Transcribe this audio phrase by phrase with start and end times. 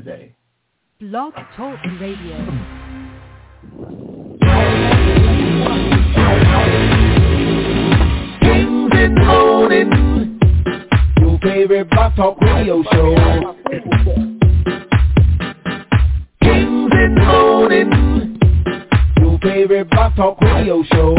[0.00, 0.34] today.
[0.98, 2.36] Blog Talk Radio.
[8.40, 10.40] Kings in the morning,
[11.20, 13.14] your favorite Blog Talk Radio show.
[16.40, 18.38] Kings in the morning,
[19.18, 21.14] your favorite Blog Talk Radio show.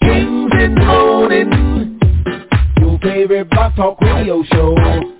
[0.00, 2.00] Kings in the morning,
[2.78, 5.19] your favorite Blog Talk Radio show.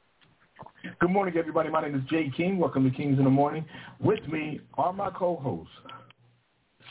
[1.01, 1.67] Good morning, everybody.
[1.67, 2.59] My name is Jay King.
[2.59, 3.65] Welcome to Kings in the Morning.
[3.99, 5.73] With me are my co-hosts,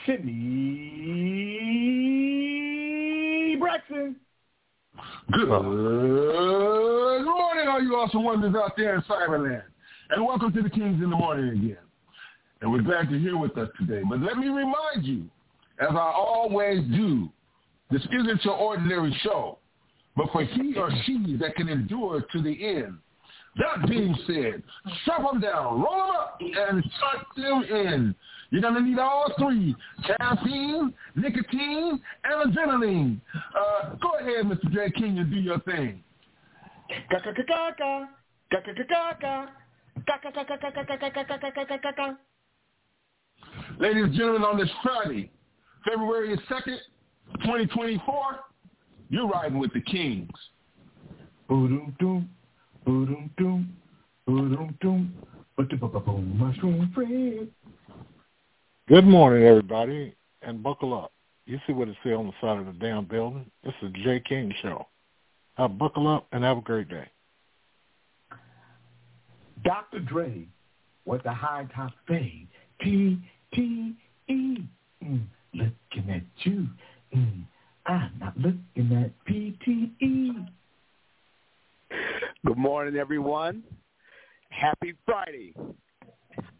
[0.04, 0.36] Sydney
[3.60, 4.16] Braxton.
[5.30, 5.68] Good morning,
[7.68, 9.62] all you awesome wonders out there in Cyberland.
[10.10, 11.78] And welcome to the Kings in the Morning again.
[12.62, 14.02] And we're glad you're here with us today.
[14.10, 15.30] But let me remind you,
[15.78, 17.30] as I always do,
[17.92, 19.58] this isn't your ordinary show,
[20.16, 22.98] but for he or she that can endure to the end.
[23.56, 24.62] That being said,
[25.04, 28.14] shove them down, roll them up, and suck them in.
[28.50, 29.76] You're going to need all three,
[30.06, 33.20] caffeine, nicotine, and adrenaline.
[33.56, 34.72] Uh, go ahead, Mr.
[34.72, 34.90] J.
[34.92, 36.02] King, and do your thing.
[43.78, 45.30] Ladies and gentlemen, on this Friday,
[45.88, 46.78] February 2nd,
[47.42, 48.22] 2024,
[49.08, 50.28] you're riding with the Kings.
[52.86, 53.30] Boom-doom,
[54.26, 55.12] boom-doom, boom-doom,
[55.56, 57.48] boom-doom, mushroom friend.
[58.88, 61.12] Good morning, everybody, and buckle up.
[61.44, 63.50] You see what it says on the side of the damn building?
[63.62, 64.22] This is the J.
[64.26, 64.86] King Show.
[65.58, 67.06] Uh, buckle up and have a great day.
[69.62, 70.00] Dr.
[70.00, 70.46] Dre
[71.04, 72.48] was the high top fade.
[72.82, 73.19] T
[73.52, 73.94] T
[74.28, 74.56] E.
[75.04, 76.66] Mm, looking at you.
[77.14, 77.44] Mm,
[77.84, 80.32] I'm not looking at P T E.
[82.46, 83.62] Good morning, everyone.
[84.50, 85.54] Happy Friday.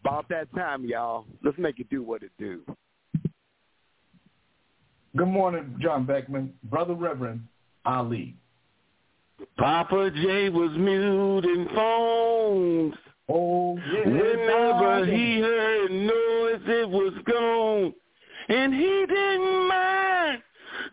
[0.03, 1.25] About that time, y'all.
[1.43, 2.61] Let's make it do what it do.
[5.15, 7.41] Good morning, John Beckman, Brother Reverend
[7.85, 8.35] Ali.
[9.57, 12.93] Papa J was muting phones.
[13.27, 14.07] Oh, yeah.
[14.07, 17.93] Whenever he heard noise, it was gone.
[18.49, 20.41] And he didn't mind.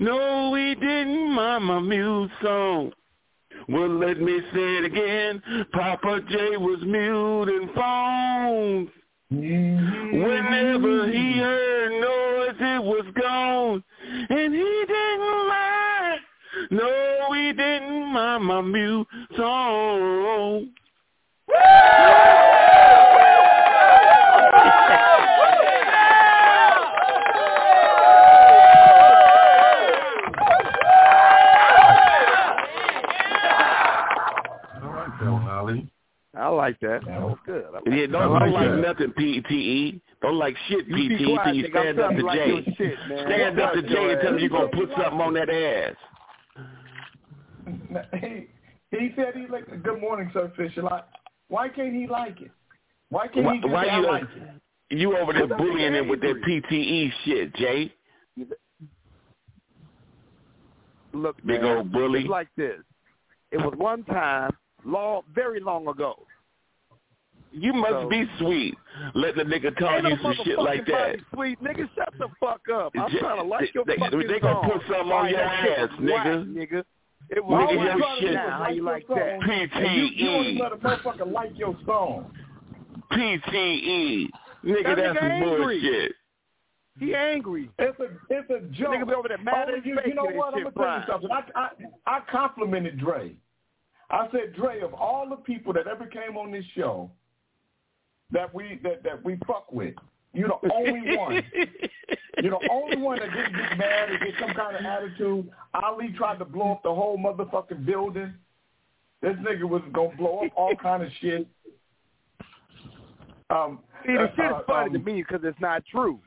[0.00, 2.92] No, he didn't mind my mute song.
[3.68, 5.42] Well, let me say it again.
[5.72, 8.88] Papa J was muting phones.
[9.30, 11.40] Whenever he mm-hmm.
[11.40, 13.84] heard noise, it was gone.
[14.30, 16.20] And he didn't mind.
[16.70, 19.06] No, he didn't mind my mute
[19.36, 20.70] song.
[34.82, 35.90] All right, then, Holly.
[36.34, 37.00] I like that.
[37.06, 37.64] That was good.
[37.66, 40.00] I like Yeah, don't, don't like like nothing PTE.
[40.22, 42.74] Don't like shit You PTE quiet, till you stand up to like Jay.
[42.76, 42.94] shit.
[43.26, 45.94] Stand up to Jay and tell him you're going to put something on that ass.
[48.90, 50.82] He, he said he like good morning, Sir Fisher.
[50.82, 51.04] Like,
[51.48, 52.50] why can't he like it?
[53.10, 54.98] Why can't Why, he just why you, like it?
[54.98, 56.62] you over there bullying him with that angry.
[56.62, 57.92] PTE shit, Jay?
[61.12, 62.20] Look, Big man, old bully.
[62.20, 62.78] It's like this.
[63.52, 66.24] It was one time, long, very long ago.
[67.50, 68.74] You must So- be sweet.
[69.14, 71.16] Letting a nigga call Ain't no you some shit like that.
[71.32, 72.92] Sweet nigga, shut the fuck up.
[72.98, 74.70] I'm J- trying to like your they- they- fucking they gonna song.
[74.70, 76.46] put something on your that ass, was whack, nigga.
[76.54, 76.84] nigga.
[77.30, 78.50] It Nigga, your shit- now.
[78.50, 79.42] How you like that?
[79.42, 82.32] And you, you don't even let a motherfucker like your song.
[83.12, 84.28] PTE.
[84.64, 85.58] Nigga, That that's nigga some angry.
[85.80, 86.12] bullshit.
[86.98, 87.70] He angry.
[87.78, 88.88] It's a it's a joke.
[88.94, 90.54] Nigga be over there mad Oh, as you, you know what?
[90.54, 91.30] I'm gonna tell you something.
[91.30, 91.68] I, I
[92.06, 93.36] I complimented Dre.
[94.10, 97.10] I said, Dre, of all the people that ever came on this show
[98.32, 99.94] that we that, that we fuck with,
[100.32, 101.42] you're the only one.
[102.40, 105.50] You're the only one that didn't get mad and get some kind of attitude.
[105.74, 108.32] Ali tried to blow up the whole motherfucking building.
[109.22, 111.48] This nigga was gonna blow up all kind of shit.
[113.50, 116.20] Um, See, the uh, shit is uh, funny um, to me because it's not true.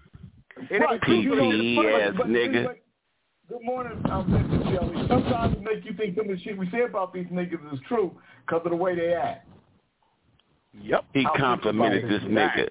[0.69, 1.15] It Right, ain't true.
[1.21, 2.65] you know, PTE but- ass but- nigga.
[2.65, 2.77] but-
[3.47, 4.63] Good morning, um, Mr.
[4.71, 5.07] Jelly.
[5.09, 7.79] Sometimes it make you think some of the shit we say about these niggas is
[7.85, 9.45] true because of the way they act.
[10.79, 11.05] Yep.
[11.13, 12.67] He I'll complimented this about nigga.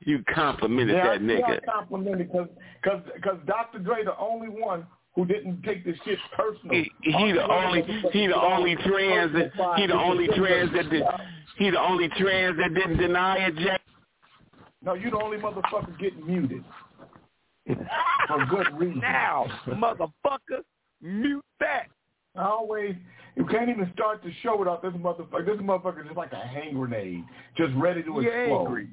[0.00, 1.60] You complimented Yeah, that nigga.
[1.62, 2.48] I complimented because
[2.82, 3.80] because because Dr.
[3.80, 6.74] Dre the only one who didn't take this shit personal.
[6.74, 7.82] He, he the only
[8.12, 11.02] he the only trans that he the only trans that did,
[11.56, 13.78] he the only trans that didn't deny it, Jay.
[14.82, 16.64] No, you the only motherfucker getting muted
[17.66, 19.00] for good reason.
[19.00, 20.62] Now, motherfucker,
[21.02, 21.86] mute that.
[22.36, 22.94] I always
[23.38, 25.46] you can't even start the show without this motherfucker.
[25.46, 27.24] This motherfucker is just like a hand grenade,
[27.56, 28.66] just ready to He explode.
[28.66, 28.88] angry.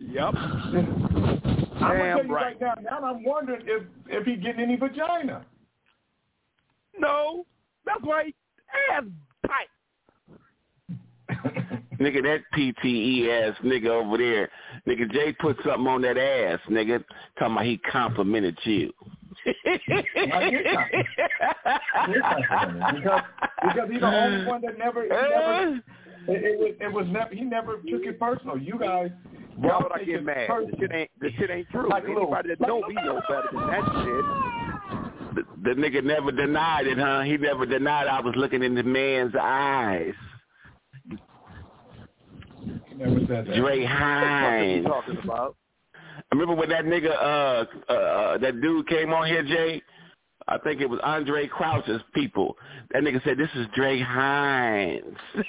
[0.00, 0.34] Yep.
[0.36, 1.40] I'm gonna
[1.78, 2.60] tell Damn you right.
[2.60, 2.74] right now.
[2.82, 5.46] Now I'm wondering if if he getting any vagina.
[6.98, 7.46] No,
[7.86, 8.34] that's why he
[8.92, 9.04] ass
[9.46, 9.68] tight.
[12.00, 14.50] Nigga, that PTE ass nigga over there.
[14.86, 17.04] Nigga, Jay put something on that ass, nigga.
[17.38, 18.92] Talking about he complimented you.
[19.46, 20.88] I get that.
[21.94, 23.22] I get that because
[23.62, 25.76] because he's the only one that never, he never
[26.26, 28.56] it, it was it was never he never took it personal.
[28.58, 29.10] You guys,
[29.56, 30.48] Why would I get mad?
[30.48, 30.70] personal.
[30.70, 31.88] This shit ain't this shit ain't true.
[31.88, 34.24] Like little- Anybody that like know me little- knows better than that shit.
[35.34, 37.20] the, the nigga never denied it, huh?
[37.22, 40.14] He never denied I was looking in the man's eyes.
[42.86, 43.56] He never said that.
[43.56, 45.56] Dre What the fuck are you talking about?
[46.34, 49.80] I remember when that nigga, uh, uh, uh, that dude came on here, Jay.
[50.48, 52.56] I think it was Andre Crouch's people.
[52.90, 55.16] That nigga said, "This is Dre Hines."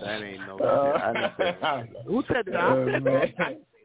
[0.00, 1.02] That ain't no Uh, shit.
[1.02, 1.88] I didn't say that.
[2.06, 2.54] Who said that?
[2.56, 3.34] I Oh, said that.
[3.38, 3.84] I didn't say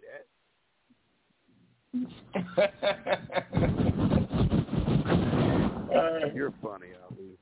[5.94, 6.34] that.
[6.36, 7.38] You're funny, Ali.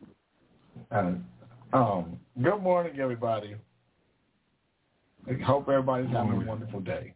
[0.91, 1.13] Uh,
[1.77, 3.55] um, good morning, everybody.
[5.27, 7.13] I hope everybody's having a wonderful day.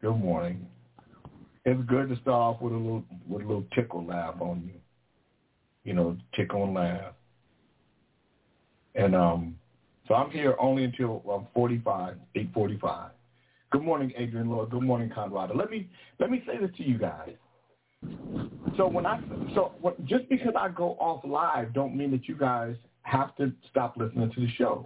[0.00, 0.66] Good morning.
[1.64, 4.80] It's good to start off with a little with a little tickle laugh on you.
[5.84, 7.12] You know, tickle and laugh.
[8.94, 9.58] And um,
[10.08, 13.10] so I'm here only until um, 45, 8:45.
[13.70, 14.70] Good morning, Adrian Lloyd.
[14.70, 15.54] Good morning, Conrado.
[15.54, 15.88] Let me
[16.18, 17.32] let me say this to you guys.
[18.76, 19.20] So when I
[19.54, 23.52] so what, just because I go off live, don't mean that you guys have to
[23.70, 24.84] stop listening to the show.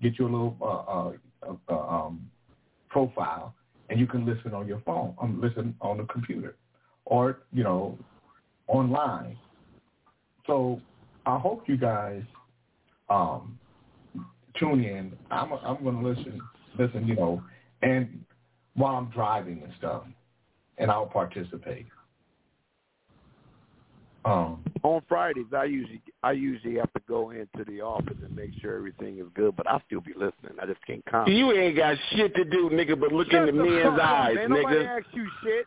[0.00, 1.12] get your little uh, uh,
[1.42, 2.30] uh, uh, um,
[2.88, 3.54] profile,
[3.90, 6.56] and you can listen on your phone, um, listen on the computer,
[7.04, 7.98] or, you know,
[8.68, 9.36] online.
[10.46, 10.80] So
[11.26, 12.22] I hope you guys
[13.10, 13.58] um,
[14.58, 15.12] tune in.
[15.30, 16.40] I'm I'm going to listen,
[16.78, 17.42] listen, you know,
[17.82, 18.24] and
[18.74, 20.02] while I'm driving and stuff,
[20.78, 21.86] and I'll participate.
[24.24, 28.50] Um, On Fridays, I usually I usually have to go into the office and make
[28.60, 30.52] sure everything is good, but I still be listening.
[30.62, 31.36] I just can't comment.
[31.36, 33.98] you ain't got shit to do, nigga, but look Shut in the the men's up,
[34.00, 34.50] eyes, man.
[34.50, 34.98] Nobody nigga.
[34.98, 35.66] asked you shit.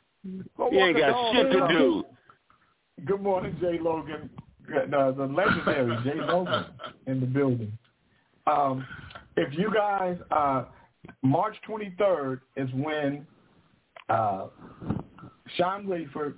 [0.58, 2.06] Go You ain't got shit to do.
[3.06, 4.30] good morning, Jay Logan,
[4.70, 6.66] the, the legendary Jay Logan
[7.08, 7.78] in the building.
[8.48, 8.86] Um,
[9.38, 10.66] if you guys, uh,
[11.22, 13.26] March 23rd is when
[14.10, 14.48] uh,
[15.58, 16.36] Sean Rayford,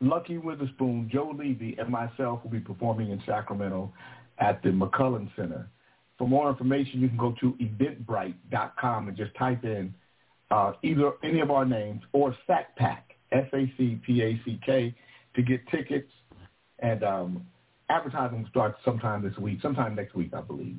[0.00, 3.92] Lucky Witherspoon, Joe Levy, and myself will be performing in Sacramento
[4.38, 5.68] at the McCullen Center.
[6.18, 9.94] For more information, you can go to eventbrite.com and just type in
[10.50, 12.98] uh, either any of our names or SACPAC,
[13.32, 14.94] S-A-C-P-A-C-K,
[15.34, 16.10] to get tickets.
[16.80, 17.46] And um,
[17.94, 20.78] advertising starts sometime this week, sometime next week, I believe.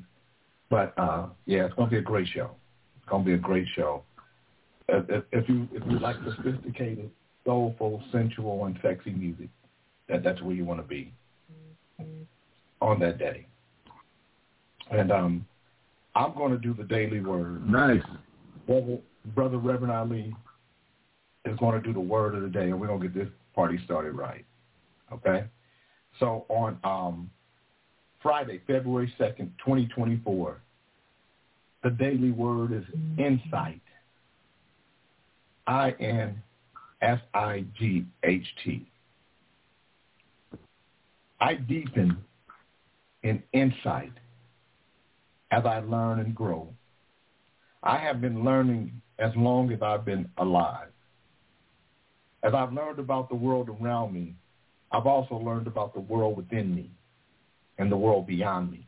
[0.69, 2.51] But uh, yeah, it's going to be a great show.
[2.97, 4.03] It's going to be a great show.
[4.87, 7.09] If, if, if you if you like sophisticated,
[7.45, 9.49] soulful, sensual, and sexy music,
[10.09, 11.11] that that's where you want to be
[12.81, 13.47] on that day.
[14.91, 15.45] And um,
[16.15, 17.67] I'm going to do the daily word.
[17.69, 18.03] Nice.
[18.67, 18.97] Brother,
[19.33, 20.35] Brother Reverend Ali
[21.45, 23.33] is going to do the word of the day, and we're going to get this
[23.53, 24.45] party started right.
[25.11, 25.45] Okay?
[26.19, 27.29] So on um,
[28.21, 30.61] Friday, February 2nd, 2024,
[31.83, 32.83] the daily word is
[33.17, 33.81] insight.
[35.67, 36.41] I-N-S-I-G-H-T.
[41.39, 42.17] I deepen
[43.23, 44.13] in insight
[45.51, 46.69] as I learn and grow.
[47.83, 50.89] I have been learning as long as I've been alive.
[52.43, 54.35] As I've learned about the world around me,
[54.91, 56.91] I've also learned about the world within me
[57.77, 58.87] and the world beyond me.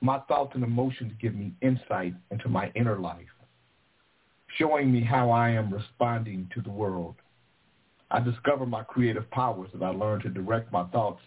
[0.00, 3.26] My thoughts and emotions give me insight into my inner life,
[4.58, 7.16] showing me how I am responding to the world.
[8.10, 11.22] I discover my creative powers as I learn to direct my thoughts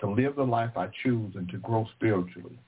[0.00, 2.58] to live the life I choose and to grow spiritually.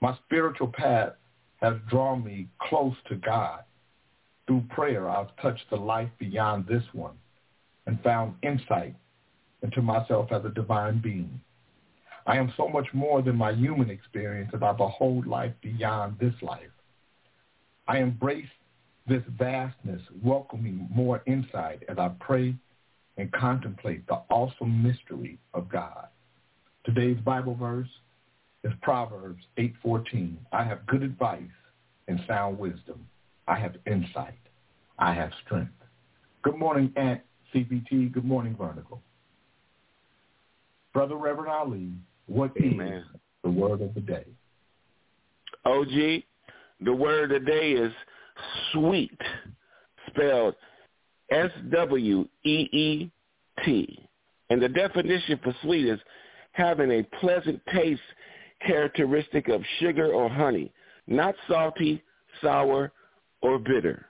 [0.00, 1.12] My spiritual path
[1.60, 3.60] has drawn me close to God.
[4.46, 7.14] Through prayer, I've touched the life beyond this one
[7.86, 8.94] and found insight
[9.62, 11.40] into myself as a divine being.
[12.26, 16.34] I am so much more than my human experience as I behold life beyond this
[16.42, 16.70] life.
[17.88, 18.46] I embrace
[19.08, 22.54] this vastness, welcoming more insight as I pray
[23.16, 26.06] and contemplate the awesome mystery of God.
[26.84, 27.88] Today's Bible verse
[28.64, 30.38] is Proverbs 8:14.
[30.52, 31.42] I have good advice
[32.06, 33.08] and sound wisdom.
[33.48, 34.38] I have insight.
[34.98, 35.72] I have strength.
[36.42, 37.20] Good morning, Aunt
[37.54, 38.12] CPT.
[38.12, 39.00] Good morning, Vertical.
[40.92, 41.90] Brother Reverend Ali,
[42.26, 42.92] what Amen.
[42.92, 43.04] is
[43.42, 44.24] the word of the day?
[45.64, 46.22] OG,
[46.80, 47.92] the word of the day is
[48.72, 49.18] sweet,
[50.08, 50.54] spelled
[51.30, 53.08] S-W-E-E-T.
[54.50, 56.00] And the definition for sweet is
[56.52, 58.02] having a pleasant taste
[58.66, 60.70] characteristic of sugar or honey,
[61.06, 62.02] not salty,
[62.42, 62.92] sour,
[63.40, 64.06] or bitter.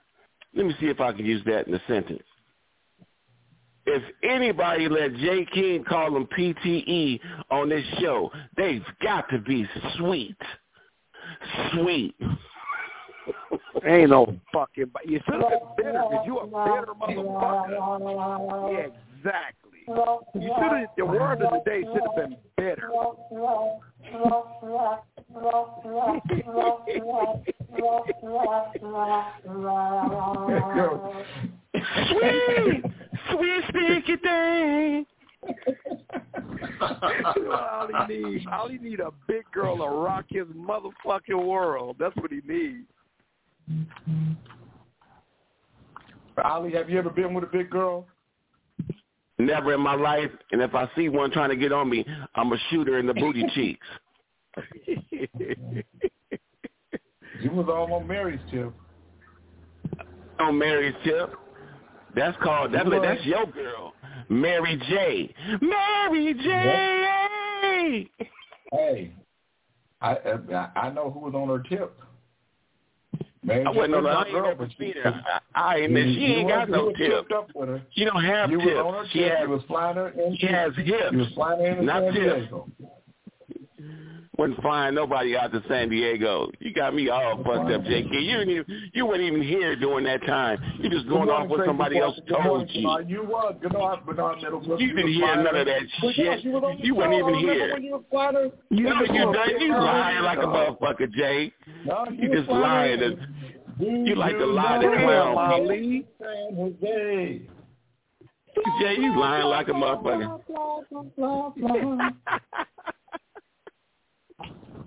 [0.53, 2.23] Let me see if I can use that in a sentence.
[3.85, 5.45] If anybody let J.
[5.53, 7.19] King call them PTE
[7.51, 10.37] on this show, they've got to be sweet.
[11.73, 12.15] Sweet.
[13.85, 14.91] Ain't no fucking.
[15.05, 18.71] You should have been bitter because you a bitter motherfucker.
[18.71, 18.87] Yeah,
[19.17, 19.79] exactly.
[19.87, 20.87] You should have.
[20.97, 22.89] The word of the day should have been bitter.
[32.09, 32.83] Sweet,
[33.31, 35.05] sweet sticky thing.
[37.51, 41.97] all he need, all he need a big girl to rock his motherfucking world.
[41.99, 42.87] That's what he needs.
[46.43, 48.07] Ali, have you ever been with a big girl?
[49.37, 50.31] Never in my life.
[50.51, 53.13] And if I see one trying to get on me, I'm a shooter in the
[53.13, 53.85] booty cheeks.
[57.41, 58.71] You was all on Mary's tip.
[60.39, 61.33] On Mary's tip.
[62.15, 62.85] That's called that.
[63.01, 63.93] That's your girl,
[64.29, 65.33] Mary J.
[65.61, 68.09] Mary J.
[68.71, 69.11] Hey,
[70.01, 71.95] I I, I know who was on her tip.
[73.43, 74.03] Mary I wasn't on.
[74.03, 74.09] J.
[74.09, 75.23] I was ain't girl, but she- her.
[75.55, 75.91] I, I ain't.
[75.91, 77.31] you- She ain't got no tip.
[77.31, 77.81] up with her.
[77.91, 78.71] She don't have You tips.
[78.71, 79.31] was on her She tip.
[79.33, 79.41] has.
[79.43, 80.37] You was flying her in.
[80.39, 80.89] She has hips.
[81.11, 82.47] You was flying her in Not tips.
[84.35, 84.41] Diego.
[84.49, 86.49] Wasn't flying nobody out to San Diego.
[86.59, 88.11] You got me all fucked up, JK.
[88.23, 90.57] You didn't even, you weren't even here during that time.
[90.79, 92.33] You just going Good off morning, what Tracy somebody else Foster.
[92.33, 92.81] Good morning, told you.
[92.83, 93.09] Bernard.
[93.09, 93.55] You was.
[93.61, 94.79] Good morning, Bernard Middlebrook.
[94.79, 96.51] You was didn't hear none of that But yeah, shit.
[96.51, 97.73] was You weren't even here.
[97.73, 98.51] When you was flying her.
[98.69, 101.51] You, was you, on done, you lying like a motherfucker, Jay.
[101.85, 102.99] No, You was just lying.
[102.99, 103.05] her.
[103.05, 103.17] And,
[103.79, 106.05] Do you like to lie know to clown Ali?
[106.19, 107.41] San Jose.
[108.81, 110.39] Jay, you lying like a motherfucker.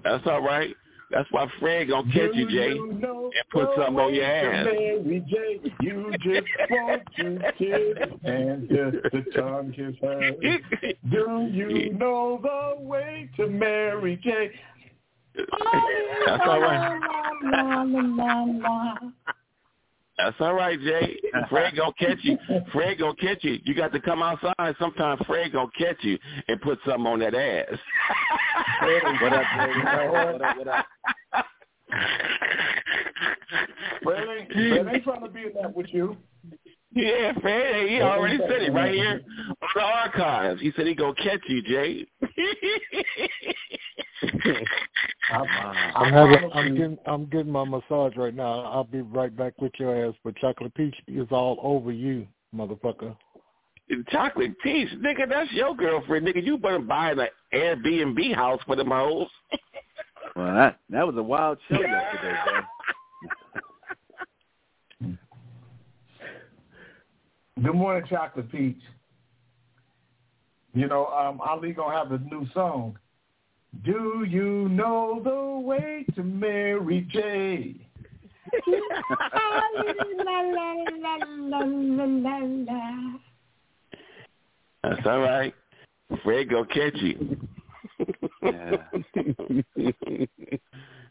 [0.06, 0.74] That's all right.
[1.10, 3.00] That's why Fred gonna catch you, Jay, and
[3.52, 4.66] put something on your ass.
[4.66, 10.32] Mary J, you just want to kiss and just to tongue kiss her.
[11.10, 14.50] Do you know the way to Mary J?
[16.26, 17.00] That's all right.
[20.18, 21.18] That's all right, Jay.
[21.50, 22.38] Fred gonna catch you.
[22.72, 23.58] Fred gonna catch you.
[23.64, 24.74] You got to come outside.
[24.78, 26.18] Sometimes Fred gonna catch you
[26.48, 27.66] and put something on that ass.
[28.80, 29.80] What up, baby?
[29.80, 30.56] What up?
[30.56, 30.86] What up?
[34.02, 36.16] Fred ain't, Fred ain't trying to be in that with you.
[37.06, 39.20] Yeah, Fred, he already said it right here
[39.60, 40.62] on the archives.
[40.62, 42.06] He said he gonna catch you, Jay.
[45.30, 48.60] I'm having, I'm getting, I'm getting my massage right now.
[48.60, 50.14] I'll be right back with your ass.
[50.24, 53.14] But chocolate peach is all over you, motherfucker.
[54.08, 56.42] Chocolate peach, nigga, that's your girlfriend, nigga.
[56.42, 57.20] You better buy an
[57.52, 59.28] Airbnb house for them hoes.
[60.34, 62.62] Well, that that was a wild show yesterday, man.
[67.66, 68.80] Good morning, Chocolate Peach.
[70.72, 72.96] You know, um, Ali gonna have a new song.
[73.84, 77.74] Do you know the way to Mary J?
[84.84, 85.52] That's all right.
[86.22, 87.36] Fred gonna catch you.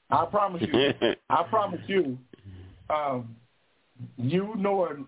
[0.09, 0.93] I promise you.
[1.29, 2.17] I promise you.
[2.89, 3.35] Um,
[4.15, 5.05] you know,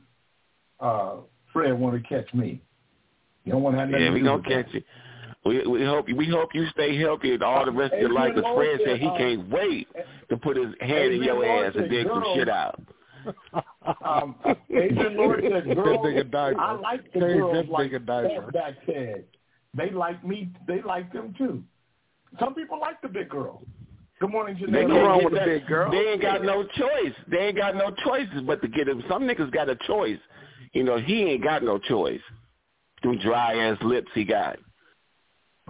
[0.82, 1.16] uh,
[1.58, 2.62] Fred want to catch me.
[3.44, 4.66] You don't want to have nothing yeah, we do gonna with that.
[4.66, 4.82] catch you.
[5.46, 8.36] We we hope we hope you stay healthy and all the rest of your life.
[8.36, 9.88] Because Fred said he can't wait
[10.30, 12.82] to put his hand in your ass and dig some shit out.
[14.06, 14.36] Um,
[14.70, 16.56] Adrian Lord said, That girls.
[16.60, 18.52] I like the Change girls like nigga diaper.
[18.52, 19.24] back Ted.
[19.74, 20.50] they like me.
[20.68, 21.64] They like them too.
[22.40, 23.62] Some people like the big girl.
[24.20, 24.88] Good morning, They Janelle.
[24.90, 25.92] can't wrong get with the big girl.
[25.92, 27.14] They ain't got no choice.
[27.30, 29.04] They ain't got no choices but to get him.
[29.08, 30.18] Some niggas got a choice.
[30.78, 32.22] You know, he ain't got no choice.
[33.02, 34.60] Them dry ass lips he got.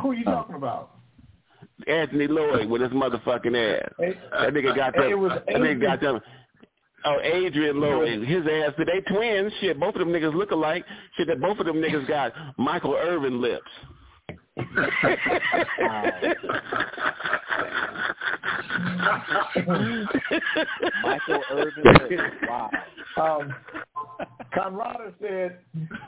[0.02, 0.32] Who are you oh.
[0.32, 0.92] talking about?
[1.88, 3.90] Anthony Lloyd with his motherfucking ass.
[3.98, 5.10] Hey, That nigga got them.
[5.10, 6.20] it was That nigga got them.
[7.06, 8.74] Oh, Adrian Lloyd, his ass.
[8.78, 9.54] They twins.
[9.62, 10.84] Shit, both of them niggas look alike.
[11.16, 13.72] Shit, that both of them niggas got Michael Irvin lips.
[21.04, 22.20] Michael Irvin.
[22.48, 22.70] Wow.
[23.18, 23.56] Um,
[24.56, 25.60] Conrada said,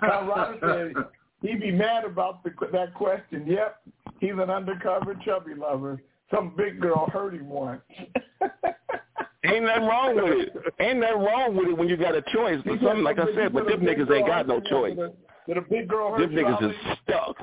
[0.01, 0.93] Conrada said
[1.41, 3.45] he'd be mad about the, that question.
[3.47, 3.81] Yep,
[4.19, 6.01] he's an undercover chubby lover.
[6.33, 7.81] Some big girl hurt him once.
[9.45, 10.73] Ain't nothing wrong with it.
[10.79, 12.59] Ain't nothing wrong with it when you got a choice.
[12.65, 14.97] But something like I said, but them niggas ain't got no choice.
[15.49, 16.43] Did a big girl hurt Them you?
[16.45, 16.69] niggas Ali?
[16.69, 17.35] is stuck.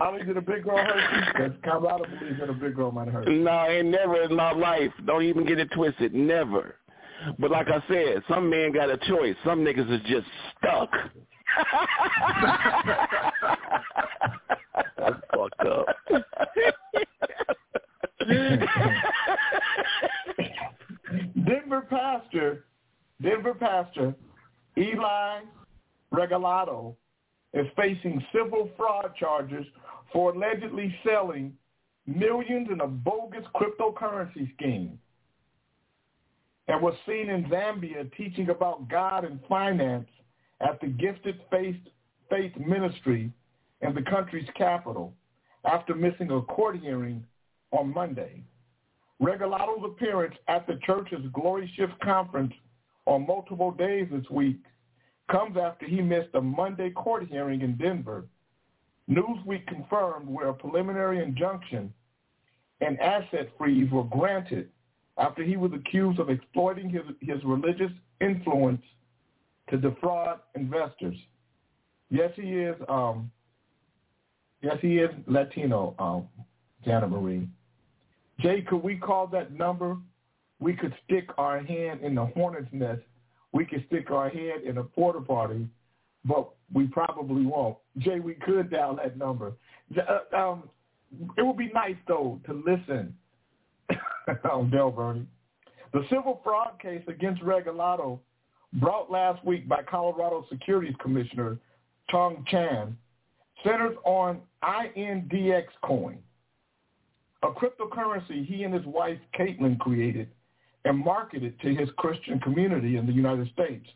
[0.00, 1.02] Ali, did a big girl hurt you?
[1.30, 3.28] Because Conrada believes that a big girl might hurt.
[3.28, 3.40] you.
[3.40, 4.90] No, ain't never in my life.
[5.04, 6.14] Don't even get it twisted.
[6.14, 6.76] Never.
[7.38, 9.36] But like I said, some men got a choice.
[9.44, 10.26] Some niggas is just
[10.56, 10.88] stuck.
[14.96, 15.86] That's fucked up.
[21.46, 22.64] Denver pastor,
[23.20, 24.14] Denver pastor
[24.78, 25.40] Eli
[26.14, 26.94] Regalado
[27.52, 29.66] is facing civil fraud charges
[30.12, 31.52] for allegedly selling
[32.06, 34.98] millions in a bogus cryptocurrency scheme
[36.68, 40.08] and was seen in Zambia teaching about God and finance
[40.60, 41.76] at the Gifted Faith,
[42.30, 43.30] Faith Ministry
[43.82, 45.12] in the country's capital
[45.64, 47.24] after missing a court hearing
[47.70, 48.42] on Monday.
[49.22, 52.52] Regalado's appearance at the church's Glory Shift conference
[53.06, 54.58] on multiple days this week
[55.30, 58.24] comes after he missed a Monday court hearing in Denver.
[59.10, 61.92] Newsweek confirmed where a preliminary injunction
[62.80, 64.68] and asset freeze were granted
[65.18, 68.82] after he was accused of exploiting his, his religious influence
[69.70, 71.16] to defraud investors.
[72.10, 72.76] Yes, he is.
[72.88, 73.30] Um,
[74.62, 76.28] yes, he is Latino, um,
[76.84, 77.48] Jana Marie.
[78.40, 79.96] Jay, could we call that number?
[80.58, 83.02] We could stick our hand in the hornet's nest.
[83.54, 85.68] We could stick our head in a porta potty,
[86.24, 87.78] but we probably won't.
[87.98, 89.54] Jay, we could dial that number.
[89.96, 90.68] Uh, Um,
[91.38, 93.16] it would be nice though to listen.
[94.50, 95.26] oh, Del Bernie.
[95.92, 98.18] The civil fraud case against Regalado,
[98.74, 101.56] brought last week by Colorado Securities Commissioner
[102.10, 102.96] Tung Chan,
[103.62, 106.18] centers on INDX coin,
[107.44, 110.28] a cryptocurrency he and his wife Kaitlyn created
[110.84, 113.86] and marketed to his Christian community in the United States,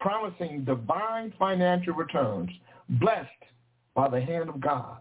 [0.00, 2.50] promising divine financial returns
[2.88, 3.28] blessed
[3.94, 4.98] by the hand of God.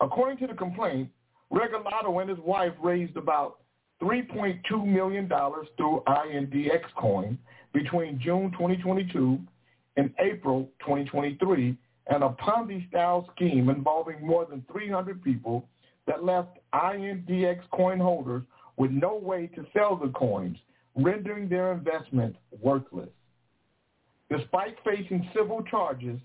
[0.00, 1.10] According to the complaint,
[1.52, 3.58] Regalado and his wife raised about
[4.02, 7.38] $3.2 million through INDX coin
[7.72, 9.38] between June 2022
[9.96, 15.68] and April 2023 and a Ponzi-style scheme involving more than 300 people
[16.06, 18.42] that left INDX coin holders
[18.76, 20.56] with no way to sell the coins,
[20.98, 23.08] rendering their investment worthless.
[24.30, 26.20] Despite facing civil charges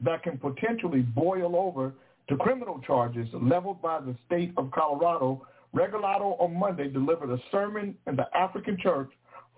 [0.00, 1.92] that can potentially boil over
[2.28, 7.94] to criminal charges leveled by the state of Colorado, Regalado on Monday delivered a sermon
[8.06, 9.10] in the African church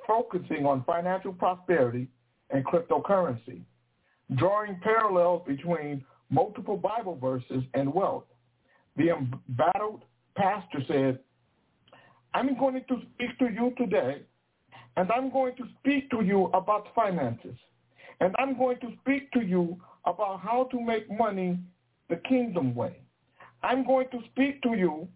[0.06, 2.08] focusing on financial prosperity
[2.50, 3.60] and cryptocurrency,
[4.34, 8.24] drawing parallels between multiple Bible verses and wealth.
[8.96, 10.02] The embattled
[10.36, 11.20] pastor said,
[12.34, 14.22] I'm going to speak to you today,
[14.98, 17.54] and I'm going to speak to you about finances,
[18.20, 21.56] and I'm going to speak to you about how to make money
[22.10, 22.98] the kingdom way.
[23.62, 25.06] I'm going to speak to you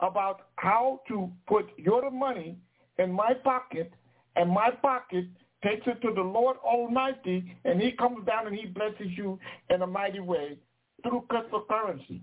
[0.00, 2.58] about how to put your money
[2.98, 3.92] in my pocket,
[4.34, 5.26] and my pocket
[5.62, 9.38] takes it to the Lord Almighty, and he comes down and he blesses you
[9.68, 10.58] in a mighty way
[11.04, 12.20] through cryptocurrency.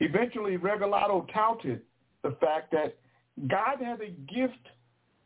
[0.00, 1.82] Eventually, Regalado touted
[2.24, 2.96] the fact that
[3.46, 4.58] God has a gift,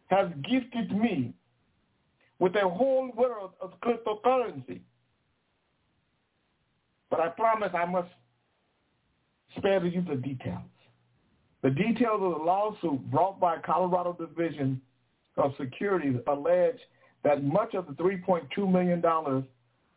[0.08, 1.34] has gifted me
[2.38, 4.80] with a whole world of cryptocurrency.
[7.10, 8.08] But I promise I must
[9.56, 10.62] spare you the details.
[11.62, 14.80] The details of the lawsuit brought by Colorado Division
[15.36, 16.78] of Securities allege
[17.24, 19.02] that much of the $3.2 million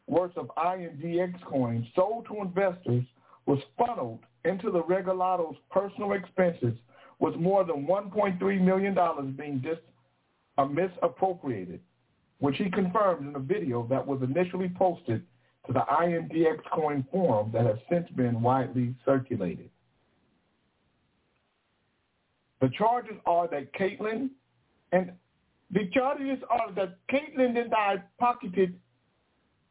[0.07, 3.03] worth of INDX coins sold to investors
[3.45, 6.73] was funneled into the Regalado's personal expenses
[7.19, 9.77] with more than $1.3 million being dis-
[10.57, 11.79] uh, misappropriated,
[12.39, 15.23] which he confirmed in a video that was initially posted
[15.67, 19.69] to the INDX coin forum that has since been widely circulated.
[22.61, 24.29] The charges are that Kaitlyn
[24.91, 25.11] and
[25.71, 28.77] the charges are that Kaitlyn and I pocketed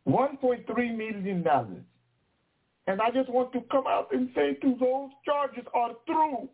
[0.08, 1.44] $1.3 million.
[2.86, 6.48] And I just want to come out and say to those charges are true.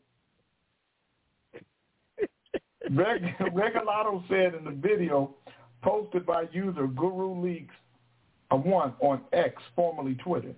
[2.91, 5.35] Reg, Regalado said in the video
[5.83, 7.75] posted by user Guru Leaks
[8.51, 10.55] uh, one on X, formerly Twitter.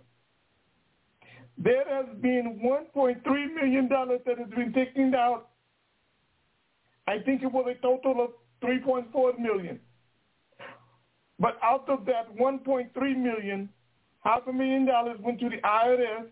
[1.56, 5.48] There has been $1.3 million that has been taken out.
[7.06, 8.30] I think it was a total of
[8.62, 9.80] 3.4 million.
[11.40, 13.68] But out of that 1.3 million,
[14.24, 16.26] half a million dollars went to the IRS,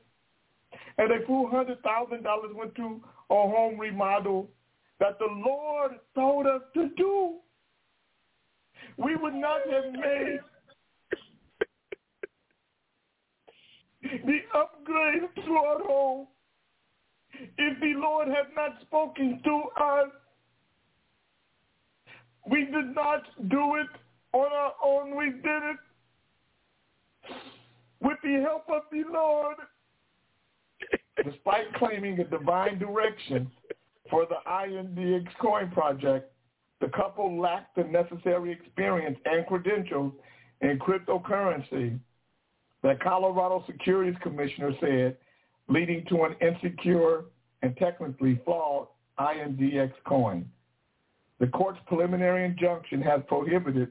[0.99, 4.51] and a full hundred thousand dollars went to a home remodel
[5.01, 7.35] that the Lord told us to do.
[8.97, 10.41] We would not have made
[14.03, 16.27] the upgrade to our home
[17.59, 20.09] if the Lord had not spoken to us.
[22.49, 23.89] We did not do it
[24.33, 25.17] on our own.
[25.17, 25.77] We did it
[28.01, 29.57] with the help of the Lord.
[31.25, 33.51] Despite claiming a divine direction
[34.11, 36.33] for the INDX coin project,
[36.81, 40.13] the couple lacked the necessary experience and credentials
[40.61, 41.99] in cryptocurrency
[42.83, 45.17] that Colorado Securities Commissioner said,
[45.69, 47.25] leading to an insecure
[47.63, 48.89] and technically flawed
[49.19, 50.49] INDX coin.
[51.41, 53.91] The court's preliminary injunction has prohibited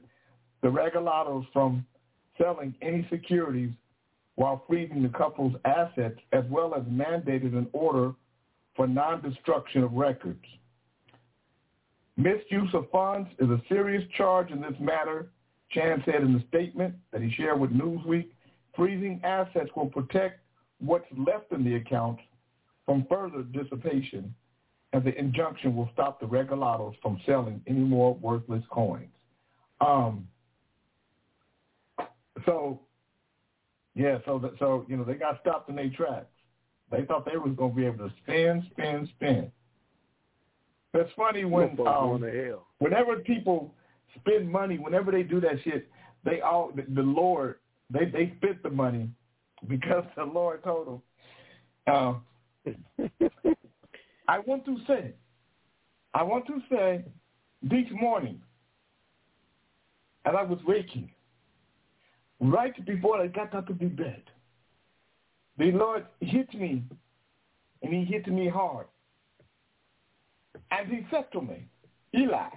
[0.62, 1.84] the Regalados from
[2.38, 3.70] selling any securities
[4.36, 8.12] while freezing the couple's assets, as well as mandated an order
[8.76, 10.44] for non-destruction of records.
[12.16, 15.30] Misuse of funds is a serious charge in this matter,
[15.70, 18.28] Chan said in a statement that he shared with Newsweek.
[18.74, 20.40] Freezing assets will protect
[20.78, 22.18] what's left in the account
[22.84, 24.34] from further dissipation,
[24.92, 29.10] and the injunction will stop the Regalados from selling any more worthless coins.
[29.80, 30.28] Um,
[32.44, 32.80] so,
[33.94, 36.26] yeah, so that, so you know they got stopped in their tracks.
[36.90, 39.52] They thought they was gonna be able to spin, spin, spin.
[40.92, 42.24] That's funny when um,
[42.78, 43.74] whenever people
[44.20, 45.88] spend money, whenever they do that shit,
[46.24, 47.56] they all the, the Lord
[47.90, 49.10] they they spent the money
[49.68, 51.02] because the Lord told them.
[51.86, 52.14] Uh,
[54.28, 55.12] I want to say,
[56.14, 57.04] I want to say,
[57.62, 58.40] this morning,
[60.24, 61.10] as I was waking,
[62.40, 64.22] right before I got out of the bed,
[65.58, 66.82] the Lord hit me,
[67.82, 68.86] and he hit me hard.
[70.70, 71.66] And he said to me,
[72.14, 72.48] Eli,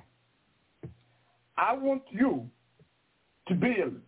[1.58, 2.50] I want you
[3.48, 4.02] to build.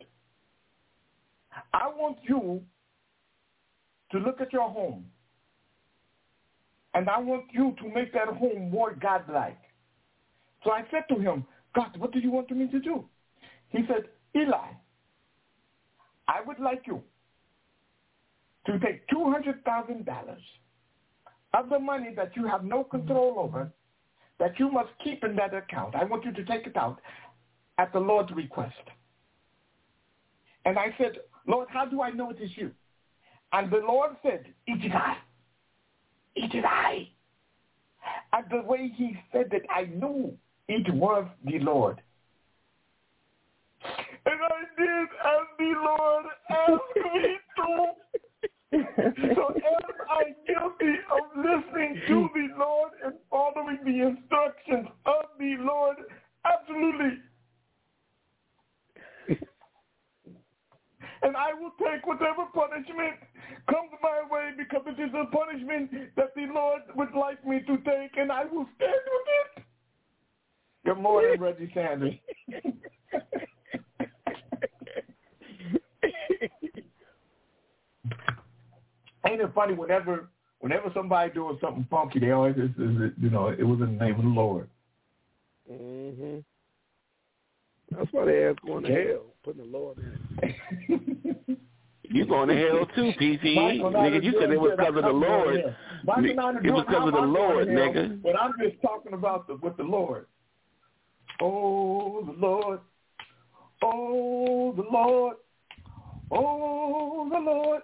[1.73, 2.61] I want you
[4.11, 5.05] to look at your home.
[6.93, 9.59] And I want you to make that home more godlike.
[10.63, 13.05] So I said to him, God, what do you want me to do?
[13.69, 14.67] He said, Eli,
[16.27, 17.01] I would like you
[18.65, 20.37] to take $200,000
[21.53, 23.71] of the money that you have no control over,
[24.39, 25.95] that you must keep in that account.
[25.95, 26.99] I want you to take it out
[27.77, 28.75] at the Lord's request.
[30.65, 32.71] And I said, Lord, how do I know it is you?
[33.53, 35.17] And the Lord said, it is I.
[36.35, 37.09] It is I.
[38.33, 42.01] And the way he said it, I knew it was the Lord.
[43.83, 48.00] And I did as the Lord asked me to.
[48.71, 55.55] So am I guilty of listening to the Lord and following the instructions of the
[55.59, 55.97] Lord?
[56.45, 57.17] Absolutely.
[61.23, 63.19] and I will take whatever punishment
[63.69, 67.77] comes my way because it is a punishment that the Lord would like me to
[67.77, 69.63] take, and I will stand with it.
[70.85, 72.15] Good morning, Reggie Sanders.
[79.27, 79.73] Ain't it funny?
[79.73, 80.29] Whenever,
[80.59, 84.05] whenever somebody doing something funky, they always, is, is, you know, it was in the
[84.05, 84.69] name of the Lord.
[85.71, 86.43] Mhm.
[87.91, 91.57] That's why they ask going to hell, putting the Lord in.
[92.13, 93.79] You going to hell too, PCE.
[93.81, 95.55] nigga, you said it was because of the Lord.
[95.55, 95.73] It
[96.05, 98.21] was because of the Lord, nigga.
[98.21, 100.25] But I'm just talking about the, with the Lord.
[101.39, 102.79] Oh, the Lord.
[103.81, 105.37] Oh, the Lord.
[106.31, 107.81] Oh, the Lord.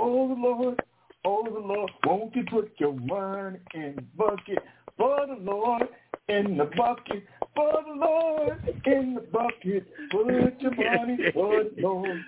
[0.00, 0.82] Oh, the Lord.
[1.24, 1.90] Oh, the Lord.
[2.06, 4.58] Won't you put your money in the bucket
[4.96, 5.88] for the Lord?
[6.28, 8.58] In the bucket for the Lord.
[8.86, 9.86] In the bucket.
[10.10, 12.22] Put your money for the Lord.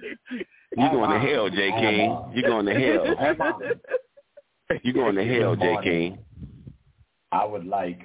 [0.77, 1.71] You're going to hell, J.
[1.71, 2.33] King.
[2.35, 3.07] You going to hell.
[4.83, 5.77] You're going to hell, J.
[5.83, 6.19] King.
[7.31, 8.01] I would like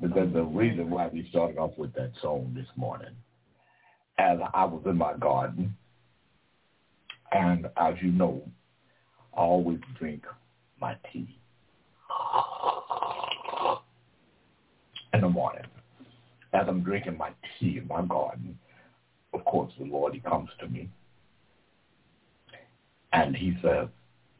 [0.00, 3.14] because the reason why we started off with that song this morning,
[4.18, 5.76] as I was in my garden,
[7.30, 8.42] and as you know,
[9.34, 10.24] always drink
[10.80, 11.38] my tea
[15.14, 15.64] in the morning.
[16.52, 18.58] As I'm drinking my tea in my garden,
[19.32, 20.90] of course, the Lord, he comes to me,
[23.12, 23.88] and he says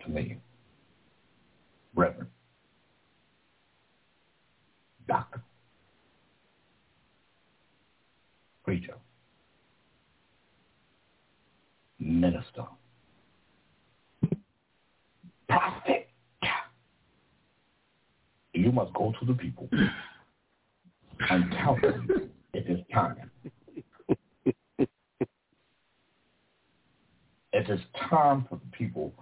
[0.05, 0.37] to me,
[1.95, 2.29] Reverend,
[5.09, 5.43] Doctor,
[8.65, 8.95] preacher,
[11.99, 12.65] minister,
[15.53, 16.09] prophet.
[18.55, 19.69] You must go to the people
[21.31, 23.31] and tell them it is time.
[27.53, 29.13] It is time for the people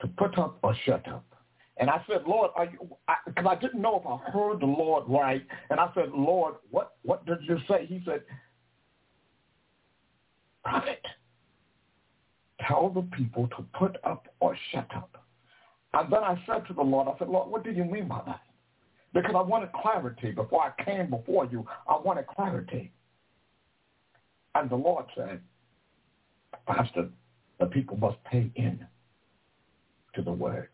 [0.00, 1.24] to put up or shut up.
[1.78, 2.78] And I said, Lord, are you?
[3.26, 5.44] Because I, I didn't know if I heard the Lord right.
[5.70, 7.86] And I said, Lord, what what did you say?
[7.86, 8.22] He said,
[10.62, 11.04] Prophet,
[12.66, 15.24] tell the people to put up or shut up.
[15.92, 18.20] And then I said to the Lord, I said, Lord, what do you mean by
[18.26, 18.40] that?
[19.12, 21.64] Because I wanted clarity before I came before you.
[21.88, 22.92] I wanted clarity.
[24.56, 25.40] And the Lord said,
[26.66, 27.08] Pastor,
[27.60, 28.84] the people must pay in
[30.14, 30.68] to the word.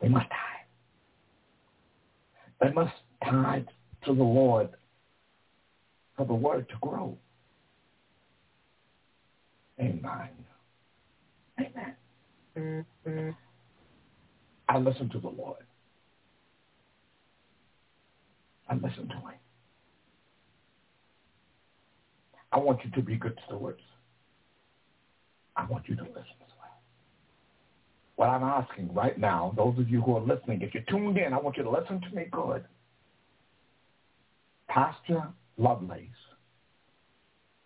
[0.00, 0.66] They must tithe.
[2.60, 2.94] They must
[3.24, 3.66] tithe
[4.04, 4.70] to the Lord
[6.16, 7.16] for the word to grow.
[9.80, 10.28] Amen.
[11.58, 11.96] Amen.
[12.56, 13.30] Mm-hmm.
[14.68, 15.64] I listen to the Lord.
[18.68, 19.32] I listen to him.
[22.52, 23.80] I want you to be good stewards.
[25.56, 26.78] I want you to listen as well.
[28.16, 31.32] What I'm asking right now, those of you who are listening, if you're tuned in,
[31.32, 32.64] I want you to listen to me good.
[34.68, 36.00] Pastor Lovelace,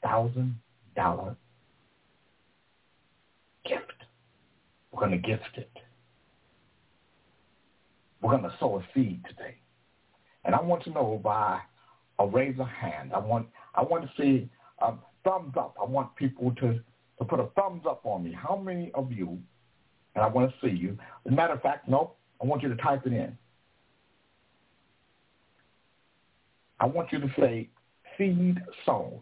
[0.03, 0.57] thousand
[0.97, 1.37] dollar
[3.67, 3.93] gift.
[4.95, 5.71] We're going to gift it.
[8.23, 9.57] We're going to sow a seed today.
[10.45, 11.61] And I want to know by
[12.21, 13.13] a raise of hand.
[13.13, 14.93] I want I want to see a
[15.25, 15.75] thumbs up.
[15.81, 16.79] I want people to,
[17.19, 18.33] to put a thumbs up on me.
[18.33, 19.39] How many of you,
[20.15, 20.97] and I want to see you.
[21.27, 23.37] As a matter of fact, no, I want you to type it in.
[26.79, 27.69] I want you to say
[28.17, 29.19] seed sown.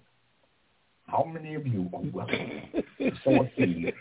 [1.12, 2.62] How many of you are willing
[2.98, 3.92] to sow a seed?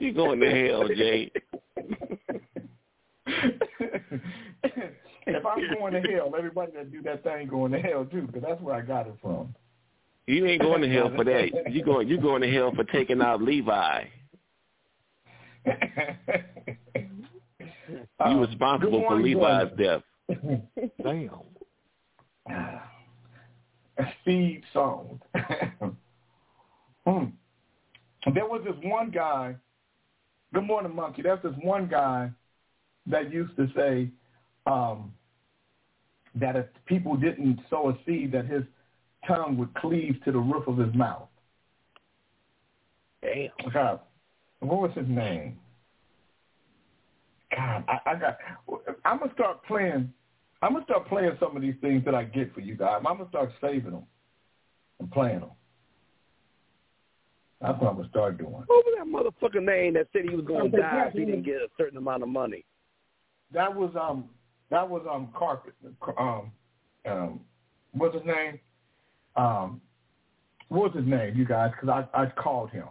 [0.00, 1.32] you going to hell, Jay.
[5.26, 8.42] if I'm going to hell, everybody that do that thing going to hell too, because
[8.42, 9.52] that's where I got it from.
[10.28, 11.72] You ain't going to hell for that.
[11.72, 14.04] You going you going to hell for taking out Levi.
[18.24, 20.02] You uh, responsible for Levi's death.
[21.02, 21.30] Damn.
[22.48, 25.20] A seed sown.
[27.06, 27.24] hmm.
[28.34, 29.56] There was this one guy.
[30.54, 31.22] Good morning, monkey.
[31.22, 32.30] That's this one guy
[33.06, 34.10] that used to say
[34.66, 35.12] um,
[36.34, 38.62] that if people didn't sow a seed, that his
[39.26, 41.28] tongue would cleave to the roof of his mouth.
[43.22, 43.50] Damn.
[43.72, 44.00] God,
[44.60, 45.58] what was his name?
[47.54, 48.38] God, I, I got.
[49.04, 50.12] I'm gonna start playing.
[50.62, 53.02] I'm gonna start playing some of these things that I get for you guys.
[53.04, 54.06] I'm gonna start saving them
[55.00, 55.50] and playing them.
[57.60, 58.52] That's what I'm gonna start doing.
[58.52, 61.42] What was that motherfucker name that said he was going to die if he didn't
[61.42, 62.64] get a certain amount of money?
[63.52, 64.30] That was um.
[64.70, 65.28] That was um.
[65.36, 65.74] Carpet.
[66.16, 66.52] Um.
[67.06, 67.40] Um.
[67.92, 68.60] What's his name?
[69.36, 69.80] Um.
[70.68, 71.72] What was his name, you guys?
[71.72, 72.86] Because I I called him.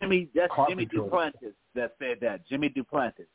[0.00, 1.38] Jimmy, that's Jimmy Carpenter.
[1.46, 2.46] Duplantis that said that.
[2.48, 3.26] Jimmy Duplantis.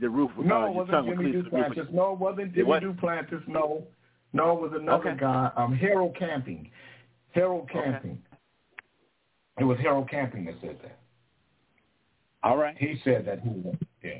[0.00, 1.72] The roof was No, uh, it wasn't tongue would Jimmy cleave to the roof of
[1.76, 1.92] Duplantis.
[1.94, 2.82] No, it wasn't Jimmy what?
[2.82, 3.48] Duplantis.
[3.48, 3.86] No,
[4.32, 5.20] no, it was another Okay.
[5.20, 5.50] guy.
[5.56, 6.70] Um, Harold Camping.
[7.30, 8.22] Harold Camping.
[9.58, 10.98] It was Harold Camping that said that.
[12.42, 12.76] All right.
[12.76, 13.76] He said that he was.
[14.02, 14.18] Yeah.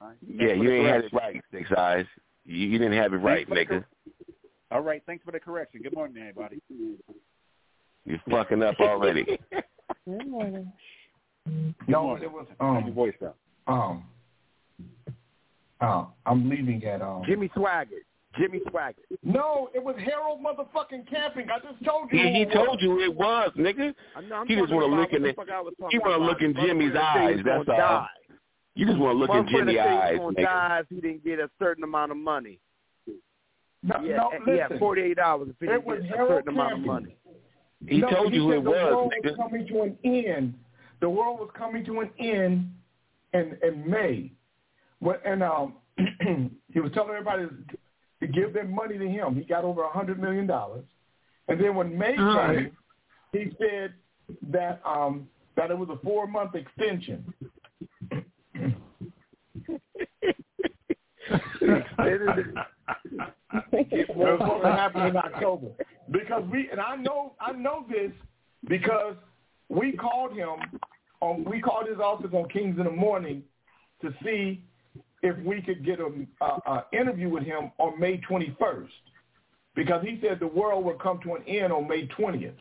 [0.00, 0.16] All right.
[0.26, 2.06] Yeah, you ain't had it right, Six Eyes.
[2.44, 3.84] You, you didn't have it right, nigga.
[4.70, 5.02] All right.
[5.06, 5.82] Thanks for the correction.
[5.82, 6.60] Good morning, everybody.
[8.04, 9.24] You're fucking up already.
[10.06, 10.72] Good morning.
[11.86, 13.36] No, it was Your um voice up.
[13.66, 14.04] um.
[15.86, 17.22] Uh, I'm leaving at um.
[17.26, 18.04] Jimmy Swaggart.
[18.38, 18.94] Jimmy Swaggart.
[19.22, 21.46] No, it was Harold motherfucking Camping.
[21.50, 22.18] I just told you.
[22.18, 23.94] He, he told you it was, nigga.
[24.16, 26.06] I know, I'm He just wanna look in what the- fuck I was talking he
[26.06, 27.76] wanna look in Jimmy's that said he eyes, that's all.
[27.76, 28.06] die.
[28.74, 30.18] You just want to look in Jimmy's that said he eyes, nigga.
[30.18, 32.58] gonna die if he didn't get a certain amount of money.
[33.82, 34.70] No, yeah, no, he listen.
[34.70, 36.86] had 48 hours to finish It was a Harold certain amount of Camping.
[36.92, 37.16] money.
[37.86, 40.54] He No, told you who it the world was, was coming to an end.
[41.00, 42.70] The world was coming to an end
[43.32, 44.32] in in May.
[45.00, 45.74] When, and um,
[46.72, 47.46] he was telling everybody
[48.20, 49.34] to give their money to him.
[49.34, 50.84] He got over a hundred million dollars.
[51.48, 52.52] And then when May Uh-huh.
[52.52, 52.76] came,
[53.32, 53.94] he said
[54.50, 57.32] that um that it was a four month extension.
[63.72, 65.68] It was supposed to happen in October
[66.10, 68.12] because we and I know I know this
[68.68, 69.14] because
[69.68, 70.56] we called him
[71.20, 73.42] on we called his office on Kings in the morning
[74.02, 74.62] to see
[75.22, 78.88] if we could get an a, a interview with him on May 21st
[79.74, 82.52] because he said the world would come to an end on May 20th.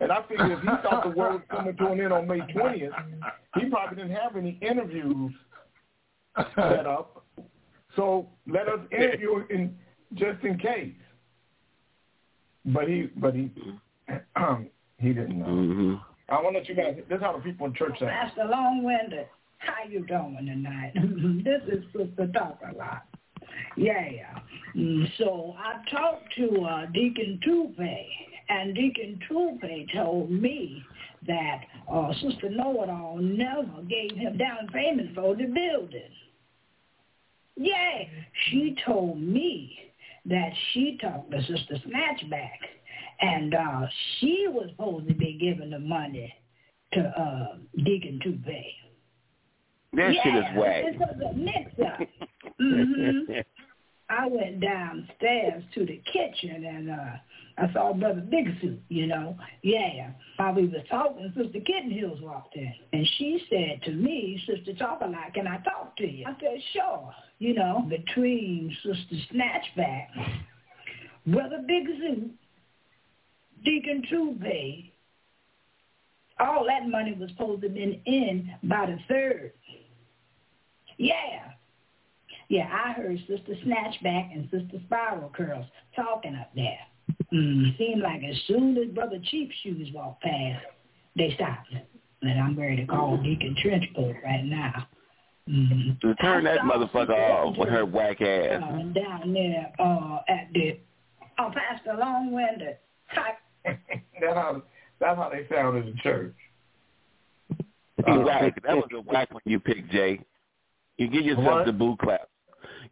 [0.00, 2.40] And I figured if he thought the world was coming to an end on May
[2.40, 2.90] 20th,
[3.56, 5.32] he probably didn't have any interviews
[6.54, 7.24] set up.
[7.96, 9.76] So let us interview him
[10.14, 10.94] just in case.
[12.66, 13.50] But he, but he,
[14.98, 15.46] he didn't know.
[15.46, 15.94] Mm-hmm.
[16.28, 16.96] I want to let you guys.
[17.08, 18.06] This is how the people in church say.
[18.06, 19.26] Pastor Long-Winded,
[19.58, 20.92] how you doing tonight?
[21.44, 23.02] this is Sister Talk a lot.
[23.76, 24.40] Yeah.
[24.76, 28.06] Mm, So I talked to uh, Deacon Tupe,
[28.48, 30.82] and Deacon Tupe told me
[31.26, 36.10] that uh, Sister Know-It-All never gave him down payment for the building.
[37.56, 38.04] Yeah,
[38.48, 39.76] she told me
[40.26, 42.58] that she talked to Sister Snatchback,
[43.20, 43.86] and uh,
[44.20, 46.32] she was supposed to be giving the money
[46.92, 48.64] to uh, Deacon Tupe.
[49.94, 50.84] That yeah, shit is whack.
[50.84, 52.08] It was a mix-up.
[52.60, 53.32] hmm
[54.10, 57.16] I went downstairs to the kitchen and uh
[57.58, 59.36] I saw Brother Big Suit, you know.
[59.62, 60.10] Yeah.
[60.36, 62.72] While we was talking, Sister Kitten Hills walked in.
[62.92, 66.24] And she said to me, Sister lot, can I talk to you?
[66.26, 67.12] I said, sure.
[67.40, 70.06] You know, between Sister Snatchback,
[71.26, 72.30] Brother Big Suit,
[73.64, 74.87] Deacon Tupe,
[76.40, 79.52] all that money was supposed to have been in by the third.
[80.96, 81.52] Yeah.
[82.48, 86.78] Yeah, I heard Sister Snatchback and Sister Spiral Curls talking up there.
[87.32, 90.64] Mm, seemed like as soon as Brother Cheap Shoes walked past,
[91.16, 91.68] they stopped.
[92.22, 94.88] And I'm ready to call Deacon Trenchcoat right now.
[95.48, 95.98] Mm.
[96.02, 98.62] So turn that motherfucker Sister off with her whack ass.
[98.62, 100.78] uh, down there uh, at the
[101.38, 102.76] oh, Pastor Long-Winded.
[103.64, 103.78] that's
[104.34, 104.62] how
[105.00, 106.34] that's how they sound in the church.
[108.06, 108.42] You whack.
[108.56, 110.20] Uh, that was a whack one you picked, Jay.
[110.98, 111.66] You give yourself What?
[111.66, 112.26] the boo claps.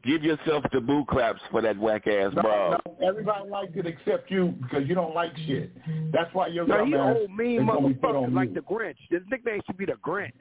[0.05, 2.77] Give yourself the boo claps for that whack ass No, bro.
[3.01, 5.73] no, everybody likes it except you because you don't like shit.
[6.13, 8.97] That's why your No, he dumbass old mean is gonna be motherfucker like the Grinch.
[9.11, 10.33] His nickname should be the Grinch.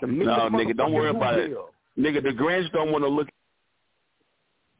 [0.00, 1.52] The mean No, nigga, don't worry motherfucker about it.
[1.98, 3.28] Nigga, the Grinch don't want to look.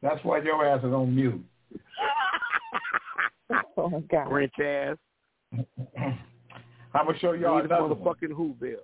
[0.01, 1.43] That's why your ass is on mute.
[3.77, 4.27] Oh my God.
[4.27, 4.97] Grinch ass.
[5.53, 7.97] I'm gonna show y'all He's a another one.
[7.97, 8.77] motherfucking Whoville.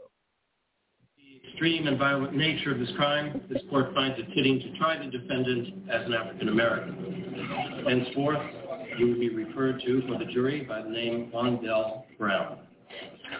[1.49, 5.09] extreme and violent nature of this crime, this court finds it fitting to try the
[5.09, 7.85] defendant as an African American.
[7.87, 8.39] Henceforth,
[8.97, 12.59] you will be referred to for the jury by the name Wandell Brown.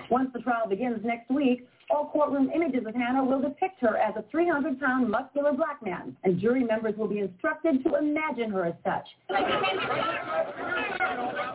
[0.10, 4.16] Once the trial begins next week, all courtroom images of Hannah will depict her as
[4.16, 8.74] a 300-pound muscular black man, and jury members will be instructed to imagine her as
[8.84, 9.08] such.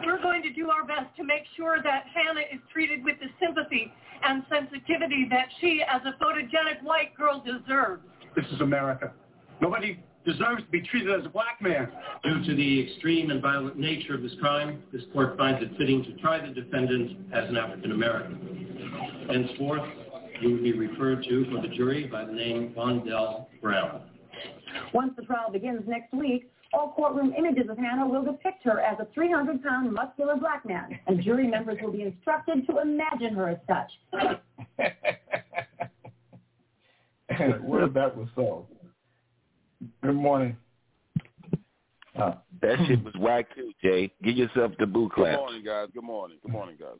[0.04, 3.26] We're going to do our best to make sure that Hannah is treated with the
[3.44, 8.02] sympathy and sensitivity that she, as a photogenic white girl, deserves.
[8.36, 9.12] This is America.
[9.60, 11.90] Nobody deserves to be treated as a black man.
[12.22, 16.04] Due to the extreme and violent nature of this crime, this court finds it fitting
[16.04, 19.26] to try the defendant as an African American.
[19.30, 19.82] Henceforth,
[20.40, 24.02] you will be referred to for the jury by the name Wandell Brown.
[24.94, 28.96] Once the trial begins next week, all courtroom images of Hannah will depict her as
[29.00, 33.58] a 300-pound muscular black man, and jury members will be instructed to imagine her as
[33.66, 33.90] such.
[37.62, 38.66] what if that was so?
[40.02, 40.56] Good morning.
[42.16, 44.12] Uh, That shit was whack too, Jay.
[44.22, 45.88] Give yourself the boo Good morning, guys.
[45.92, 46.38] Good morning.
[46.42, 46.98] Good morning, guys.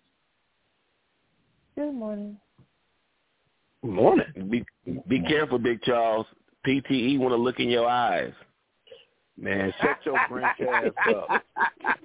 [1.77, 2.37] Good morning.
[3.83, 4.27] Morning.
[4.51, 4.63] Be
[5.09, 6.27] be careful, Big Charles.
[6.67, 8.35] PTE want to look in your eyes.
[9.39, 11.43] Man, shut your Grinch ass up.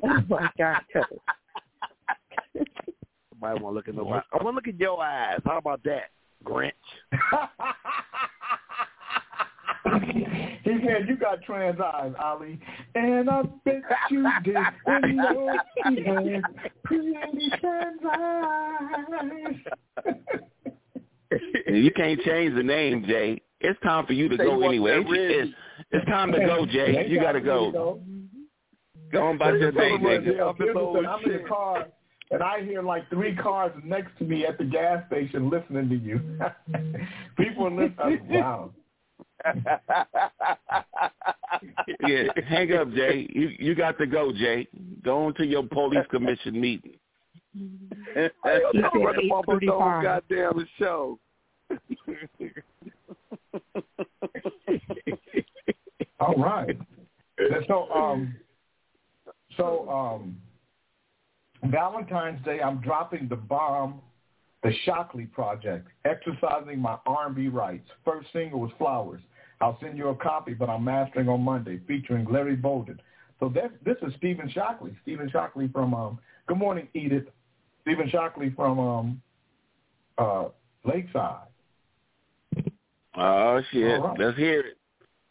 [0.03, 0.81] Oh my God.
[3.29, 4.25] Somebody want to look at nobody.
[4.31, 5.39] I want to look in your eyes.
[5.43, 6.11] How about that,
[6.43, 6.71] Grinch?
[10.63, 12.59] he said, "You got trans eyes, Ali,
[12.93, 14.55] and I bet you did.
[14.85, 15.33] He had
[16.83, 17.13] pretty
[17.59, 19.55] trans eyes."
[21.67, 23.41] You can't change the name, Jay.
[23.61, 25.03] It's time for you to Say go anyway.
[25.03, 25.57] that It's, it's,
[25.91, 27.07] it's time to go, Jay.
[27.07, 27.99] You got to go.
[27.99, 28.25] Mm-hmm.
[29.11, 30.35] Go on about your day, nigga.
[30.35, 30.51] Yeah,
[31.09, 31.87] I'm in the car,
[32.31, 35.95] and I hear like three cars next to me at the gas station listening to
[35.95, 36.19] you.
[37.37, 38.27] People are listening.
[38.29, 38.71] Wow.
[42.07, 43.27] yeah, hang up, Jay.
[43.33, 44.67] You you got to go, Jay.
[45.03, 46.95] Go on to your police commission meeting.
[48.13, 51.19] Hey, yo, talk about the Bubba Stone goddamn show.
[56.19, 56.77] All right.
[57.67, 58.35] So um
[59.57, 60.37] so um
[61.65, 64.01] Valentine's Day I'm dropping the bomb,
[64.63, 67.87] the Shockley project, exercising my R&B rights.
[68.03, 69.21] First single was Flowers.
[69.61, 72.99] I'll send you a copy, but I'm mastering on Monday, featuring Larry Bolden.
[73.39, 74.95] So this this is Stephen Shockley.
[75.01, 77.25] Stephen Shockley from um Good Morning Edith.
[77.81, 79.21] Stephen Shockley from um
[80.17, 80.45] uh
[80.85, 81.47] Lakeside.
[83.17, 83.99] Oh shit!
[83.99, 84.19] All right.
[84.19, 84.77] Let's hear it.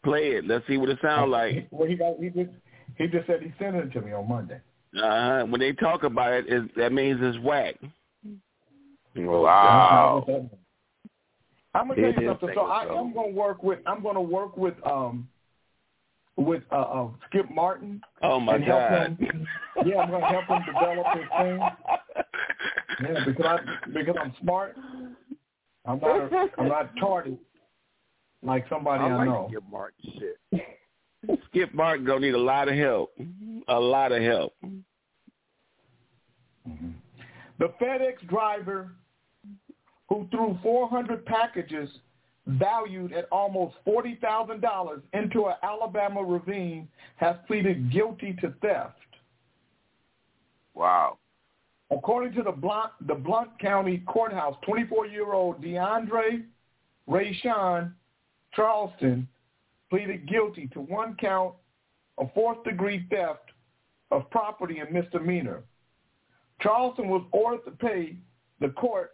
[0.03, 0.47] Play it.
[0.47, 1.67] Let's see what it sounds like.
[1.71, 2.51] Well, he got he just
[2.97, 4.59] he just said he sent it to me on Monday.
[5.01, 7.75] Uh, when they talk about it, it that means it's whack.
[9.15, 10.25] Wow.
[11.73, 12.49] I'm gonna tell you something.
[12.55, 15.27] So I am gonna work with I'm gonna work with um
[16.37, 18.01] with uh, uh Skip Martin.
[18.21, 19.17] Oh my and help god!
[19.19, 19.47] Him,
[19.85, 21.59] yeah, I'm gonna help him develop his thing.
[23.01, 24.75] Yeah, because I because I'm smart.
[25.85, 27.37] I'm not a, I'm not tardy
[28.45, 29.47] like somebody I, I like know.
[29.49, 31.39] Skip Martin shit.
[31.49, 33.11] Skip Martin gonna need a lot of help.
[33.67, 34.53] A lot of help.
[36.67, 36.89] Mm-hmm.
[37.59, 38.91] The FedEx driver
[40.09, 41.89] who threw 400 packages
[42.47, 48.99] valued at almost $40,000 into an Alabama ravine has pleaded guilty to theft.
[50.75, 51.17] Wow.
[51.91, 56.43] According to the Blount, the Blount County Courthouse, 24-year-old DeAndre
[57.09, 57.93] Rayshawn
[58.55, 59.27] Charleston
[59.89, 61.53] pleaded guilty to one count
[62.17, 63.51] of fourth-degree theft
[64.11, 65.63] of property and misdemeanor.
[66.61, 68.15] Charleston was ordered to pay
[68.61, 69.11] the court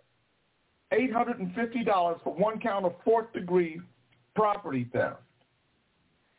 [0.93, 3.81] $850 for one count of fourth-degree
[4.35, 5.21] property theft.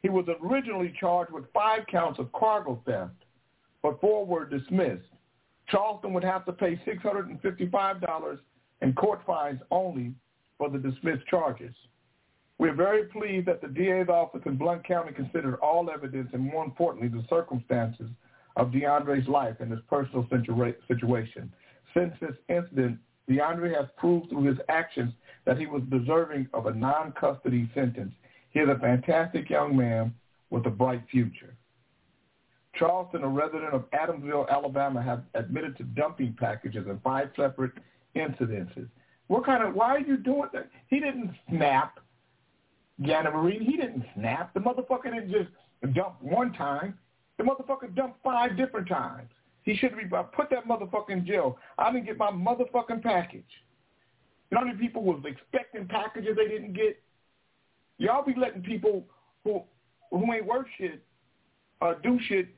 [0.03, 3.25] He was originally charged with five counts of cargo theft,
[3.83, 5.07] but four were dismissed.
[5.69, 8.39] Charleston would have to pay $655
[8.83, 10.13] in court fines only
[10.59, 11.75] for the dismissed charges.
[12.59, 16.65] We're very pleased that the DA's office in Blount County considered all evidence and, more
[16.65, 18.09] importantly, the circumstances
[18.57, 21.53] of DeAndre's life and his personal situa- situation.
[21.95, 22.99] Since this incident,
[23.29, 25.13] DeAndre has proved through his actions
[25.45, 28.13] that he was deserving of a non-custody sentence.
[28.51, 30.15] He is a fantastic young man
[30.51, 31.57] with a bright future.
[32.75, 37.73] Charleston, a resident of Adamsville, Alabama, has admitted to dumping packages in five separate
[38.17, 38.89] incidences.
[39.29, 40.69] What kind of, why are you doing that?
[40.89, 41.99] He didn't snap,
[43.01, 43.65] Jana Marie.
[43.65, 44.53] He didn't snap.
[44.55, 46.99] The motherfucker didn't just dump one time.
[47.39, 49.29] The motherfucker dumped five different times.
[49.63, 51.59] He should be put that motherfucker in jail.
[51.79, 53.45] I didn't get my motherfucking package.
[54.51, 57.01] You know how many people was expecting packages they didn't get?
[57.99, 59.05] Y'all be letting people
[59.45, 59.63] who
[60.11, 61.03] who ain't worth shit
[61.81, 62.49] uh, do shit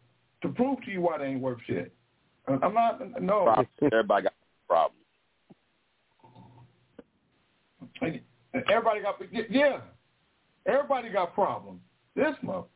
[0.42, 1.94] to prove to you why they ain't worth shit.
[2.48, 3.44] I'm not no.
[3.44, 3.66] Problem.
[3.82, 4.34] Everybody got
[4.68, 5.00] problems.
[8.70, 9.20] Everybody got
[9.50, 9.80] yeah.
[10.66, 11.80] Everybody got problems.
[12.16, 12.66] This month.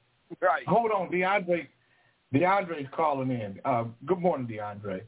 [0.40, 0.66] Right.
[0.66, 1.68] Hold on, DeAndre.
[2.34, 3.60] DeAndre's calling in.
[3.64, 5.02] Uh, good morning, DeAndre.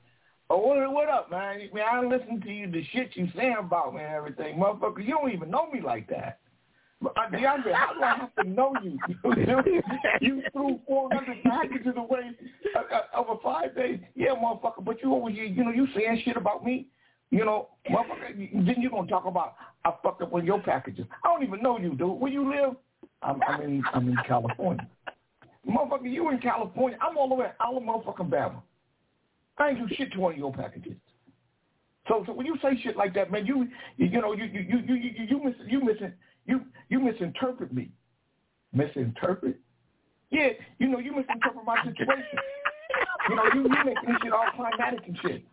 [0.48, 1.60] Oh, what, what up, man?
[1.72, 4.58] Man, I listen to you, the shit you saying about me and everything.
[4.58, 6.40] Motherfucker, you don't even know me like that.
[7.04, 8.98] Uh, DeAndre, how do I have to know you?
[10.20, 12.30] you threw 400 packages away
[12.74, 14.00] uh, uh, over five days.
[14.14, 16.86] Yeah, motherfucker, but you always, you, you know, you saying shit about me.
[17.30, 19.54] You know, then you going to talk about
[19.84, 21.06] I fucked up of your packages.
[21.24, 22.18] I don't even know you, dude.
[22.18, 22.76] Where you live?
[23.22, 24.86] I'm, I'm in I'm in California.
[25.68, 26.98] Motherfucker, you in California.
[27.00, 28.62] I'm all the way in Alabama, motherfucking Bama.
[29.58, 30.94] I ain't do shit to one of your packages.
[32.08, 34.78] So, so when you say shit like that, man, you you know you you you
[34.86, 36.12] you you, you miss you missing
[36.46, 37.90] you you misinterpret me.
[38.72, 39.56] Misinterpret?
[40.30, 42.38] Yeah, you know you misinterpret my situation.
[43.28, 45.44] You know you you making this shit all climatic and shit.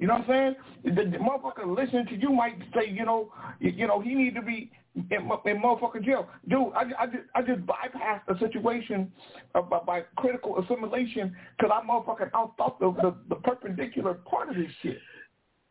[0.00, 0.96] You know what I'm saying?
[0.96, 3.30] The, the motherfucker listening to you might say, you know,
[3.60, 6.26] you, you know, he need to be in, in motherfucking jail.
[6.48, 9.12] Dude, I, I, just, I just bypassed the situation
[9.54, 14.56] of, by, by critical assimilation because I motherfucking outthought the, the, the perpendicular part of
[14.56, 14.98] this shit.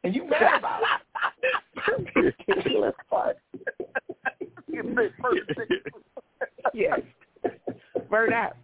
[0.04, 2.06] And you mad about it.
[2.06, 3.38] perpendicular part.
[6.76, 7.00] yes.
[8.12, 8.56] Burn out.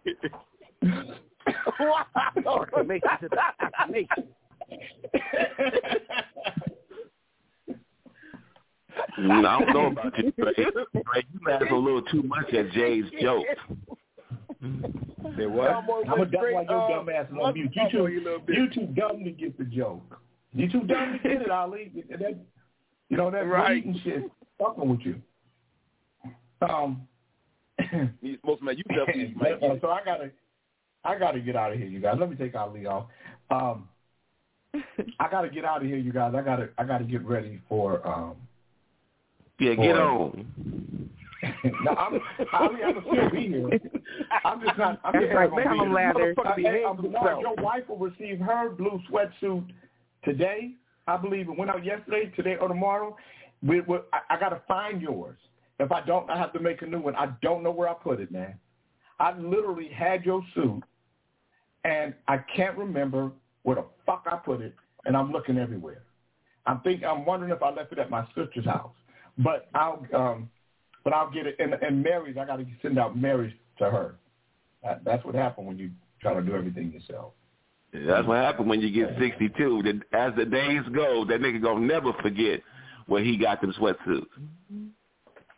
[2.46, 4.28] Acclamation to the acclamation.
[9.20, 10.54] Mm, I don't know about you, Trey.
[10.54, 13.46] Trey, you laugh a little too much at Jay's joke.
[15.38, 15.70] Say what?
[15.72, 17.72] I'm gonna that's why your dumb ass on mute.
[17.76, 18.08] You too,
[18.48, 20.20] you too dumb to get the joke.
[20.54, 21.92] You too dumb to get it, Ali.
[22.10, 22.40] That,
[23.10, 23.84] you know that Right.
[23.84, 25.22] bleeding shit fucking with you.
[26.62, 27.08] Um.
[28.22, 30.32] He's supposed to make you definitely make Uh, so I gotta,
[31.04, 32.16] I gotta get out of here, you guys.
[32.18, 33.08] Let me take Ali off.
[33.50, 33.90] Um,
[35.20, 36.34] I gotta get out of here, you guys.
[36.36, 38.06] I gotta, I gotta get ready for.
[38.08, 38.36] um
[39.60, 41.10] Yeah, get for- on.
[41.84, 42.20] no, I'm,
[42.54, 43.70] Ali, I'm gonna still be here.
[44.44, 45.00] I'm just not.
[45.04, 45.50] I'm just That's not right.
[45.50, 46.34] gonna Tell be him, Lather.
[46.56, 49.66] Hey, Behave um, Bernard, your wife will receive her blue sweatsuit
[50.24, 50.72] today.
[51.08, 53.16] I believe it went out yesterday, today or tomorrow.
[53.62, 55.38] We, we, I, I got to find yours.
[55.80, 57.16] If I don't, I have to make a new one.
[57.16, 58.58] I don't know where I put it, man.
[59.20, 60.82] I literally had your suit,
[61.84, 63.32] and I can't remember
[63.66, 64.74] where the fuck I put it,
[65.06, 66.04] and I'm looking everywhere.
[66.68, 68.94] I'm think I'm wondering if I left it at my sister's house,
[69.40, 70.50] but I'll um,
[71.04, 71.56] but I'll get it.
[71.60, 74.16] And, and Mary's, I got to send out Mary's to her.
[74.84, 75.92] That, that's what happened when you
[76.22, 77.34] try to do everything yourself.
[77.92, 79.84] That's what happened when you get 62.
[79.84, 82.62] That As the days go, that nigga gonna never forget
[83.08, 84.26] where he got them sweatsuits.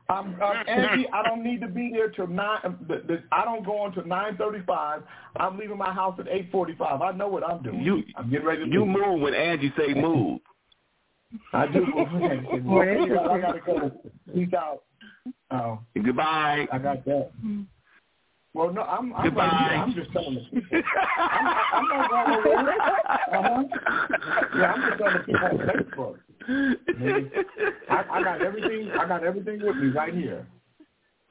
[0.10, 2.60] Um, uh, Andy, I don't need to be there till nine.
[2.64, 5.04] um, The, the, I don't go on till nine thirty-five.
[5.36, 7.02] I'm leaving my house at eight forty-five.
[7.02, 7.82] I know what I'm doing.
[7.82, 8.96] You I'm getting ready to you leave.
[8.98, 10.40] move when Angie say move.
[11.52, 11.86] I do.
[11.98, 13.92] I gotta go.
[14.34, 14.84] Peace out.
[15.52, 16.68] Oh, Goodbye.
[16.72, 17.32] I got that.
[18.54, 19.14] Well, no, I'm.
[19.14, 19.46] I'm, Goodbye.
[19.46, 19.80] Right here.
[19.80, 20.82] I'm just telling the people.
[21.20, 22.70] I'm, I'm not going nowhere.
[23.34, 23.64] Uh-huh.
[24.58, 26.18] Yeah, I'm just telling the people on Facebook.
[27.00, 27.44] Nigga.
[27.90, 28.92] I, I got everything.
[28.92, 30.48] I got everything with me right here.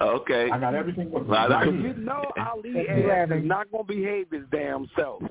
[0.01, 0.51] Okay.
[0.51, 1.95] I got everything with me Well, right You here.
[1.95, 5.23] know Ali ass is not gonna behave his damn self.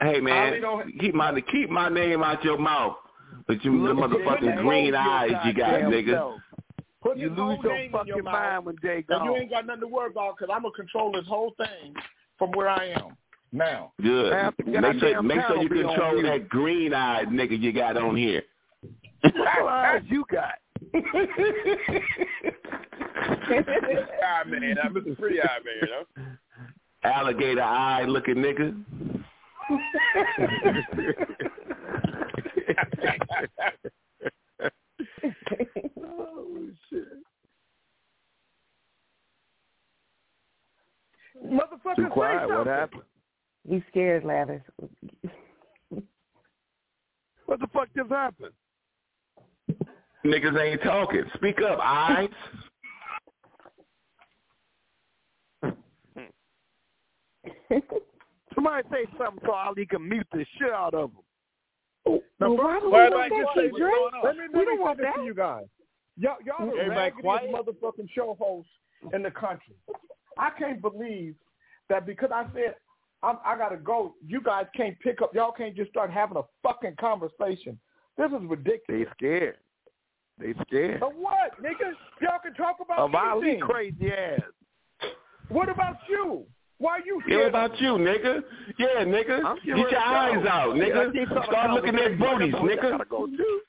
[0.00, 2.96] Hey man, don't- keep my keep my name out your mouth.
[3.46, 6.14] But you the Look at motherfucking green eyes you got, nigga.
[6.14, 6.40] self.
[7.02, 8.34] Put You lose your fucking your mouth.
[8.34, 11.12] mind when Jay And you ain't got nothing to worry about because I'm gonna control
[11.12, 11.94] this whole thing
[12.38, 13.16] from where I am
[13.52, 13.92] now.
[14.02, 14.32] Good.
[14.32, 16.26] Half Make sure make sure you control mute.
[16.26, 18.42] that green eyed nigga you got on here.
[19.22, 20.54] What eyes you got?
[24.22, 25.16] Eye man, I'm Mr.
[25.18, 25.88] Free Eye man.
[25.90, 26.04] Huh?
[27.02, 28.84] Alligator eye looking nigga.
[36.02, 37.04] oh shit.
[41.50, 42.48] Motherfucker, Too say quiet.
[42.48, 43.02] What happened?
[43.68, 44.62] You scared, Lathers.
[47.46, 48.52] What the fuck just happened?
[50.24, 51.24] Niggas ain't talking.
[51.34, 52.28] Speak up, eyes.
[58.54, 62.20] Somebody say something so Ali can mute the shit out of him.
[62.40, 63.80] Now, Well, why first- would why we do I want just that say shit, what's
[63.80, 63.90] Dre?
[63.90, 64.24] going on?
[64.24, 65.20] Let me, We let don't me want say this that.
[65.20, 65.64] to you guys.
[66.16, 67.52] Y'all, y'all the Everybody raggediest quiet?
[67.52, 68.70] motherfucking show hosts
[69.14, 69.74] in the country.
[70.40, 71.34] I can't believe
[71.88, 72.74] that because I said
[73.22, 75.34] I'm, I gotta go, you guys can't pick up.
[75.34, 77.78] Y'all can't just start having a fucking conversation.
[78.16, 78.80] This is ridiculous.
[78.88, 79.56] They scared.
[80.38, 81.02] They scared.
[81.02, 81.92] Of what, nigga?
[82.22, 83.60] Y'all can talk about Of Ali anything.
[83.60, 84.40] crazy ass.
[85.50, 86.46] What about you?
[86.78, 87.52] Why you Yeah, scared?
[87.52, 88.40] what about you, nigga?
[88.78, 89.44] Yeah, nigga.
[89.44, 90.48] I'm Get your eyes go.
[90.48, 91.12] out, nigga.
[91.12, 92.12] keep talking Start looking it.
[92.12, 92.90] at booties, I nigga.
[92.92, 93.60] gotta go too.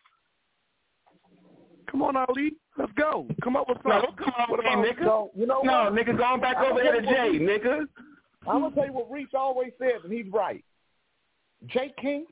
[1.89, 2.53] Come on, Ali.
[2.81, 3.27] Let's go.
[3.43, 4.09] Come up with No, something.
[4.09, 5.03] don't come on What here, about nigga.
[5.05, 5.93] So, you know No, what?
[5.93, 7.87] nigga, going back I'm over gonna here to Jay, what nigga.
[8.47, 10.63] I'm gonna tell you what Reese always says, and he's right.
[11.67, 12.25] Jay King,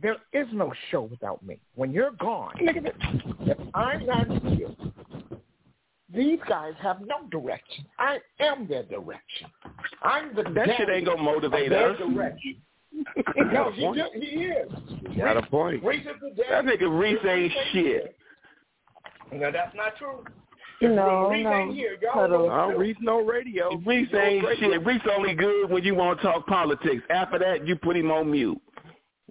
[0.00, 1.58] there is no show without me.
[1.74, 4.68] When you're gone, if I'm not here,
[6.14, 7.84] these guys have no direction.
[7.98, 9.48] I am their direction.
[10.02, 11.98] I'm the That shit ain't gonna motivate of their us.
[11.98, 12.56] direction.
[13.52, 14.68] no, he, just, he is.
[15.18, 15.82] Got a point.
[15.82, 16.76] Reese is the That daddy.
[16.76, 18.16] nigga Reese ain't shit.
[19.32, 20.24] No, that's not true.
[20.82, 21.54] No, Reese no.
[21.54, 21.96] ain't here.
[22.02, 22.48] Y'all Cuddles.
[22.48, 22.72] know I too.
[22.72, 23.76] don't read no radio.
[23.86, 24.70] Reese No ain't radio.
[24.72, 24.84] shit.
[24.86, 27.02] Reese only good when you want to talk politics.
[27.10, 28.60] After that, you put him on mute,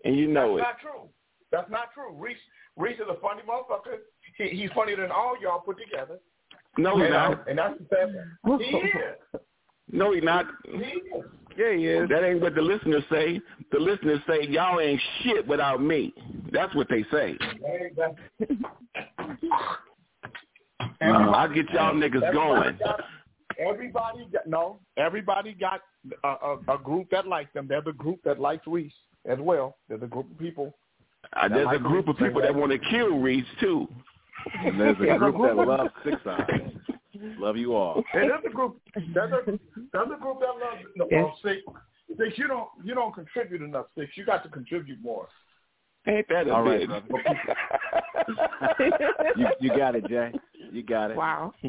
[0.05, 0.61] and you know it.
[0.61, 1.09] That's not true.
[1.51, 2.13] That's not true.
[2.17, 2.37] Reese
[2.77, 3.97] Reese is a funny motherfucker.
[4.37, 6.19] He, he's funnier than all y'all put together.
[6.77, 7.49] No, he's and, not.
[7.49, 9.41] and that's the sad He is.
[9.91, 10.45] No, he not.
[10.65, 11.23] He is.
[11.57, 12.07] Yeah, he is.
[12.07, 13.41] That ain't what the listeners say.
[13.73, 16.13] The listeners say y'all ain't shit without me.
[16.53, 17.37] That's what they say.
[21.01, 22.77] I'll get y'all niggas going.
[22.77, 23.01] Got,
[23.59, 24.79] everybody got no.
[24.97, 25.81] Everybody got
[26.23, 27.67] a, a, a group that likes them.
[27.67, 28.93] They're the group that likes Reese
[29.25, 29.77] as well.
[29.87, 30.73] They're the group of people.
[31.33, 33.87] Uh, there's a group of people that want to kill Reese too.
[34.59, 36.71] And there's a group that loves six eyes.
[37.37, 38.03] Love you all.
[38.13, 38.79] And there's a group.
[39.13, 41.27] There's a, there's a group that loves no, Yes.
[41.43, 41.61] six.
[42.17, 43.85] Six, you don't you don't contribute enough.
[43.97, 45.27] Six, you got to contribute more.
[46.07, 47.55] Ain't that a All right, bitch?
[49.35, 50.33] You you got it, Jay.
[50.71, 51.17] You got it.
[51.17, 51.53] Wow.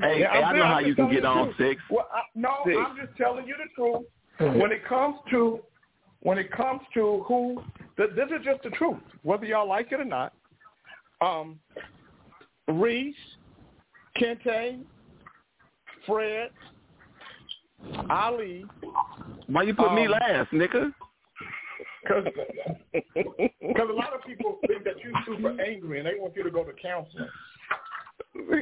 [0.00, 1.56] Hey, Yeah, hey, I'm I know how you can get on truth.
[1.56, 1.82] six.
[1.88, 2.76] Well, I, no, Six.
[2.76, 4.58] I'm just telling you the truth.
[4.60, 5.60] When it comes to
[6.20, 7.62] when it comes to who,
[7.96, 10.32] th- this is just the truth, whether y'all like it or not.
[11.20, 11.60] Um,
[12.66, 13.14] Reese,
[14.20, 14.80] Kente,
[16.06, 16.50] Fred,
[18.10, 18.66] Ali.
[19.46, 20.92] Why you put me um, last, nigga?
[22.04, 22.24] Because
[23.90, 26.64] a lot of people think that you're super angry and they want you to go
[26.64, 27.28] to counseling.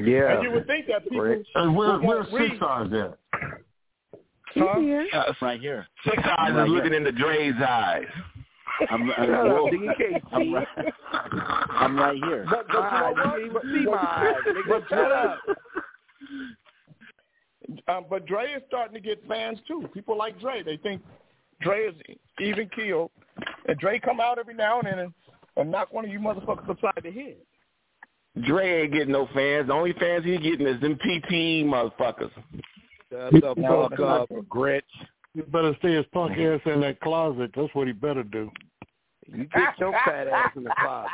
[0.04, 0.34] Yeah.
[0.34, 1.46] And you would think that people Rick.
[1.54, 2.50] Hey, where, would where's want Reese.
[2.52, 3.18] Six Eyes at?
[4.54, 5.18] Huh?
[5.18, 5.86] Uh, right here.
[6.04, 6.98] Six eyes Right is looking here.
[6.98, 8.04] into Dre's eyes.
[8.90, 9.70] I'm, I'm, Shut up, whoa.
[9.70, 10.66] nigga, you I'm right,
[11.70, 12.46] I'm right here.
[12.50, 13.64] But, but you know what?
[13.64, 14.34] you see my eyes.
[14.68, 15.38] But Shut up.
[17.88, 19.88] Um, but Dre is starting to get fans too.
[19.94, 20.62] People like Dre.
[20.62, 21.00] They think
[21.62, 21.94] Dre is
[22.40, 23.10] even keeled.
[23.66, 25.12] And Dre come out every now and then and,
[25.56, 27.36] and knock one of you motherfuckers upside the head.
[28.44, 29.68] Dre ain't getting no fans.
[29.68, 32.30] The only fans he getting is them PT motherfuckers.
[33.10, 34.84] Shut the fuck up, Gretch.
[35.34, 37.50] You better stay his punk ass in that closet.
[37.54, 38.50] That's what he better do.
[39.26, 41.10] You get your fat ass in the closet.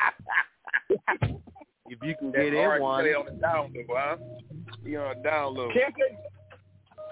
[1.90, 3.04] If you can get All right, in one.
[3.04, 4.16] Stay on the down low, huh?
[4.84, 5.68] You on the down low.
[5.68, 6.18] Kente,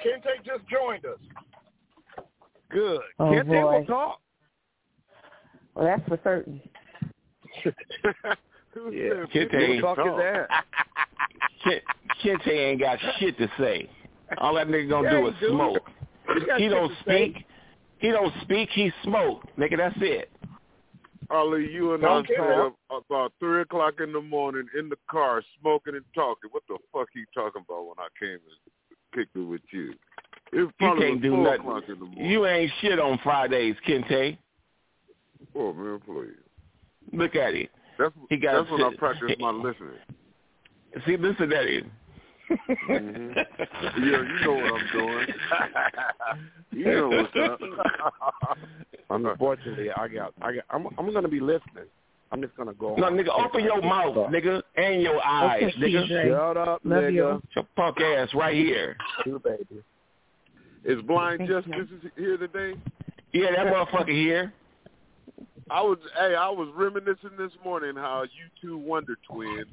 [0.04, 1.18] Kente just joined us.
[2.70, 3.00] Good.
[3.18, 4.20] Oh, Can't they will talk?
[5.74, 6.60] Well, that's for certain.
[8.92, 9.24] Yeah.
[9.34, 10.64] Kente, Talk his ass.
[11.64, 11.80] Ken-
[12.22, 13.88] Kente ain't got shit to say.
[14.36, 15.48] All that nigga gonna Yeah, do is do.
[15.50, 15.90] smoke.
[16.58, 17.32] He He don't to say.
[17.32, 17.46] speak.
[18.00, 18.68] He don't speak.
[18.74, 19.44] He smoke.
[19.56, 20.30] Nigga, that's it.
[21.30, 22.34] Ali, you and I Okay.
[22.34, 26.50] stayed up about three o'clock in the morning in the car smoking and talking.
[26.50, 28.74] What the fuck you talking about when I came and
[29.14, 29.94] kicked it with you?
[30.52, 31.60] It was You can't do nothing.
[31.60, 32.30] o'clock in the morning.
[32.30, 34.38] You ain't shit on Fridays, Kente.
[35.54, 36.32] Oh man, please.
[37.12, 37.70] Look at it.
[37.98, 39.90] That's He got that's when I practice my listening.
[41.06, 41.84] See, listen at it.
[42.80, 43.32] hmm
[43.98, 45.26] Yeah, you know what I'm doing.
[46.72, 47.60] you know what's up.
[49.10, 51.84] Unfortunately, I got, I got, I'm, I'm gonna be listening.
[52.32, 52.96] I'm just gonna go.
[52.96, 53.16] No, on.
[53.16, 56.10] nigga, open your mouth, nigga, and your eyes, Okay, nigga.
[56.10, 56.30] TJ.
[56.30, 57.12] Shut up, Love nigga.
[57.12, 57.42] you.
[57.54, 58.96] Your punk ass right here.
[59.24, 59.82] You baby.
[60.86, 62.78] Is Blind Thank Justice here today?
[63.32, 64.52] Yeah, that motherfucker here.
[65.68, 69.66] I was hey, I was reminiscing this morning how you two Wonder Twins,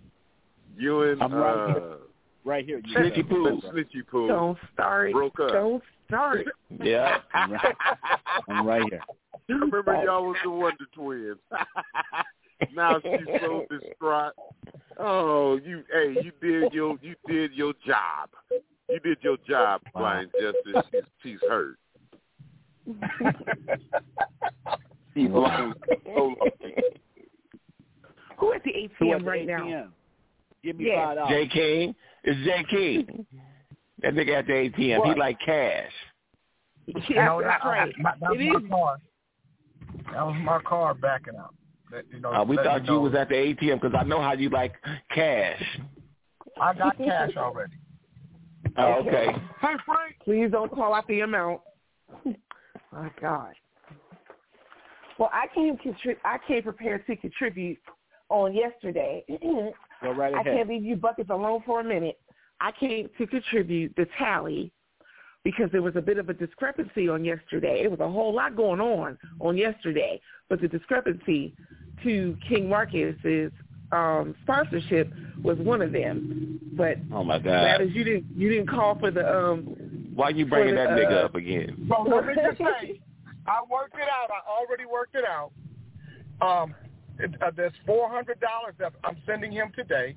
[0.75, 1.97] you and I'm right uh, here.
[2.43, 2.81] Right here.
[2.83, 3.29] You Snitchy got it.
[3.29, 3.61] Poo.
[3.69, 5.11] Snitchy Poo Don't start.
[5.11, 5.51] broke up.
[5.51, 6.47] Don't start.
[6.83, 7.19] Yeah.
[7.35, 7.75] I'm right,
[8.49, 9.01] I'm right here.
[9.49, 11.37] I remember y'all was the Wonder Twins.
[12.75, 14.33] now she's so distraught.
[14.97, 18.29] Oh, you hey, you did your you did your job.
[18.93, 20.83] You did your job, Blind Justice.
[20.91, 21.77] She's, she's hurt.
[25.13, 25.73] She's looking
[26.15, 26.35] so
[28.37, 29.59] Who at the Who ATM at the right now?
[29.63, 29.87] ATM?
[30.63, 31.05] Give me Yeah.
[31.05, 31.29] five dollars.
[31.29, 31.95] J King.
[32.23, 33.25] It's J King.
[34.01, 34.99] That nigga at the ATM.
[34.99, 35.07] What?
[35.09, 35.91] He like cash.
[36.87, 37.93] Yeah, no, that's that, right.
[37.99, 38.97] my, that was It my car.
[40.11, 41.55] That was my car backing up.
[41.91, 42.99] That, you know, Uh, we thought you know.
[43.01, 44.73] was at the ATM because I know how you like
[45.13, 45.63] cash.
[46.59, 47.73] I got cash already.
[48.77, 49.27] Oh, okay.
[49.61, 50.15] Hey, Frank.
[50.23, 51.61] Please don't call out the amount.
[52.91, 53.53] My God.
[55.19, 57.77] Well, I came contri- I came prepared to contribute
[58.29, 59.23] on yesterday.
[60.01, 60.47] Go right ahead.
[60.47, 62.19] I can't leave you buckets alone for a minute.
[62.59, 64.71] I came to contribute the tally
[65.43, 67.81] because there was a bit of a discrepancy on yesterday.
[67.83, 71.55] It was a whole lot going on on yesterday, but the discrepancy
[72.03, 73.51] to King Marcus's
[73.93, 75.11] um, sponsorship
[75.43, 76.59] was one of them.
[76.73, 77.81] But Oh my God.
[77.81, 79.63] is you didn't you didn't call for the um
[80.15, 81.87] Why are you bringing for that nigga uh, up again?
[81.87, 82.99] So let me just say,
[83.45, 84.31] I worked it out.
[84.31, 85.51] I already worked it out.
[86.41, 86.73] Um,
[87.19, 90.15] it, uh, there's four hundred dollars that I'm sending him today.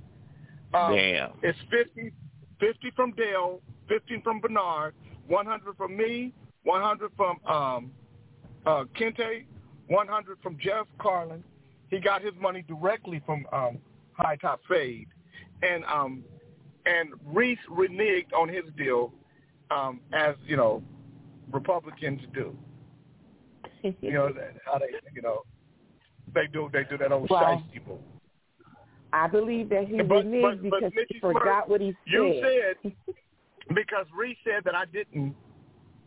[0.74, 1.30] Um, Damn.
[1.42, 2.12] It's 50,
[2.58, 4.94] 50 from Dale, fifteen from Bernard,
[5.28, 6.32] one hundred from me,
[6.64, 7.92] one hundred from um,
[8.64, 9.44] uh, Kente,
[9.88, 11.44] one hundred from Jeff Carlin.
[11.90, 13.78] He got his money directly from um,
[14.14, 15.08] High Top Fade,
[15.62, 16.24] and um,
[16.84, 19.12] and Reese reneged on his deal,
[19.70, 20.82] um, as you know,
[21.52, 22.56] Republicans do.
[23.82, 24.32] You know
[24.64, 25.42] how they, you know,
[26.34, 27.98] they do they do that old Well, shiesty move.
[29.12, 32.12] I believe that he But- reneged but- because he forgot Smurf, what he said.
[32.12, 32.92] You said.
[33.06, 33.14] said
[33.74, 35.34] because Reese said that I didn't.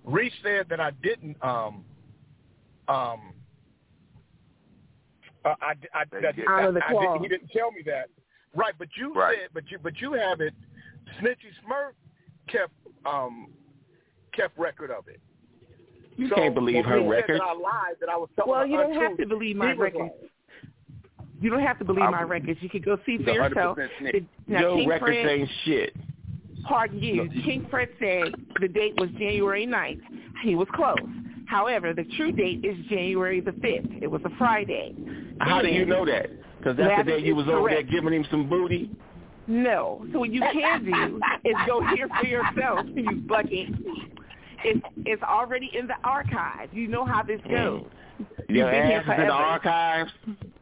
[0.03, 1.37] Reese said that I didn't.
[1.41, 1.85] Um.
[2.89, 3.33] Um.
[5.45, 8.09] Uh, I, I, that, Honor the I, I didn't, he didn't tell me that.
[8.55, 9.37] Right, but you Right.
[9.41, 10.53] said, but you, but you have it.
[11.21, 11.91] Snitchy Smurf
[12.47, 12.73] kept
[13.05, 13.47] um
[14.33, 15.19] kept record of it.
[16.17, 17.39] You So, can't believe when her he record.
[17.39, 17.95] That I lied.
[18.01, 20.11] That I was Well, you don't have to believe my was records.
[21.41, 22.59] You don't have to believe I my records.
[22.61, 23.77] You can go see for yourself.
[23.99, 24.25] snitch.
[24.47, 25.95] Now, Your King records Fred, ain't shit.
[26.63, 27.29] Pardon you.
[27.45, 30.01] King Fred said the date was January 9th.
[30.43, 30.97] He was close.
[31.47, 34.03] However, the true date is January the 5th.
[34.03, 34.93] It was a Friday.
[35.39, 36.29] How do you know that?
[36.57, 38.91] Because that's the day you was over there giving him some booty.
[39.47, 40.05] No.
[40.13, 43.69] So what you can do is go hear for yourself, you bucket.
[44.63, 46.71] It's it's already in the archives.
[46.73, 47.51] You know how this mm.
[47.51, 47.85] goes.
[48.49, 50.11] Your You've been here ass is in the archives.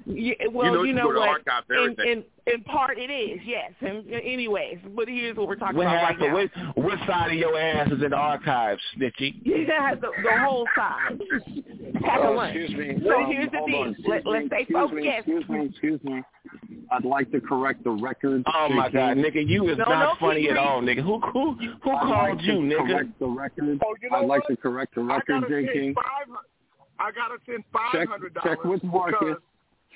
[0.09, 1.41] Yeah, well, You know you you know what?
[1.69, 3.73] in, in in part, it is yes.
[3.81, 6.33] And anyways, but here's what we're talking What about right now.
[6.33, 9.35] What, what side of your ass is in the archives, Snitchy?
[9.43, 11.19] Yeah, the, the whole side.
[12.01, 12.55] Pack a lunch.
[12.55, 13.03] excuse me.
[13.03, 13.87] But Um, here's the hold thing.
[13.89, 15.17] Excuse Let, me, let's stay excuse me, focused.
[15.17, 16.21] Excuse me, excuse me.
[16.89, 18.43] I'd like to correct the record.
[18.55, 21.01] Oh my God, nigga, you is No, not no, funny at all, nigga.
[21.03, 21.53] Who who
[21.83, 22.87] who I'd called like you, to nigga?
[22.87, 23.79] Correct the record.
[23.85, 24.55] Oh, you know I'd like what?
[24.55, 25.73] to correct the record, gotta J.
[25.73, 25.95] King.
[26.99, 28.31] I gotta send five Check, dollars.
[28.43, 29.35] check with Marcus.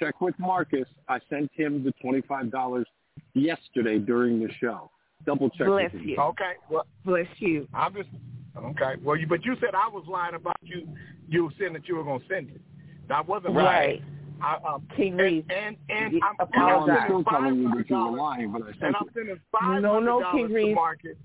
[0.02, 0.88] Check with Marcus.
[1.08, 2.88] I sent him the twenty-five dollars
[3.36, 4.90] yesterday during the show.
[5.26, 5.68] Double check.
[5.68, 6.10] Bless with him.
[6.10, 6.18] you.
[6.20, 6.54] Okay.
[6.72, 7.68] Well, Bless you.
[7.74, 8.10] I'm just
[8.58, 8.94] okay.
[9.04, 10.88] Well, you but you said I was lying about you.
[11.30, 12.62] You saying that you were gonna send it.
[13.10, 14.02] That wasn't Right.
[14.42, 15.46] I, um, King Reed.
[15.52, 16.46] and and, You I'm, No,
[16.80, 16.98] apologize.
[17.02, 19.14] I'm still telling you that you were $500, lying, but I and I'm it.
[19.14, 20.76] sending five No, hundred no, dollars King to Reed.
[20.76, 21.18] Marcus.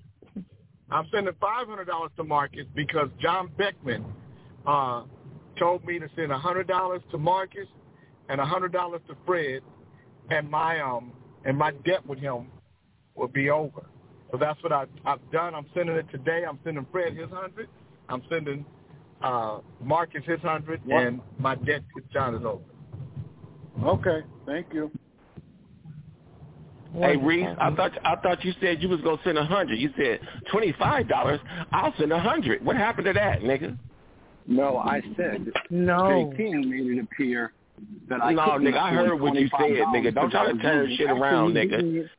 [0.91, 4.05] I'm sending five hundred dollars to Marcus because John Beckman
[4.67, 5.01] uh,
[5.57, 7.65] told me to send hundred dollars to Marcus
[8.29, 9.61] and a hundred dollars to Fred,
[10.29, 11.11] and my um
[11.45, 12.47] and my debt with him
[13.15, 13.85] will be over.
[14.31, 15.55] So that's what I, I've done.
[15.55, 16.43] I'm sending it today.
[16.47, 17.69] I'm sending Fred his hundred.
[18.09, 18.65] I'm sending
[19.21, 21.03] uh, Marcus his hundred, What?
[21.03, 22.63] and my debt to John is over.
[23.83, 24.91] Okay, thank you.
[26.93, 29.75] Hey Reese, I thought I thought you said you was gonna send a hundred.
[29.75, 30.19] You said
[30.51, 31.39] twenty five dollars.
[31.71, 32.65] I'll send a hundred.
[32.65, 33.77] What happened to that, nigga?
[34.47, 36.31] No, I said No.
[36.31, 36.37] J.
[36.37, 37.51] King made it appear
[38.09, 40.13] that I No, couldn't nigga, I heard what you said, nigga.
[40.13, 42.09] Don't try to turn shit around, nigga.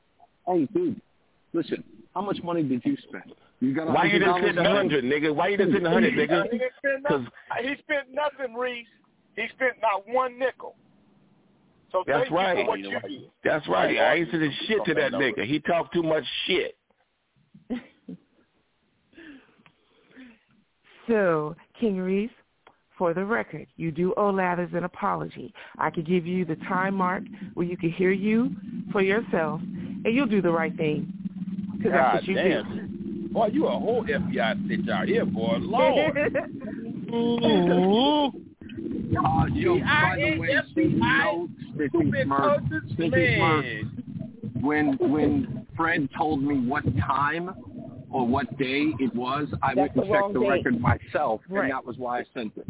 [0.47, 1.01] Hey, dude,
[1.53, 1.85] listen.
[2.15, 3.33] How much money did you spend?
[3.61, 5.35] You got Why you didn't $100 send a hundred, nigga?
[5.35, 6.45] Why you didn't a hundred, nigga?
[7.09, 7.23] Cause.
[7.61, 8.87] He spent nothing, Reese.
[9.37, 10.75] He spent not one nickel.
[11.93, 12.65] So That's right.
[12.65, 13.23] for what you did.
[13.45, 13.99] That's right.
[13.99, 15.45] I ain't sending shit to that nigga.
[15.45, 16.77] He talked too much shit.
[21.09, 22.31] So, King Reese,
[22.99, 25.55] for the record, you do owe Lathers an apology.
[25.79, 27.23] I could give you the time mark
[27.55, 28.51] where you can hear you
[28.93, 31.13] for yourself, and you'll do the right thing.
[31.77, 33.31] Because that's God what you damn.
[33.33, 35.59] Boy, you a whole FBI snitch out here, boy.
[35.61, 36.19] Lord.
[39.17, 43.91] Uh, yo, by the way, Steve, Smurf, Sticky Smurf,
[44.61, 47.55] when when Fred told me what time
[48.11, 50.49] or what day it was, I That's went and the wrong checked the date.
[50.49, 51.65] record myself, Right.
[51.65, 52.67] and that was why I sent it.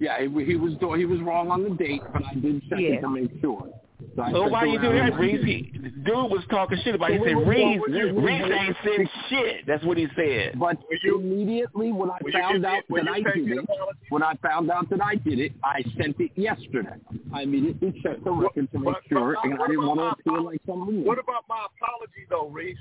[0.00, 2.88] Yeah, he, he was he was wrong on the date, but I did check Yeah.
[2.94, 3.68] it to make sure.
[4.14, 5.72] So, So why you do around that, and- Reese?
[6.04, 7.10] Dude was talking shit about.
[7.10, 7.18] It.
[7.20, 9.66] He said Reese, Reese ain't send shit.
[9.66, 10.58] That's what he said.
[10.58, 13.68] But immediately when I Will you found out will that I did it,
[14.10, 16.94] when I found out that I did it, I sent it yesterday.
[17.34, 20.04] I immediately checked the record to make But- sure, but and I didn't want to
[20.04, 20.98] my appear like somebody.
[20.98, 22.76] What about my apology, though, Reese?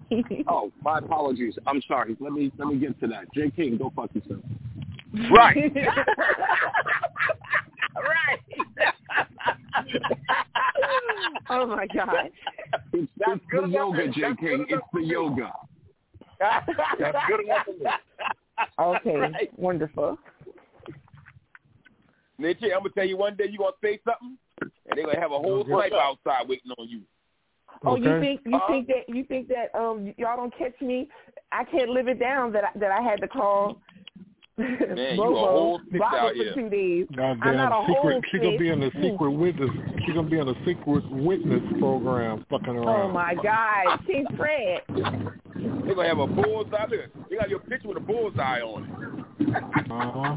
[0.48, 1.54] Oh, my apologies.
[1.66, 2.16] I'm sorry.
[2.20, 3.32] Let me let me get to that.
[3.34, 3.50] J.
[3.54, 4.40] King, go fuck yourself.
[5.30, 5.72] Right.
[7.94, 8.40] Right.
[11.50, 12.30] oh my God.
[12.94, 14.20] It's, it's the yoga, J.
[14.40, 14.64] King.
[14.68, 15.52] It's the yoga.
[16.40, 16.66] That's
[17.28, 17.90] good enough for me.
[18.78, 20.18] Okay, wonderful.
[22.40, 25.32] Snitchy, I'm gonna tell you one day you're gonna say something, and they're gonna have
[25.32, 27.02] a whole sniper outside waiting on you.
[27.84, 31.08] Oh, you think you think that you think that um y'all don't catch me?
[31.50, 33.80] I can't live it down that I, that I had to call
[34.58, 36.54] Man, you a whole snitch Robert out for here.
[36.54, 37.06] two days.
[37.12, 38.12] I'm Goddamn not a secret.
[38.12, 39.70] whole She gonna be in the secret witness.
[40.04, 43.10] She gonna be in a secret witness program, fucking around.
[43.10, 44.82] Oh my God, King Fred.
[44.88, 46.84] They gonna have a bullseye.
[46.84, 49.22] Look, they got your picture with a bullseye on it.
[49.90, 50.36] Uh-huh.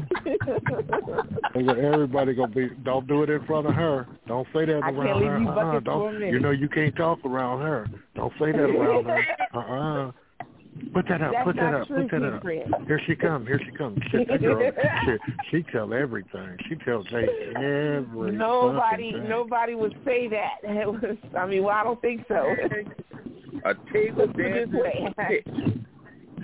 [1.54, 2.70] Nigga, Everybody gonna be.
[2.84, 4.06] Don't do it in front of her.
[4.26, 5.38] Don't say that I can't around leave her.
[5.40, 5.54] you Uh-uh.
[5.54, 6.32] buckets for a Don't.
[6.32, 7.86] You know you can't talk around her.
[8.14, 9.22] Don't say that around her.
[9.54, 10.12] Uh-uh.
[10.92, 11.32] Put that up.
[11.32, 11.88] That's put that up.
[11.88, 12.86] Put that up.
[12.86, 13.46] Here she come.
[13.46, 13.96] Here she come.
[14.10, 14.70] Shit, that girl.
[15.04, 15.20] shit,
[15.50, 16.56] she tell everything.
[16.68, 18.32] She tells Jay every.
[18.32, 19.28] Nobody, thing.
[19.28, 20.56] nobody would say that.
[20.76, 22.54] It was, I mean, well, I don't think so.
[23.64, 24.82] A table Let's put it this
[25.16, 25.80] dancer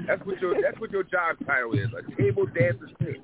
[0.07, 1.89] That's what your that's what your job title is.
[1.97, 3.21] A table dancer snitch.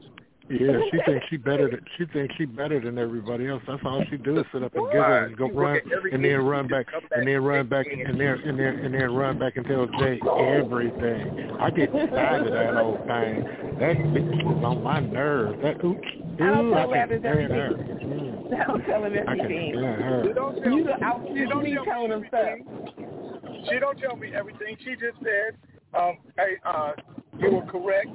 [0.50, 3.62] Yeah, she thinks she better than she thinks she better than everybody else.
[3.66, 5.22] That's all she do is sit up and giggle Right.
[5.24, 8.18] and go You work run and then run back and then run back and- and
[8.20, 11.50] then and then and then run back and tell Jay everything.
[11.60, 13.44] I get tired of that old thing.
[13.78, 15.60] That bitch was on my nerves.
[15.62, 16.00] That oops.
[16.40, 17.64] I don't Ooh, tell I can Lathers stand her.
[17.66, 18.08] everything.
[18.08, 19.74] Mm, Don't tell him I can everything.
[19.76, 20.24] stand her.
[20.26, 20.82] She don't tell You me.
[20.84, 22.40] the out She don't me tell telling me him stuff.
[22.46, 23.64] everything.
[23.68, 24.76] She don't tell me everything.
[24.80, 25.56] She just said
[25.94, 26.92] Um, hey, uh,
[27.38, 28.08] you were correct.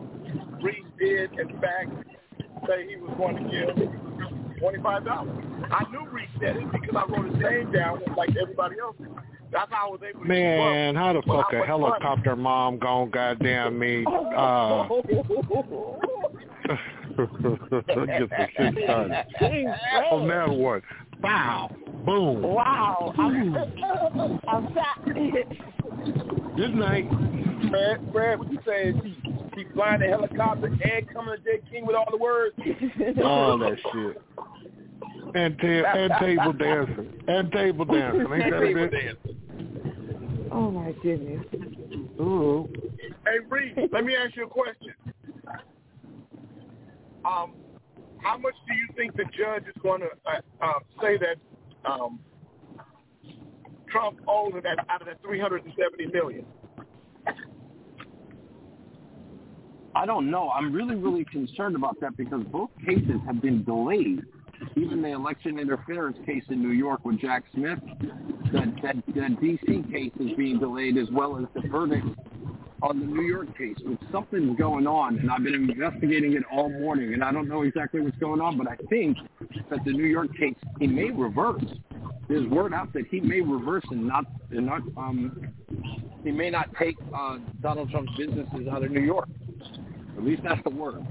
[0.61, 1.89] Reese did, in fact,
[2.67, 5.43] say he was going to give twenty-five dollars.
[5.71, 8.95] I knew Reese said it because I wrote his name down like everybody else.
[9.51, 13.77] That's how I was able to Man, how the fuck a helicopter mom gon' goddamn
[13.77, 14.03] me?
[14.05, 14.87] Uh,
[17.17, 19.15] get the shit started.
[20.11, 20.81] On that one,
[21.21, 21.69] bow,
[22.05, 22.41] boom.
[22.41, 23.13] Wow.
[23.17, 23.61] I'm,
[24.47, 25.05] I'm shocked.
[26.57, 27.09] Good night.
[27.69, 29.01] Fred, Fred, what you saying?
[29.03, 29.17] She,
[29.55, 31.61] she flying the helicopter and coming to J.
[31.71, 32.55] King with all the words.
[33.23, 34.21] All that shit.
[35.35, 37.13] And, ta- and table dancing.
[37.27, 38.21] And table dancing.
[38.21, 39.15] Ain't that a Table bitch?
[40.51, 41.43] Oh my goodness.
[42.19, 42.69] Ooh.
[43.25, 44.93] Hey, Reese, let me ask you a question.
[47.25, 47.53] Um,
[48.17, 52.19] how much do you think the judge is going to uh, uh, say that um,
[53.89, 56.45] Trump owes that out of that three hundred and seventy million?
[59.95, 60.49] I don't know.
[60.49, 64.23] I'm really, really concerned about that because both cases have been delayed.
[64.75, 67.79] Even the election interference case in New York with Jack Smith,
[68.53, 69.83] that that, that D.C.
[69.91, 72.07] case is being delayed as well as the verdict
[72.83, 73.77] on the New York case.
[73.83, 77.61] But something's going on, and I've been investigating it all morning, and I don't know
[77.63, 79.17] exactly what's going on, but I think
[79.69, 81.63] that the New York case he may reverse.
[82.27, 85.53] There's word out that he may reverse and not and not um
[86.23, 89.27] he may not take uh, Donald Trump's businesses out of New York.
[90.17, 91.05] At least that's the word.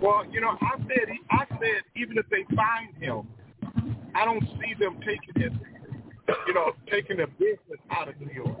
[0.00, 3.28] Well, you know, I said I said even if they find him,
[4.14, 5.52] I don't see them taking it,
[6.46, 8.58] you know, taking the business out of New York.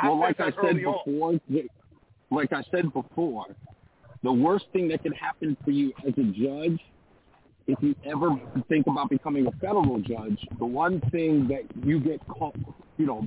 [0.00, 0.98] I well, like I said on.
[1.04, 1.68] before, th-
[2.30, 3.46] like I said before,
[4.22, 6.80] the worst thing that could happen for you as a judge,
[7.66, 8.30] if you ever
[8.68, 12.56] think about becoming a federal judge, the one thing that you get called,
[12.98, 13.26] you know,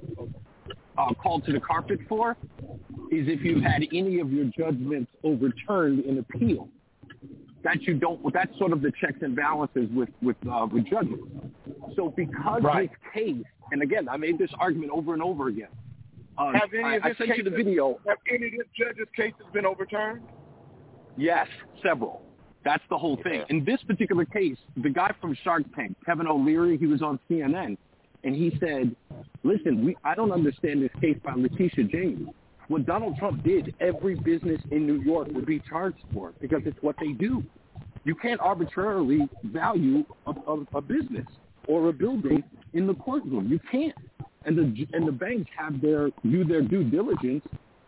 [0.97, 2.38] uh, called to the carpet for
[3.11, 6.69] is if you've had any of your judgments overturned in appeal.
[7.66, 8.32] That you don't.
[8.32, 11.20] That's sort of the checks and balances with with uh, with judges.
[11.95, 12.91] So because Right.
[12.91, 15.70] this case, and again, I made this argument over and over again.
[16.38, 17.99] Uh, Have any I, of I sent you the video.
[18.07, 20.22] Have any of this judges' cases been overturned?
[21.18, 21.47] Yes,
[21.82, 22.22] several.
[22.63, 23.43] That's the whole thing.
[23.49, 27.78] In this particular case, the guy from Shark Tank, Kevin O'Leary, he was on CNN,
[28.24, 28.95] and he said,
[29.43, 32.30] "Listen, we I don't understand this case by Letitia James.
[32.68, 36.82] What Donald Trump did, every business in New York would be charged for because it's
[36.82, 37.43] what they do.
[38.03, 41.26] You can't arbitrarily value a, a, a business
[41.68, 42.43] or a building
[42.74, 43.47] in the courtroom.
[43.49, 43.95] You can't.
[44.45, 47.43] And the and the banks have their do their due diligence.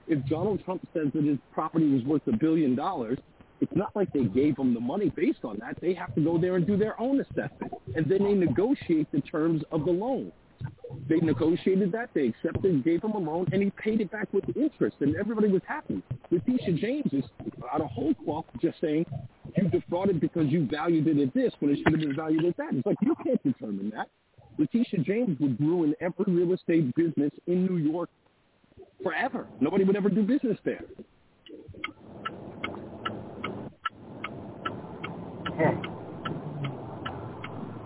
[0.07, 3.19] If Donald Trump says that his property was worth a billion dollars,
[3.61, 5.77] it's not like they gave him the money based on that.
[5.81, 9.21] They have to go there and do their own assessment, and then they negotiate the
[9.21, 10.31] terms of the loan.
[11.09, 12.09] They negotiated that.
[12.13, 15.47] They accepted, gave him a loan, and he paid it back with interest, and everybody
[15.47, 16.01] was happy.
[16.31, 17.23] Letitia James is
[17.71, 19.05] out of whole cloth just saying
[19.55, 22.57] you defrauded because you valued it at this when it should have been valued at
[22.57, 22.73] that.
[22.73, 24.09] It's like you can't determine that.
[24.57, 28.09] Letitia James would ruin every real estate business in New York
[29.03, 29.47] forever.
[29.59, 30.83] Nobody would ever do business there.
[35.57, 35.96] Hmm.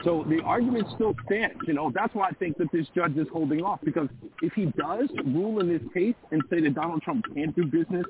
[0.03, 1.55] So the argument still stands.
[1.67, 4.07] You know, that's why I think that this judge is holding off because
[4.41, 8.05] if he does rule in this case and say that Donald Trump can't do business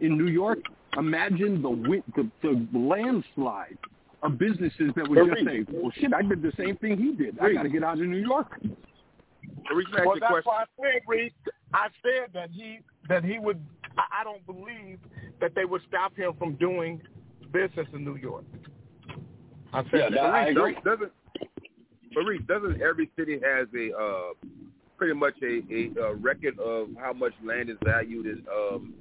[0.00, 0.58] in New York,
[0.96, 3.76] imagine the wi- the, the landslide
[4.22, 7.38] of businesses that would just say, "Well, shit, I did the same thing he did.
[7.38, 8.58] I got to get out of New York."
[9.70, 11.32] Well, that's why I said, Reed.
[11.74, 13.60] I said that he that he would.
[13.98, 14.98] I I don't believe
[15.40, 17.02] that they would stop him from doing
[17.52, 18.44] business in New York.
[19.72, 20.10] I said Yeah, that.
[20.14, 20.76] that- I agree.
[20.84, 21.12] Doesn't
[22.14, 24.32] Maurice, doesn't every city has a uh,
[24.96, 28.94] pretty much a, a, uh record of how much land is valued in um,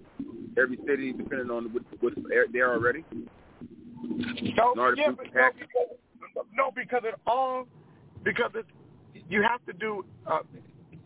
[0.57, 2.16] every city, depending on what, what's
[2.51, 3.03] there already?
[3.11, 7.68] No, In yeah, but no, because, no, because it all
[8.24, 8.66] because it
[9.30, 10.39] you have to do uh,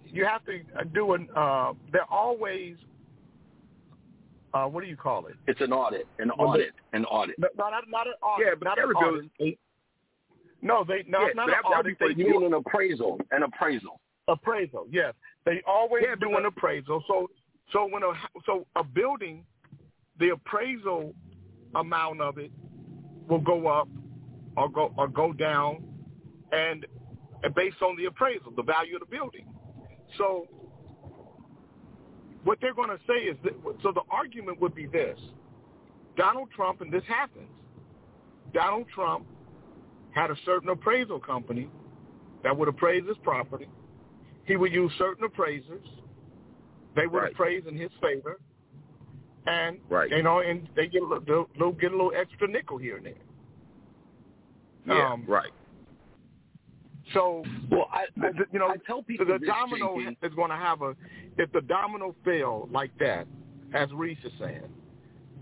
[0.05, 2.75] you have to uh, do an uh, they're always
[4.53, 5.35] uh, what do you call it?
[5.45, 7.35] It's an audit, an Well, audit, an audit.
[7.37, 8.47] No, not not an audit.
[8.47, 9.59] Yeah, but not every an audit.
[10.61, 11.97] No, they no, it's not an audit.
[11.99, 13.19] They You do an appraisal?
[13.31, 13.99] An appraisal.
[14.27, 14.87] appraisal.
[14.89, 15.13] Yes,
[15.45, 17.03] they always Yeah, do an appraisal.
[17.07, 17.29] So
[17.71, 18.11] so when a
[18.45, 19.45] so a building,
[20.19, 21.13] the appraisal
[21.75, 22.51] amount of it
[23.27, 23.87] will go up
[24.55, 25.83] or go or go down,
[26.51, 26.85] and,
[27.43, 29.45] and based on the appraisal, the value of the building.
[30.17, 30.47] So
[32.43, 33.53] what they're going to say is that
[33.83, 35.19] so the argument would be this:
[36.15, 37.49] Donald Trump, and this happens.
[38.53, 39.27] Donald Trump
[40.17, 41.69] had a certain appraisal company
[42.43, 43.67] that would appraise his property.
[44.45, 45.85] he would use certain appraisers.
[46.95, 47.31] They would Right.
[47.33, 48.39] appraise in his favor,
[49.45, 50.09] and Right.
[50.09, 51.23] you know, and they get a little,
[51.57, 53.23] they'll, get a little extra nickel here and there.
[54.85, 55.51] Yeah, Um, right.
[57.13, 60.17] So, well, I, the, you know, I tell people the this, domino JP.
[60.23, 60.95] is going to have a.
[61.37, 63.27] If the domino fell like that,
[63.73, 64.69] as Reese is saying,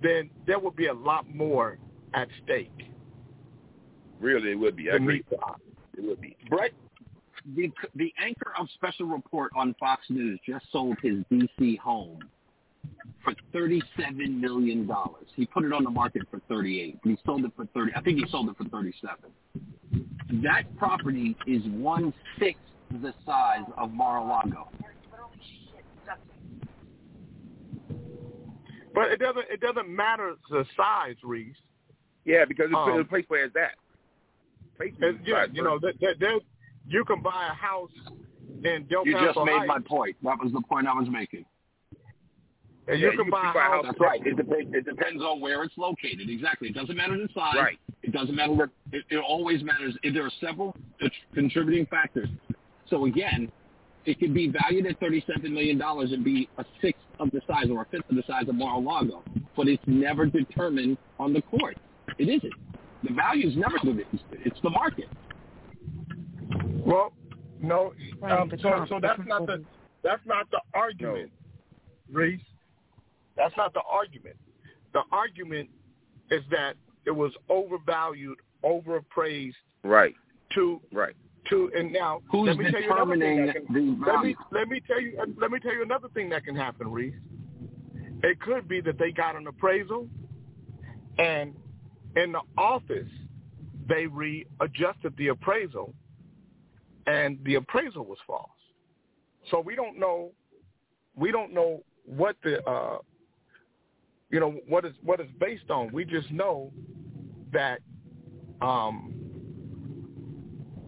[0.02, 1.78] then there would be a lot more
[2.14, 2.72] at stake.
[4.20, 4.90] Really, it would be.
[4.90, 5.16] I than agree.
[5.18, 5.56] meets the eye.
[5.98, 6.38] It would be.
[6.50, 6.72] Bret,
[7.56, 12.20] the the anchor of Special Report on Fox News just sold his DC home
[13.24, 15.26] for thirty-seven million dollars.
[15.36, 17.92] He put it on the market for thirty-eight, but he sold it for thirty.
[17.96, 20.42] I think he sold it for thirty-seven.
[20.44, 22.62] That property is one sixth
[23.02, 24.70] the size of Mar-a-Lago.
[28.94, 29.46] But it doesn't.
[29.52, 31.56] It doesn't matter the size, Reese.
[32.24, 33.76] Yeah, because it's Um, the place where it's at.
[34.78, 36.40] Place It- yeah, you know, that, that, there,
[36.88, 37.92] you can buy a house
[38.64, 40.16] in Del You just made Heights, my point.
[40.24, 41.46] That was the point I was making.
[42.88, 43.86] and Yeah, you can buy a house.
[43.86, 44.22] That's right.
[44.26, 44.74] It depends.
[44.74, 46.30] It depends on where it's located.
[46.30, 46.70] Exactly.
[46.70, 47.56] It doesn't matter the size.
[47.58, 47.80] Right.
[48.04, 48.70] It doesn't matter what.
[48.92, 49.98] It, it always matters.
[50.04, 50.76] If there are several
[51.34, 52.30] contributing factors.
[52.90, 53.52] So again,
[54.06, 57.68] it could be valued at thirty-seven million dollars and be a sixth of the size
[57.72, 59.24] or a fifth of the size of Mar-a-Lago,
[59.56, 61.78] but it's never determined on the court.
[62.20, 62.54] It isn't.
[63.04, 65.10] The value is never the It's the market.
[66.86, 67.14] Well,
[67.62, 67.94] no.
[68.22, 69.64] Right, Um, so, so that's not the
[70.04, 71.32] that's not the argument,
[72.12, 72.40] Reese.
[73.36, 74.36] That's not the argument.
[74.94, 75.70] The argument
[76.30, 76.76] is that
[77.06, 80.16] it was overvalued, overappraised Right.
[80.54, 81.16] to Right.
[81.50, 84.68] to and now Who's let me tell you thing determining can, the let me let
[84.68, 87.14] me tell you let me tell you another thing that can happen, Reese.
[88.24, 90.08] It could be that they got an appraisal
[91.18, 91.54] and
[92.16, 93.10] in the office
[93.88, 95.94] they readjusted the appraisal
[97.08, 98.50] and the appraisal was false.
[99.52, 100.32] So we don't know
[101.16, 102.98] we don't know what the uh
[104.32, 105.92] you know what is what is based on.
[105.92, 106.72] We just know
[107.54, 107.80] that
[108.62, 109.14] um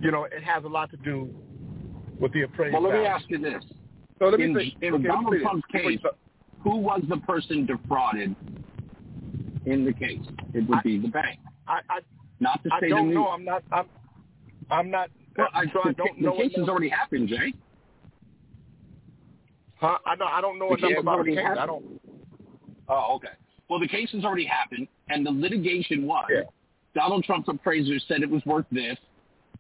[0.02, 1.30] you know it has a lot to do
[2.20, 2.82] with the appraisal.
[2.82, 3.64] Well, let me ask you this.
[4.20, 5.36] So let me in say- in okay, Donald.
[5.42, 6.00] Trump's case,
[6.64, 8.36] who was the person defrauded
[9.72, 10.22] in the case?
[10.54, 12.00] It would be the bank, I, I
[12.40, 13.22] not the I state don't of New know.
[13.22, 13.34] York.
[13.36, 13.64] I'm not.
[13.72, 13.86] I'm.
[14.70, 15.10] I'm not.
[15.38, 16.38] Well, I, so I the, don't the know.
[16.38, 17.54] case has already happened, Jay.
[19.80, 19.98] Huh?
[20.06, 20.26] I know.
[20.26, 21.46] I don't know The enough about the case.
[21.60, 22.02] I don't.
[22.90, 23.34] Oh, okay.
[23.70, 26.42] Well, the case has already happened, and the litigation was Yeah.
[26.96, 28.98] Donald Trump's appraisers said it was worth this.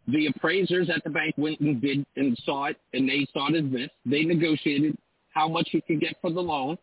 [0.07, 3.55] The appraisers at the bank went and did and saw it, and they saw it
[3.63, 3.89] as this.
[4.05, 4.97] They negotiated
[5.33, 6.77] how much he could get for the loan.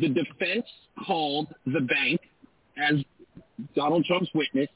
[0.00, 0.66] The defense
[1.06, 2.20] called the bank
[2.76, 2.96] as
[3.76, 4.68] Donald Trump's witness,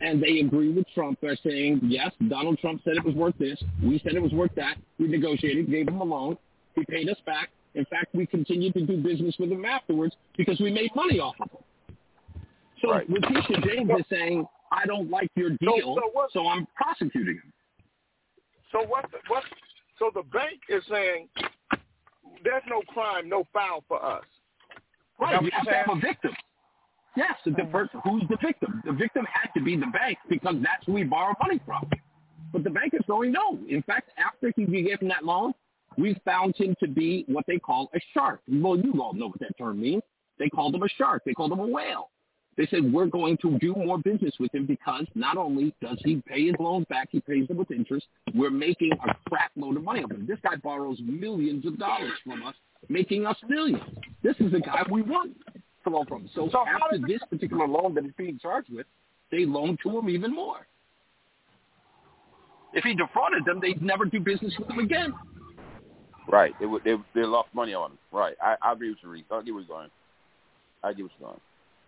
[0.00, 3.60] and they agree with Trump by saying, yes, Donald Trump said it was worth this.
[3.82, 4.76] We said it was worth that.
[4.98, 6.36] We negotiated, gave him a loan.
[6.76, 7.50] He paid us back.
[7.74, 11.34] In fact, we continued to do business with him afterwards because we made money off
[11.40, 11.96] of him.
[12.80, 17.34] So Letitia James is saying, I don't like your deal, so what- so I'm prosecuting
[17.36, 17.52] him.
[18.72, 19.10] So what?
[19.10, 19.42] The, what?
[19.98, 21.28] So the bank is saying
[22.44, 24.24] there's no crime, no foul for us.
[25.18, 26.32] Right, That you have to have a victim.
[27.16, 28.82] Yes, the person who's the victim.
[28.84, 31.88] The victim had to be the bank because that's who we borrow money from.
[32.52, 33.58] But the bank is going, no.
[33.68, 35.52] In fact, after he gave him that loan,
[35.98, 38.40] we found him to be what they call a shark.
[38.48, 40.02] Well, you all know what that term means.
[40.38, 41.22] They called him a shark.
[41.26, 42.10] They called him a whale.
[42.60, 46.22] They said, we're going to do more business with him because not only does he
[46.28, 49.82] pay his loans back, he pays them with interest, we're making a crap load of
[49.82, 50.26] money of him.
[50.28, 52.54] This guy borrows millions of dollars from us,
[52.90, 53.80] making us millions.
[54.22, 55.38] This is the guy we want
[55.84, 56.28] to loan from.
[56.34, 58.84] So, after this particular loan that he's being charged with,
[59.32, 60.66] they loan to him even more.
[62.74, 65.14] If he defrauded them, they'd never do business with him again.
[66.28, 66.52] Right.
[66.60, 66.66] They.
[66.84, 67.98] They they lost money on him.
[68.12, 68.36] Right.
[68.42, 69.24] I, I agree with you, Reese.
[69.30, 69.88] I get where you're going.
[70.84, 71.40] I get where you're going.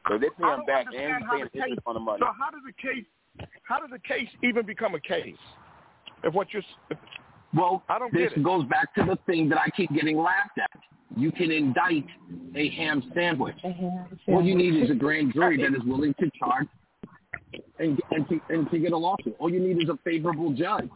[0.08, 1.62] So they pay I him back understand and how paying the case.
[1.68, 2.18] interest on the money.
[2.20, 3.04] So how does the case?
[3.62, 5.36] How does the case even become a case?
[6.24, 6.98] If what you're, if,
[7.54, 8.42] Well, I don't this get it.
[8.42, 10.80] goes back to the thing that I keep getting laughed at.
[11.16, 12.06] You can indict
[12.56, 13.56] a ham sandwich.
[14.28, 16.66] All you need is a grand jury that is willing to charge
[17.78, 19.36] and and to, and to get a lawsuit.
[19.38, 20.88] All you need is a favorable judge.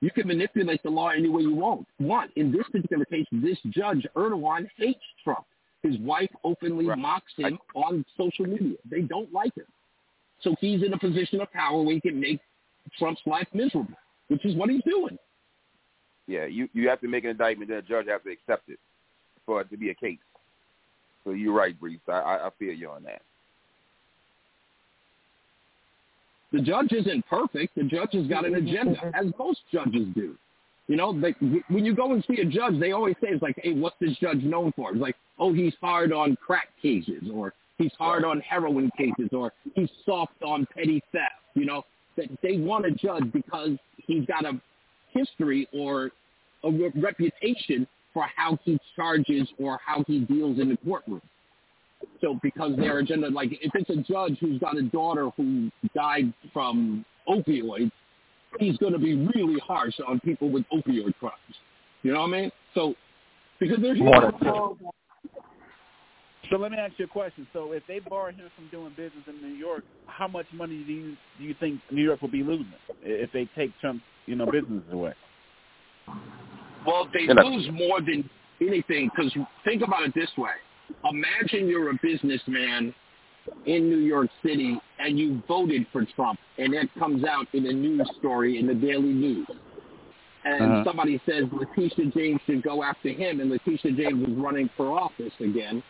[0.00, 1.86] You can manipulate the law any way you want.
[1.98, 5.46] Want in this particular case, this judge Engoron hates Trump.
[5.86, 8.76] His wife openly mocks him on social media.
[8.90, 9.66] They don't like him,
[10.40, 12.40] so he's in a position of power where he can make
[12.98, 13.94] Trump's life miserable,
[14.28, 15.18] which is what he's doing.
[16.26, 16.46] Yeah.
[16.46, 18.78] You you have to make an indictment, then a judge has to accept it
[19.44, 20.18] for it to be a case.
[21.24, 22.00] So you're right, Reese.
[22.08, 23.22] I I, I feel you on that.
[26.52, 27.74] The judge isn't perfect.
[27.74, 30.36] The judge has got an agenda, as most judges do.
[30.88, 31.36] You know, like
[31.68, 34.16] when you go and see a judge, they always say it's like, "Hey, what's this
[34.18, 38.40] judge known for?" It's like, "Oh, he's hard on crack cases, or he's hard on
[38.40, 41.84] heroin cases, or he's soft on petty theft." You know,
[42.16, 43.70] that they want a judge because
[44.06, 44.60] he's got a
[45.12, 46.10] history or
[46.62, 51.20] a re- reputation for how he charges or how he deals in the courtroom.
[52.20, 56.32] So because their agenda, like if it's a judge who's got a daughter who died
[56.52, 57.90] from opioids,
[58.58, 61.34] he's going to be really harsh on people with opioid crimes.
[62.02, 62.52] You know what I mean?
[62.74, 62.94] So
[63.58, 64.76] because there's So
[66.56, 67.46] let me ask you a question.
[67.52, 70.92] So if they bar him from doing business in New York, how much money do
[70.92, 72.72] you do you think New York will be losing
[73.02, 75.14] if they take Trump's you know businesses away?
[76.86, 78.28] Well, they lose more than
[78.60, 79.32] anything because
[79.64, 80.52] think about it this way.
[81.10, 82.94] Imagine you're a businessman
[83.66, 87.72] in New York City and you voted for Trump and that comes out in a
[87.72, 89.46] news story in the Daily News.
[90.44, 90.84] And Uh-huh.
[90.84, 95.32] somebody says Letitia James should go after him and Letitia James is running for office
[95.40, 95.82] again.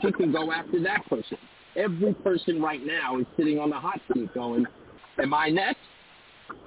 [0.00, 1.36] She can go after that person.
[1.76, 4.66] Every person right now is sitting on the hot seat going,
[5.18, 5.80] am I next?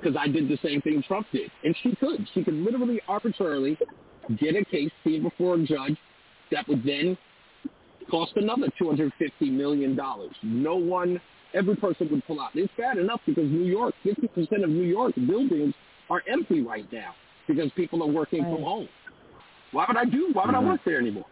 [0.04, 1.50] because I did the same thing Trump did.
[1.64, 2.28] And she could.
[2.34, 3.78] She could literally arbitrarily
[4.40, 5.98] get a case seen before a judge
[6.52, 7.18] that would then
[8.10, 10.00] cost another $250 million.
[10.44, 11.20] No one,
[11.54, 12.52] every person would pull out.
[12.56, 15.74] It's bad enough because New York, 50% of New York buildings
[16.10, 17.14] are empty right now
[17.48, 18.90] because people are working from home.
[19.72, 20.30] Why would I do?
[20.34, 21.26] Why would I work there anymore?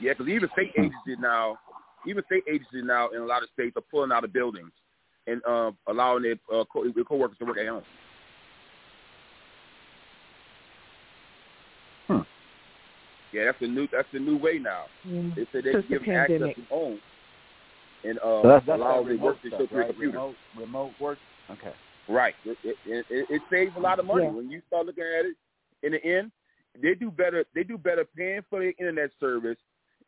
[0.00, 1.58] Yeah, because even state agencies now,
[2.06, 4.70] even state agencies now in a lot of states are pulling out of buildings
[5.26, 7.82] and uh, allowing their uh, co- their coworkers to work at home.
[13.32, 14.84] Yeah, that's the new that's the new way now.
[15.04, 16.56] They say they Since can the give them access pandemic.
[16.56, 17.00] to home
[18.04, 19.80] and uh, So that's, that's allow that their remote work to stuff, go through a
[19.80, 19.88] right?
[19.90, 20.18] computer.
[20.18, 21.18] Remote, remote work.
[21.50, 21.72] Okay.
[22.08, 22.34] Right.
[22.44, 24.30] It, it, it, it saves a lot of money Yeah.
[24.32, 25.36] when you start looking at it.
[25.82, 26.30] In the end,
[26.80, 27.44] they do better.
[27.54, 29.58] They do better paying for their internet service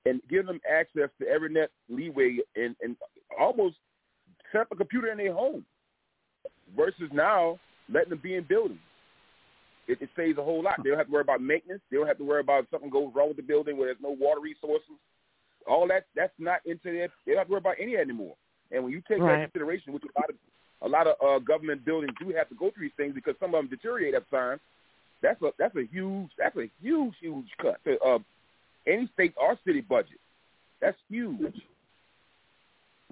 [0.07, 2.97] and giving them access to every net leeway and, and
[3.39, 3.77] almost
[4.51, 5.64] set up a computer in their home
[6.77, 7.59] versus now
[7.93, 8.81] letting them be in buildings.
[9.91, 10.76] It, it saves a whole lot.
[10.82, 11.82] They don't have to worry about maintenance.
[11.91, 14.03] They don't have to worry about if something goes wrong with the building where there's
[14.03, 14.97] no water resources.
[15.66, 17.09] All that that's not into their.
[17.26, 18.34] They don't have to worry about any anymore.
[18.70, 19.34] And when you take that Right.
[19.41, 20.36] into consideration, which a lot of
[20.82, 23.55] a lot of uh, government buildings do have to go through these things because some
[23.55, 24.61] of them deteriorate at times.
[25.22, 28.18] That's a that's a huge that's a huge huge cut to uh,
[28.86, 30.20] any state or city budget.
[30.80, 31.61] That's huge.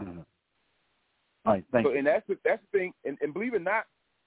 [0.01, 0.25] Mhm.
[1.45, 1.65] All right.
[1.73, 1.99] Thank so, you.
[1.99, 2.93] and that's the, that's the thing.
[3.05, 3.85] And, and believe it or not,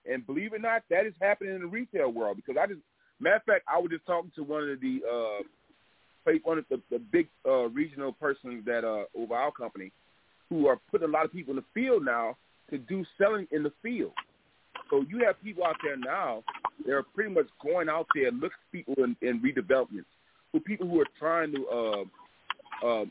[0.10, 2.38] and believe it or not, that is happening in the retail world.
[2.38, 2.80] Because I just,
[3.20, 6.82] matter of fact, I was just talking to one of the, uh, one of the,
[6.90, 9.92] the big uh, regional persons that uh, over our company,
[10.50, 12.36] who are putting a lot of people in the field now
[12.70, 14.12] to do selling in the field.
[14.90, 16.44] So you have people out there now
[16.86, 20.06] that are pretty much going out there and looking for people in, in redevelopments,
[20.52, 23.06] for people who are trying to uh, uh,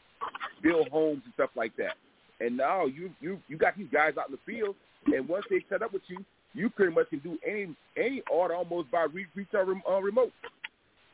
[0.62, 1.94] build homes and stuff like that.
[2.40, 4.74] And now you you you got these guys out in the field,
[5.06, 6.24] and once they set up with you,
[6.54, 10.32] you pretty much can do any any order almost by re- retail rem- uh, remote,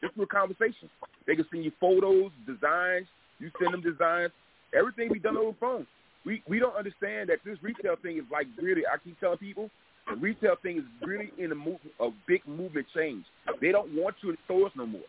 [0.01, 0.89] just through a conversation.
[1.26, 3.07] They can send you photos, designs.
[3.39, 4.32] You send them designs.
[4.76, 5.87] Everything be done over the phone.
[6.24, 8.82] We we don't understand that this retail thing is like really.
[8.87, 9.70] I keep telling people,
[10.08, 13.25] the retail thing is really in a move a big movement change.
[13.61, 15.03] They don't want you in stores no more.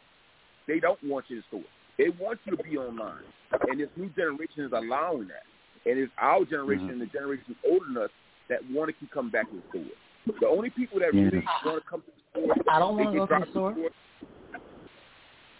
[0.67, 1.65] They don't want you in stores.
[1.97, 3.23] They want you to be online,
[3.67, 5.43] and this new generation is allowing that.
[5.89, 8.09] And it's our generation and the generation older than us
[8.49, 9.97] that want to keep coming back to the store.
[10.39, 13.13] The only people that really want to come to the store, I don't wanna go
[13.13, 13.75] to the dropped store.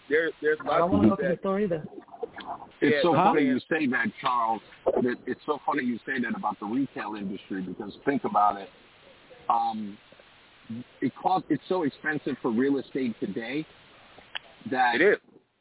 [0.08, 1.84] There, there's a I lot don't want to go to the store either.
[2.80, 3.24] It's Yeah, so huh?
[3.24, 4.62] funny you say that, Charles.
[4.86, 8.70] That it's so funny you say that about the retail industry because think about it.
[9.50, 9.98] Um,
[11.00, 13.66] it cost, it's so expensive for real estate today
[14.70, 15.18] that it is.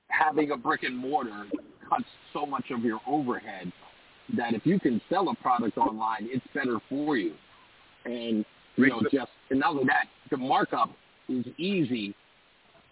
[0.10, 1.46] having a brick and mortar
[1.90, 2.04] cuts
[2.34, 3.72] so much of your overhead
[4.36, 7.34] that if you can sell a product online, it's better for you.
[8.06, 8.46] And
[8.78, 10.92] you know, just and not only that, the markup
[11.30, 12.14] is easy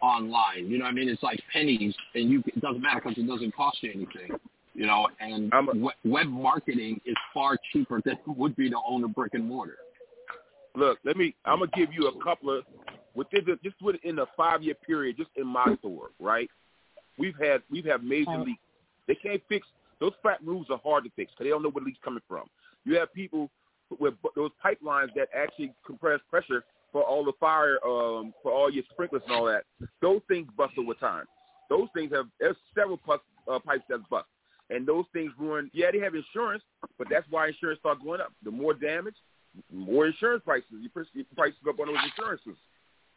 [0.01, 0.67] online.
[0.67, 1.09] You know what I mean?
[1.09, 4.37] It's like pennies, and you it doesn't matter because it doesn't cost you anything.
[4.73, 9.03] You know, and we- web marketing is far cheaper than it would be to own
[9.03, 9.77] a brick and mortar.
[10.75, 11.35] Look, let me.
[11.45, 12.65] I'm gonna give you a couple of
[13.13, 16.49] within the, just within a five year period, just in my store, right?
[17.17, 18.59] We've had we've had major leaks.
[19.07, 19.65] They can't fix
[19.99, 22.21] those flat roofs are hard to fix because they don't know where the leaks coming
[22.27, 22.47] from.
[22.83, 23.49] You have people
[23.99, 28.83] with those pipelines that actually compress pressure for all the fire, um, for all your
[28.91, 29.63] sprinklers and all that.
[30.01, 31.25] Those things bust over time.
[31.69, 33.19] Those things have there's several pus,
[33.51, 34.27] uh, pipes that bust,
[34.69, 35.69] and those things ruin.
[35.73, 36.63] Yeah, they have insurance,
[36.97, 38.31] but that's why insurance start going up.
[38.43, 39.15] The more damage,
[39.71, 40.67] more insurance prices.
[40.71, 42.55] You your prices go up on those insurances.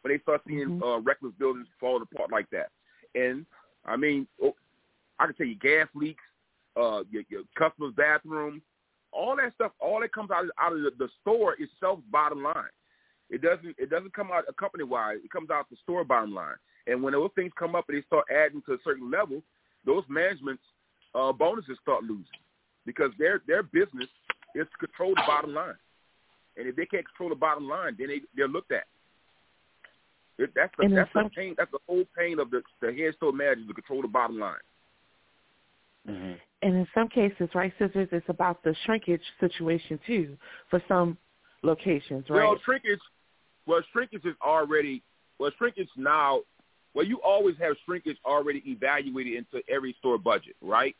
[0.01, 2.69] when they start seeing uh, reckless buildings falling apart like that.
[3.15, 3.45] And
[3.85, 4.55] I mean, oh,
[5.19, 6.23] I can tell you gas leaks,
[6.75, 8.61] uh, your, your customers' bathrooms,
[9.11, 9.71] all that stuff.
[9.79, 11.99] All that comes out out of the, the store itself.
[12.11, 12.73] Bottom line,
[13.29, 15.17] it doesn't it doesn't come out a company wide.
[15.23, 16.55] It comes out the store bottom line.
[16.87, 19.43] And when those things come up and they start adding to a certain level,
[19.85, 20.63] those managements
[21.13, 22.25] uh, bonuses start losing
[22.85, 24.09] because their their business
[24.55, 25.77] is to control the bottom line.
[26.57, 28.85] And if they can't control the bottom line, then they they're looked at.
[30.37, 31.55] It, that's the And that's the pain.
[31.57, 34.63] That's the whole pain of the the head store manager to control the bottom line.
[36.09, 36.33] Mm-hmm.
[36.61, 40.37] And in some cases, right, sisters, it's about the shrinkage situation too
[40.69, 41.17] for some
[41.63, 42.43] locations, right?
[42.43, 42.99] Well, shrinkage.
[43.65, 45.03] Well, shrinkage is already.
[45.39, 46.41] Well, shrinkage now.
[46.93, 50.95] Well, you always have shrinkage already evaluated into every store budget, right?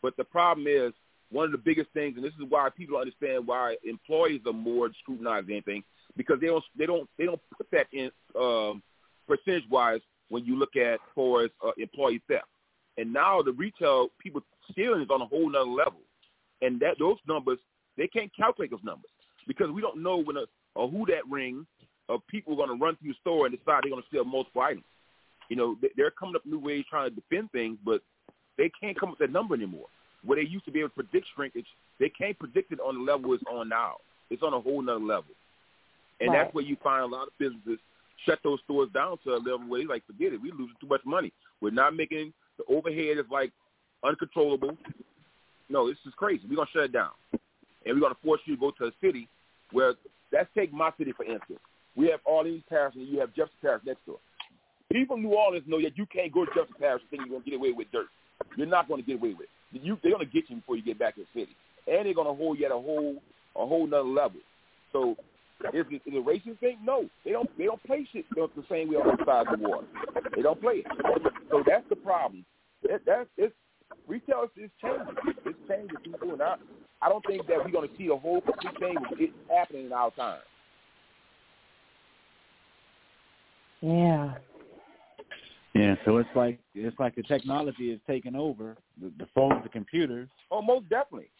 [0.00, 0.92] But the problem is
[1.30, 4.90] one of the biggest things, and this is why people understand why employees are more
[5.00, 5.82] scrutinized than anything,
[6.16, 8.82] because they don't they don't they don't put that in um,
[9.26, 12.46] percentage wise when you look at for as uh, employee theft.
[12.98, 16.00] And now the retail people stealing is on a whole nother level,
[16.60, 17.58] and that those numbers
[17.96, 19.10] they can't calculate those numbers
[19.46, 20.44] because we don't know when a,
[20.76, 21.66] a who that ring
[22.08, 24.24] of people are going to run through the store and decide they're going to steal
[24.24, 24.84] multiple items.
[25.48, 28.02] You know, they- they're coming up new ways trying to defend things, but
[28.56, 29.86] they can't come up with that number anymore.
[30.24, 31.66] Where they used to be able to predict shrinkage,
[31.98, 33.96] they can't predict it on the level it's on now.
[34.30, 35.34] It's on a whole nother level.
[36.20, 36.44] And Right.
[36.44, 37.78] that's where you find a lot of businesses
[38.24, 40.86] shut those stores down to a level where they like, forget it, we're losing too
[40.86, 41.32] much money.
[41.60, 43.52] We're not making, the overhead is like
[44.04, 44.76] uncontrollable.
[45.68, 46.42] No, this is crazy.
[46.48, 47.10] We're to shut it down.
[47.84, 49.28] And we're to force you to go to a city
[49.72, 49.94] where,
[50.32, 51.60] let's take my city for instance.
[51.96, 54.18] We have Orleans Parish and you have Jefferson Parish next door.
[54.92, 57.40] People in New Orleans know that you can't go to Jefferson Parish and think you're
[57.40, 58.06] to get away with dirt.
[58.56, 59.82] You're not to get away with it.
[59.82, 61.56] You, they're to get you before you get back to the city.
[61.86, 63.16] And they're to hold you at a whole,
[63.56, 64.40] a whole nother level.
[64.92, 65.16] So
[65.72, 66.78] is it, is it a racist thing?
[66.84, 67.48] No, they don't.
[67.56, 69.86] They don't play shit the same way on the side of the water.
[70.34, 70.86] They don't play it.
[71.50, 72.44] So that's the problem.
[72.82, 73.54] That, that's it's
[74.06, 75.16] retail is changing.
[75.44, 76.56] It's changing people, and I,
[77.00, 79.86] I don't think that we're going to see the whole complete thing of it happening
[79.86, 80.40] in our time.
[83.80, 84.34] Yeah.
[85.74, 89.70] Yeah, so it's like it's like the technology is taking over the, the phones, the
[89.70, 90.28] computers.
[90.50, 91.30] Oh, most definitely.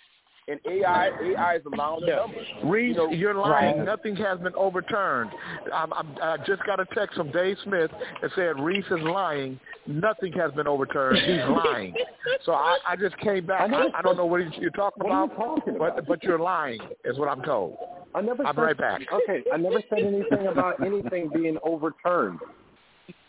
[0.48, 2.46] And AI, AI is allowing the numbers.
[2.64, 3.78] Reese, You know, you're lying.
[3.78, 3.86] Right.
[3.86, 5.30] Nothing has been overturned.
[5.72, 9.60] I'm, I'm, I just got a text from Dave Smith that said Reese is lying.
[9.86, 11.18] Nothing has been overturned.
[11.18, 11.94] He's lying.
[12.44, 13.70] So I, I just came back.
[13.72, 16.06] I, I don't know what you're talking What are about, you talking but about?
[16.08, 17.76] but you're lying, is what I'm told.
[18.14, 19.00] I never I'll be said, right back.
[19.12, 22.40] Okay, I never said anything about anything being overturned.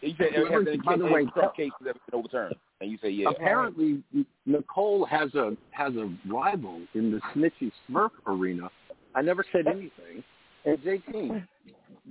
[0.01, 2.91] You said there has been By the way, some cases that have been overturned, and
[2.91, 3.29] you say yeah.
[3.29, 4.03] apparently
[4.45, 8.69] Nicole has a has a rival in the Snitchy Smurf arena.
[9.15, 10.23] I never said anything.
[10.65, 11.45] And JT,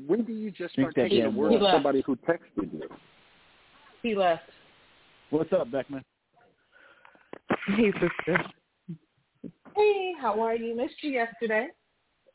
[0.06, 2.88] when do you just start Think that taking the word of somebody who texted you?
[4.02, 4.42] He left.
[5.30, 6.04] What's up, Beckman?
[7.68, 8.44] Hey, sister.
[9.76, 10.76] Hey, how are you?
[10.76, 11.68] Missed you yesterday.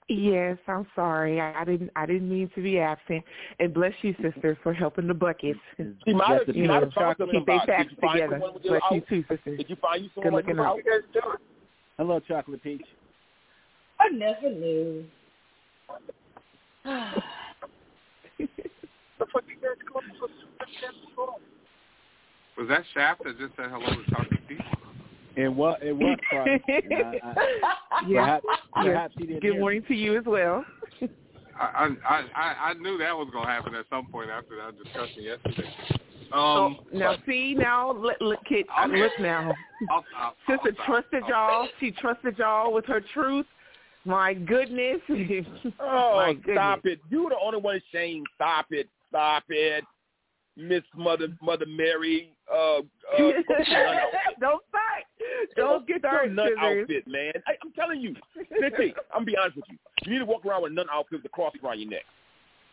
[0.09, 1.41] Yes, I'm sorry.
[1.41, 1.91] I, I didn't.
[1.97, 3.23] I didn't mean to be absent.
[3.59, 5.59] And bless you, sister, for helping the buckets.
[5.77, 7.71] She might have, she You might know, have talked to them keep their about it.
[7.71, 8.39] facts Did you together.
[8.41, 9.07] someone Bless you out?
[9.09, 9.57] too, sister.
[9.57, 10.79] Did you find you Good looking with out.
[11.97, 12.85] Hello, Chocolate Peach.
[13.99, 15.03] I never knew.
[22.57, 24.61] Was that Shaft that just said hello to Chocolate Peach?
[25.38, 26.64] It was it was Friday.
[26.68, 27.35] and I, I,
[28.07, 28.22] Yeah.
[28.22, 28.59] perhaps, Yes.
[28.73, 30.65] perhaps he didn't Good hear morning to you as well.
[31.59, 35.23] I, I I I knew that was gonna happen at some point after that discussion
[35.23, 35.69] yesterday.
[36.31, 38.97] Um, now see now look, look kid Okay.
[38.99, 39.53] look now.
[39.91, 40.38] I'll stop.
[40.49, 41.68] Sister trusted y'all.
[41.80, 43.45] She trusted y'all with her truth.
[44.05, 44.97] My goodness.
[45.80, 46.53] Oh, My goodness.
[46.55, 46.99] stop it!
[47.09, 48.26] You're the only one ashamed.
[48.35, 48.88] Stop it!
[49.09, 49.84] Stop it!
[50.57, 52.34] Miss Mother Mother Mary.
[52.51, 52.81] Uh, uh,
[53.17, 54.39] go to the nun outfit.
[54.39, 55.05] Don't fight.
[55.55, 57.34] Don't get Go to nun outfit, man.
[57.45, 59.77] I, I'm telling you, Cynthia, I'm gonna be honest with you.
[60.03, 62.03] You need to walk around with a nun outfit with the cross around your neck.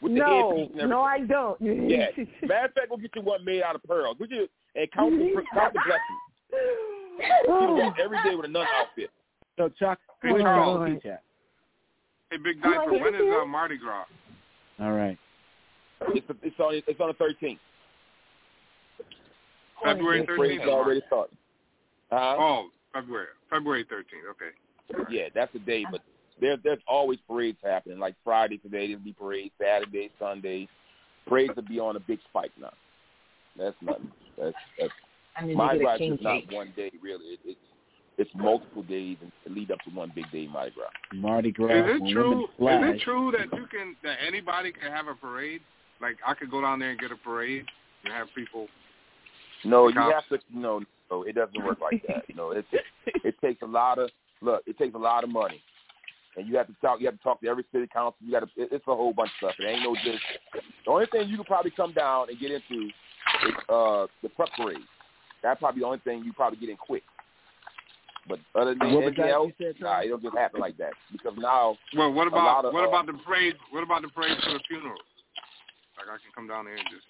[0.00, 1.02] With No, headpiece and no.
[1.02, 1.60] I don't.
[1.60, 2.06] Yeah.
[2.42, 4.16] Matter of fact, we'll get you one made out of pearls.
[4.18, 6.02] Would you and count the count the blessings.
[7.46, 9.08] You walk every day with a nun outfit.
[9.56, 10.78] So, Chuck, Hey, where's Charles.
[10.78, 11.22] Chocolate Peach at?
[12.30, 14.04] hey, Big Diaper, when is uh, Mardi Gras?
[14.80, 15.16] All right.
[16.08, 17.58] It's the, it's on it's on the 13th.
[19.82, 20.66] February 13th.
[20.66, 21.04] or already March?
[21.08, 21.36] started.
[22.12, 23.26] Uh, Oh, February.
[23.50, 24.30] February 13th.
[24.30, 25.04] Okay.
[25.10, 25.84] Yeah, that's the day.
[25.90, 26.02] But
[26.40, 27.98] there, there's always parades happening.
[27.98, 29.52] Like Friday today, there'll be parades.
[29.60, 30.68] Saturday, Sunday,
[31.26, 32.72] parades will be on a big spike now.
[33.56, 34.10] That's nothing.
[34.38, 34.92] That's that's.
[35.36, 37.24] I need to Mardi Gras is not one day really.
[37.34, 37.58] It, it's
[38.18, 40.88] it's multiple days and to lead up to one big day Mardi Gras.
[41.12, 41.72] Mardi Gras.
[41.72, 42.46] Is it true?
[42.58, 45.60] women Is it true that you can that anybody can have a parade?
[46.00, 47.64] Like I could go down there and get a parade
[48.04, 48.66] and have people.
[49.64, 50.14] No, you Cops.
[50.30, 50.44] have to.
[50.52, 50.80] No,
[51.10, 52.24] no, it doesn't work like that.
[52.34, 52.64] No, it
[53.24, 54.10] it takes a lot of
[54.40, 54.62] look.
[54.66, 55.60] It takes a lot of money,
[56.36, 57.00] and you have to talk.
[57.00, 58.16] You have to talk to every city council.
[58.20, 58.62] You got to.
[58.62, 59.56] It, it's a whole bunch of stuff.
[59.58, 60.22] It ain't no just.
[60.84, 64.48] The only thing you could probably come down and get into is uh the prep
[64.56, 64.78] parade.
[65.42, 67.02] That's probably the only thing you probably get in quick.
[68.26, 70.92] But other than What anything that else, said, nah, it don't just happen like that.
[71.12, 73.54] Because now, Well, what about of, what uh, about the parade?
[73.70, 74.96] What about the parade for the funeral?
[75.98, 77.04] Like I can come down there and just.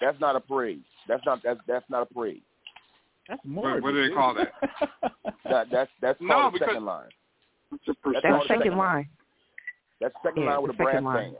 [0.00, 0.82] That's not a parade.
[1.08, 2.42] That's not that's that's not a parade.
[3.28, 4.52] That's What, what do they call that?
[5.44, 7.08] That that's that's No, called a because- second line.
[7.70, 9.08] That's called a second line.
[10.00, 11.36] That's second Yeah, line with a brass band.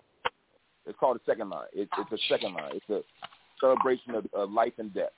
[0.87, 1.67] It's called a second line.
[1.73, 2.73] It's it's a second line.
[2.75, 3.01] It's a
[3.61, 5.11] celebration of, of life and death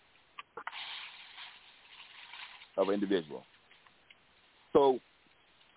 [2.76, 3.44] of an individual.
[4.72, 4.98] So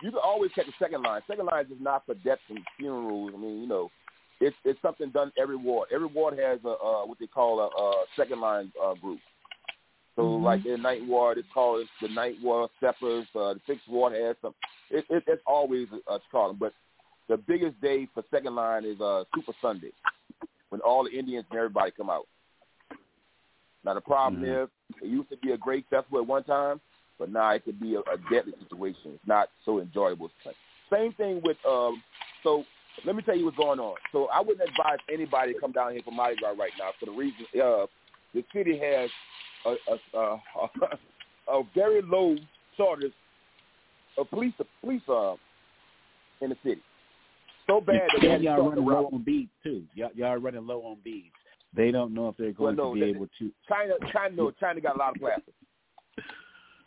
[0.02, 1.22] you can always catch a second line.
[1.28, 3.32] Second line is just not for deaths and funerals.
[3.36, 3.90] I mean, you know,
[4.42, 5.90] it's it's something done every ward.
[5.94, 9.20] Every ward has a uh, what they call a, uh second line uh, group.
[10.16, 10.44] So Mhm.
[10.44, 13.28] like in Ninth Ward, it's called the Ninth Ward Steppers.
[13.36, 14.54] Uh, the Sixth Ward has some.
[14.90, 16.74] It, it, it's always a, a but
[17.28, 19.92] the biggest day for second line is uh, Super Sunday,
[20.70, 22.28] when all the Indians and everybody come out.
[23.84, 24.70] Now the problem is,
[25.02, 26.80] it used to be a great festival at one time,
[27.20, 29.12] but now it could be a, a deadly situation.
[29.14, 30.32] It's not so enjoyable.
[30.92, 31.58] Same thing with.
[31.68, 32.02] Um,
[32.44, 32.64] so
[33.06, 33.96] let me tell you what's going on.
[34.12, 37.06] So I wouldn't advise anybody to come down here for Mardi Gras right now for
[37.08, 37.86] the reason uh,
[38.34, 39.10] the city has
[39.66, 39.76] a,
[40.18, 40.38] a, a,
[41.60, 42.36] a very low
[42.78, 43.14] shortage
[44.18, 45.34] of police police uh,
[46.42, 46.82] in the city.
[47.68, 49.84] So bad that and y'all running low on beads too.
[49.96, 51.34] Y'all, y'all are running low on beads.
[51.76, 53.52] They don't know if they're Well, going no, to be they- able to.
[53.68, 55.54] China, China, no, China got a lot of plastic.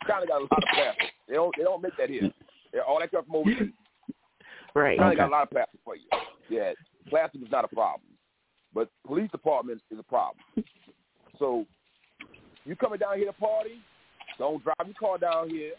[0.07, 1.09] China got a lot of plastic.
[1.27, 2.31] They don't, they don't make that here.
[2.71, 3.73] They're all that comes from overseas.
[4.75, 4.97] Right.
[4.97, 5.17] China Okay.
[5.17, 6.05] got a lot of plastic for you.
[6.49, 6.73] Yeah,
[7.09, 8.09] plastic is not a problem,
[8.73, 10.43] but police department is a problem.
[11.37, 11.65] So
[12.65, 13.79] you coming down here to party?
[14.37, 15.73] Don't drive your car down here.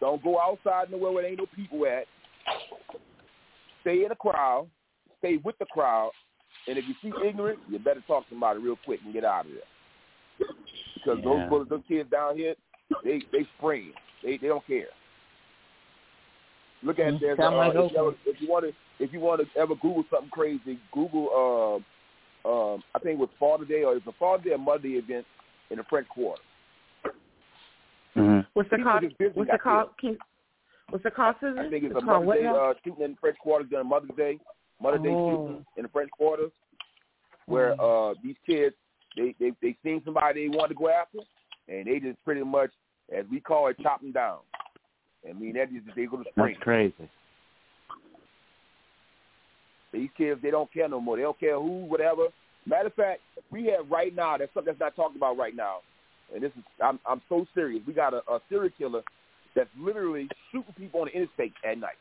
[0.00, 2.06] Don't go outside nowhere where there ain't no people at.
[3.82, 4.68] Stay in the crowd.
[5.18, 6.12] Stay with the crowd.
[6.68, 9.46] And if you see ignorant, you better talk to somebody real quick and get out
[9.46, 10.48] of there.
[10.94, 11.48] Because Yeah.
[11.48, 12.54] those those kids down here,
[13.02, 13.94] they they spraying.
[14.22, 14.88] They they don't care.
[16.82, 17.20] Look at Mhm.
[17.20, 18.72] there's uh, like if, you ever, if you want to
[19.04, 21.82] if you want to ever Google something crazy, Google
[22.44, 24.82] uh, um I think it was Father Day or it's a Father Day or Mother
[24.82, 25.26] Day event
[25.70, 26.42] in the French Quarter.
[28.54, 29.00] What's the People call?
[29.00, 29.90] just busy What's got the call?
[30.00, 30.18] Can,
[30.90, 31.58] what's the call, Susan?
[31.58, 33.86] I think it's a It's called Mother's Day uh, shooting in the French Quarters during
[33.88, 34.38] Mother's Day.
[34.82, 35.30] Mother's Day Oh.
[35.30, 36.50] shooting in the French Quarters,
[37.46, 38.74] where uh, these kids
[39.16, 41.18] they they they seen somebody they wanted to go after,
[41.68, 42.70] and they just pretty much,
[43.16, 44.38] as we call it, chop them down.
[45.28, 46.54] I mean that is they go to spring.
[46.54, 47.10] That's crazy.
[49.92, 51.16] These kids they don't care no more.
[51.16, 52.28] They don't care who, whatever.
[52.66, 53.20] Matter of fact,
[53.50, 54.36] we have right now.
[54.36, 55.78] That's something that's not talked about right now,
[56.34, 57.82] and this is I'm I'm so serious.
[57.86, 59.02] We got a, a serial killer
[59.54, 61.98] that's literally shooting people on the interstate at night.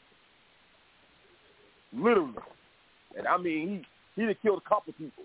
[1.94, 2.34] Literally.
[3.18, 3.86] And I mean,
[4.16, 5.24] he he done killed a couple people.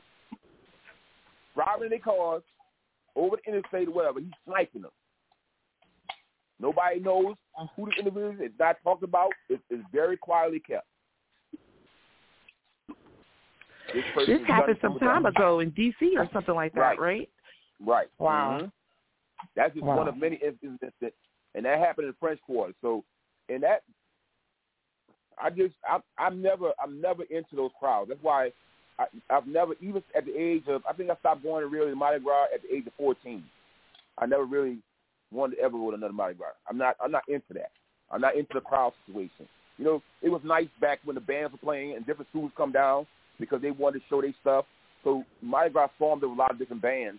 [1.83, 2.43] In their cars
[3.15, 4.21] over the interstate or whatever.
[4.21, 4.91] He's sniping them.
[6.61, 7.35] Nobody knows
[7.77, 8.37] who the individual is.
[8.41, 9.31] It's not talked about.
[9.49, 10.87] It's, it's very quietly kept.
[13.93, 16.15] This, This happened some time ago in D.C.
[16.17, 16.99] or something like that, Right.
[16.99, 17.31] right?
[17.85, 18.09] Right.
[18.19, 18.61] Wow.
[18.63, 18.73] Mhm.
[19.55, 19.99] That's just Wow.
[19.99, 21.13] one of many instances that,
[21.55, 22.75] and that happened in the French Quarter.
[22.81, 23.05] So,
[23.49, 23.83] and that,
[25.39, 28.09] I just, I'm, I'm never, I'm never into those crowds.
[28.09, 28.53] That's why
[28.99, 31.95] I, I've never, even at the age of, I think I stopped going to really
[31.95, 33.45] Mardi Gras at the age of 14.
[34.19, 34.79] I never really
[35.35, 36.53] wanted to ever to another Mardi Gras.
[36.69, 37.71] I'm not, I'm not into that.
[38.11, 39.49] I'm not into the crowd situation.
[39.79, 42.73] You know, it was nice back when the bands were playing and different schools come
[42.73, 43.07] down
[43.41, 44.65] because they wanted to show their stuff.
[45.03, 47.19] So Mardi Gras formed of a lot of different bands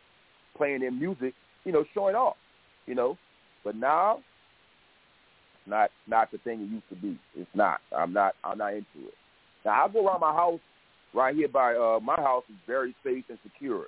[0.57, 1.33] playing their music,
[1.65, 2.37] you know, showing off,
[2.85, 3.17] you know.
[3.63, 4.19] But now,
[5.67, 7.19] not not the thing it used to be.
[7.35, 7.79] It's not.
[7.95, 8.35] I'm not.
[8.43, 9.13] I'm not into it.
[9.65, 10.59] Now I go around my house,
[11.13, 13.85] right here by uh my house is very safe and secure.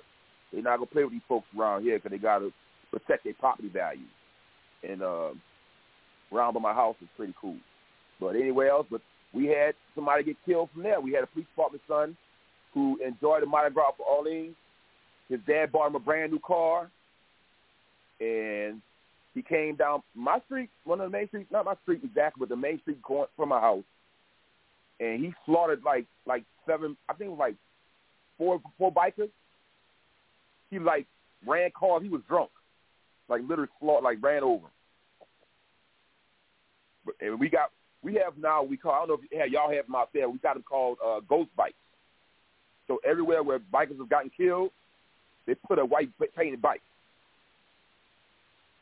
[0.52, 2.50] They're not gonna play with these folks around here because they gotta
[2.90, 4.06] protect their property value.
[4.82, 5.30] And uh,
[6.32, 7.56] around by my house is pretty cool.
[8.20, 9.00] But anywhere else, but
[9.32, 11.00] we had somebody get killed from there.
[11.00, 12.16] We had a police department son
[12.74, 14.54] who enjoyed the Mardi Gras for Orleans.
[15.28, 16.90] His dad bought him a brand new car,
[18.20, 18.80] and
[19.34, 22.48] he came down my street, one of the main streets, not my street exactly, but
[22.48, 23.84] the main street going from my house,
[25.00, 27.54] and he slaughtered like like seven, I think was like
[28.38, 29.30] four four bikers.
[30.70, 31.06] He like
[31.46, 32.02] ran cars.
[32.02, 32.50] He was drunk,
[33.28, 34.66] like literally slaughtered, like ran over.
[37.04, 37.70] But and we got
[38.02, 40.28] we have now we call I don't know if yeah, y'all have them out there.
[40.28, 41.74] We got them called uh, ghost bikes.
[42.86, 44.70] So everywhere where bikers have gotten killed,
[45.46, 46.82] they put a white painted bike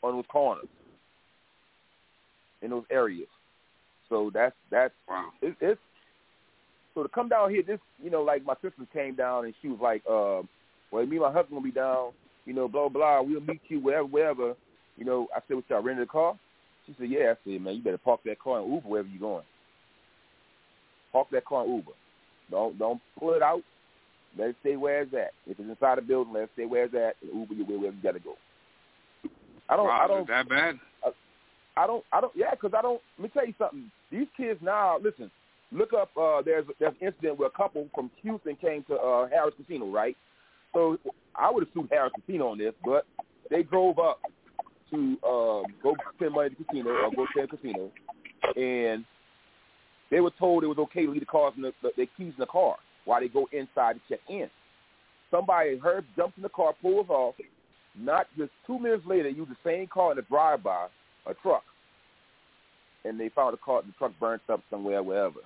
[0.03, 0.69] on those corners
[2.63, 3.29] in those areas.
[4.09, 5.31] So that's that's wow.
[5.43, 5.81] it, it's
[6.95, 7.63] so to come down here.
[7.63, 10.43] This you know like my sister came down and she was like, uh,
[10.91, 12.13] well, me and my husband gonna be down.
[12.47, 13.21] You know, blah blah.
[13.21, 14.55] We'll meet you wherever, wherever.
[14.97, 16.39] You know, I said, what y'all rented a car?
[16.87, 17.33] She said, yeah.
[17.33, 19.45] I said, man, you better park that car and Uber wherever you're going.
[21.13, 21.93] Park that car and Uber.
[22.51, 23.63] Don't don't pull it out.
[24.39, 25.33] Let it stay where it's at.
[25.47, 27.17] If it's inside the building, let it stay where it's at.
[27.23, 28.35] And Uber you wherever you gotta go.
[29.69, 29.87] I don't.
[29.87, 30.29] wow, I don't.
[30.29, 30.79] that bad?
[31.05, 31.11] I,
[31.83, 32.05] I don't.
[32.13, 32.33] I don't.
[32.37, 33.01] Yeah, because I don't.
[33.19, 33.91] Let me tell you something.
[34.11, 34.99] These kids now.
[35.03, 35.31] Listen.
[35.73, 36.11] Look up.
[36.17, 39.91] Uh, there's there's an incident where a couple from Houston came to uh, Harrah's Casino,
[39.91, 40.17] right?
[40.73, 40.99] So
[41.39, 43.07] I would assume Harrah's Casino on this, but
[43.51, 44.21] they drove up
[44.91, 44.97] to
[45.27, 47.91] um, go spend money at the casino or go to a casino,
[48.57, 49.05] and
[50.11, 52.33] they were told it was okay to leave the cars in the, the their keys
[52.37, 54.49] in the car while they go inside to check in.
[55.31, 57.35] Somebody heard jumps in the car, pulls off.
[57.99, 60.89] Not just two minutes later, used the same car in a drive-by,
[61.27, 61.65] a truck,
[63.05, 65.41] and they found the car, the truck burnt up somewhere, wherever.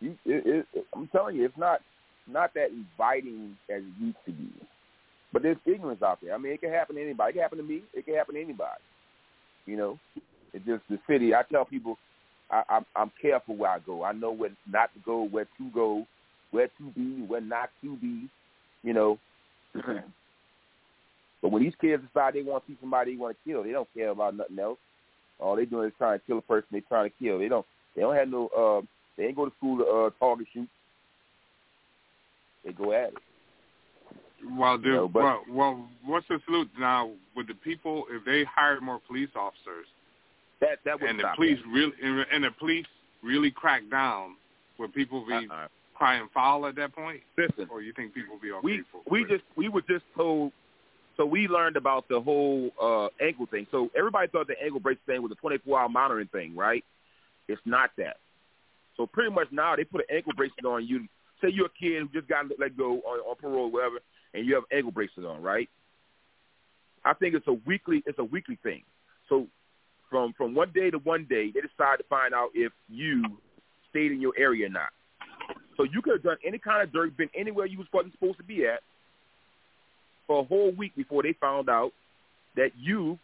[0.00, 1.80] You, it, it, I'm telling you, it's not
[2.28, 4.48] not that inviting as it used to be.
[5.32, 6.34] But there's ignorance out there.
[6.34, 7.30] I mean, it can happen to anybody.
[7.30, 7.82] It can happen to me.
[7.92, 8.80] It can happen to anybody.
[9.66, 9.98] You know,
[10.52, 11.34] it's just the city.
[11.34, 11.98] I tell people,
[12.50, 14.04] I, I'm, I'm careful where I go.
[14.04, 16.06] I know where not to go, where to go,
[16.52, 18.28] where to be, where not to be.
[18.82, 19.18] You know.
[19.74, 23.72] but when these kids decide they want to see somebody they want to kill, they
[23.72, 24.78] don't care about nothing else.
[25.38, 27.38] All they doing is trying to kill a person they trying to kill.
[27.38, 27.66] They don't.
[27.94, 28.48] They don't have no.
[28.56, 28.86] Uh,
[29.16, 30.68] they ain't go to school to uh, target shoot.
[32.66, 33.14] They go at it.
[34.50, 38.04] Well, dude, You know, but- well, well, what's the salute now with the people?
[38.10, 39.86] If they hired more police officers,
[40.60, 41.68] that that would and the police that.
[41.68, 42.86] really and, and the police
[43.22, 44.36] really crack down,
[44.78, 45.68] would people be Uh-uh.
[45.94, 47.22] crying foul at that point?
[47.38, 49.00] Listen, or you think people be okay we for?
[49.10, 50.52] we just we were just told.
[51.16, 53.66] So we learned about the whole uh, ankle thing.
[53.70, 56.84] So everybody thought the ankle brace thing was a 24-hour monitoring thing, right?
[57.48, 58.18] It's not that.
[58.98, 61.06] So pretty much now they put an ankle bracelet on you.
[61.42, 63.98] Say you're a kid who just got let go on, on parole, or whatever,
[64.34, 65.68] and you have ankle bracelet on, right?
[67.04, 68.82] I think it's a weekly it's a weekly thing.
[69.28, 69.46] So
[70.10, 73.24] from from one day to one day, they decide to find out if you
[73.90, 74.90] stayed in your area or not.
[75.76, 78.38] So you could have done any kind of dirt, been anywhere you was wasn't supposed
[78.38, 78.80] to be at
[80.26, 81.92] for a whole week before they found out
[82.56, 83.18] that you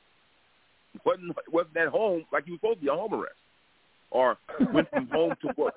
[1.04, 3.34] wasn't wasn't at home like you were supposed to be on home arrest,
[4.10, 4.36] or
[4.72, 5.74] went from home to work.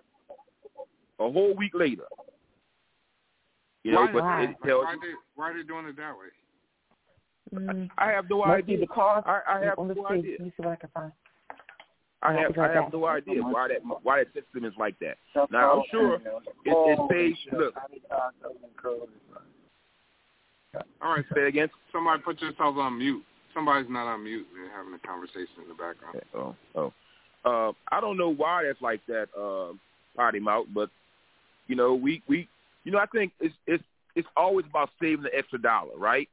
[1.20, 2.03] A whole week later,
[3.86, 4.99] you know, why, but why, it tells why, you.
[5.02, 6.34] they, why are they doing it that way?
[7.53, 8.78] Mm, I have no must idea.
[8.78, 9.24] Be the cause.
[9.28, 10.20] I, I have no street.
[10.20, 10.36] idea.
[10.40, 11.12] Let me see what I can find.
[12.24, 15.18] I have I have no idea why that why that system is like that.
[15.52, 16.22] Now I'm sure it,
[16.66, 17.76] it says look.
[21.02, 21.70] All right, Say it again.
[21.91, 23.24] Somebody put yourself on mute.
[23.53, 24.48] Somebody's not on mute.
[24.53, 26.22] They're having a conversation in the background.
[26.34, 26.94] Oh, oh.
[27.45, 29.74] Uh, I don't know why that's like that, uh,
[30.16, 30.90] potty mouth, but
[31.68, 32.48] you know, we we,
[32.86, 33.84] you know, I think it's it's
[34.16, 36.30] it's always about saving the extra dollar, right?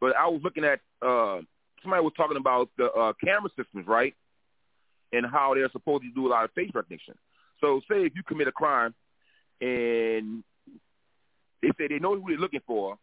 [0.00, 1.40] But I was looking at uh,
[1.82, 4.14] somebody was talking about the uh, camera systems, right,
[5.12, 7.14] and how they're supposed to do a lot of face recognition.
[7.60, 8.94] So, say if you commit a crime
[9.60, 10.44] and
[11.62, 12.98] they say they know who they're looking for,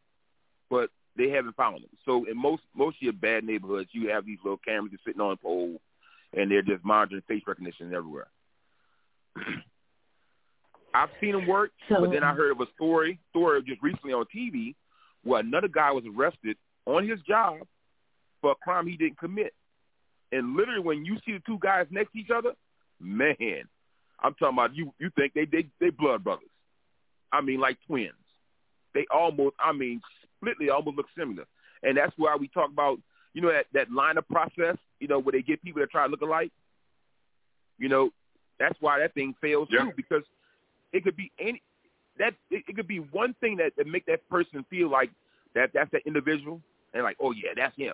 [0.70, 1.90] but they haven't found them.
[2.06, 5.22] So in most most of your bad neighborhoods, you have these little cameras just sitting
[5.22, 5.82] on a pole,
[6.36, 8.28] and they're just monitoring face recognition everywhere.
[10.94, 14.14] I've seen them work, but then I uh, heard of a story story just recently
[14.14, 14.76] on TV
[15.24, 17.60] where another guy was arrested on his job
[18.42, 19.54] for a crime he didn't commit.
[20.32, 22.54] And literally, when you see the two guys next to each other,
[23.00, 23.64] man,
[24.22, 24.94] I'm talking about you.
[25.00, 26.50] You think they they they blood brothers?
[27.32, 28.14] I mean, like twins.
[28.94, 30.02] They almost, I mean,
[30.38, 30.58] split.
[30.70, 31.46] Almost look similar.
[31.82, 33.00] And that's why we talk about,
[33.34, 34.78] you know, that that line of process.
[35.00, 36.52] You know, where they get people that try to look alike.
[37.78, 38.10] You know,
[38.60, 40.24] that's why that thing fails too because
[40.94, 41.62] it could be any
[42.18, 45.10] that it, it could be one thing that, that make that person feel like
[45.56, 46.62] that that's that individual
[46.94, 47.94] and like, oh yeah, that's him.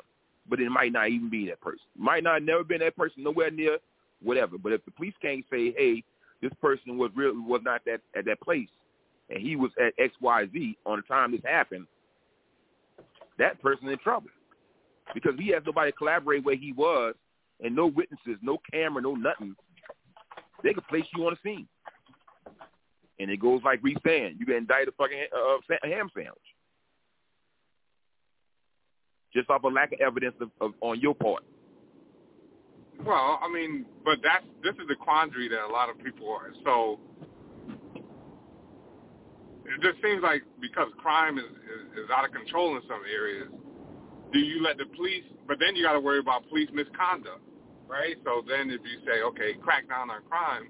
[0.49, 1.85] But it might not even be that person.
[1.97, 3.77] Might not never been that person nowhere near
[4.21, 4.57] whatever.
[4.57, 6.03] But if the police can't say, hey,
[6.41, 8.69] this person was really was not that at that place
[9.29, 11.87] and he was at X Y Z on the time this happened,
[13.37, 14.29] that person in trouble
[15.13, 17.15] because he has nobody to collaborate where he was
[17.61, 19.55] and no witnesses, no camera, no nothing.
[20.63, 21.67] They could place you on the scene.
[23.19, 26.37] And it goes like Reese saying, you get indicted a fucking uh, ham sandwich.
[29.33, 31.43] Just off a lack of evidence of, of, on your part.
[33.05, 36.51] Well, I mean, but that's this is the quandary that a lot of people are.
[36.65, 36.99] So
[39.63, 43.47] it just seems like because crime is, is is out of control in some areas,
[44.33, 45.23] do you let the police?
[45.47, 47.41] But then you got to worry about police misconduct,
[47.87, 48.15] right?
[48.25, 50.67] So then if you say, okay, crack down on crime,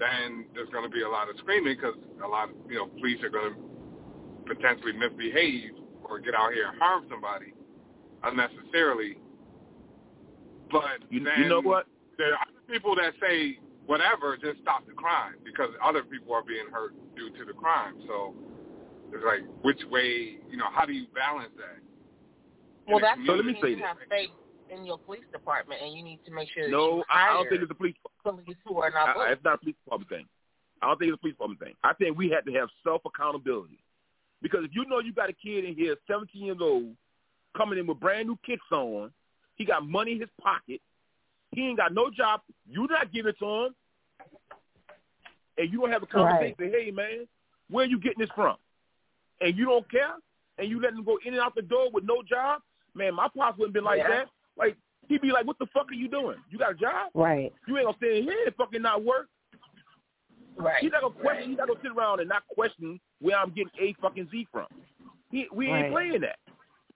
[0.00, 1.94] then there's going to be a lot of screaming because
[2.24, 5.72] a lot of you know police are going to potentially misbehave
[6.02, 7.52] or get out here and harm somebody
[8.24, 9.16] unnecessarily.
[10.72, 11.86] But You, then you know what?
[12.18, 16.66] there are people that say whatever, just stop the crime because other people are being
[16.72, 17.94] hurt due to the crime.
[18.06, 18.34] So
[19.12, 21.78] it's like which way, you know, how do you balance that?
[22.86, 23.58] Well, In the that's community?
[23.60, 24.30] why you need to have faith
[24.70, 27.32] in your police department, and you need to make sure that No, you I, I
[27.34, 27.94] don't think it's a police.
[28.22, 29.32] police who are not I, bullies.
[29.32, 30.26] it's not a police department thing.
[30.82, 31.74] I don't think it's a police department thing.
[31.84, 33.78] I think we had to have self accountability
[34.42, 36.94] because if you know you got a kid in here, 17 years old,
[37.56, 39.10] coming in with brand new kicks on,
[39.56, 40.80] he got money in his pocket,
[41.52, 42.40] he ain't got no job.
[42.68, 43.74] You not giving it to him,
[45.58, 46.54] and you don't have a conversation.
[46.58, 47.26] Say, hey man,
[47.70, 48.56] where you getting this from?
[49.40, 50.14] And you don't care,
[50.58, 52.60] and you let him go in and out the door with no job.
[52.94, 54.08] Man, my pops wouldn't been like Yeah.
[54.08, 54.26] that.
[54.60, 54.76] Like
[55.08, 56.36] he'd be like, "What the fuck are you doing?
[56.50, 57.10] You got a job?
[57.14, 57.52] Right.
[57.66, 59.26] You ain't gonna stay in here and fucking not work."
[60.56, 60.76] Right.
[60.80, 61.48] He's not gonna question.
[61.48, 64.66] He's not gonna sit around and not question where I'm getting a fucking Z from.
[65.30, 66.38] He, we ain't playing that.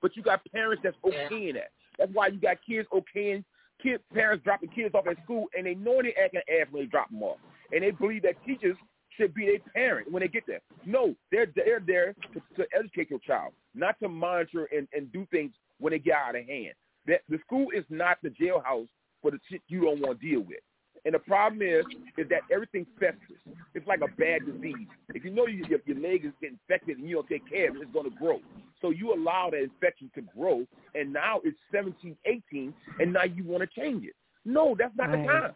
[0.03, 1.71] But you got parents that's okaying that.
[1.99, 3.45] That's why you got kids okaying
[3.83, 6.87] kid parents dropping kids off at school and they know they acting ass when they
[6.87, 7.39] drop them off,
[7.73, 8.77] and they believe that teachers
[9.17, 10.61] should be their parent when they get there.
[10.85, 15.27] No, they're they're there to, to educate your child, not to monitor and, and do
[15.31, 16.75] things when they get out of hand.
[17.07, 18.89] That the school is not the jailhouse
[19.21, 20.61] for the shit you don't want to deal with.
[21.05, 21.85] And the problem is,
[22.17, 23.41] is that everything festers.
[23.75, 24.89] It's like a bad disease.
[25.11, 27.69] If you know you, your, your leg is getting infected and you don't take care
[27.69, 28.41] of it, it's going to grow.
[28.81, 30.65] So you allow that infection to grow,
[30.95, 34.15] and now it's 17, 18, and now you want to change it.
[34.47, 35.53] No, that's not the time.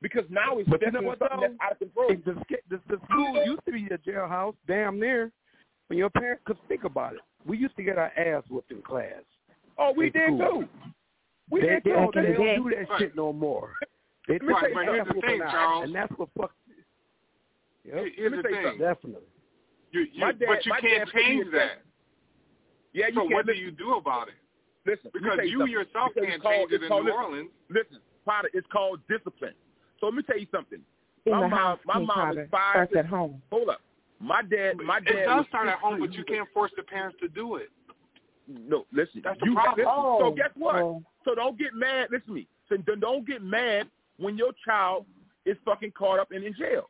[0.00, 2.10] Because now it's But you know what, something that's out of control.
[2.24, 2.34] The,
[2.70, 5.32] the, the school used to be a jailhouse, damn near.
[5.88, 8.82] When your parents could think about it, we used to get our ass whooped in
[8.82, 9.22] class.
[9.78, 10.62] Oh, we in did school.
[10.62, 10.68] too.
[11.50, 11.94] We they, did they, too.
[11.96, 13.74] don't- they They- don't do that shit no more.
[14.26, 14.94] They Let me take tell you something.
[14.94, 15.84] Here's the thing, Charles.
[15.84, 16.52] and that's what fuck.
[17.84, 18.04] Yep.
[18.16, 18.54] Here's the thing.
[18.62, 18.78] something.
[18.78, 19.28] Definitely.
[19.92, 21.82] You, you, My dad- but you can't dad put me change that.
[22.92, 24.34] Yeah, you so can't what do you do about it?
[24.84, 25.72] Listen, Because you something.
[25.72, 27.50] yourself Because can't called- change it in called- New listen, Orleans.
[27.70, 29.54] Listen, Potter, it's called discipline.
[30.00, 30.80] So let me tell you something.
[31.26, 32.42] In my the mom, house, my King mom Potter.
[32.42, 32.72] is five.
[32.74, 33.42] Starts at home.
[33.50, 33.80] Hold up.
[34.20, 35.14] My dad, my dad.
[35.14, 37.70] It does start at home, but you can't force the parents to do it.
[38.48, 39.20] No, listen.
[39.22, 39.76] That's the you, problem.
[39.76, 40.76] Listen, Oh, so guess what?
[40.76, 41.02] oh.
[41.24, 42.08] So don't get mad.
[42.10, 42.48] Listen to me.
[42.68, 43.88] So don't get mad
[44.18, 45.04] when your child
[45.44, 46.88] is fucking caught up and in jail.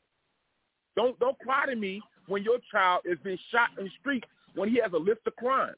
[0.96, 4.24] Don't don't cry to me when your child is being shot in the street
[4.54, 5.76] when he has a list of crimes.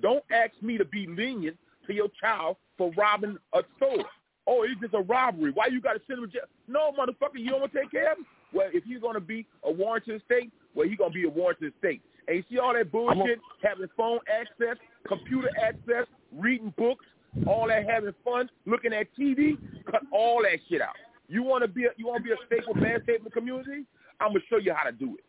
[0.00, 1.56] Don't ask me to be lenient
[1.86, 4.04] to your child for robbing a store.
[4.46, 5.50] Oh, it's just a robbery.
[5.52, 6.42] Why you got to send him to jail?
[6.68, 8.26] No, motherfucker, you don't want to take care of him.
[8.52, 11.28] Well, if he's gonna be a warrant to the state, well, he's gonna be a
[11.28, 12.00] warrant to the state.
[12.26, 14.76] And you see all that bullshit, having phone access,
[15.08, 16.06] computer access,
[16.36, 17.04] reading books,
[17.46, 19.56] all that having fun, looking at TV,
[19.90, 20.94] cut all that shit out.
[21.28, 23.30] You want to be a, you want to be a staple man staple in the
[23.30, 23.84] community?
[24.20, 25.24] I'm gonna show you how to do it.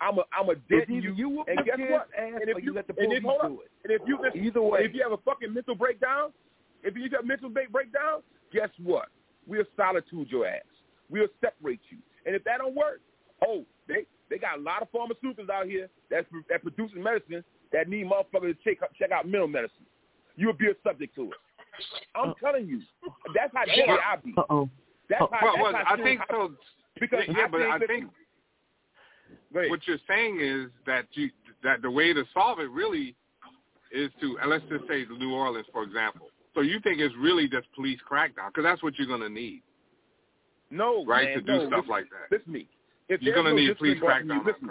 [0.00, 2.08] I'm a I'm a either you, you and guess what?
[2.16, 3.70] and if or you let the and if, hold up, do it.
[3.84, 4.80] and if you Either way.
[4.84, 6.32] if you have a fucking mental breakdown,
[6.82, 8.22] if you have a mental break- breakdown,
[8.52, 9.08] guess what?
[9.46, 10.62] We'll solitude your ass.
[11.10, 11.98] We'll separate you.
[12.26, 13.00] And if that don't work,
[13.44, 17.42] oh, they they got a lot of pharmaceuticals out here that's that producing medicine
[17.72, 19.86] that need motherfuckers to check check out mental medicine.
[20.36, 21.38] You'll be a subject to it.
[22.14, 22.80] I'm telling you,
[23.34, 24.34] that's how deadly I be.
[24.36, 24.68] Uh-oh.
[25.08, 25.38] That's how.
[25.42, 26.52] Well, that's well, how I think so.
[27.00, 28.10] Because yeah, I but think I think
[29.70, 31.30] what you're saying is that you
[31.62, 33.14] that the way to solve it really
[33.92, 36.28] is to and let's just say New Orleans, for example.
[36.54, 39.62] So you think it's really just police crackdown because that's what you're going to need,
[40.70, 41.28] No, right?
[41.28, 42.36] man, to do no, stuff listen, like that.
[42.36, 42.68] Listen me.
[43.08, 44.70] If You're gonna no need police crackdown listen.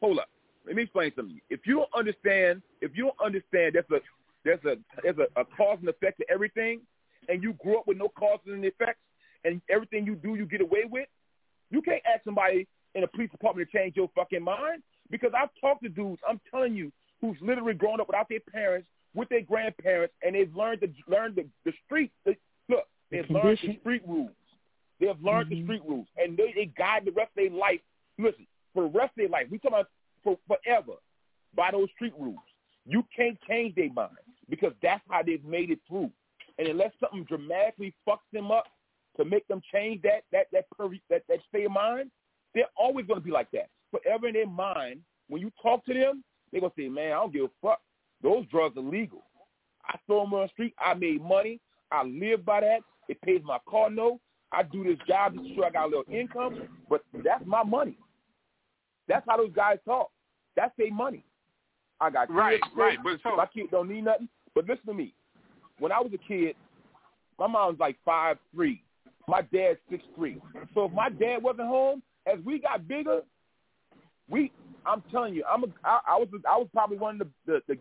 [0.00, 0.28] Hold up.
[0.66, 1.34] Let me explain something.
[1.34, 1.40] to you.
[1.50, 4.00] If you don't understand, if you don't understand, there's a
[4.44, 6.80] there's a there's a, a cause and effect to everything,
[7.28, 9.00] and you grew up with no causes and effects,
[9.44, 11.08] and everything you do you get away with.
[11.70, 15.50] You can't ask somebody in a police department to change your fucking mind because I've
[15.60, 16.20] talked to dudes.
[16.28, 20.54] I'm telling you, who's literally grown up without their parents, with their grandparents, and they've
[20.54, 22.12] learned to learn the, the street.
[22.24, 22.36] The,
[22.68, 24.30] look, they've learned the street rules.
[25.00, 25.66] They have learned the mm-hmm.
[25.66, 27.80] street rules, and they, they guide the rest of their life.
[28.18, 29.88] Listen, for the rest of their life, we talking about
[30.26, 30.98] for forever
[31.54, 32.38] by those street rules.
[32.84, 34.10] You can't change their mind
[34.50, 36.10] because that's how they've made it through.
[36.58, 38.64] And unless something dramatically fucks them up
[39.16, 42.10] to make them change that that that per, that, that state of mind,
[42.54, 45.00] they're always going to be like that forever in their mind.
[45.28, 47.80] When you talk to them, they're gonna say, "Man, I don't give a fuck.
[48.22, 49.24] Those drugs are legal.
[49.86, 50.74] I throw them on the street.
[50.78, 51.60] I made money.
[51.90, 52.80] I live by that.
[53.08, 54.20] It pays my car note.
[54.52, 57.98] I do this job to sure I got a little income, but that's my money.
[59.08, 60.10] That's how those guys talk.
[60.56, 61.24] That's their money.
[62.00, 64.28] I got kids Right, right, but so- my kids don't need nothing.
[64.54, 65.14] But listen to me.
[65.78, 66.56] When I was a kid,
[67.38, 68.82] my mom was like five three.
[69.28, 70.40] My dad's six three.
[70.74, 73.20] So if my dad wasn't home, as we got bigger,
[74.28, 74.50] we
[74.86, 77.74] I'm telling you, I'm a, I, I was I was probably one of the, the
[77.74, 77.78] the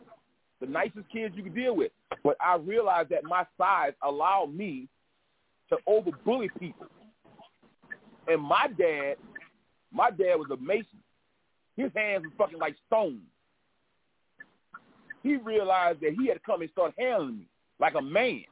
[0.66, 1.92] the nicest kids you could deal with.
[2.24, 4.88] But I realized that my size allowed me
[5.70, 6.88] to over bully people.
[8.28, 9.16] And my dad,
[9.94, 11.00] my dad was a mason.
[11.76, 13.22] His hands were fucking like stone.
[15.24, 17.48] He realized that he had to come and start handling me
[17.80, 18.44] like a man.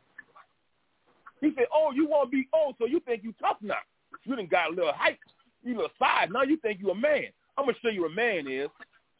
[1.39, 3.75] He said, "Oh, you want to be old, so you think you tough now?
[4.23, 5.19] You done got a little height,
[5.63, 6.29] you little size.
[6.31, 7.27] Now you think you a man.
[7.57, 8.69] I'm gonna show you a man is.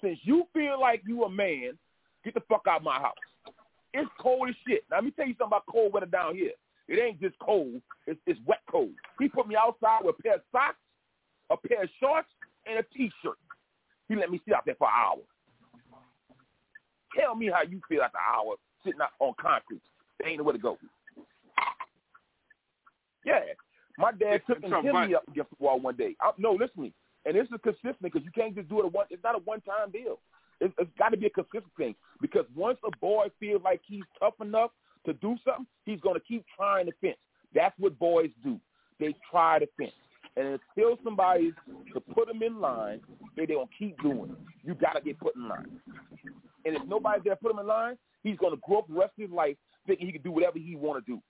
[0.02, 1.78] Since you feel like you a man,
[2.26, 3.16] get the fuck out of my house.
[3.94, 4.84] It's cold as shit.
[4.90, 6.52] Now let me tell you something about cold weather down here.
[6.88, 7.82] It ain't just cold.
[8.08, 8.92] It's, it's wet cold.
[9.20, 10.76] He put me outside with a pair of socks,
[11.50, 12.28] a pair of shorts,
[12.66, 13.38] and a t-shirt.
[14.10, 15.24] He let me sit out there for an hour.
[17.18, 19.82] Tell me how you feel after an hour sitting out on concrete.
[20.20, 20.78] There ain't nowhere to go.
[23.26, 23.40] Yeah.
[23.98, 26.16] My dad took and hit me up against the wall one day.
[26.20, 26.94] I, no, listen to me.
[27.26, 29.06] And this is consistent because you can't just do it a one.
[29.10, 30.20] It's not a one-time deal.
[30.60, 34.04] It's, it's got to be a consistent thing because once a boy feels like he's
[34.20, 34.72] tough enough
[35.06, 37.18] to do something, he's going to keep trying to fence.
[37.54, 38.60] That's what boys do.
[39.00, 39.92] They try to fence.
[40.35, 41.53] And until somebody
[41.93, 43.01] to put them in line,
[43.38, 44.38] they they gonna keep doing it.
[44.64, 45.80] You gotta get put in line.
[46.65, 49.11] And if nobody's there to put him in line, he's gonna grow up the rest
[49.18, 49.55] of his life
[49.85, 51.22] thinking he can do whatever he want to do.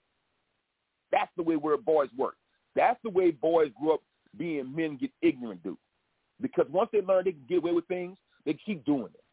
[1.11, 2.35] That's the way where boys work.
[2.75, 4.01] That's the way boys grow up
[4.37, 5.77] being men get ignorant do.
[6.41, 9.23] Because once they learn they can get away with things, they keep doing it.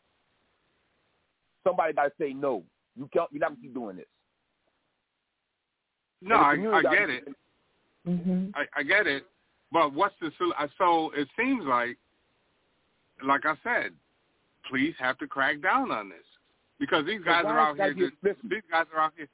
[1.64, 2.64] Somebody got to say no.
[2.96, 3.30] You can't.
[3.32, 4.06] You're not gonna keep doing this.
[6.22, 7.28] No, I, I get it.
[8.06, 8.50] Mm-hmm.
[8.54, 9.24] I, I get it.
[9.72, 11.12] But what's the uh, so?
[11.16, 11.96] It seems like,
[13.24, 13.92] like I said,
[14.68, 16.18] police have to crack down on this
[16.78, 17.94] because these guys are out here.
[17.94, 19.28] Just, these guys are out here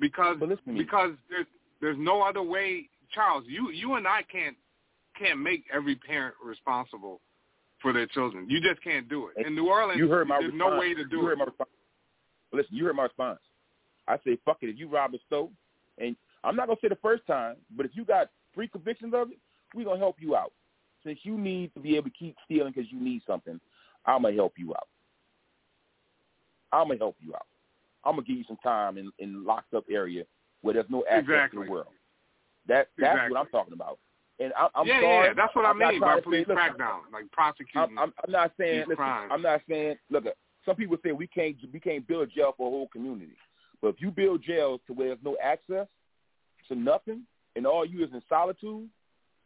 [0.00, 0.36] because
[0.76, 1.46] because there's
[1.80, 2.88] there's no other way.
[3.12, 4.56] Charles, you you and I can't
[5.18, 7.20] can't make every parent responsible
[7.80, 8.46] for their children.
[8.48, 9.46] You just can't do it.
[9.46, 10.72] In New Orleans, You heard my there's response.
[10.74, 11.38] no way to do you it.
[11.38, 11.70] My response.
[12.52, 13.40] Listen, you heard my response.
[14.06, 14.68] I say, fuck it.
[14.68, 15.48] If you rob a store,
[15.98, 19.30] and I'm not gonna say the first time, but if you got three convictions of
[19.30, 19.38] it,
[19.74, 20.52] we're gonna help you out.
[21.04, 23.60] Since you need to be able to keep stealing because you need something,
[24.06, 24.88] I'm gonna help you out.
[26.72, 27.46] I'm gonna help you out.
[28.04, 30.24] I'm gonna give you some time in in locked up area
[30.62, 31.88] where there's no access to the world.
[32.66, 33.32] That that's Exactly.
[33.32, 33.98] what I'm talking about.
[34.40, 35.26] And I, I'm yeah, sorry.
[35.28, 37.80] yeah, that's what I'm I mean by to say, police crackdown, like prosecuting.
[37.80, 38.80] I'm, I'm, I'm not saying.
[38.80, 39.30] Listen, crimes.
[39.32, 39.96] I'm not saying.
[40.10, 40.24] Look,
[40.66, 43.36] some people say we can't we can't build a jail for a whole community,
[43.80, 45.86] but if you build jails to where there's no access
[46.68, 47.22] to nothing,
[47.54, 48.88] and all you is in solitude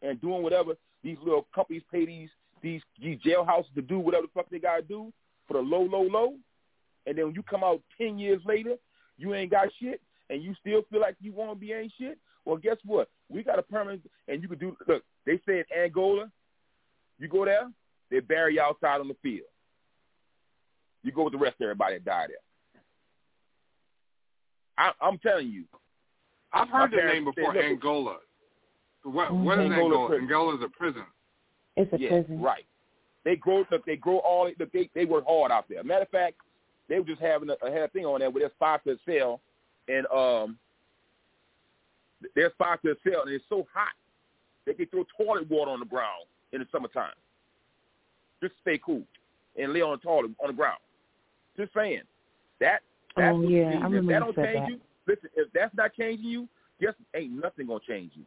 [0.02, 2.28] and doing whatever these little companies pay these
[2.62, 5.12] these these jailhouses to do whatever the fuck they gotta do
[5.46, 6.34] for the low, low, low,
[7.06, 8.74] and then when you come out ten years later,
[9.16, 10.00] you ain't got shit,
[10.30, 12.18] and you still feel like you want to be ain't shit.
[12.44, 13.08] Well, guess what?
[13.28, 14.76] We got a permanent, and you could do.
[14.86, 16.30] Look, they say in Angola,
[17.18, 17.68] you go there,
[18.10, 19.46] they bury you outside on the field.
[21.02, 22.82] You go with the rest of everybody that died there.
[24.76, 25.64] I, I'm telling you.
[26.52, 28.18] I've heard the name before, look, Angola.
[29.12, 30.08] What what is Angola Angola?
[30.08, 30.24] prison.
[30.24, 31.02] Angola is a prison.
[31.76, 32.40] It's a yeah, prison.
[32.40, 32.64] right.
[33.24, 33.64] They grow.
[33.70, 34.50] Look, they grow all.
[34.58, 35.82] Look, they they work hard out there.
[35.84, 36.36] Matter of fact,
[36.88, 38.92] they were just having a, a had a thing on there where there's five to
[38.92, 39.40] a cell,
[39.88, 40.58] and um,
[42.34, 43.92] there's five to a cell, and it's so hot
[44.66, 47.12] they can throw toilet water on the ground in the summertime.
[48.42, 49.02] Just to stay cool
[49.56, 50.78] and lay on the toilet on the ground.
[51.56, 52.02] Just saying
[52.60, 52.80] that.
[53.16, 53.96] That's Oh, yeah, I need.
[53.98, 54.68] If remember that you don't change that.
[54.68, 55.30] you, listen.
[55.34, 56.48] If that's not changing you,
[56.80, 58.22] just ain't nothing gonna change you.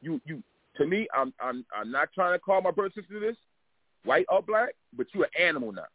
[0.00, 0.42] You you
[0.76, 3.36] to me, I'm I'm I'm not trying to call my brother sister this,
[4.04, 5.86] white or black, but you're an animal now.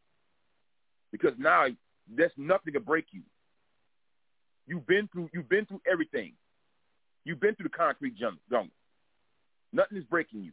[1.12, 1.68] Because now
[2.08, 3.22] there's nothing to break you.
[4.68, 6.34] You've been through you've been through everything.
[7.26, 8.68] You've been through the concrete jungle.
[9.72, 10.52] Nothing is breaking you.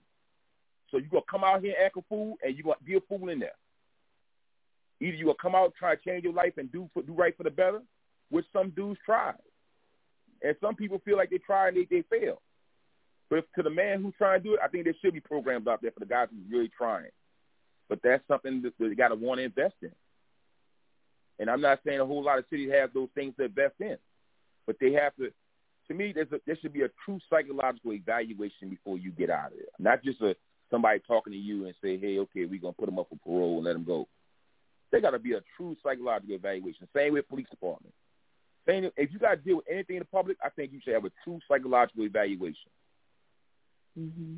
[0.90, 3.00] So you're gonna come out here and act a fool and you're gonna be a
[3.00, 3.56] fool in there.
[5.00, 7.36] Either you're gonna come out try to change your life and do for, do right
[7.36, 7.80] for the better,
[8.30, 9.32] which some dudes try.
[10.42, 12.40] And some people feel like they try and they, they fail.
[13.30, 15.20] But if, to the man who's trying to do it, I think there should be
[15.20, 17.10] programs out there for the guys who's really trying.
[17.88, 19.92] But that's something that they got to want to invest in.
[21.38, 23.96] And I'm not saying a whole lot of cities have those things to invest in,
[24.66, 25.32] but they have to.
[25.88, 29.52] To me, there's a, there should be a true psychological evaluation before you get out
[29.52, 29.66] of there.
[29.78, 30.36] Not just a
[30.70, 33.56] somebody talking to you and say, "Hey, okay, we're gonna put them up for parole
[33.56, 34.06] and let them go."
[34.90, 36.88] There got to be a true psychological evaluation.
[36.94, 37.94] Same with police department.
[38.68, 40.94] Same if you got to deal with anything in the public, I think you should
[40.94, 42.70] have a true psychological evaluation.
[43.98, 44.36] Mm-hmm.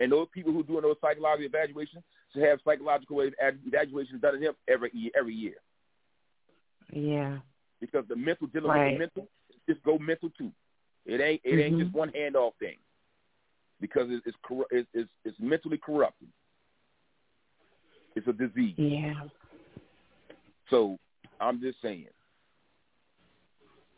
[0.00, 2.02] And those people who are doing those psychological evaluations
[2.32, 5.54] should have psychological evaluations done on him every year, every year.
[6.92, 7.38] Yeah.
[7.80, 8.84] Because the mental dealing Right.
[8.86, 9.28] with the mental,
[9.68, 10.52] just go mental too.
[11.06, 11.82] It ain't it ain't Mhm.
[11.84, 12.76] just one handoff thing.
[13.80, 16.28] Because it's it's, corru- it's it's it's mentally corrupted.
[18.14, 18.74] It's a disease.
[18.78, 19.28] Yeah.
[20.70, 20.98] So
[21.40, 22.08] I'm just saying.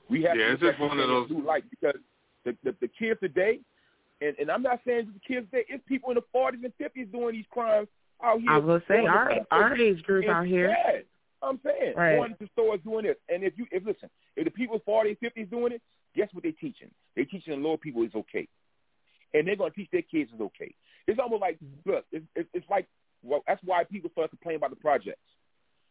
[0.09, 1.97] We have Yeah, to it's just one of those- new light because
[2.45, 3.61] the, the the kids today,
[4.20, 5.65] and and I'm not saying just the kids today.
[5.69, 7.89] It's people in the 40s and 50s doing these crimes
[8.23, 8.51] out here.
[8.51, 10.74] I was gonna say our our age group out here.
[10.85, 11.05] sad.
[11.40, 12.16] I'm saying Right.
[12.16, 15.20] going to stores doing this, and if you if listen, if the people 40 and
[15.20, 15.82] 50s doing it,
[16.15, 16.90] guess what they're teaching?
[17.15, 18.49] They're teaching the lower people it's okay,
[19.35, 20.74] and they're going to teach their kids it's okay.
[21.07, 22.86] It's almost like look, it's, it's, like
[23.23, 25.23] well, that's why people start complaining about the projects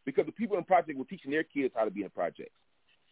[0.06, 2.56] because the people in the project were teaching their kids how to be in projects,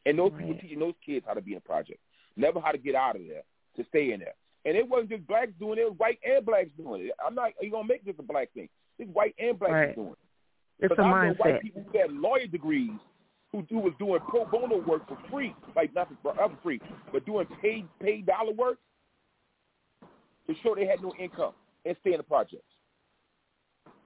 [0.05, 2.01] and those people teaching those kids how to be in projects,
[2.35, 3.43] never how to get out of there
[3.77, 4.35] to stay in there.
[4.65, 7.11] And it wasn't just blacks doing it; it was white and blacks doing it.
[7.25, 8.67] I'm not you gonna make this a black thing.
[8.97, 9.95] It's white and blacks Right.
[9.95, 10.17] doing it.
[10.79, 11.39] It's a Because I know mindset.
[11.39, 12.91] white people who had lawyer degrees
[13.51, 16.81] who do was doing pro bono work for free, like not for, for free,
[17.13, 18.79] but doing paid paid dollar work
[20.47, 21.53] to show they had no income
[21.85, 22.65] and stay in the projects.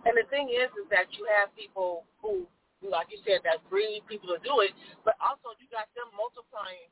[0.05, 2.47] And the thing is, is that you have people who,
[2.83, 4.71] like you said, that breed people to do it,
[5.03, 6.87] but also you got them multiplying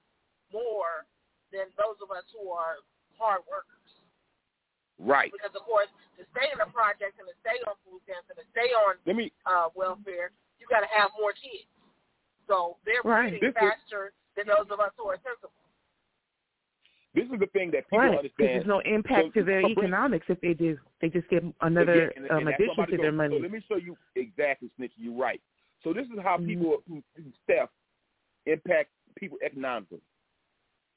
[0.51, 1.07] more
[1.51, 2.83] than those of us who are
[3.17, 3.73] hard workers.
[4.99, 5.31] Right.
[5.31, 8.37] Because of course, to stay in a project and to stay on food stamps and
[8.41, 11.69] to stay on Let me uh, welfare, you got to have more kids.
[12.49, 13.29] So they're Right.
[13.37, 15.53] breeding This is- faster than those of us who are sensible.
[17.13, 18.49] This is the thing that people Right, because understand.
[18.49, 20.77] there's no impact So- to their economics if they do.
[21.01, 23.03] They just get another Again, and- um, and that's what I'm addition to go.
[23.03, 23.37] their money.
[23.37, 24.93] So let me show you exactly, Snitch.
[24.97, 25.41] You're right.
[25.83, 26.45] So this is how Mhm.
[26.47, 27.73] people who, who theft
[28.45, 30.01] impact people economically.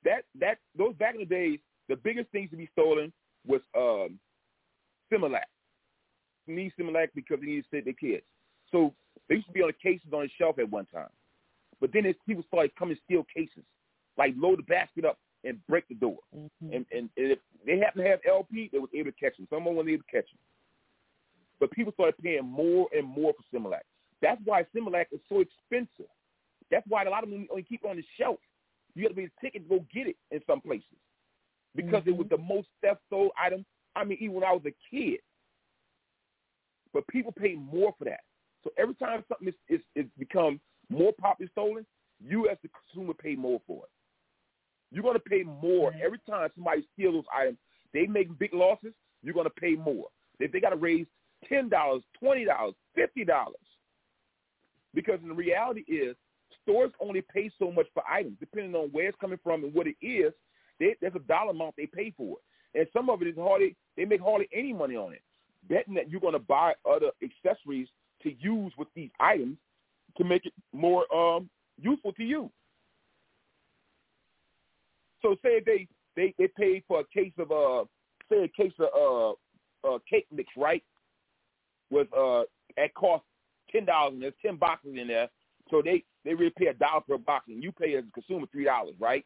[0.02, 1.60] That that those back in the days,
[1.90, 3.12] the biggest things to be stolen
[3.44, 4.18] was um,
[5.12, 5.50] Similac.
[6.46, 8.22] Need Similac because they need to save their kids.
[8.70, 8.94] So
[9.28, 11.10] they used to be on the cases on the shelf at one time,
[11.80, 13.64] but then people started coming steal cases,
[14.16, 16.18] like load the basket up and break the door.
[16.36, 16.72] Mm-hmm.
[16.72, 19.48] And, and, and if they happened to have LP, they was able to catch them.
[19.50, 20.38] Someone was able to catch them.
[21.58, 23.82] But people started paying more and more for Similac.
[24.22, 26.10] That's why Similac is so expensive.
[26.70, 28.38] That's why a lot of them only keep it on the shelf.
[28.94, 30.84] You got to be a ticket to go get it in some places
[31.76, 32.42] because it was mm-hmm.
[32.42, 33.64] the most theft sold item.
[33.96, 35.20] I mean, even when I was a kid.
[36.92, 38.20] But people pay more for that.
[38.64, 41.86] So every time something is, is, is become more popularly stolen,
[42.22, 43.90] you as the consumer pay more for it.
[44.92, 47.58] You're going to pay more every time somebody steals those items.
[47.94, 48.92] They make big losses.
[49.22, 50.06] You're going to pay more.
[50.40, 51.06] If they got to raise
[51.48, 53.54] ten dollars, twenty dollars, fifty dollars,
[54.94, 56.16] because the reality is
[56.62, 59.86] stores only pay so much for items, depending on where it's coming from and what
[59.86, 60.32] it is.
[60.80, 63.76] They, there's a dollar amount they pay for it, and some of it is hardly
[63.96, 65.22] they make hardly any money on it.
[65.68, 67.88] Betting that you're going to buy other accessories
[68.22, 69.58] to use with these items
[70.16, 71.48] to make it more um,
[71.78, 72.50] useful to you.
[75.22, 75.86] So say they
[76.16, 77.84] they they pay for a case of uh
[78.30, 79.36] say a case of
[79.84, 80.82] uh uh cake mix right
[81.90, 82.42] with uh
[82.78, 83.24] at cost
[83.70, 85.28] ten dollars and there's ten boxes in there
[85.70, 88.46] so they they really pay a dollar per box and you pay as a consumer
[88.52, 89.24] three dollars right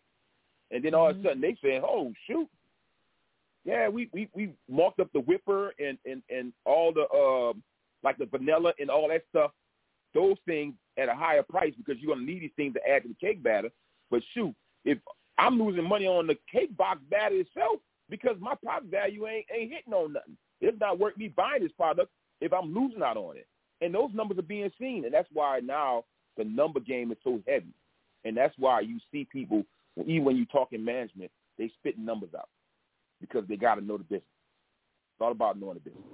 [0.75, 2.49] and then all of a sudden they say oh shoot.
[3.65, 7.63] Yeah we we we marked up the whipper and and and all the um
[8.03, 9.53] like the vanilla and all that stuff.
[10.13, 13.03] Those things at a higher price because you're going to need these things to add
[13.03, 13.71] to the cake batter.
[14.11, 14.99] But shoot if
[15.39, 17.79] I'm losing money on the cake box batter itself
[18.11, 20.37] because my product value ain't ain't hitting on nothing.
[20.61, 22.11] It's not worth me buying this product
[22.41, 23.47] if I'm losing out on it.
[23.81, 26.05] And those numbers are being seen, and that's why now
[26.37, 27.75] the number game is so heavy,
[28.25, 29.65] and that's why you see people
[30.07, 32.49] even when you talk in management, they spit numbers out
[33.21, 34.23] because they got to know the business.
[34.23, 36.05] It's all about knowing the business.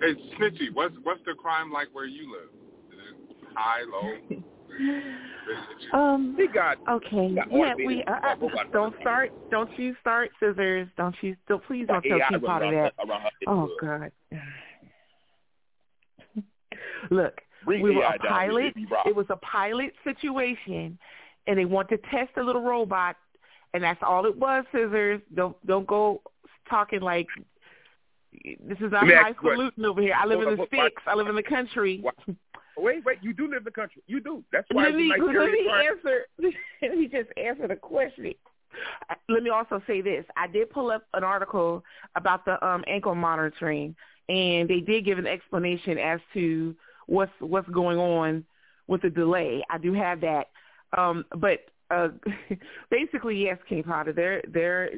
[0.00, 2.50] Hey, Snitchy, what's what's the crime like where you live?
[2.92, 3.16] Is it
[3.54, 4.14] high, low?
[5.92, 6.34] Um.
[6.36, 7.34] He got Okay.
[7.34, 7.74] got Yeah.
[7.84, 8.34] We uh, uh,
[8.72, 9.32] don't start.
[9.50, 10.86] Don't you start scissors.
[10.96, 11.34] Don't you?
[11.48, 12.92] Don't please don't tell AI King Potter around that.
[13.08, 14.12] around Oh God.
[17.10, 18.74] Look, Bring we were AI a pilot.
[19.06, 20.98] It was a pilot situation,
[21.48, 23.16] and they want to test a little robot,
[23.74, 24.64] and that's all it was.
[24.70, 25.20] Scissors.
[25.34, 26.22] Don't don't go
[26.70, 27.26] talking like
[28.32, 30.14] this is not Let me ask highfalutin over here.
[30.16, 31.02] I live in the sticks.
[31.06, 32.04] I live in the country.
[32.76, 34.02] Wait, wait, you do live in the country.
[34.06, 34.44] You do.
[34.52, 36.26] That's why Let me, like let me answer.
[36.82, 38.34] Let me just answer the question.
[39.28, 40.24] Let me also say this.
[40.36, 41.82] I did pull up an article
[42.14, 43.96] about the um, ankle monitoring,
[44.28, 46.76] and they did give an explanation as to
[47.06, 48.44] what's what's going on
[48.86, 49.62] with the delay.
[49.70, 50.48] I do have that,
[50.96, 51.60] um, but
[51.90, 52.08] uh,
[52.90, 54.12] basically, yes, King Potter.
[54.12, 54.90] There, there,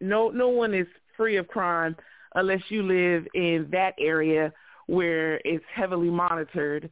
[0.00, 0.86] no, no one is
[1.16, 1.96] free of crime
[2.34, 4.52] unless you live in that area
[4.86, 6.90] where it's heavily monitored,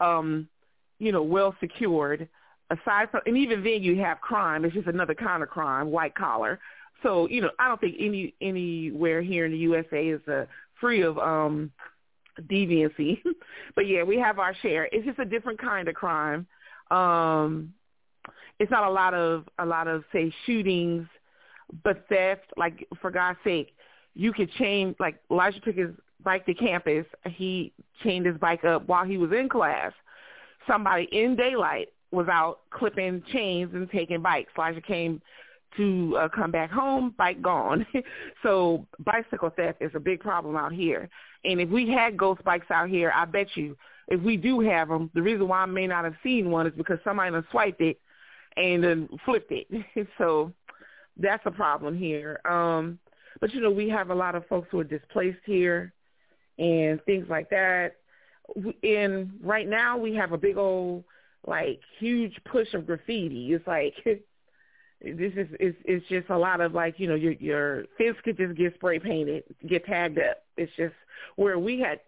[0.00, 0.48] um,
[0.98, 2.28] you know, well secured.
[2.70, 4.64] Aside from, and even then you have crime.
[4.64, 6.60] It's just another kind of crime, white collar.
[7.02, 10.44] So, you know, I don't think any anywhere here in the USA is uh,
[10.78, 11.70] free of um
[12.42, 13.22] deviancy.
[13.74, 14.88] but yeah, we have our share.
[14.92, 16.46] It's just a different kind of crime.
[16.90, 17.72] Um
[18.58, 21.06] it's not a lot of a lot of say shootings,
[21.84, 22.52] but theft.
[22.56, 23.74] Like for God's sake,
[24.14, 25.90] you could chain like Elijah took his
[26.22, 27.06] bike to campus.
[27.26, 27.72] He
[28.02, 29.92] chained his bike up while he was in class.
[30.66, 34.52] Somebody in daylight was out clipping chains and taking bikes.
[34.56, 35.20] Elijah came
[35.76, 37.86] to uh, come back home, bike gone.
[38.42, 41.08] so bicycle theft is a big problem out here.
[41.44, 43.76] And if we had ghost bikes out here, I bet you
[44.08, 46.72] if we do have them, the reason why I may not have seen one is
[46.76, 48.00] because somebody swiped it
[48.58, 49.66] and then flipped it.
[50.18, 50.52] so
[51.16, 52.40] that's a problem here.
[52.44, 52.98] Um,
[53.40, 55.92] but you know, we have a lot of folks who are displaced here
[56.58, 57.96] and things like that.
[58.82, 61.04] And right now we have a big old
[61.46, 63.52] like huge push of graffiti.
[63.52, 67.84] It's like this is it's, it's just a lot of like you know your your
[67.96, 70.44] fence could just get spray painted, get tagged up.
[70.56, 70.94] It's just
[71.36, 72.00] where we had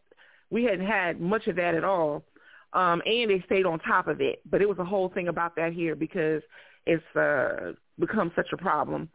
[0.51, 2.24] we hadn't had much of that at all,
[2.73, 4.41] um, and they stayed on top of it.
[4.49, 6.43] But it was a whole thing about that here because
[6.87, 9.09] it's uh, become such a problem.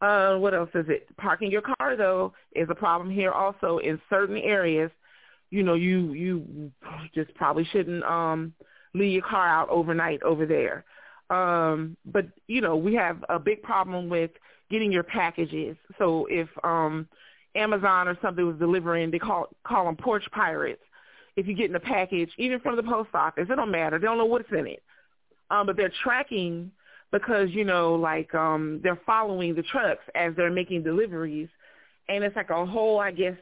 [0.00, 1.08] Uh, what else is it?
[1.16, 4.90] Parking your car though is a problem here also in certain areas.
[5.50, 6.72] You know, you you
[7.14, 8.52] just probably shouldn't um
[8.94, 10.84] leave your car out overnight over there.
[11.30, 14.30] Um, but you know, we have a big problem with
[14.70, 15.76] getting your packages.
[15.98, 17.08] So if um,
[17.54, 20.82] Amazon or something was delivering, they call call them porch pirates.
[21.38, 23.96] If you're getting a package, even from the post office, it don't matter.
[23.98, 24.82] They don't know what's in it.
[25.50, 26.72] Um, but they're tracking
[27.12, 31.48] because you know, like um, they're following the trucks as they're making deliveries,
[32.08, 33.36] and it's like a whole, I guess,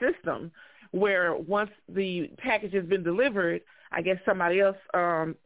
[0.00, 0.50] system
[0.90, 3.60] where once the package has been delivered,
[3.92, 5.36] I guess somebody else um,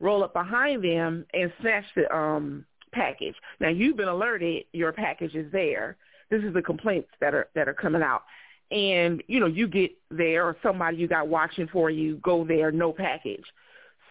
[0.00, 3.34] roll up behind them and snatch the um package.
[3.60, 5.96] Now you've been alerted your package is there.
[6.30, 8.22] This is the complaints that are that are coming out.
[8.70, 12.72] And, you know, you get there or somebody you got watching for you, go there,
[12.72, 13.44] no package.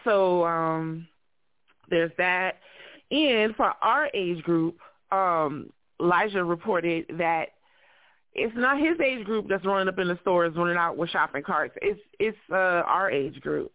[0.04, 1.08] So um
[1.90, 2.56] there's that.
[3.10, 4.78] And for our age group,
[5.12, 5.70] um,
[6.00, 7.50] Elijah reported that
[8.32, 11.42] it's not his age group that's running up in the stores running out with shopping
[11.42, 11.74] carts.
[11.82, 12.54] It's it's uh,
[12.86, 13.72] our age group,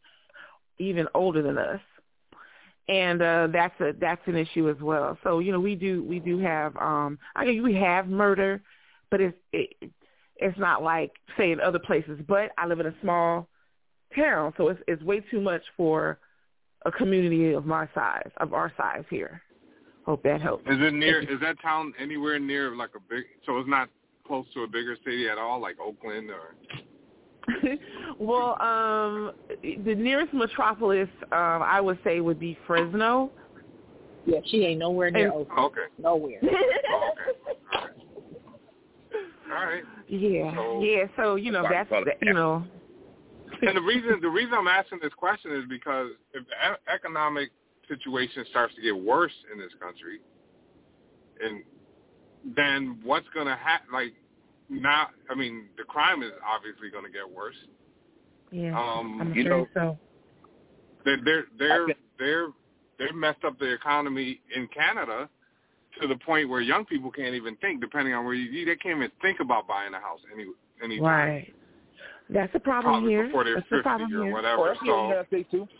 [0.79, 1.79] even older than us
[2.89, 6.19] and uh that's a that's an issue as well so you know we do we
[6.19, 8.61] do have um i mean we have murder
[9.11, 9.91] but it's it,
[10.39, 13.47] it's not like say in other places but i live in a small
[14.15, 16.19] town so it's it's way too much for
[16.85, 19.41] a community of my size of our size here
[20.05, 23.57] hope that helps is it near is that town anywhere near like a big so
[23.57, 23.89] it's not
[24.25, 26.55] close to a bigger city at all like oakland or
[28.19, 29.31] well, um,
[29.63, 33.31] the nearest metropolis, um, I would say, would be Fresno.
[34.25, 35.65] Yeah, she ain't nowhere near And- Oakland.
[35.65, 35.81] Okay.
[35.97, 36.39] Nowhere.
[36.43, 37.11] Oh,
[39.51, 39.83] All right.
[40.09, 41.05] Yeah, So- yeah.
[41.15, 42.65] So you know that's that, you know.
[43.61, 47.49] and the reason the reason I'm asking this question is because if the e- economic
[47.87, 50.19] situation starts to get worse in this country,
[51.43, 51.63] and
[52.55, 53.87] then what's going to happen?
[53.93, 54.13] Like
[54.69, 57.55] now, I mean, the crime is obviously going to get worse.
[58.51, 59.97] Yeah, Um, I'm you sure know- so.
[61.05, 61.87] They're they're they're
[62.19, 62.47] they're
[62.99, 65.29] they've messed up the economy in Canada
[66.01, 67.81] to the point where young people can't even think.
[67.81, 70.45] Depending on where you, they can't even think about buying a house any
[70.83, 71.53] any Right.
[72.31, 73.25] That's a problem Probably here.
[73.25, 74.33] before they're That's a 50 problem or here.
[74.33, 74.75] whatever.
[74.85, 75.25] So,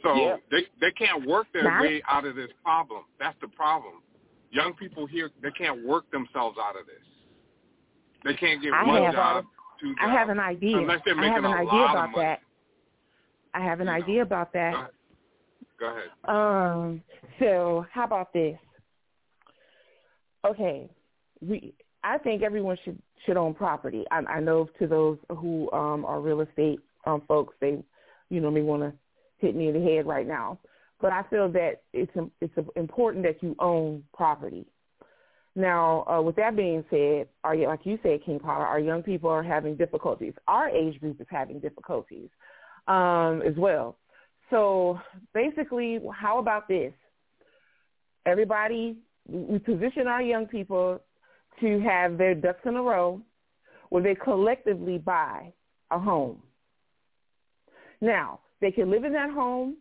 [0.03, 0.35] so Yeah.
[0.49, 3.03] they they can't work their Now- way out of this problem.
[3.19, 4.01] That's the problem.
[4.51, 7.05] Young people here they can't work themselves out of this.
[8.23, 9.45] They can't get I one have, job,
[9.79, 10.77] two jobs, I have an idea.
[10.77, 12.23] unless they're I making have an a idea lot about of money.
[12.25, 12.41] that.
[13.53, 14.91] I have an idea about that.
[15.79, 16.09] Go ahead.
[16.25, 17.01] Um,
[17.39, 18.57] so how about this?
[20.45, 20.90] Okay,
[21.41, 24.06] we I think everyone should should own property.
[24.11, 27.84] I, I know to those who um, are real estate um, folks, they
[28.30, 28.94] you know may want to
[29.38, 30.60] hit me in the head right now,
[31.02, 32.11] but I feel that it's
[32.41, 34.66] it's important that you own property.
[35.56, 39.03] Now, uh, with that being said, are you like you said, King Power, our young
[39.03, 40.34] people are having difficulties.
[40.48, 42.30] Our age group is having difficulties
[42.88, 43.98] um, as well.
[44.49, 44.99] So
[45.34, 46.94] basically, how about this?
[48.26, 48.98] Everybody,
[49.31, 50.99] we position our young people
[51.61, 53.22] to have their ducks in a row
[53.89, 55.51] where they collectively buy
[55.91, 56.41] a home.
[58.01, 59.77] Now, they can live in that home.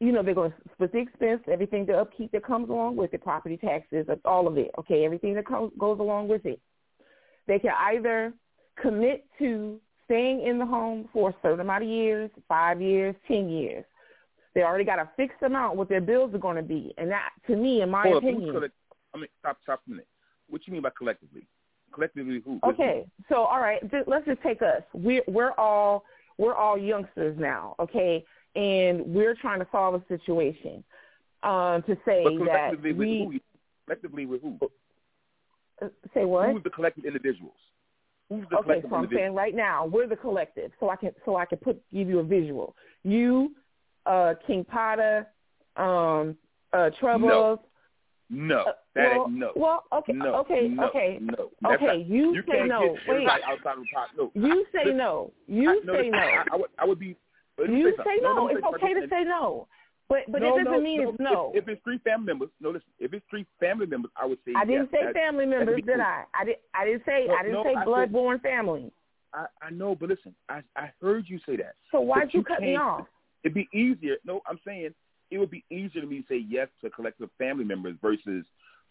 [0.00, 3.12] You know, they're going to split the expense, everything, the upkeep that comes along with
[3.12, 6.60] it, property taxes, all of it, okay, everything that comes, goes along with it.
[7.48, 8.32] They can either
[8.80, 13.48] commit to staying in the home for a certain amount of years, five years, ten
[13.48, 13.84] years.
[14.54, 17.30] They already got a fixed amount what their bills are going to be, and that,
[17.46, 18.74] to me, in my Hold up, opinion, collect-
[19.14, 20.08] I mean, stop, stop a minute.
[20.48, 21.46] What you mean by collectively?
[21.92, 22.58] Collectively, who?
[22.66, 24.82] Okay, so all right, let's just take us.
[24.92, 26.04] We're we're all
[26.38, 28.24] we're all youngsters now, okay,
[28.56, 30.84] and we're trying to solve a situation.
[31.42, 33.38] Um, to say But that with we who?
[33.86, 34.58] Collectively with who?
[35.80, 36.50] uh, say what?
[36.50, 37.54] Who's the collective individuals?
[38.28, 39.20] Who's the Okay, collective so I'm individuals?
[39.26, 42.18] saying right now we're the collective, so I can so I can put give you
[42.18, 42.74] a visual.
[43.04, 43.54] You,
[44.06, 45.26] uh, King Potter,
[45.76, 46.36] um,
[46.72, 47.58] uh, Troubles.
[48.30, 49.52] No, Uh, that well, no.
[49.56, 51.50] Well, okay, no, okay, no, okay, no.
[51.72, 51.86] Okay.
[51.86, 52.94] not- You, you say no.
[53.08, 54.08] Wait, outside of pot.
[54.18, 55.32] No, you say listen, no.
[55.46, 56.18] You I, say no.
[56.18, 57.16] I, I, would, I would be.
[57.58, 58.48] You say say no.
[58.48, 59.66] It's okay to say no.
[60.10, 61.08] But but no, it doesn't no, mean no.
[61.10, 61.52] it's no.
[61.54, 62.68] If, if it's three family members, no.
[62.70, 65.00] Listen, if it's three family members, I would say I didn't yes.
[65.00, 66.00] say That- family members, did.
[66.00, 66.24] I?
[66.38, 66.56] I did.
[66.74, 67.24] I didn't say.
[67.28, 68.92] No, I didn't no, say I blood-born family.
[69.34, 71.76] I, I know, but listen, I I heard you say that.
[71.92, 73.06] So why'd But you cut me off?
[73.44, 74.16] It'd be easier.
[74.24, 74.90] No, I'm saying
[75.30, 78.44] it would be easier to me to say yes to collective family members versus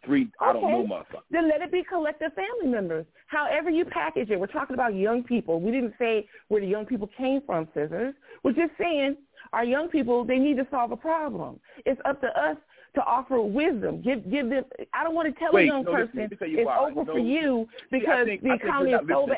[0.06, 0.30] three.
[0.40, 0.90] I don't know, Okay.
[0.90, 1.24] motherfuckers.
[1.32, 3.06] Then let it be collective family members.
[3.28, 4.40] However you package it.
[4.40, 5.60] We're talking about young people.
[5.60, 8.14] We didn't say where the young people came from, scissors.
[8.44, 9.18] We're just saying
[9.54, 11.60] our young people, they need to solve a problem.
[11.86, 12.58] It's up to us
[12.96, 14.02] to offer wisdom.
[14.02, 14.64] Give give them
[14.94, 16.66] I don't want to tell Wait, a young no, person let me tell you it's
[16.66, 16.78] why.
[16.80, 19.38] over No, for you see, because think- the I think you're economy is so bad.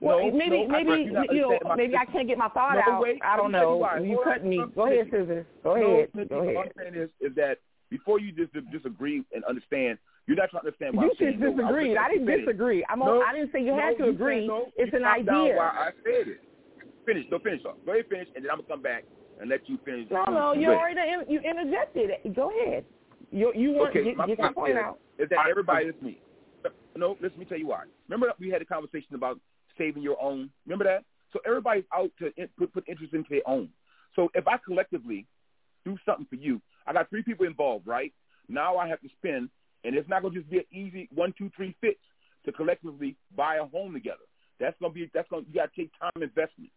[0.00, 2.94] Well, No, maybe no, I maybe you know maybe I can't get my thought No,
[2.94, 3.02] out.
[3.02, 3.80] wait, I don't know.
[4.02, 4.62] You cut me.
[4.74, 5.46] Go ahead, scissors.
[5.62, 6.28] Go ahead.
[6.28, 6.56] Go ahead.
[6.56, 7.58] I'm saying is, is that
[7.90, 11.16] before you just just agree and understand, you're not trying to understand why You I'm
[11.18, 11.46] saying no.
[11.46, 11.94] I was disagreed.
[11.94, 12.84] letting I didn't disagree.
[12.90, 14.46] I'm no, on, I didn't say you no, had to you agree.
[14.46, 14.66] no.
[14.76, 15.54] It's you an idea.
[15.56, 16.40] While I said it.
[17.06, 17.26] Finish.
[17.30, 17.76] No, finish off.
[17.84, 19.04] Go ahead, finish, and then I'm gonna come back
[19.40, 20.08] and let you finish.
[20.10, 22.10] No, no, you already in- you interjected.
[22.34, 22.84] Go ahead.
[23.30, 24.98] You you want okay, get, my get your point point out.
[25.18, 26.18] is that everybody is me.
[26.96, 27.84] No, let me tell you why.
[28.08, 29.38] Remember we had a conversation about
[29.78, 30.50] saving your own.
[30.66, 31.04] Remember that?
[31.32, 33.68] So everybody's out to in, put put interest into their own.
[34.14, 35.26] So if I collectively
[35.84, 38.12] do something for you, I got three people involved, right?
[38.48, 39.48] Now I have to spend,
[39.84, 41.98] and it's not going to just be an easy one, two, three fix
[42.44, 44.24] to collectively buy a home together.
[44.60, 46.70] That's going to be that's going to you got to take time investment.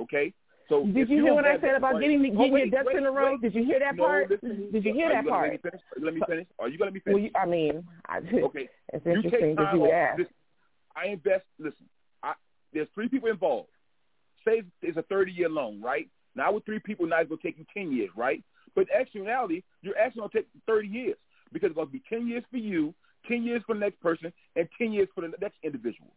[0.00, 0.32] Okay.
[0.68, 2.60] So Did if you hear what I said about money- getting the- Oh, getting your
[2.64, 3.32] wait, ducks wait, in a row?
[3.32, 3.40] wait.
[3.40, 4.30] Did you hear that No, part?
[4.30, 5.44] listen, Did you hear that you part?
[5.52, 5.80] Let me finish.
[6.00, 6.46] Let me finish.
[6.58, 7.14] Are you going to let me finish?
[7.14, 8.68] Well, you, I mean, I, Okay.
[8.92, 10.18] it's You interesting that you would off.
[10.18, 10.22] ask.
[10.96, 11.44] I invest.
[11.60, 11.86] Listen,
[12.72, 13.68] there's three people involved.
[14.46, 16.08] Say it's a 30 year loan, right?
[16.34, 18.42] Now with three people, now it's going to take you 10 years, right?
[18.74, 21.16] But in actuality, you're actually going to take 30 years
[21.52, 22.94] because it's going to be 10 years for you,
[23.28, 26.12] 10 years for the next person, and 10 years for the next individual.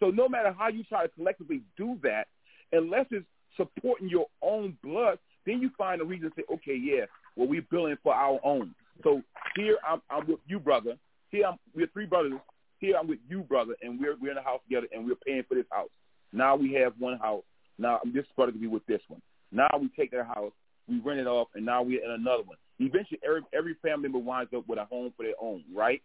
[0.00, 2.28] So no matter how you try to collectively do that,
[2.72, 7.06] unless it's supporting your own blood, then you find a reason to say, okay, yeah,
[7.34, 8.74] well, we're billing for our own.
[9.02, 9.22] So
[9.54, 10.96] here I'm, I'm with you, brother.
[11.30, 12.32] Here I'm, we're three brothers.
[12.78, 15.44] Here I'm with you, brother, and we're we're in a house together, and we're paying
[15.48, 15.88] for this house.
[16.32, 17.44] Now we have one house.
[17.78, 19.22] Now this brother can be with this one.
[19.52, 20.52] Now we take that house,
[20.88, 22.58] we rent it off, and now we're in another one.
[22.78, 26.02] Eventually, every every family member winds up with a home for their own, right?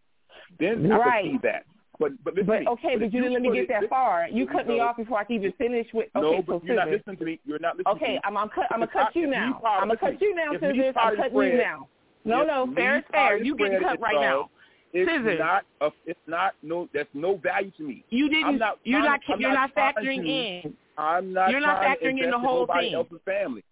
[0.60, 1.24] Then I Right.
[1.24, 1.66] can see that.
[2.00, 2.68] But but But me.
[2.68, 4.28] okay, but if you didn't let me get that far.
[4.32, 6.08] You cut me no, off before I can even finish with.
[6.16, 7.40] No, Okay, but so you're not listening to me.
[7.46, 8.20] You're not listening to Okay.
[8.24, 8.68] I'm gonna cut.
[8.72, 9.62] I'm gonna cut you now.
[9.64, 10.94] I'm gonna cut you now, If me, scissors.
[10.94, 11.88] Todd, I'm cutting you now.
[12.24, 13.38] No, no, fair is fair.
[13.38, 14.50] You getting cut right now.
[14.94, 15.40] Involved, It's Scissors.
[15.40, 15.64] not.
[15.82, 16.54] A, it's not.
[16.64, 16.88] No.
[16.94, 18.04] That's no value to me.
[18.10, 18.58] You I'm didn't.
[18.60, 19.20] not you're not.
[19.28, 20.30] to- you're not trying factoring to-
[20.68, 20.78] in.
[20.98, 21.50] I'm not.
[21.52, 22.96] You're not trying to factoring in the whole nobody thing.
[22.96, 23.64] else's family.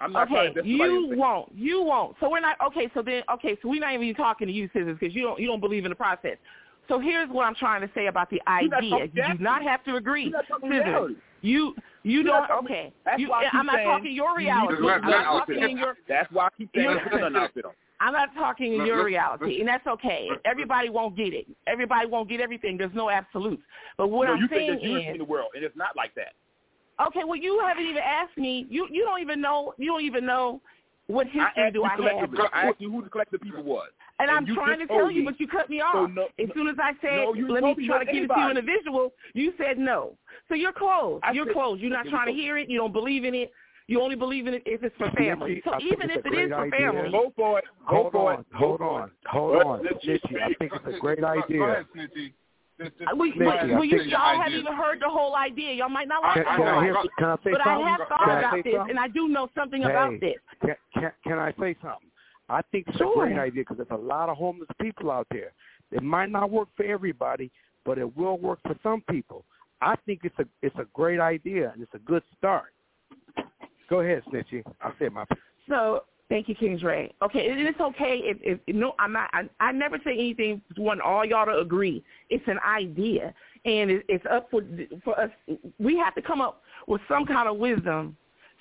[0.00, 1.52] I'm not trying Okay, to invest in somebody you won't.
[1.56, 2.16] You won't.
[2.20, 2.88] So we're not okay.
[2.94, 3.56] So then, okay.
[3.62, 5.40] So we're not even talking to you, scissors, because you don't.
[5.40, 6.36] You don't believe in the process.
[6.86, 9.08] So here's what I'm trying to say about the idea.
[9.12, 10.22] You do not have to agree.
[10.24, 11.16] You're not talking Scissors.
[11.42, 11.74] You
[12.04, 12.48] you don't.
[12.64, 12.92] Okay.
[13.04, 14.76] That's You, why I keep I'm not saying talking your reality.
[14.76, 15.96] to I'm let talking in your.
[16.08, 17.72] That's why I keep saying You're- put an outfit on.
[18.00, 20.28] I'm not talking in your reality, and that's okay.
[20.44, 21.46] Everybody won't get it.
[21.66, 22.76] Everybody won't get everything.
[22.78, 23.62] There's no absolutes.
[23.96, 25.76] But what no, I'm you saying think that you're is, in the world, and it's
[25.76, 26.34] not like that.
[27.08, 28.66] okay, well, you haven't even asked me.
[28.70, 29.74] You you don't even know.
[29.78, 30.60] You don't even know
[31.08, 32.30] what history do I have.
[32.52, 33.88] I asked you who the collective people was.
[34.20, 35.94] And, I'm trying to tell you, me- but you cut me off.
[35.94, 38.40] So no- as soon as I said, no, let me try to give it to
[38.40, 40.16] you in a visual," you said no.
[40.48, 41.24] So you're closed.
[41.24, 41.80] I you're said- closed.
[41.80, 42.68] You're not trying to hear it.
[42.68, 43.52] You don't believe in it.
[43.88, 45.62] You only believe in it if it's for family.
[45.64, 46.78] So I even if it is for idea.
[46.92, 47.64] family, Go for it.
[47.88, 48.46] Go Hold for on, it.
[48.54, 50.42] hold on, hold Let- on, let Snitchy.
[50.42, 51.62] I think it's a great go- Go idea.
[51.64, 52.32] ahead, Snitchy.
[52.76, 55.34] This- this- we, Snitchy, but, I well, you, think- y'all haven't even heard the whole
[55.34, 55.72] idea.
[55.72, 57.10] Y'all might not like Can, the can whole I, idea.
[57.18, 58.90] can I say But I have thought I about this, something?
[58.90, 60.36] and I do know something Hey, about this.
[60.60, 62.10] Can, can, can I say something?
[62.50, 63.24] I think it's Sure.
[63.24, 65.52] a great idea because there's a lot of homeless people out there.
[65.92, 67.50] It might not work for everybody,
[67.86, 69.44] but it will work for some people.
[69.80, 72.72] I think it's a it's a great idea and it's a good start.
[73.88, 74.62] Go ahead, Snitchy.
[74.80, 75.24] I said my.
[75.68, 77.10] So Thank you, King Dre.
[77.22, 79.30] Okay, it's okay if, if no, I'm not.
[79.32, 82.04] I, I never say anything want all y'all to agree.
[82.28, 83.32] It's an idea,
[83.64, 84.62] and it, it's up for
[85.04, 85.30] for us.
[85.78, 88.14] We have to come up with some kind of wisdom,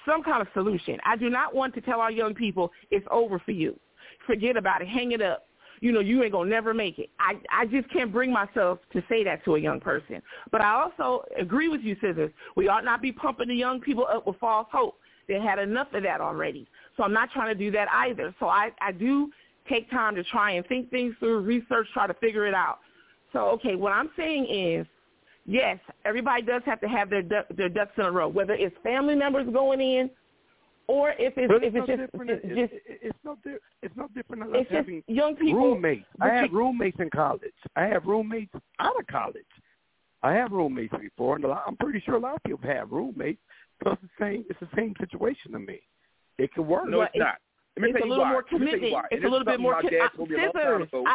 [0.08, 0.98] some kind of solution.
[1.04, 3.78] I do not want to tell our young people it's over for you.
[4.26, 4.88] Forget about it.
[4.88, 5.44] Hang it up.
[5.82, 7.10] You know, you ain't gonna never make it.
[7.20, 10.22] I I just can't bring myself to say that to a young person.
[10.54, 12.32] But I also agree with you, Scissors.
[12.56, 14.98] We ought not be pumping the young people up with false hope.
[15.28, 16.68] They had enough of that already.
[16.96, 18.34] So I'm not trying to do that either.
[18.40, 19.30] So I, I do
[19.70, 22.80] take time to try and think things through, research, try to figure it out.
[23.34, 24.88] So, okay, what I'm saying is,
[25.46, 28.76] yes, everybody does have to have their du- their ducks in a row, whether it's
[28.84, 30.10] family members going in
[30.88, 32.32] or if it's, But if it's it's no just, different.
[32.32, 35.60] it's It's, just it's no di- it's no different than It's just having young people-
[35.62, 36.06] roommates.
[36.22, 37.52] I you- roommates in college.
[37.76, 39.44] I have roommates out of college.
[40.24, 42.90] I have roommates before, and a lot, I'm pretty sure a lot of people have
[42.92, 43.42] roommates.
[43.84, 44.46] So it's the same.
[44.50, 45.80] It's the same situation to me.
[46.38, 46.88] It could work.
[46.88, 47.36] No, it's not.
[47.78, 48.32] Let me it's tell a little why.
[48.32, 48.94] more Let me tell you commitment.
[48.94, 49.04] why.
[49.12, 51.06] It's a little bit more my com- dad I- a long time scissors.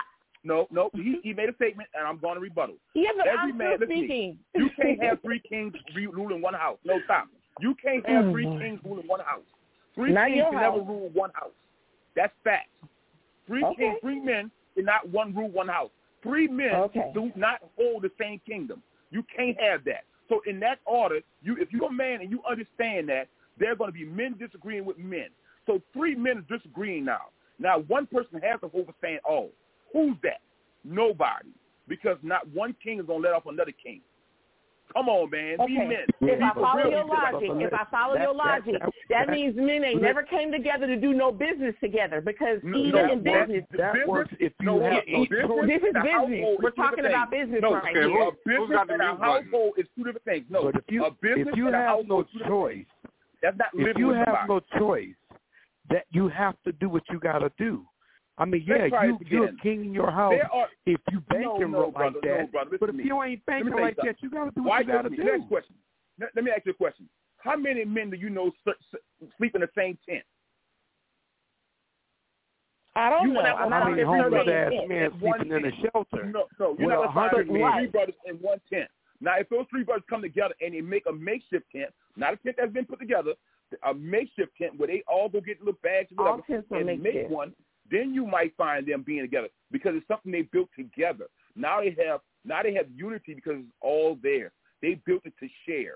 [0.44, 2.74] No, no, he, he made a statement, and I'm going to rebuttal.
[2.94, 4.06] Yeah, but Every I'm man, still listen to me.
[4.08, 4.38] speaking.
[4.56, 6.78] You can't have three kings re- ruling one house.
[6.84, 7.28] No, stop.
[7.60, 8.58] You can't have three Mhm.
[8.58, 9.44] kings ruling one house.
[9.94, 11.52] Three Not kings your can never rule one house.
[12.16, 12.70] That's fact.
[13.46, 13.74] Three Okay.
[13.76, 15.90] kings, three men cannot one rule one house.
[16.24, 17.10] Three men Okay.
[17.14, 18.82] do not hold the same kingdom.
[19.10, 20.04] You can't have that.
[20.32, 23.28] So in that order, you if you're a man and you understand that,
[23.58, 25.26] there are going to be men disagreeing with men.
[25.66, 27.26] So three men are disagreeing now.
[27.58, 29.50] Now one person has to overstand all.
[29.92, 30.40] Who's that?
[30.84, 31.50] Nobody.
[31.86, 34.00] Because not one king is going to let off another king.
[34.92, 35.56] Come on, man.
[35.66, 35.86] Be Okay.
[35.86, 36.06] men.
[36.20, 38.74] If I follow your logic, if I follow your logic,
[39.08, 43.06] that means men ain't never came together to do no business together because No, even
[43.06, 45.66] that in business, that works if you No, have no, no business.
[45.66, 46.58] This is business.
[46.60, 48.28] We're talking about business no, right okay, here.
[48.28, 50.46] A business and a household is two different things.
[50.50, 52.60] No, But if you a business if you and a have no is two different
[52.60, 52.86] choice.
[53.40, 54.48] That's not if you with have somebody.
[54.48, 55.14] no choice,
[55.90, 57.86] that you have to do what you got to do.
[58.38, 59.56] I mean, yeah, you, you're again.
[59.62, 62.40] king in your house are if you banking no, no, like brother, that.
[62.40, 62.76] no, brother.
[62.80, 63.04] But if me.
[63.04, 65.02] you ain't banking tell you like that, you got to do what Why you got
[65.02, 65.46] to listen, Next do.
[65.48, 65.74] question.
[66.18, 67.08] Let, let me ask you a question.
[67.36, 70.24] How many men do you know s- s- sleep in the same tent?
[72.94, 73.40] I don't You know.
[73.40, 75.64] wouldn't have I'm a not I mean, homeless ass same men in one sleeping in
[75.66, 76.24] a shelter.
[76.26, 78.88] No, no, you're with not a gonna find hundred three brothers in one tent.
[79.20, 82.36] Now, if those three brothers come together and they make a makeshift tent, not a
[82.38, 83.32] tent that's been put together,
[83.86, 87.30] a makeshift tent where they all go get little bags or whatever and make makeshift.
[87.30, 87.54] one,
[87.92, 91.26] then you might find them being together because it's something they built together.
[91.54, 94.50] Now they have now they have unity because it's all there.
[94.80, 95.94] They built it to share.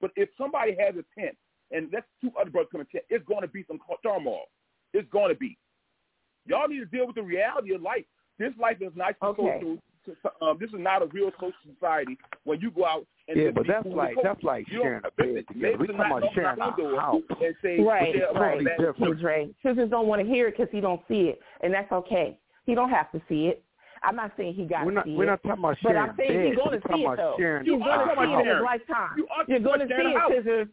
[0.00, 1.36] But if somebody has a tent
[1.70, 4.46] and that's two other brothers come in tent, it's going to be some turmoil.
[4.92, 5.56] It's going to be.
[6.46, 8.04] Y'all need to deal with the reality of life.
[8.38, 9.78] This life is not Okay.
[10.06, 10.30] Social.
[10.42, 13.66] Um, this is not a real social society when you go out and Yeah, but
[13.66, 15.76] that's like that's like sharing a bed together.
[15.78, 17.22] We are talking about sharing on a doors house.
[17.42, 18.52] and say, Right, right.
[18.58, 18.96] totally different.
[18.98, 19.50] King Dre.
[19.62, 22.38] Scissors don't want to hear it because he don't see it, and that's okay.
[22.66, 23.62] He don't have to see it.
[24.02, 25.26] I'm not saying he got We're to not see we're it.
[25.28, 26.48] not talking about sharing But I'm saying beds.
[26.48, 27.34] he's going to see it though.
[27.38, 29.10] sharing He's going to see it in his lifetime.
[29.16, 30.68] You are You're going to see it, scissors.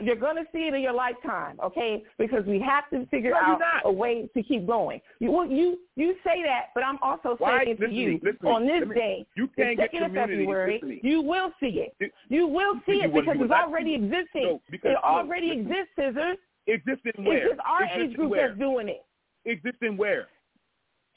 [0.00, 2.04] You're going to see it in your lifetime, okay?
[2.18, 5.00] Because we have to figure No, out a way to keep going.
[5.18, 7.64] You, well, you you say that, but I'm also Why?
[7.64, 8.20] saying to Listen to you me.
[8.42, 8.50] Me.
[8.50, 10.12] on this me- day, you can't get second of.
[10.12, 11.00] February, me.
[11.02, 11.94] you will see it.
[12.00, 14.44] It- You will see it because it's already existing.
[14.44, 16.38] No, because- it already exists, scissors.
[16.66, 17.36] Existing where?
[17.38, 18.48] It's just our age Existing group where?
[18.48, 19.04] that's doing it
[19.44, 20.28] Existing where?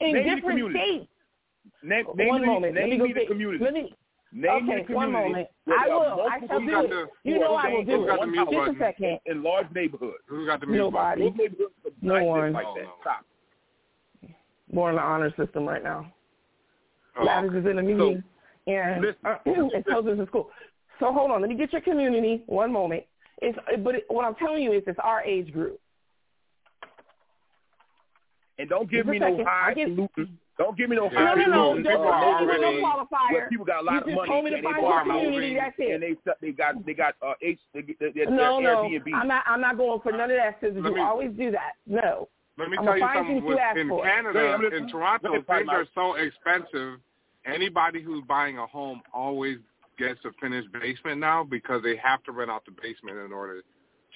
[0.00, 1.06] in Name the different states.
[1.82, 2.74] Name, name one the, moment.
[2.74, 3.64] Name let me go me the community.
[3.64, 3.94] Let me.
[4.30, 5.48] Name okay, me one moment.
[5.66, 6.26] I will.
[6.30, 6.90] I multiple shall do it.
[6.90, 8.06] the- You know I will do it.
[8.06, 8.78] the one mute house Just a button?
[8.78, 9.20] second.
[9.26, 10.18] in large neighborhoods.
[10.26, 11.30] Who's got the mute Nobody.
[11.30, 12.52] Those No one.
[12.52, 12.82] like that.
[12.84, 12.92] no.
[13.00, 13.24] Stop.
[14.70, 16.12] More in the honor system right now.
[17.18, 18.22] Oh, Gladys is in a meeting
[18.66, 20.50] and listen, uh, and tells us in school.
[21.00, 21.40] So hold on.
[21.40, 22.42] Let me get your community.
[22.46, 23.04] One moment.
[23.40, 25.80] It's but it, what I'm telling you is it's our age group.
[28.58, 29.46] And don't give Just me no second.
[29.46, 30.28] high I get- falutin.
[30.58, 31.56] Don't give me no Yeah, No, high no, no.
[31.74, 33.32] falutin, Just people are don't give me already- no qualifier.
[33.32, 34.82] where people got a lot You of just money told me to and they find
[34.82, 35.54] bought your community.
[35.54, 35.90] That's it.
[35.94, 38.82] and they they got they got uh H they get their, their No, no.
[38.84, 39.14] Airbnb.
[39.14, 39.44] I'm not.
[39.46, 40.58] I'm not going for none of that.
[40.60, 40.82] Scissors.
[40.84, 41.74] You me- always do that.
[41.86, 42.28] No.
[42.58, 43.36] Let me I'm tell you something.
[43.36, 43.88] you you With, in.
[44.02, 44.88] Canada, Go in.
[44.88, 46.98] Toronto, Go things are so expensive.
[47.46, 49.58] Anybody who's buying a home always
[49.96, 53.62] gets a finished basement now because they have to rent out the basement in order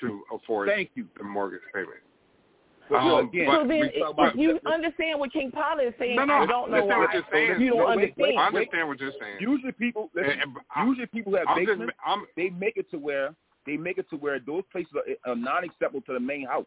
[0.00, 1.06] to afford Thank you.
[1.16, 2.00] the mortgage payment.
[2.92, 5.94] But Um, again, so then, we if talk about- you understand what King Paula is
[5.98, 6.98] saying, No, no, I don't know why.
[6.98, 7.58] what you're saying.
[7.58, 8.38] You don't No, wait, wait, understand.
[8.38, 9.36] I understand what you're saying.
[9.40, 12.76] Usually people listen, And- and- usually people who have I'm just, basements, I'm, they make
[12.76, 16.20] it to where they make it to where those places are, are non-acceptable to the
[16.20, 16.66] main house.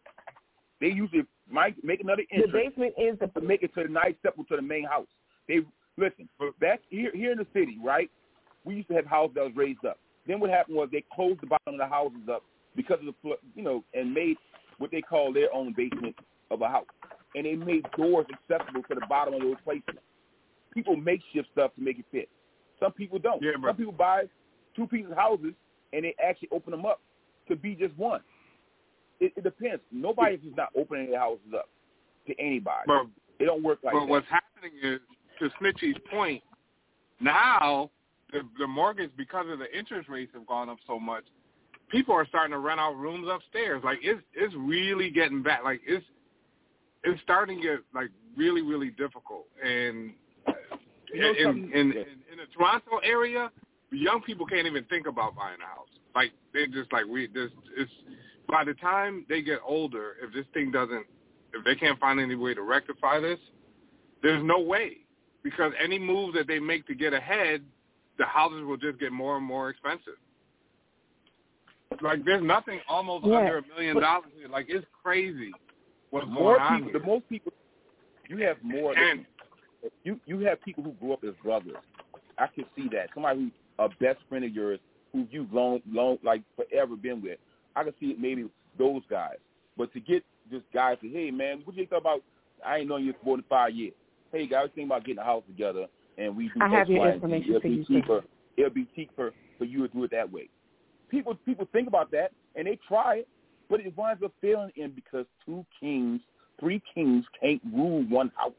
[0.80, 4.08] They usually might make another The basement is the to make it to the not
[4.08, 5.06] acceptable to the main house.
[5.46, 5.60] They
[5.96, 6.28] listen
[6.58, 8.10] back here here in the city, right?
[8.64, 9.98] We used to have houses that was raised up.
[10.26, 12.42] Then what happened was they closed the bottom of the houses up
[12.74, 14.36] because of the flood, you know, and made
[14.78, 16.14] what they call their own basement
[16.50, 16.86] of a house,
[17.34, 20.00] and they made doors accessible to the bottom of those places.
[20.72, 22.28] People make shift stuff to make it fit.
[22.80, 23.42] Some people don't.
[23.42, 24.24] Yeah, Some people buy
[24.74, 25.54] two pieces houses
[25.92, 27.00] and they actually open them up
[27.48, 28.20] to be just one.
[29.20, 29.82] It, it depends.
[29.90, 31.68] Nobody's just not opening their houses up
[32.26, 32.84] to anybody.
[32.86, 33.06] But,
[33.38, 34.08] it don't work like but that.
[34.08, 35.00] what's happening is,
[35.38, 36.42] to Snitchy's point,
[37.20, 37.90] now
[38.32, 41.24] the, the mortgage, because of the interest rates have gone up so much,
[41.90, 43.82] people are starting to rent out rooms upstairs.
[43.84, 45.60] Like it's it's really getting bad.
[45.64, 46.04] Like it's
[47.04, 49.46] it's starting to get like really really difficult.
[49.64, 50.12] And
[51.12, 53.50] You know in, in, in in the Toronto area,
[53.90, 55.88] young people can't even think about buying a house.
[56.14, 57.90] Like they're just like we this it's
[58.48, 61.06] by the time they get older, if this thing doesn't
[61.54, 63.38] if they can't find any way to rectify this,
[64.22, 64.98] there's no way.
[65.42, 67.62] Because any move that they make to get ahead,
[68.18, 70.18] the houses will just get more and more expensive.
[72.02, 74.48] Like there's nothing almost Yeah, under a million but- dollars here.
[74.48, 75.52] Like it's crazy
[76.10, 77.00] what's more going on people, here.
[77.00, 77.52] the most people,
[78.28, 78.96] you have more.
[78.96, 79.24] And-
[80.04, 81.76] you you have people who grew up as brothers.
[82.38, 83.08] I can see that.
[83.14, 84.80] Somebody who's a best friend of yours,
[85.12, 87.38] who you've long long like forever been with.
[87.76, 88.46] I can see it maybe
[88.78, 89.36] those guys.
[89.76, 92.22] But to get this guy to, hey man, what you think about?
[92.66, 93.92] I ain't known you for more than five years.
[94.32, 95.86] Hey guys, think about getting a house together,
[96.18, 97.24] and we do I have your Y, and Z.
[97.24, 97.88] information It'll for be you, sir.
[98.00, 98.24] cheaper.
[98.56, 100.48] It'll be cheaper for you to do it that way.
[101.10, 103.28] People people think about that and they try it,
[103.70, 106.20] but it winds up failing in because two kings,
[106.60, 108.52] three kings can't rule one house.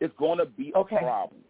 [0.00, 0.98] It's going to be a Okay.
[0.98, 1.40] problem.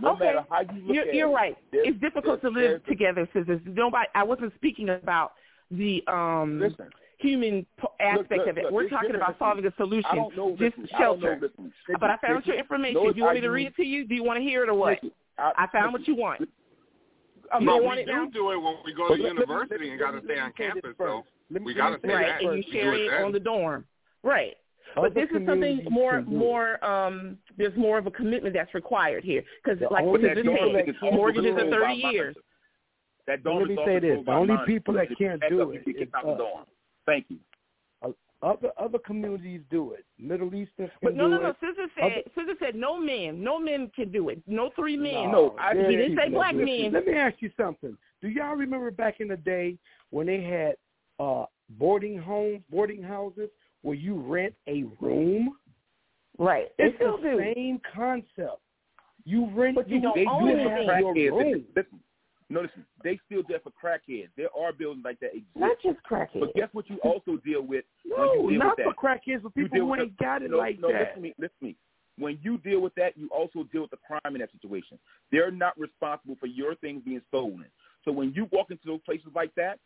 [0.00, 0.24] No okay.
[0.24, 1.34] matter how you look you're, at you're it.
[1.34, 1.56] right.
[1.72, 3.60] It's difficult to live together, sisters.
[3.66, 4.08] Nobody.
[4.14, 5.32] I wasn't speaking about
[5.70, 6.86] the um Listen.
[7.18, 7.66] human
[8.00, 8.64] aspect look, of it.
[8.64, 10.16] look, We're talking about solving a I solution.
[10.16, 10.50] don't know.
[10.50, 11.26] Just listen, I don't know.
[11.40, 11.50] shelter.
[12.00, 13.02] But I found your information.
[13.02, 14.06] Do you want me to read it to you?
[14.06, 14.94] Do you want to hear it or what?
[14.94, 16.48] listen, I found what you want.
[17.60, 18.26] You no, we do now?
[18.32, 20.48] do it when we go to let- let university let and got to stay on
[20.48, 20.96] me say this campus.
[20.96, 20.98] first.
[20.98, 21.24] So
[21.64, 22.42] we got me to say stay right, back.
[22.42, 23.24] and you share it it then.
[23.24, 23.84] on the dorm.
[24.22, 24.56] Right.
[24.96, 26.38] Other But this is something more, can do it.
[26.38, 26.84] more.
[26.84, 30.34] Um, there's more of a commitment that's required here because, like only what you people
[30.34, 32.36] just said, can't mortgages are 30 years.
[33.26, 35.58] That But dorm let me all say this: controlled the only people that can't do
[35.58, 36.66] back up, it you get is out the us.
[37.06, 37.38] Thank you.
[38.42, 40.04] Other other communities do it.
[40.18, 41.50] Middle Eastern can But no, no, no.
[41.50, 41.56] it.
[41.60, 44.42] Sister Other- said, Sister said, no men, no men can do it.
[44.48, 45.30] No three men.
[45.30, 46.82] No, I, he didn't say people black that do it.
[46.82, 46.92] men.
[46.92, 47.96] Let me ask you something.
[48.20, 49.78] Do y'all remember back in the day
[50.10, 50.74] when they had
[51.24, 51.44] uh
[51.78, 53.48] boarding homes, boarding houses,
[53.82, 55.56] where you rent a room?
[56.38, 56.68] Right.
[56.78, 58.60] They It's the same concept.
[59.24, 59.76] You rent.
[59.76, 60.88] But you don't they own do anything.
[60.88, 61.46] have your room.
[61.46, 62.00] listen, listen,
[62.52, 62.84] no, listen.
[63.02, 64.28] They still there for crackheads.
[64.36, 65.46] There are buildings like that exist.
[65.56, 66.40] Not just crackheads.
[66.40, 66.88] But guess what?
[66.90, 69.94] You also deal with when No, you deal not with for crackheads, but people who
[69.96, 71.00] ain't the- got it no, like no, that.
[71.00, 71.34] listen to me.
[71.38, 71.76] Listen to me.
[72.18, 74.98] When you deal with that, you also deal with the crime in that situation.
[75.30, 77.64] They're not responsible for your things being stolen.
[78.04, 79.78] So when you walk into those places like that,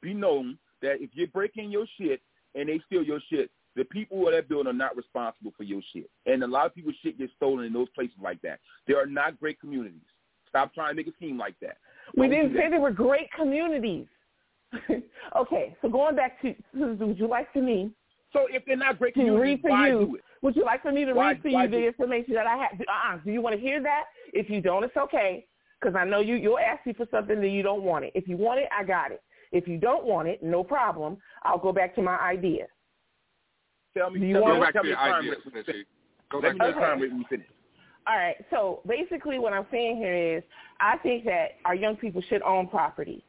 [0.00, 2.22] be known that if you're breaking your shit
[2.54, 5.64] and they steal your shit, the people who are that building are not responsible for
[5.64, 6.08] your shit.
[6.24, 8.58] And a lot of people's shit gets stolen in those places like that.
[8.88, 10.00] They are not great communities.
[10.56, 11.76] Stop trying to make it seem like that.
[12.16, 12.70] We Don't didn't do say that.
[12.70, 14.06] they were great communities.
[15.36, 17.90] okay, so going back to, would you like for me
[18.32, 19.98] So if they're not great to communities, read for why you?
[20.06, 20.22] do it?
[20.42, 22.56] Would you like for me to Why- read for you the do- information that I
[22.56, 22.80] have?
[22.80, 23.18] Uh-uh.
[23.24, 24.04] Do you want to hear that?
[24.32, 25.46] If you don't, it's okay,
[25.80, 26.36] because I know you.
[26.36, 28.12] You'll ask me for something that you don't want it.
[28.14, 29.22] If you want it, I got it.
[29.52, 31.18] If you don't want it, no problem.
[31.42, 32.66] I'll go back to my idea.
[33.96, 34.64] Tell me, Do you tell want me, it?
[34.64, 35.66] Back tell to me your the crime ideas, rate when you Snitchy.
[35.66, 35.86] finish.
[36.30, 37.02] Go Let back me to know the crime Okay.
[37.02, 37.46] rate when you finish.
[38.08, 38.36] All right.
[38.50, 40.42] So basically, what I'm saying here is,
[40.80, 43.24] I think that our young people should own property,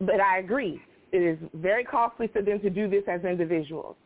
[0.00, 0.80] but I agree
[1.12, 3.96] it is very costly for them to do this as individuals.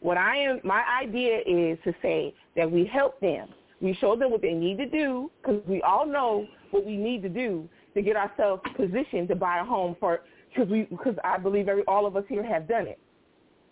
[0.00, 3.48] What I am, my idea is to say that we help them.
[3.80, 7.22] We show them what they need to do because we all know what we need
[7.22, 11.38] to do to get ourselves positioned to buy a home for because we because I
[11.38, 12.98] believe every all of us here have done it.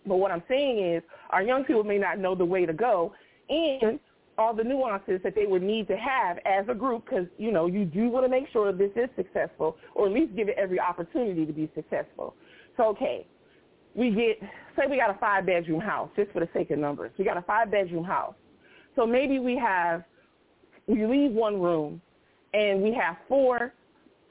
[0.05, 3.13] But what I'm saying is our young people may not know the way to go
[3.49, 3.99] and
[4.37, 7.65] all the nuances that they would need to have as a group because, you know,
[7.65, 10.79] you do want to make sure this is successful or at least give it every
[10.79, 12.35] opportunity to be successful.
[12.75, 13.25] So, okay,
[13.95, 17.11] we get, say we got a five-bedroom house, just for the sake of numbers.
[17.17, 18.35] We got a five-bedroom house.
[18.95, 20.03] So maybe we have,
[20.85, 21.99] we leave one room
[22.53, 23.73] and we have four,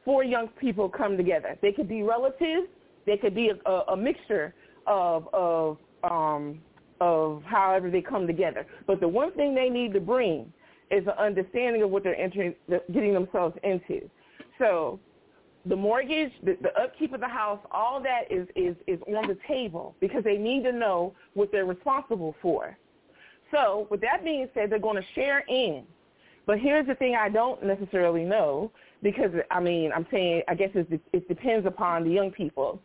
[0.04, 1.58] four young people come together.
[1.62, 2.68] They could be relatives.
[3.06, 4.54] They could be a, a, a mixture
[4.86, 6.60] of, of, um,
[7.00, 8.66] of however they come together.
[8.86, 10.52] But the one thing they need to bring
[10.90, 12.54] is an understanding of what they're entering,
[12.92, 14.08] getting themselves into.
[14.58, 15.00] So
[15.66, 19.36] the mortgage, the, the upkeep of the house, all that is, is, is on the
[19.48, 22.76] table because they need to know what they're responsible for.
[23.50, 25.84] So with that being said, they're going to share in.
[26.46, 28.70] But here's the thing I don't necessarily know
[29.02, 32.80] because, I mean, I'm saying I guess it, it depends upon the young people.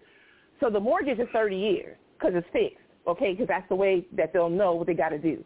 [0.59, 2.77] So the mortgage is 30 years because it's fixed.
[3.07, 5.43] Okay, because that's the way that they'll know what they got to do.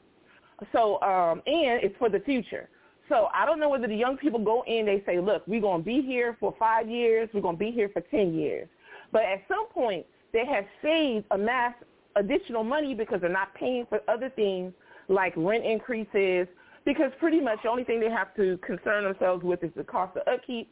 [0.71, 2.69] So, um, and it's for the future.
[3.09, 5.81] So I don't know whether the young people go in, they say, look, we're going
[5.81, 8.67] to be here for five years, we're going to be here for 10 years.
[9.11, 11.83] But at some point, they have saved, amassed
[12.15, 14.73] additional money because they're not paying for other things
[15.07, 16.47] like rent increases,
[16.83, 20.17] because pretty much the only thing they have to concern themselves with is the cost
[20.17, 20.69] of upkeep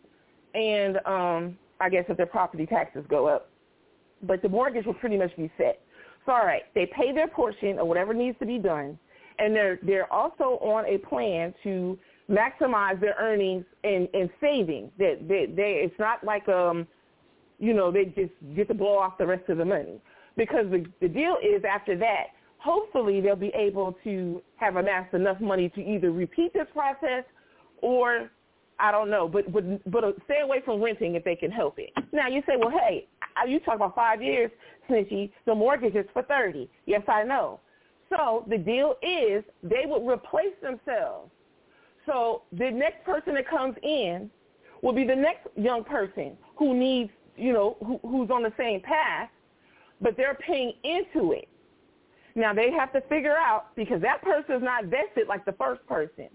[0.55, 3.49] and um, I guess if their property taxes go up.
[4.23, 5.81] But the mortgage will pretty much be set.
[6.25, 8.97] So all right, they pay their portion of whatever needs to be done,
[9.39, 11.97] and they're they're also on a plan to
[12.29, 14.91] maximize their earnings and, and saving.
[14.97, 16.87] That they, they it's not like um
[17.59, 19.99] you know they just get to blow off the rest of the money.
[20.37, 22.27] Because the the deal is after that
[22.63, 27.25] hopefully they'll be able to have amassed enough money to either repeat this process
[27.81, 28.31] or
[28.79, 31.77] I don't know, but but but uh, stay away from renting if they can help
[31.77, 31.91] it.
[32.11, 33.07] Now you say, well, hey,
[33.47, 34.51] you talk about five years,
[34.89, 35.31] Snitchy.
[35.45, 36.69] The mortgage is for thirty.
[36.85, 37.59] Yes, I know.
[38.09, 41.31] So the deal is they would replace themselves.
[42.05, 44.29] So the next person that comes in
[44.81, 48.81] will be the next young person who needs, you know, who, who's on the same
[48.81, 49.29] path,
[50.01, 51.47] but they're paying into it.
[52.35, 55.85] Now they have to figure out because that person is not vested like the first
[55.87, 56.29] person.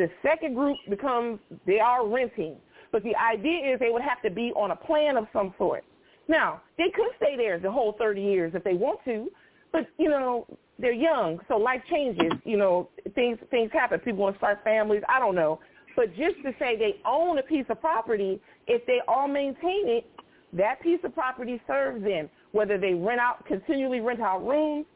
[0.00, 2.56] The second group becomes they are renting,
[2.90, 5.84] but the idea is they would have to be on a plan of some sort.
[6.26, 9.28] Now they could stay there the whole 30 years if they want to,
[9.72, 10.46] but you know
[10.78, 12.32] they're young, so life changes.
[12.44, 14.00] You know things things happen.
[14.00, 15.02] People want to start families.
[15.06, 15.60] I don't know,
[15.96, 20.06] but just to say they own a piece of property, if they all maintain it,
[20.54, 22.30] that piece of property serves them.
[22.52, 24.86] Whether they rent out continually rent out rooms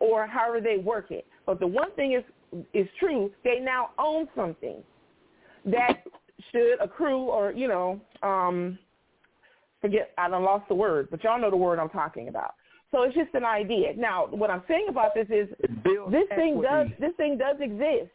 [0.00, 1.26] or however they work it.
[1.44, 2.24] But the one thing is
[2.72, 4.82] is true, they now own something
[5.66, 6.02] that
[6.52, 8.78] should accrue or, you know, um
[9.80, 12.54] forget I don't lost the word, but y'all know the word I'm talking about.
[12.90, 13.92] So it's just an idea.
[13.96, 15.48] Now, what I'm saying about this is
[16.10, 18.10] this thing does this thing does exist.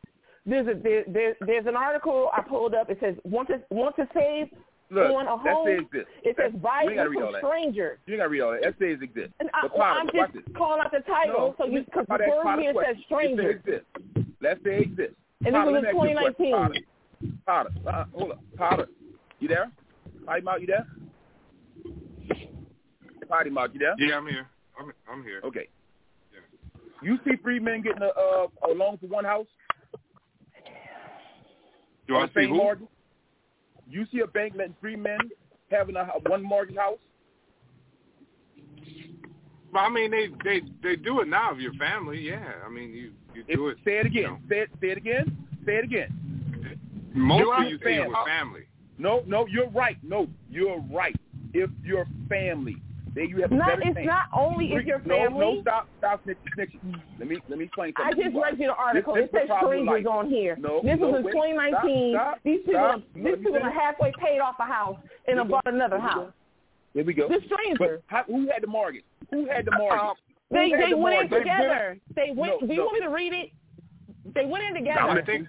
[0.46, 2.90] There's a there, there, there's an article I pulled up.
[2.90, 4.48] It says want to want to save
[4.92, 5.68] Look, on a home.
[5.68, 6.06] that says.
[6.24, 7.40] It says buy you ain't gotta it read from that.
[7.44, 8.00] strangers.
[8.08, 8.62] You gotta read all that.
[8.64, 9.34] That says exist.
[9.40, 12.06] And I, But Potter, I'm watch just calling out the title, No, so you because
[12.08, 12.96] the word here question.
[12.96, 13.50] says stranger.
[13.52, 13.82] It says
[14.16, 14.29] exist.
[14.42, 15.14] Let's say exist.
[15.46, 16.86] And this Potter, was in me ask you a 2019.
[17.46, 18.40] Potter, Potter, uh, hold up.
[18.58, 18.88] Potter,
[19.40, 19.72] you there?
[20.26, 20.88] Potty Mouth, you there?
[23.28, 23.96] Potty Mouth, you there?
[23.98, 24.48] Yeah, I'm here.
[24.80, 25.42] I'm I'm here.
[25.44, 25.68] Okay.
[27.02, 29.48] You see three men getting a, uh, a loan for one house?
[32.08, 32.56] Do on I see who?
[32.56, 32.88] mortgage?
[33.90, 35.20] You see a bank letting three men
[35.72, 37.00] having a one mortgage house?
[39.72, 42.20] But I mean, they they they do it now of your family.
[42.20, 43.78] Yeah, I mean, you you do it.
[43.86, 44.44] Say it you again.
[44.50, 44.70] Say it.
[44.82, 45.46] Say it again.
[45.66, 46.10] Say it again.
[47.14, 47.40] know.
[47.40, 48.62] Mostly you say it with family.
[48.62, 48.66] Uh,
[48.98, 49.98] no, no, you're right.
[50.04, 51.16] No, you're right.
[51.54, 52.76] If your family,
[53.16, 54.06] then you have a Not- better it's chance.
[54.06, 55.40] not only if your family.
[55.40, 56.72] no, stop, stop, snitch, snitch.
[57.18, 59.16] Let me let me explain I just read you the article.
[59.16, 60.58] This, it says the strangers on here.
[60.60, 61.32] No, this no, was in wait.
[61.32, 62.14] 2019.
[62.14, 62.96] Stop, stop, These people, stop.
[62.96, 64.98] are, these people are halfway paid off a house
[65.28, 66.32] and have bought another house.
[66.94, 67.28] Here we go.
[67.28, 68.02] The stranger.
[68.02, 69.04] But how, who had the mortgage?
[69.32, 70.18] Who had the uh, mortgage?
[70.50, 71.38] Who They they the went in mortgage?
[71.40, 71.98] together.
[72.16, 72.62] They went.
[72.62, 72.86] No, do you no.
[72.86, 73.50] want me to read it?
[74.34, 75.02] They went in together.
[75.02, 75.48] I think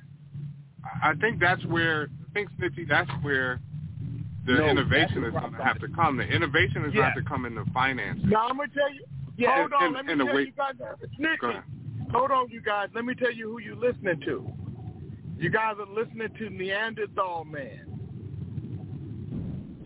[1.03, 2.87] I think that's where I think Snitchy.
[2.89, 3.61] That's where
[4.47, 6.17] the No, innovation is going to have to come.
[6.17, 7.01] The innovation is going Yeah.
[7.01, 8.25] to have to come in the finances.
[8.27, 9.05] Now I'm gonna tell you.
[9.37, 10.75] Yeah, hold on, and- let me and tell way- you guys.
[10.79, 11.63] Go Snitchy.
[12.13, 12.89] Hold on, you guys.
[12.95, 14.53] Let me tell you who you're listening to.
[15.39, 17.87] You guys are listening to Neanderthal Man.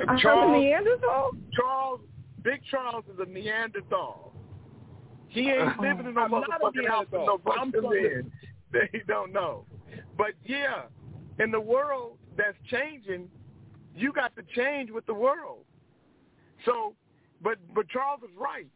[0.09, 1.31] I heard the Neanderthal?
[1.53, 2.01] Charles,
[2.43, 4.34] Big Charles is a Neanderthal.
[5.35, 5.83] He ain't uh-huh.
[5.83, 7.53] living in no a motherfucking house with no Neanderthal.
[7.61, 8.33] I'm bunch of men
[8.73, 9.67] that he don't know.
[10.17, 10.83] But yeah,
[11.41, 13.29] in the world that's changing,
[13.97, 15.65] you got to change with the world.
[16.65, 16.95] So,
[17.43, 18.67] but but Charles is right.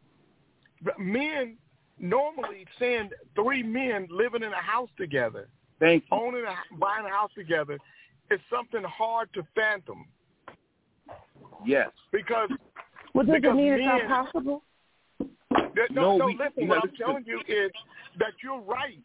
[0.97, 1.57] Men
[1.97, 5.47] normally seeing three men living in a house together,
[5.79, 6.17] Thank you.
[6.17, 7.77] owning a buying a house together,
[8.31, 10.05] is something hard to fathom
[11.65, 11.89] Yes.
[12.11, 12.49] because
[13.13, 14.63] What does it because mean it's not men- possible?
[15.51, 17.71] That, no, No, no, we- listen, what I'm telling you is
[18.17, 18.99] that you're right.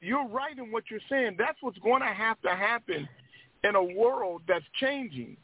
[0.00, 1.36] You're right in what you're saying.
[1.38, 3.08] That's what's going to have to happen
[3.64, 5.36] in a world that's changing.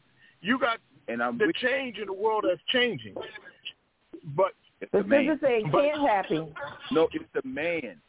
[0.43, 0.79] You got
[1.09, 3.15] And I'm the with change in the world that's changing.
[4.37, 5.25] But The the man.
[5.27, 6.55] physics say it can't happen
[6.91, 8.01] No, it's the man.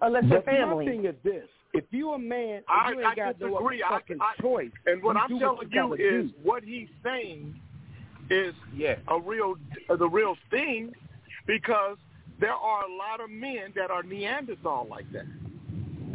[0.00, 0.86] unless the But my family.
[0.86, 3.82] thing is this: if you a man, I, you ain't I got no disagree.
[3.82, 4.70] I, fucking I, choice.
[4.86, 6.34] and what you I'm telling what you is do.
[6.42, 7.54] what he's saying
[8.30, 8.96] is Yeah.
[9.08, 9.56] a real,
[9.90, 10.94] uh, the real thing,
[11.46, 11.96] because
[12.40, 15.26] there are a lot of men that are Neanderthal like that.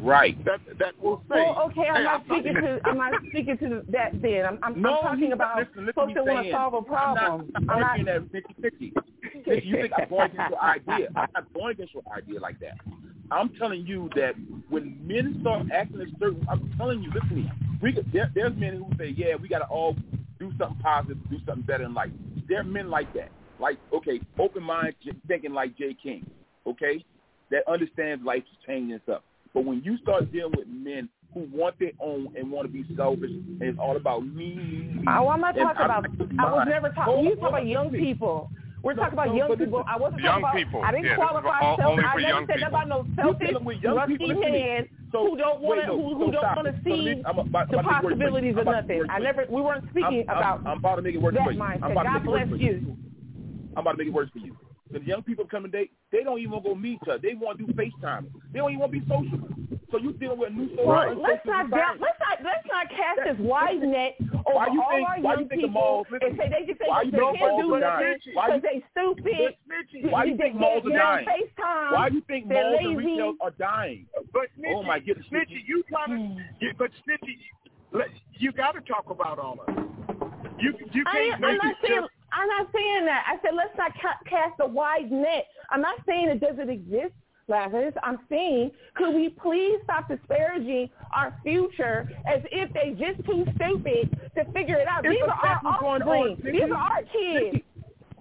[0.02, 0.44] Right.
[0.46, 1.36] That that will say.
[1.36, 4.22] Well, okay, I'm hey, not speaking to I'm not speaking to that.
[4.22, 6.82] Then I'm I'm, No, I'm talking about listen, listen folks that want to solve a
[6.82, 7.52] problem.
[7.56, 9.68] I'm not, I'm I'm arguing that 50 50.
[9.68, 11.08] You think I'm going against your idea.
[11.16, 12.78] I'm not going against your idea like that.
[13.32, 14.36] I'm telling you that
[14.70, 17.52] when men start acting a certain, I'm telling you, listen to me.
[17.82, 19.96] We there, there's men who say, yeah, we got to all
[20.40, 22.10] do something positive, do something better in life.
[22.48, 23.32] There are men like that.
[23.60, 24.96] Like, okay, open mind
[25.28, 26.26] thinking like Jay King,
[26.66, 27.04] okay,
[27.52, 29.22] that understands life's changing and stuff.
[29.54, 32.86] But when you start dealing with men who want their own and want to be
[32.96, 34.56] selfish, and it's all about me.
[34.56, 36.06] me Oh, I'm not and talking about.
[36.06, 37.24] I was never talking.
[37.26, 38.50] You on, talking about young people.
[38.82, 39.84] We're No, talking about no, young people.
[39.88, 40.56] I wasn't Young talking about.
[40.56, 41.92] people, I didn't yeah, qualify all- self.
[41.92, 42.68] only I for never young said people.
[42.70, 44.28] about no You're selfish, dealing with young rusty people.
[44.28, 44.60] Listen to me.
[44.62, 46.80] head So, who don't want to, no, who, so who don't want to it.
[46.80, 48.16] So see I'm about- the I'm about to make it work for you.
[48.16, 49.04] possibilities I'm of nothing.
[49.10, 49.46] I never.
[49.50, 51.84] We weren't speaking I'm, about I'm, I'm about to make it work that mindset.
[51.84, 52.98] I'm about to God make it work bless you.
[53.70, 53.74] You.
[53.78, 54.56] I'm about to make it worse for you.
[54.92, 57.20] Because young people coming, they they don't even want to go meet each other.
[57.22, 58.26] They want to do FaceTime.
[58.52, 59.38] They don't even want to be social.
[59.92, 60.86] So you dealing with a new social.
[60.86, 64.82] Well, let's not down, let's not let's not cast this wide net Why over you
[64.82, 67.06] all think- our why young you think people malls- and say they just say why
[67.06, 69.54] they you think can't do are nothing because they stupid.
[70.10, 71.26] Why you think malls are dying?
[71.26, 71.92] They're FaceTime.
[71.94, 73.08] Why do you think They're malls and lazy.
[73.14, 74.06] retail are dying?
[74.34, 76.38] But oh my goodness, Snitchy, you trying hmm.
[76.38, 77.38] to, you, but Snitchy,
[78.38, 79.86] you got to talk about all of it.
[80.60, 83.24] You you can't am make not it saying just I'm not saying that.
[83.28, 85.48] I said let's not ca- cast a wide net.
[85.70, 87.14] I'm not saying it doesn't exist,
[87.48, 87.94] Lazarus.
[88.04, 94.18] I'm saying could we please stop disparaging our future as if they just too stupid
[94.36, 95.06] to figure it out.
[95.06, 96.38] It's These are our exactly what's going offspring.
[96.46, 97.64] on, These are our kids.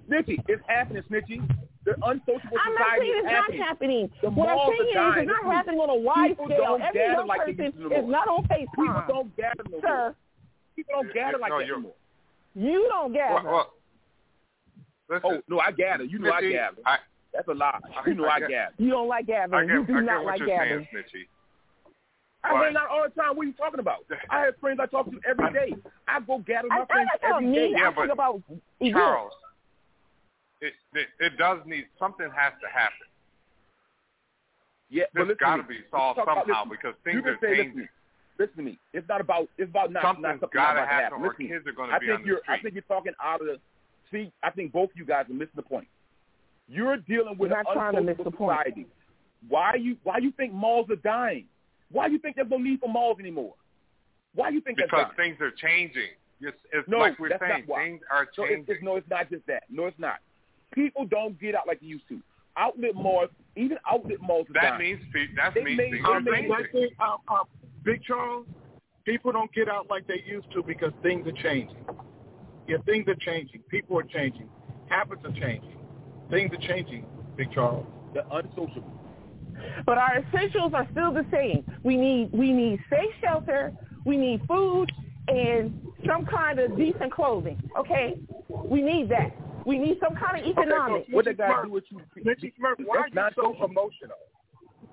[0.09, 1.41] Snitchy, it's happening, Snitchy.
[1.85, 3.59] The unsociable I'm not society saying it's happening.
[3.61, 4.11] not happening.
[4.21, 6.77] The what I'm saying is it's not happening on a wide people scale.
[6.81, 8.11] Every gather young like person used no is more.
[8.11, 10.15] not on People don't gather no Sir, more.
[10.77, 11.97] People don't gather like no, that you're- anymore.
[12.55, 13.35] you don't gather.
[13.45, 13.73] Well, well,
[15.25, 16.05] oh no, I gather.
[16.05, 16.77] You know I Snitchy, gather.
[16.87, 16.97] I,
[17.35, 17.79] That's a lie.
[17.83, 18.75] I- You know I I, get- gather.
[18.79, 19.69] You don't like I gathering.
[19.69, 20.89] get, You do I get not what like you're gathering.
[20.93, 21.05] saying,
[22.45, 23.37] I But- hang out all the time.
[23.37, 24.05] What are you talking about?
[24.31, 25.75] I have friends I talk to every day.
[26.07, 27.73] I go gather with I, my friends I'm not talking every day.
[27.75, 27.81] me.
[27.81, 28.43] Yeah, I'm about
[28.81, 28.95] events.
[28.99, 29.33] Charles,
[30.61, 33.07] it, it it does need something has to happen.
[34.91, 37.23] Yeah, but This listen got to to be solved Talk about- somehow listen, because things
[37.27, 37.77] are say, changing.
[37.77, 37.89] Listen,
[38.39, 38.79] listen to me.
[38.95, 39.49] It's not about.
[39.59, 41.19] It's about not Something's not something got to about happen, happen.
[41.21, 42.41] or Listen to kids are going to be think on the you're.
[42.49, 43.59] I think you're talking out of the.
[44.11, 45.87] See, I think both you guys are missing the point.
[46.69, 48.59] You're dealing with You're not trying to miss unsociable the point.
[48.61, 48.87] society.
[49.49, 49.97] Why you?
[50.03, 51.45] Why you think malls are dying?
[51.91, 53.55] Why you think there's no need for malls anymore?
[54.35, 56.09] Why you think because that's things are changing.
[56.41, 57.85] It's, it's No, like we're that's saying, not why.
[57.85, 58.61] things are So changing.
[58.63, 59.65] it's, it's, no, it's not just that.
[59.71, 60.19] No, it's not.
[60.75, 62.21] People don't get out like they used to.
[62.57, 64.79] Outlet malls, even outlet malls are that dying.
[64.79, 66.53] means pe- that means made- things are changing.
[66.53, 67.45] I think, um, um,
[67.85, 68.47] Big Charles,
[69.05, 71.77] people don't get out like they used to because things are changing.
[72.69, 73.63] Yeah, things are changing.
[73.71, 74.49] People are changing.
[74.91, 75.79] Habits are changing.
[76.31, 77.87] Things are changing, Big Charles.
[78.15, 78.93] The unsociable.
[79.87, 81.65] But our essentials are still the same.
[81.83, 83.73] We need we need safe shelter,
[84.05, 84.93] we need food,
[85.29, 87.61] and some kind of decent clothing.
[87.79, 88.19] Okay,
[88.49, 89.33] we need that.
[89.67, 91.07] We need some kind of economic.
[91.11, 92.01] What they got to do with you?
[92.25, 94.17] Mitchie Smurf, why are you not so emotional?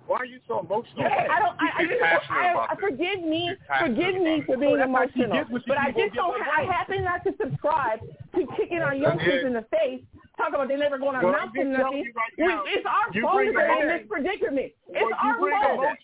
[0.07, 1.05] Why are you so emotional?
[1.05, 1.57] I don't.
[1.59, 2.19] I, I.
[2.29, 3.51] I, I, forgive me.
[3.79, 5.33] Forgive me for being Oh, emotional.
[5.33, 6.41] gets when she But I just don't.
[6.41, 8.01] I happen not to subscribe
[8.35, 10.01] to kicking our young kids in the face.
[10.37, 12.13] Talk about they never going to Well, announce I'm just telling nothing.
[12.13, 14.71] right it's our fault that they're in this predicament.
[14.89, 15.97] It's Well, our fault.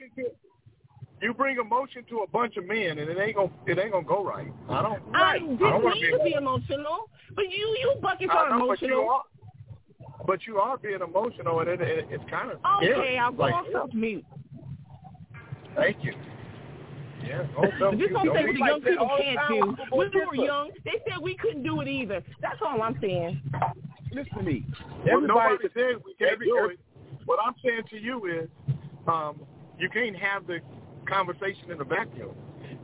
[1.22, 4.06] you bring emotion to a bunch of men, and it ain't gonna it ain't gonna
[4.08, 4.52] go right.
[4.70, 5.02] I don't.
[5.14, 8.50] I I didn't don't wanna mean to be emotional, but you you buckets I are
[8.50, 9.22] know, emotional.
[10.22, 10.26] Are.
[10.28, 13.18] But you are being emotional, and it, it, it's kind of Okay.
[13.18, 14.26] I'll go Like, off self mute.
[15.76, 16.14] Thank you.
[17.26, 19.96] Yeah, go self Just don't say what the young people can't do.
[19.96, 20.44] when we go were different.
[20.44, 22.24] young, they said we couldn't do it either.
[22.42, 23.42] That's all I'm saying.
[24.14, 24.66] Listen to me.
[25.06, 26.80] Well, Everybody, nobody said we can't every- do it.
[27.26, 28.50] What I'm saying to you is,
[29.08, 29.40] um,
[29.78, 30.60] you can't have the
[31.06, 32.32] conversation in a vacuum.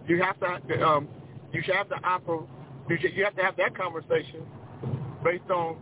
[0.08, 1.08] You have to, um,
[1.52, 2.48] you should have to oper,
[2.88, 4.46] you, should, you have to have that conversation
[5.24, 5.76] based on,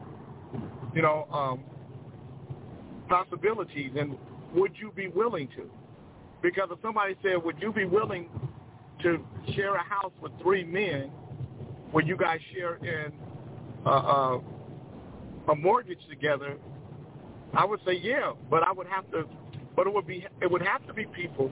[0.95, 1.59] you know, um,
[3.09, 4.17] possibilities and
[4.55, 5.69] would you be willing to?
[6.41, 8.29] Because if somebody said, would you be willing
[9.03, 9.19] to
[9.55, 11.11] share a house with three men,
[11.91, 13.11] where you guys share in
[13.85, 14.39] uh, uh,
[15.49, 16.57] a mortgage together,
[17.53, 19.25] I would say yeah, but I would have to,
[19.75, 21.51] but it would be it would have to be people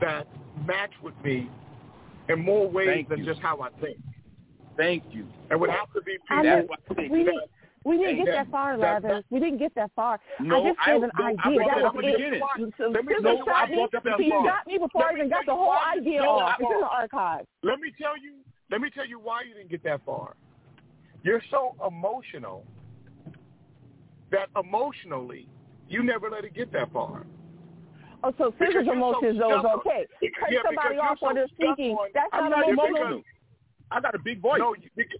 [0.00, 0.26] that
[0.66, 1.48] match with me
[2.28, 3.26] in more ways Thank than you.
[3.26, 3.98] just how I think.
[4.76, 5.26] Thank you.
[5.50, 6.36] It would have to be people.
[6.58, 7.12] mean, what I think.
[7.84, 10.20] We didn't we didn't Hey, get that- that far, that- We didn't get that far.
[10.38, 11.40] No, I just I- gave an no, I idea.
[11.40, 12.30] brought That it up was in the it.
[12.92, 13.76] Let me Sister you shot I me.
[13.76, 14.44] brought that He far.
[14.46, 16.56] shot me before I Let me even got the whole idea no, off.
[16.60, 17.46] It's in the archive.
[17.62, 18.34] Let me tell you.
[18.70, 20.34] Let me tell you why you didn't get that far.
[21.22, 22.64] You're so emotional
[24.30, 25.48] that emotionally
[25.88, 27.26] you never let it get that far.
[28.22, 30.06] Oh, so Because Sister's you're so emotions though is okay.
[30.20, 31.94] Because- Cut yeah, somebody off you're while they're speaking.
[31.96, 32.10] stubborn.
[32.14, 32.96] That's I'm not not emotional.
[32.96, 33.22] emotional.
[33.90, 34.58] I got a big voice.
[34.60, 35.18] No, you- because,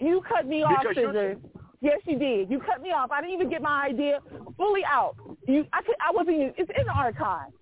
[0.00, 1.38] You cut me off, because you're, Scissors.
[1.80, 2.50] Yes, you did.
[2.50, 3.10] You cut me off.
[3.10, 4.20] I didn't even get my idea
[4.56, 5.14] fully out.
[5.46, 6.36] You, I, could, I wasn't.
[6.36, 7.52] Even, it's in the archive.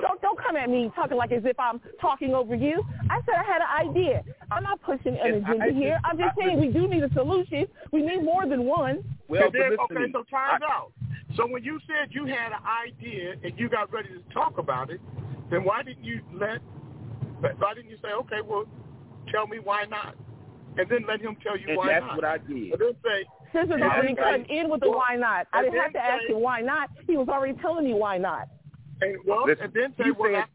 [0.00, 2.82] Don't don't come at me talking like as if I'm talking over you.
[3.10, 4.22] I said I had an idea.
[4.50, 6.00] I'm not pushing an And agenda I- here.
[6.04, 7.66] I'm just I- saying we do need a solution.
[7.92, 9.04] We need more than one.
[9.28, 10.92] Well, then, okay, so time out.
[11.36, 14.90] So when you said you had an idea and you got ready to talk about
[14.90, 15.00] it,
[15.50, 16.60] then why didn't you let?
[17.58, 18.64] Why didn't you say, okay, well,
[19.30, 20.14] tell me why not,
[20.78, 22.16] and then let him tell you And why that's not?
[22.16, 22.72] what I did.
[22.72, 25.46] And then say, Scissors and already then cut in with the well, why not.
[25.52, 26.90] I and didn't have to then ask say- him why not.
[27.06, 28.48] He was already telling me why not.
[29.00, 30.48] And well, Listen, and then say, you well, said- that,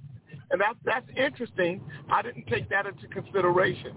[0.52, 1.82] and that's that's interesting.
[2.10, 3.94] I didn't take that into consideration,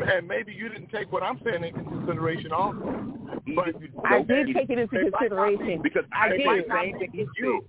[0.00, 3.08] and maybe you didn't take what I'm saying into consideration also.
[3.56, 3.74] But
[4.04, 5.82] I did take it into consideration.
[5.82, 6.38] because I I did.
[6.38, 7.60] did the same thing he said.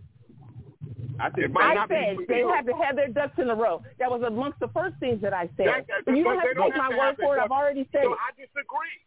[1.19, 3.81] I said, I said they have to have their ducks in a row.
[3.99, 5.67] That was amongst the first things that I said.
[5.67, 7.41] That- that- you don't have to take my have to word have for it.
[7.41, 8.19] I've already said so it.
[8.19, 8.97] I disagree.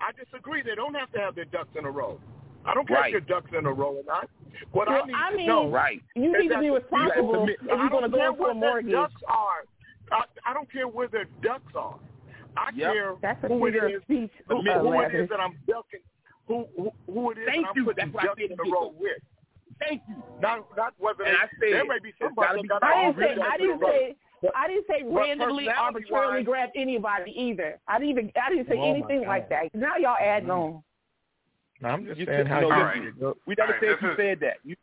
[0.00, 0.62] I disagree.
[0.62, 2.18] They don't have to have their ducks in a row.
[2.64, 3.06] I don't care Right.
[3.08, 4.28] if your ducks in a row or not.
[4.72, 6.02] What Well, I need I to mean, know Right.
[6.14, 8.32] you is need to be the- responsible you if you're I gonna don't go care
[8.34, 8.92] for a what their mortgage.
[8.92, 9.64] ducks are.
[10.12, 11.98] I, I don't care where their ducks are.
[12.56, 12.92] I Yep.
[12.92, 15.22] care That's a who it figure of is, speech, who, who it Lazarus.
[15.24, 16.00] is that I'm ducking,
[16.46, 17.84] who who, who it is Thank that I'm you.
[17.84, 19.22] putting That's what I ducks said in to the row with.
[19.80, 20.22] Thank you.
[20.40, 23.06] Not not whether And they, I said there may be somebody that be got I
[23.12, 23.90] didn't say I didn't a row.
[23.90, 24.16] say
[24.54, 27.78] I didn't say randomly, personality-wise- arbitrarily grab anybody either.
[27.88, 29.74] I didn't even I didn't say Oh, anything like that.
[29.74, 30.82] Now y'all adding on.
[31.82, 33.88] No, I'm just You saying said- how you listen, see We never All right, said
[33.96, 34.56] this you is- said that.
[34.64, 34.76] You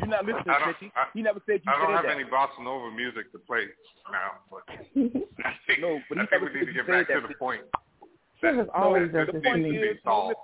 [0.00, 0.92] you're not listening, I don't- Mitchie.
[0.96, 2.12] I- You said you I don't have that.
[2.16, 3.66] any bossa nova music to play
[4.10, 4.62] now, but
[5.44, 7.60] I think, No, but I think we need to get back to the point.
[8.40, 9.92] This is that always this does this needs to to me.
[9.92, 10.36] be solved.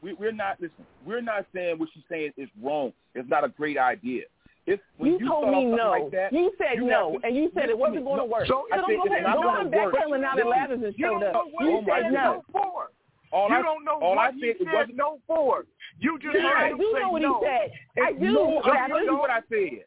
[0.00, 0.86] We, we're not listen.
[1.04, 2.92] We're not saying what she's saying is wrong.
[3.14, 4.22] It's not a great idea.
[4.66, 5.90] It's when You you, told me no.
[5.90, 8.02] Like that, You said you no, to- and you said it wasn't me.
[8.04, 8.46] going to work.
[8.46, 9.22] So So I don't said go it's ahead.
[9.24, 9.94] not Go gonna on back work.
[9.96, 11.32] telling now that Listen, Lathers has You showed don't up.
[11.34, 12.32] know what You Oh said said no.
[12.32, 12.90] no for.
[13.32, 15.64] All you I- don't know all what I said, it said wasn't- no for.
[15.98, 17.40] You just Yeah, heard I do say know what no.
[17.40, 17.66] he said.
[18.04, 18.24] I do.
[18.32, 18.88] No, Lathers.
[18.92, 19.84] listen to what I said.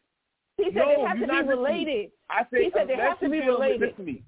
[0.58, 2.10] He said no, they have you're to be related.
[2.28, 3.80] I said He said they unless have to be related.
[3.80, 4.22] Listen to me.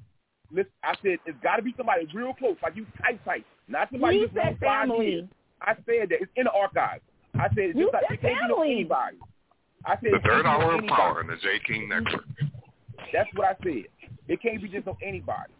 [0.51, 3.90] Listen, I said it's got to be somebody real close, like you tight tight, not
[3.90, 5.28] somebody You just known said five family.
[5.66, 5.77] Years.
[5.78, 7.03] I said that it's in the archives.
[7.35, 9.16] I said it's You just like, it can't be no anybody.
[9.85, 11.59] I said The it can't third be no hour of power in the J.
[11.66, 12.24] King Network.
[13.12, 13.85] That's what I said.
[14.28, 15.53] It can't be just on anybody.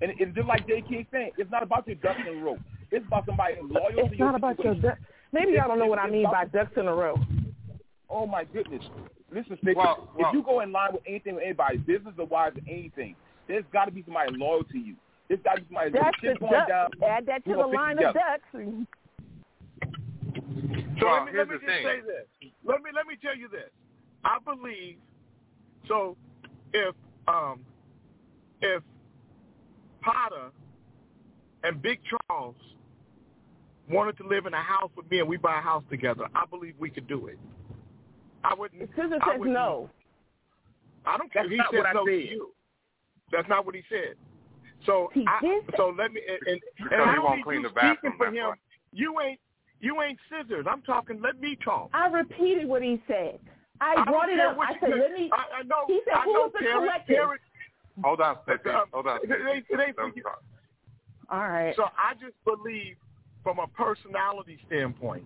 [0.00, 0.82] And, it's just like J.
[0.86, 2.58] King saying, it's not about your ducks in a row.
[2.90, 5.00] It's about somebody loyal to It's your not about your ducks.
[5.32, 7.16] Maybe y'all don't know what I mean by about- ducks in a row.
[8.08, 8.82] Oh my goodness.
[9.32, 12.26] Listen, Snitch, Well, well- if you go in line with anything with anybody, business or
[12.26, 13.16] wise or anything,
[13.48, 14.94] there's got to be somebody loyal to you.
[15.28, 16.68] There's got to be somebody That's the shit's going duck.
[16.68, 16.90] down.
[17.06, 18.38] Add that to the line it of together.
[18.54, 18.86] ducks.
[20.98, 21.84] So Well, let me, here's let me the just thing.
[21.84, 22.50] say this.
[22.64, 23.70] Let me let me tell you this.
[24.24, 24.96] I believe
[25.88, 26.16] so.
[26.72, 26.94] If
[27.28, 27.60] um
[28.60, 28.82] if
[30.02, 30.50] Potter
[31.64, 31.98] and Big
[32.28, 32.54] Charles
[33.90, 36.44] wanted to live in a house with me and we buy a house together, I
[36.46, 37.38] believe we could do it.
[38.44, 38.88] I wouldn't.
[38.96, 39.90] Scissor I says wouldn't- no.
[41.04, 41.42] I don't care.
[41.42, 42.52] That's he not said what I no to you.
[43.30, 44.16] That's not what he said.
[44.84, 47.62] So He I, so let me and, and, and he I don't won't need clean
[47.62, 48.46] you the bathroom, speaking for him.
[48.48, 48.54] why.
[48.92, 49.40] You ain't
[49.80, 50.66] you ain't scissors.
[50.68, 51.20] I'm talking.
[51.22, 51.90] Let me talk.
[51.92, 53.38] I repeated what he said.
[53.80, 54.56] I, I brought it up.
[54.58, 55.00] I you said, say.
[55.00, 55.30] let me.
[55.32, 55.84] I, I know.
[55.86, 57.16] He said, I who know, was the Terry, collective?
[57.16, 57.38] Terry,
[58.04, 58.70] Hold on, Stacey.
[58.70, 59.18] um, Hold on.
[59.22, 60.22] it ain't- it ain't for Let him you.
[60.22, 60.42] talk.
[61.30, 61.74] All right.
[61.76, 62.96] So I just believe,
[63.42, 65.24] from a personality standpoint,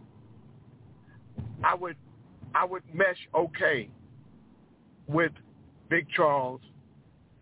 [1.64, 1.96] I would,
[2.54, 3.88] I would mesh okay
[5.06, 5.32] with
[5.88, 6.60] Big Charles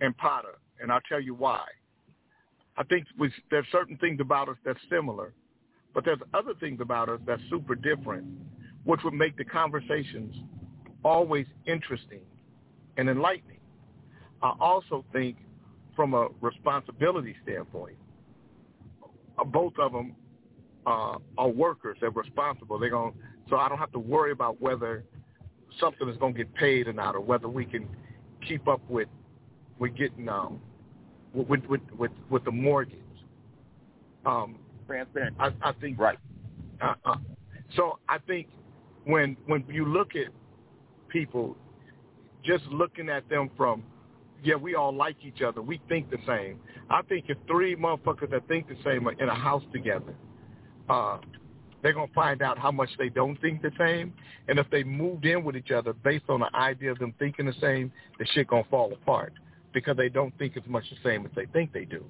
[0.01, 1.65] and Potter, and I'll tell you why.
[2.77, 5.33] I think we, there's certain things about us that's similar,
[5.95, 8.27] but there's other things about us that's super different,
[8.85, 10.35] which would make the conversations
[11.05, 12.21] always interesting
[12.97, 13.61] and enlightening.
[14.43, 15.37] I also think
[15.97, 17.97] from a responsibility standpoint,
[19.39, 20.15] uh, both of them
[20.87, 21.97] uh, are workers.
[22.01, 22.79] They're responsible.
[22.79, 23.15] They're going
[23.51, 25.05] so I don't have to worry about whether
[25.81, 27.89] something is going to get paid or not, or whether we can
[28.47, 29.09] keep up with
[29.79, 30.61] with getting um
[31.33, 32.99] with with with, with the mortgage.
[34.27, 34.59] Um,
[34.89, 35.37] Transparent.
[35.39, 36.19] I, I think Right.
[36.81, 37.17] uh, uh,
[37.77, 38.49] so I think
[39.05, 40.33] when when you look at
[41.09, 41.57] people,
[42.43, 43.83] just looking at them from,
[44.43, 46.59] yeah, we all like each other, we think the same.
[46.89, 50.15] I think if three motherfuckers that think the same are in a house together,
[50.89, 51.19] uh,
[51.83, 54.15] they're gonna find out how much they don't think the same,
[54.49, 57.47] and if they moved in with each other based on the idea of them thinking
[57.47, 59.35] the same, the shit gonna fall apart
[59.75, 62.05] because they don't think as much the same as they think they do.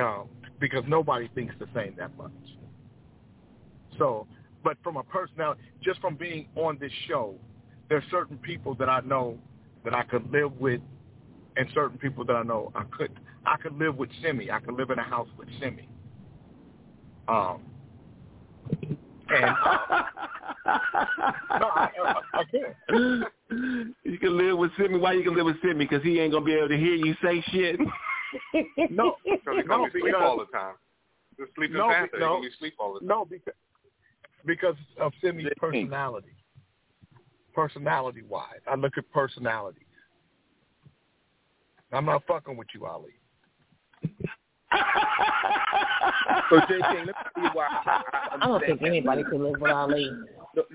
[0.00, 0.28] Um,
[0.60, 2.32] because nobody thinks the same that much.
[3.98, 4.26] So,
[4.64, 7.34] but from a personality, just from being on this show,
[7.88, 9.38] there's certain people that I know
[9.84, 10.80] that I could live with,
[11.56, 13.10] and certain people that I know I could.
[13.46, 14.50] I could live with Simi.
[14.50, 15.88] I could live in a house with Simi.
[17.28, 17.62] Um,
[19.30, 20.02] And, uh,
[21.60, 23.94] no, I, I, I can.
[24.04, 24.98] You can live with Simi.
[24.98, 25.86] Why you can live with Simi?
[25.86, 27.78] Because he ain't gonna be able to hear you say shit.
[28.90, 30.74] No, Because he no, sleep because- all the time.
[31.38, 32.16] Just sleeping no, faster.
[32.16, 33.08] He no, gonna sleep all the time.
[33.08, 33.54] no, because
[34.44, 36.32] because of Simi's personality.
[37.54, 39.86] Personality wise, I look at personality.
[41.92, 43.12] I'm not fucking with you, Ali.
[46.50, 47.66] So Jay King, let me tell you why.
[47.70, 50.10] I, I, I don't think anybody could live with Ali.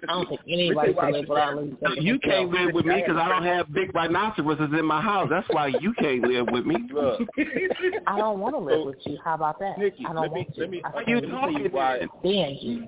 [0.08, 1.78] I don't think anybody could live with Ali.
[2.00, 5.28] You can't live with me because I don't have big rhinoceroses in my house.
[5.30, 6.76] That's why you can't live with me.
[8.08, 9.18] I don't want to live with you.
[9.24, 9.78] How about that?
[9.78, 12.00] Nikki, I don't let me want let me I let can't me tell you why.
[12.20, 12.88] stand you.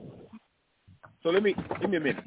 [1.24, 2.24] So let me give me a minute.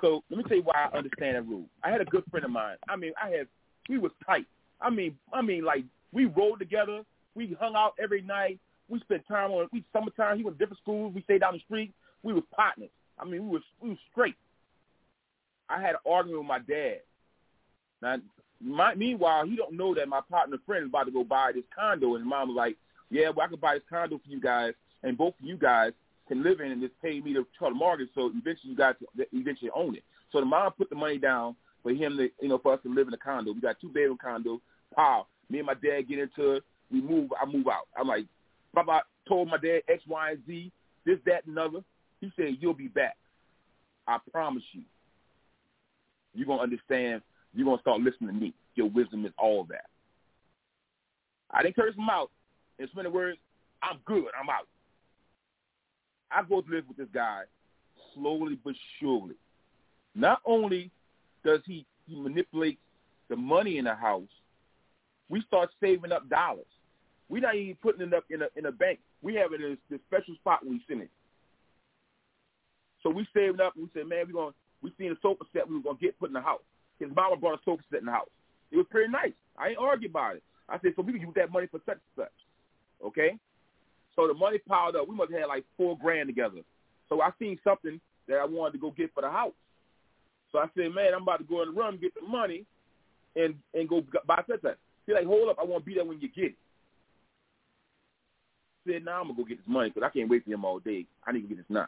[0.00, 1.66] So let me tell you why I understand that rule.
[1.84, 2.76] I had a good friend of mine.
[2.88, 3.46] I mean, I had
[3.88, 4.46] we was tight.
[4.80, 7.02] I mean, I mean, like we rode together.
[7.34, 8.58] We hung out every night.
[8.88, 10.36] We spent time on we summertime.
[10.36, 11.14] He went to different schools.
[11.14, 11.92] We stayed down the street.
[12.22, 12.90] We was partners.
[13.20, 14.36] I mean, we was we was straight.
[15.68, 17.00] I had an argument with my dad.
[18.02, 18.16] Now,
[18.60, 21.64] my, meanwhile, he don't know that my partner friend is about to go buy this
[21.74, 22.76] condo, and mom was like,
[23.10, 25.92] "Yeah, well, I could buy this condo for you guys, and both of you guys
[26.28, 28.94] can live in and just pay me to try the mortgage, so eventually you guys
[29.32, 32.58] eventually own it." So the mom put the money down for him to, you know,
[32.58, 33.52] for us to live in a condo.
[33.52, 34.60] We got two bedroom condo.
[34.96, 35.26] Wow.
[35.48, 36.64] Me and my dad get into it.
[36.90, 37.30] We move.
[37.40, 37.88] I move out.
[37.96, 38.26] I'm like,
[38.74, 40.72] Papa told my dad X, Y, and Z,
[41.04, 41.80] this, that, and other.
[42.20, 43.16] He said, "You'll be back.
[44.06, 44.82] I promise you.
[46.34, 47.22] You're gonna understand.
[47.54, 48.54] You're gonna start listening to me.
[48.74, 49.88] Your wisdom is all that."
[51.50, 52.30] I didn't curse him out.
[52.78, 53.38] In so many words,
[53.82, 54.26] I'm good.
[54.38, 54.68] I'm out.
[56.30, 57.42] I go to live with this guy
[58.14, 59.34] slowly but surely.
[60.14, 60.90] Not only
[61.44, 62.78] does he, he manipulate
[63.28, 64.28] the money in the house,
[65.28, 66.66] we start saving up dollars.
[67.28, 68.98] We're not even putting it up in a in a bank.
[69.22, 71.10] We have it in this special spot we send it.
[73.02, 75.68] So we saving up and we said, man, we're gonna we seen a sofa set
[75.68, 76.62] we were gonna get put in the house.
[76.98, 78.28] His mama brought a sofa set in the house.
[78.70, 79.32] It was pretty nice.
[79.58, 80.42] I ain't argue about it.
[80.68, 82.38] I said, so we can use that money for such and such.
[83.04, 83.36] Okay?
[84.14, 85.08] So the money piled up.
[85.08, 86.62] We must have had like four grand together.
[87.08, 89.54] So I seen something that I wanted to go get for the house.
[90.52, 92.64] So I said, man, I'm about to go in the run, get the money,
[93.36, 94.78] and and go buy such and such.
[95.06, 96.54] He's like, hold up, I want to be there when you get it.
[98.86, 100.64] said, now nah, I'm gonna go get this money because I can't wait for him
[100.64, 101.06] all day.
[101.26, 101.86] I need to get this now.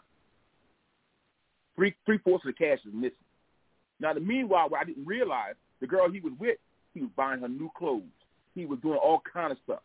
[1.76, 3.16] Three three fourths of the cash is missing.
[4.00, 6.58] Now, the meanwhile, what I didn't realize, the girl he was with,
[6.92, 8.02] he was buying her new clothes.
[8.54, 9.80] He was doing all kind of stuff.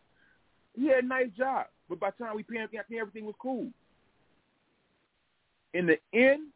[0.74, 3.68] He had a nice job, but by the time we paid everything, everything was cool.
[5.74, 6.48] In the end,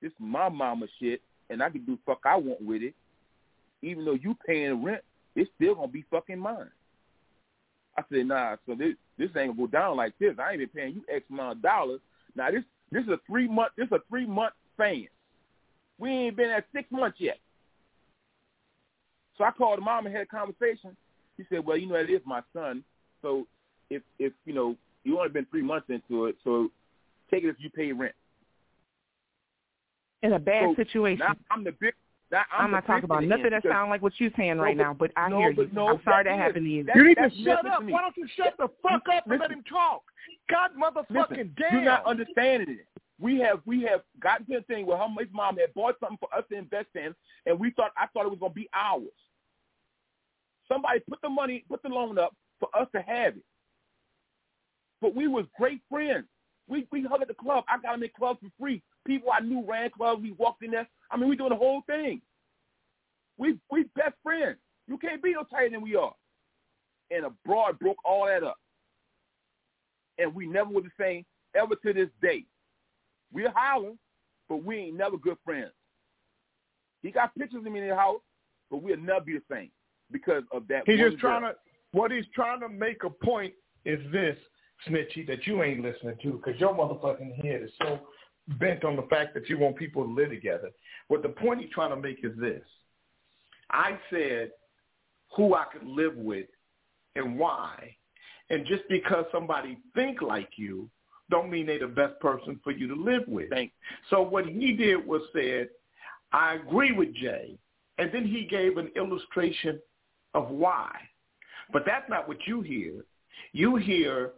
[0.00, 2.94] this my mama shit, and I can do fuck I want with it.
[3.82, 5.02] Even though you paying rent,
[5.34, 6.70] it's still gonna be fucking mine.
[7.96, 10.34] I said, nah, so this this ain't gonna go down like this.
[10.38, 12.00] I ain't been paying you X amount of dollars.
[12.34, 15.08] Now this this is a three month this is a three month span.
[15.98, 17.38] We ain't been at six months yet.
[19.36, 20.96] So I called the mom and had a conversation.
[21.36, 22.84] He said, Well, you know, it is my son.
[23.22, 23.46] So
[23.90, 26.70] if if you know, you only been three months into it, so
[27.30, 28.14] take it if you pay rent.
[30.22, 31.24] In a bad So situation.
[31.50, 31.94] I'm the big
[32.30, 34.82] now I'm, I'm, not talking about nothing that sounds like what you're saying right but-
[34.82, 35.74] now, but I no, hear but you.
[35.74, 36.84] no, I'm sorry that that, is- happened to you.
[36.84, 37.78] that- You need to shut up.
[37.80, 37.92] to me.
[37.92, 40.02] Why don't you shut the fuck up and let him talk?
[40.50, 41.74] God motherfucking Listen, damn.
[41.74, 42.86] You're not understanding it.
[43.20, 46.18] We have we have gotten to a thing where her his mom had bought something
[46.18, 47.14] for us to invest in,
[47.46, 49.02] and we thought I thought it was gonna be ours.
[50.68, 53.42] Somebody put the money, put the loan up for us to have it.
[55.00, 56.26] But we was great friends.
[56.68, 57.64] We we hung at the club.
[57.68, 58.82] I got them in clubs for free.
[59.06, 60.22] People I knew ran clubs.
[60.22, 60.88] We walked in there.
[61.10, 62.20] I mean, we doing the whole thing.
[63.36, 64.56] We we best friends.
[64.86, 66.14] You can't be no tighter than we are.
[67.10, 68.56] And a broad broke all that up.
[70.18, 72.44] And we never were the same ever to this day.
[73.32, 73.98] We're hollering,
[74.48, 75.72] but we ain't never good friends.
[77.02, 78.20] He got pictures of me in the house,
[78.70, 79.70] but we'll never be the same
[80.10, 80.82] because of that.
[80.86, 81.52] He's just trying girl.
[81.52, 81.58] to.
[81.92, 83.54] What he's trying to make a point
[83.84, 84.36] is this,
[84.86, 88.00] Snitchy, that you ain't listening to because your motherfucking head is so
[88.58, 90.70] bent on the fact that you want people to live together.
[91.08, 92.62] What the point he's trying to make is this.
[93.70, 94.50] I said
[95.36, 96.46] who I could live with
[97.16, 97.94] and why.
[98.50, 100.88] And just because somebody think like you
[101.30, 103.50] don't mean they're the best person for you to live with.
[104.08, 105.68] So what he did was said,
[106.32, 107.58] I agree with Jay.
[107.98, 109.78] And then he gave an illustration
[110.34, 110.90] of why.
[111.72, 113.04] But that's not what you hear.
[113.52, 114.32] You hear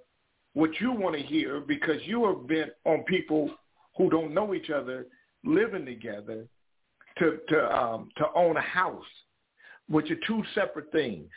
[0.55, 3.51] what you want to hear because you are bent on people
[4.01, 5.07] who don't know each other
[5.45, 6.47] living together
[7.19, 9.05] to to um, to own a house,
[9.91, 11.29] which are two separate things.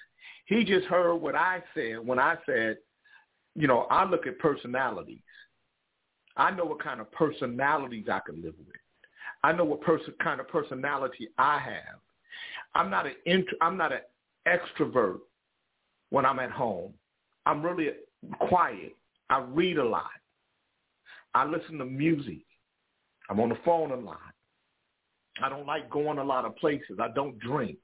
[0.46, 2.78] He just heard what I said when I said,
[3.54, 5.20] you know, I look at personalities.
[6.38, 8.78] I know what kind of personalities I can live with.
[9.44, 12.00] I know what person kind of personality I have.
[12.76, 14.02] I'm not an int- I'm not an
[14.48, 15.20] extrovert
[16.12, 16.94] when I'm at home.
[17.46, 17.90] I'm really
[18.40, 18.96] quiet.
[19.30, 20.12] I read a lot.
[21.36, 22.46] I listen to music.
[23.34, 24.20] I'm on the phone a lot.
[25.42, 27.00] I don't like going a lot of places.
[27.02, 27.80] I don't drink.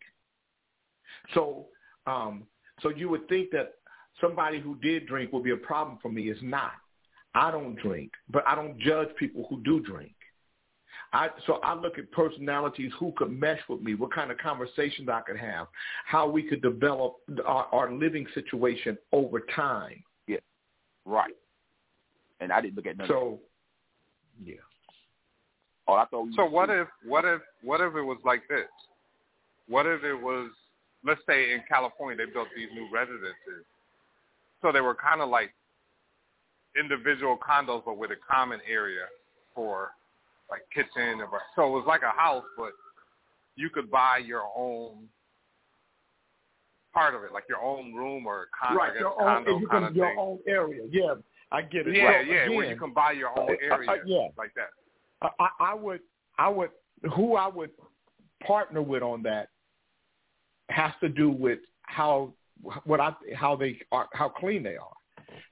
[1.33, 1.65] So,
[2.05, 2.43] um,
[2.81, 3.73] so you would think that
[4.21, 6.29] somebody who did drink would be a problem for me.
[6.29, 6.73] It's not.
[7.33, 10.13] I don't drink, but I don't judge people who do drink.
[11.13, 15.09] I, so I look at personalities who could mesh with me, what kind of conversations
[15.09, 15.65] I could have,
[16.05, 20.03] how we could develop our, our living situation over time.
[20.27, 20.37] Yeah,
[21.05, 21.33] right.
[22.39, 23.07] And I didn't look at none.
[23.07, 23.39] So,
[24.43, 24.57] yeah.
[25.89, 26.27] Oh, I thought.
[26.35, 28.67] so what if what if what if it was like this?
[29.67, 30.51] What if it was
[31.03, 33.65] let's say in California they built these new residences,
[34.61, 35.53] so they were kind of like
[36.79, 39.05] individual condos but with a common area
[39.55, 39.89] for
[40.49, 42.71] like kitchen or so it was like a house but
[43.55, 45.07] you could buy your own
[46.93, 49.59] part of it like your own room or con- right, I your guess, own, condo
[49.59, 50.17] you kind can, of your thing.
[50.19, 50.83] own area.
[50.91, 51.13] Yeah,
[51.51, 51.95] I get it.
[51.95, 54.27] Yeah, Well, yeah, where you can buy your own uh, area uh, yeah.
[54.37, 54.69] like that.
[55.21, 56.01] I, I would,
[56.37, 56.69] I would,
[57.15, 57.71] who I would
[58.45, 59.49] partner with on that
[60.69, 62.33] has to do with how,
[62.85, 64.93] what I, how they are, how clean they are.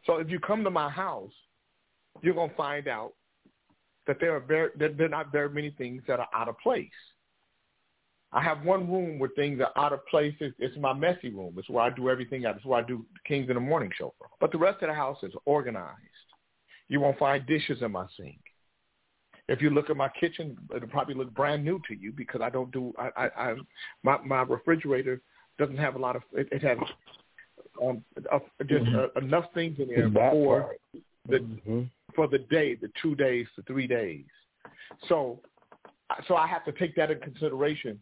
[0.06, 1.32] So if you come to my house,
[2.22, 3.14] you're gonna find out
[4.08, 6.58] that there are very, that there are not very many things that are out of
[6.60, 6.88] place.
[8.32, 10.34] I have one room where things are out of place.
[10.40, 11.56] It's, it's my messy room.
[11.58, 12.44] It's where I do everything.
[12.44, 14.28] It's where I do Kings in the Morning show from.
[14.40, 15.96] But the rest of the house is organized.
[16.90, 18.40] You won't find dishes in my sink.
[19.48, 22.50] If you look at my kitchen, it'll probably look brand new to you because I
[22.50, 22.94] don't do.
[22.98, 23.56] I, I, I
[24.04, 25.22] my my refrigerator
[25.58, 26.24] doesn't have a lot of.
[26.34, 26.78] It, it has
[27.82, 30.76] um, uh, just uh, enough things in there for
[31.30, 31.82] the Mm-hmm.
[32.16, 34.26] for the day, the two days, the three days.
[35.08, 35.42] So,
[36.28, 38.00] so I have to take that in consideration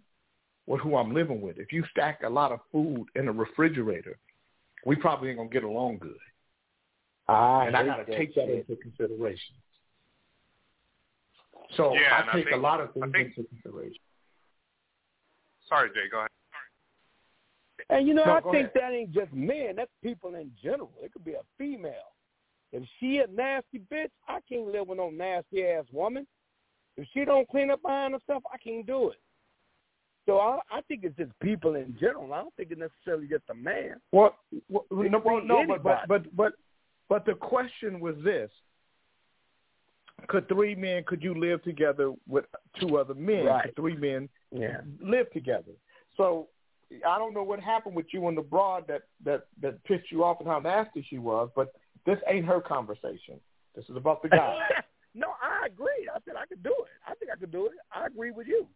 [0.67, 1.57] with who I'm living with.
[1.57, 4.17] If you stack a lot of food in a refrigerator,
[4.85, 6.17] we probably ain't gonna get along good.
[7.27, 8.65] I and I got to that take that shit.
[8.69, 9.55] into consideration.
[11.75, 14.01] So Yeah, and I I take a lot of things think- into consideration.
[15.67, 16.29] Sorry, Jay, go ahead.
[17.89, 18.71] And you know, No, I think ahead.
[18.75, 19.75] that ain't just men.
[19.75, 20.91] That's people in general.
[21.01, 22.13] It could be a female.
[22.71, 26.25] If she a nasty bitch, I can't live with no nasty ass woman.
[26.97, 29.19] If she don't clean up behind herself, I can't do it.
[30.25, 32.33] So I, I think it's just people in general.
[32.33, 34.01] I don't think it's necessarily just a man.
[34.11, 34.35] Well,
[34.69, 36.53] well, It no, could well, no, but, but but but
[37.09, 38.49] but the question was this:
[40.27, 41.03] Could three men?
[41.05, 42.45] Could you live together with
[42.79, 43.45] two other men?
[43.45, 43.65] Right.
[43.65, 44.81] Could three men Yeah.
[44.99, 45.73] live together?
[46.17, 46.49] So
[47.05, 50.23] I don't know what happened with you and the broad that that that pissed you
[50.23, 51.73] off and how nasty she was, but
[52.05, 53.39] this ain't her conversation.
[53.75, 54.57] This is about the guy.
[55.15, 56.07] no, I agree.
[56.13, 56.91] I said I could do it.
[57.07, 57.73] I think I could do it.
[57.91, 58.67] I agree with you.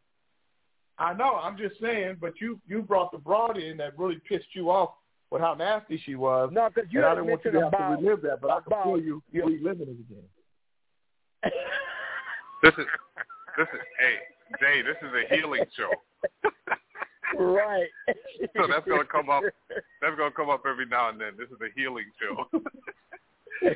[0.97, 1.35] I know.
[1.35, 4.91] I'm just saying, but you you brought the broad in that really pissed you off
[5.31, 6.49] with how nasty she was.
[6.51, 8.51] No, because you and I didn't want you to have about to relive that, but
[8.51, 10.23] I can feel you reliving it again.
[12.61, 12.85] This is
[13.57, 14.15] this is hey
[14.59, 15.89] Jay, this is a healing show.
[17.39, 17.87] right.
[18.57, 19.43] So that's gonna come up.
[20.01, 21.33] That's gonna come up every now and then.
[21.37, 22.49] This is a healing show.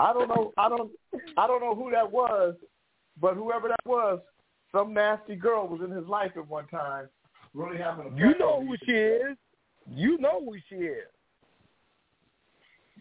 [0.00, 0.52] I don't know.
[0.58, 0.90] I don't.
[1.36, 2.54] I don't know who that was,
[3.20, 4.20] but whoever that was,
[4.72, 7.08] some nasty girl was in his life at one time,
[7.54, 8.16] really having a.
[8.16, 9.36] You know who she is.
[9.88, 11.06] You know who she is.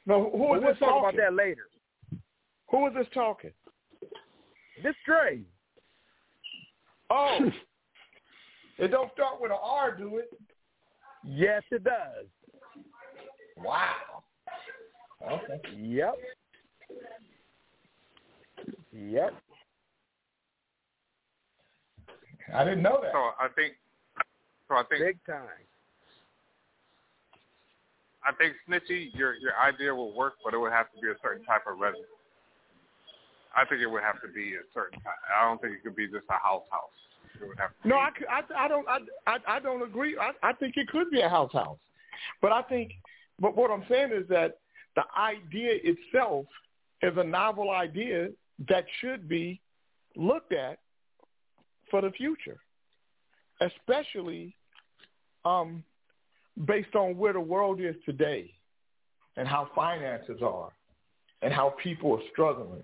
[0.05, 0.99] No, who But we'll talk talking?
[0.99, 1.67] about that later.
[2.69, 3.51] Who was this talking?
[4.83, 5.41] This Dre.
[7.09, 7.39] Oh,
[8.77, 10.31] it don't start with an R, do it?
[11.23, 12.25] Yes, it does.
[13.57, 14.23] Wow.
[15.23, 15.61] Okay.
[15.77, 16.15] Yep.
[18.93, 19.33] Yep.
[22.53, 23.11] I didn't know that.
[23.11, 23.73] So I think.
[24.67, 25.01] So I think.
[25.01, 25.47] Big time.
[28.27, 31.15] I think Snitchy, your your idea will work, but it would have to be a
[31.21, 32.07] certain type of residence.
[33.55, 34.99] I think it would have to be a certain.
[35.39, 36.89] I don't think it could be just a house house.
[37.41, 37.87] It would have to.
[37.87, 38.87] No, be, I, I, I don't.
[38.87, 40.17] I, I, I don't agree.
[40.17, 41.79] I, I think it could be a house house,
[42.41, 42.91] but I think.
[43.39, 44.59] But what I'm saying is that
[44.95, 46.45] the idea itself
[47.01, 48.29] is a novel idea
[48.69, 49.59] that should be
[50.15, 50.79] looked at
[51.91, 52.57] for the future,
[53.61, 54.55] especially
[55.43, 55.83] um,
[56.65, 58.51] based on where the world is today
[59.37, 60.71] and how finances are
[61.41, 62.83] and how people are struggling.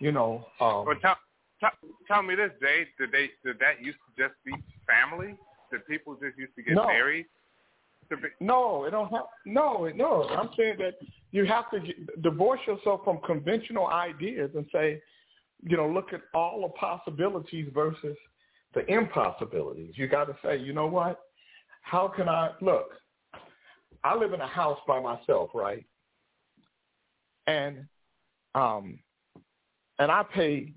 [0.00, 1.16] You know, um, But tell,
[1.60, 1.70] tell
[2.06, 2.86] tell me this, Jay.
[2.98, 4.52] Did they did that used to just be
[4.86, 5.36] family?
[5.72, 6.86] Did people just used to get No.
[6.86, 7.26] married?
[8.10, 9.26] To be, No, it don't have.
[9.44, 10.22] No, no.
[10.30, 10.94] I'm saying that
[11.32, 11.80] you have to
[12.22, 15.02] divorce yourself from conventional ideas and say,
[15.62, 18.16] you know, look at all the possibilities versus
[18.74, 19.92] the impossibilities.
[19.96, 21.20] You got to say, you know what?
[21.82, 22.90] How can I look?
[24.04, 25.84] I live in a house by myself, right?
[27.46, 27.86] And
[28.54, 29.00] um
[29.98, 30.72] and I pay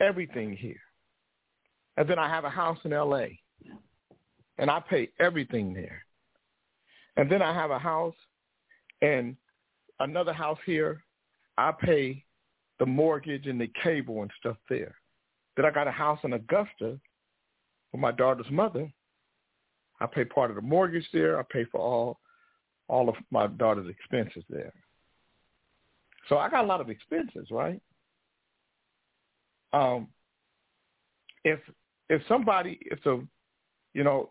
[0.00, 0.80] everything here.
[1.96, 3.26] And then I have a house in LA.
[4.58, 6.04] And I pay everything there.
[7.16, 8.14] And then I have a house
[9.02, 9.36] and
[9.98, 11.02] another house here.
[11.58, 12.24] I pay
[12.78, 14.94] the mortgage and the cable and stuff there.
[15.56, 16.98] Then I got a house in Augusta
[17.92, 18.90] with my daughter's mother.
[20.00, 21.38] I pay part of the mortgage there.
[21.38, 22.20] I pay for all
[22.88, 24.72] all of my daughter's expenses there.
[26.28, 27.80] So I got a lot of expenses, right?
[29.72, 30.08] Um,
[31.44, 31.60] if
[32.08, 33.20] if somebody, if a,
[33.94, 34.30] you know,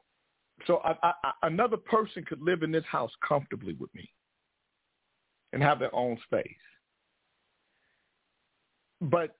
[0.67, 4.09] so I, I, another person could live in this house comfortably with me
[5.53, 6.45] and have their own space.
[9.01, 9.35] But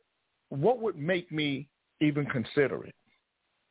[0.50, 1.68] what would make me
[2.00, 2.96] even consider it?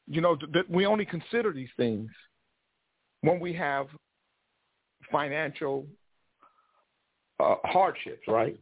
[0.07, 2.11] You know, that we only consider these things
[3.23, 3.89] when we have
[5.11, 5.87] financial
[7.41, 8.59] uh, hardships, right?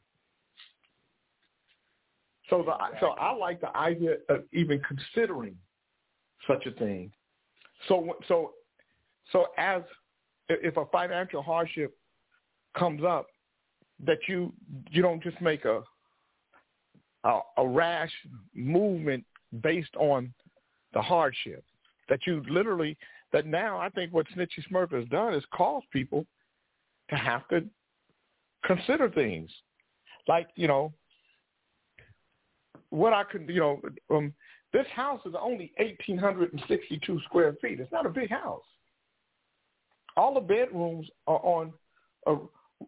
[2.48, 5.56] So the so I like the idea of even considering
[6.46, 7.10] such a thing.
[7.88, 8.52] So so
[9.32, 9.82] so as
[10.48, 11.96] if a financial hardship
[12.76, 13.26] comes up,
[14.04, 14.52] that you
[14.90, 15.82] you don't just make a
[17.24, 18.12] a, a rash
[18.54, 19.24] movement
[19.62, 20.32] based on
[20.92, 21.64] the hardship.
[22.08, 22.96] That you literally
[23.32, 26.24] that now I think what Snitchy Smurf has done is caused people
[27.10, 27.64] to have to
[28.64, 29.50] consider things
[30.28, 30.92] like you know
[32.96, 34.32] what I could you know um,
[34.72, 37.80] this house is only eighteen hundred and sixty two square feet.
[37.80, 38.62] It's not a big house.
[40.16, 41.72] All the bedrooms are on
[42.26, 42.40] are,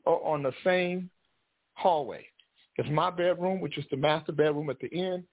[0.06, 1.10] are on the same
[1.74, 2.24] hallway.
[2.76, 5.24] It's my bedroom, which is the master bedroom at the end.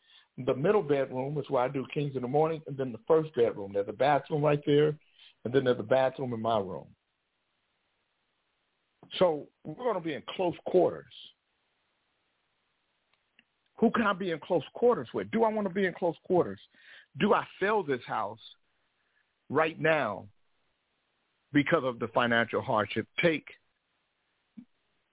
[0.46, 3.34] The middle bedroom is where I do Kings in the morning, and then the first
[3.36, 3.72] bedroom.
[3.74, 4.98] There's a bathroom right there,
[5.46, 6.88] and then there's a bathroom in my room.
[9.20, 11.06] So we're going to be in close quarters.
[13.78, 15.30] Who can I be in close quarters with?
[15.32, 16.60] Do I want to be in close quarters?
[17.20, 18.40] Do I sell this house
[19.50, 20.26] right now
[21.52, 23.08] because of the financial hardship?
[23.22, 23.48] Take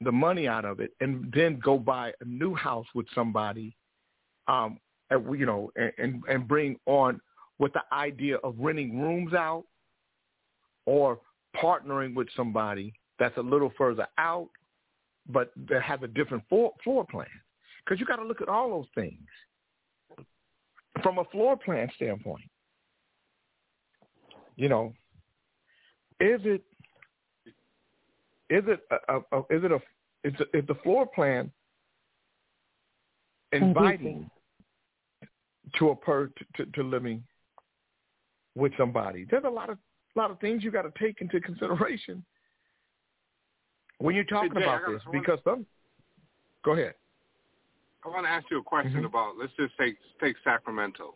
[0.00, 3.76] the money out of it and then go buy a new house with somebody,
[4.48, 4.78] um,
[5.10, 7.20] you know, and, and bring on
[7.58, 9.64] with the idea of renting rooms out
[10.86, 11.20] or
[11.56, 14.48] partnering with somebody that's a little further out,
[15.28, 17.26] but that has a different floor, floor plan.
[17.84, 19.18] Because you got to look at all those things
[21.02, 22.44] from a floor plan standpoint.
[24.56, 24.92] You know,
[26.20, 26.62] is it
[28.50, 29.80] is it a, a, is it a
[30.24, 31.50] is, is the floor plan
[33.52, 34.30] inviting
[35.78, 37.24] to a per to, to, to living
[38.54, 39.26] with somebody?
[39.28, 39.78] There's a lot of
[40.14, 42.22] a lot of things you got to take into consideration
[43.98, 45.64] when you're talking hey, Jay, about gotta, this because some.
[46.64, 46.94] Go ahead.
[48.04, 49.04] I want to ask you a question mm-hmm.
[49.06, 49.34] about.
[49.38, 51.14] Let's just take take Sacramento.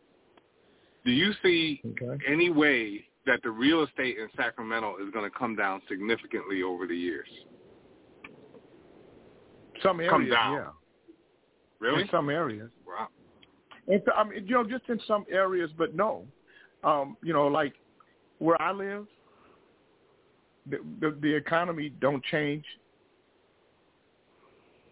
[1.05, 2.23] Do you see okay.
[2.27, 6.87] any way that the real estate in Sacramento is going to come down significantly over
[6.87, 7.29] the years?
[9.83, 10.55] Some areas, come down.
[10.55, 10.69] yeah.
[11.81, 12.03] Really?
[12.03, 12.71] In some areas.
[12.87, 13.09] Wow.
[13.89, 16.25] In, I mean, you know, just in some areas, but no.
[16.83, 17.75] Um, you know, like
[18.39, 19.07] where I live,
[20.69, 22.65] the, the, the economy don't change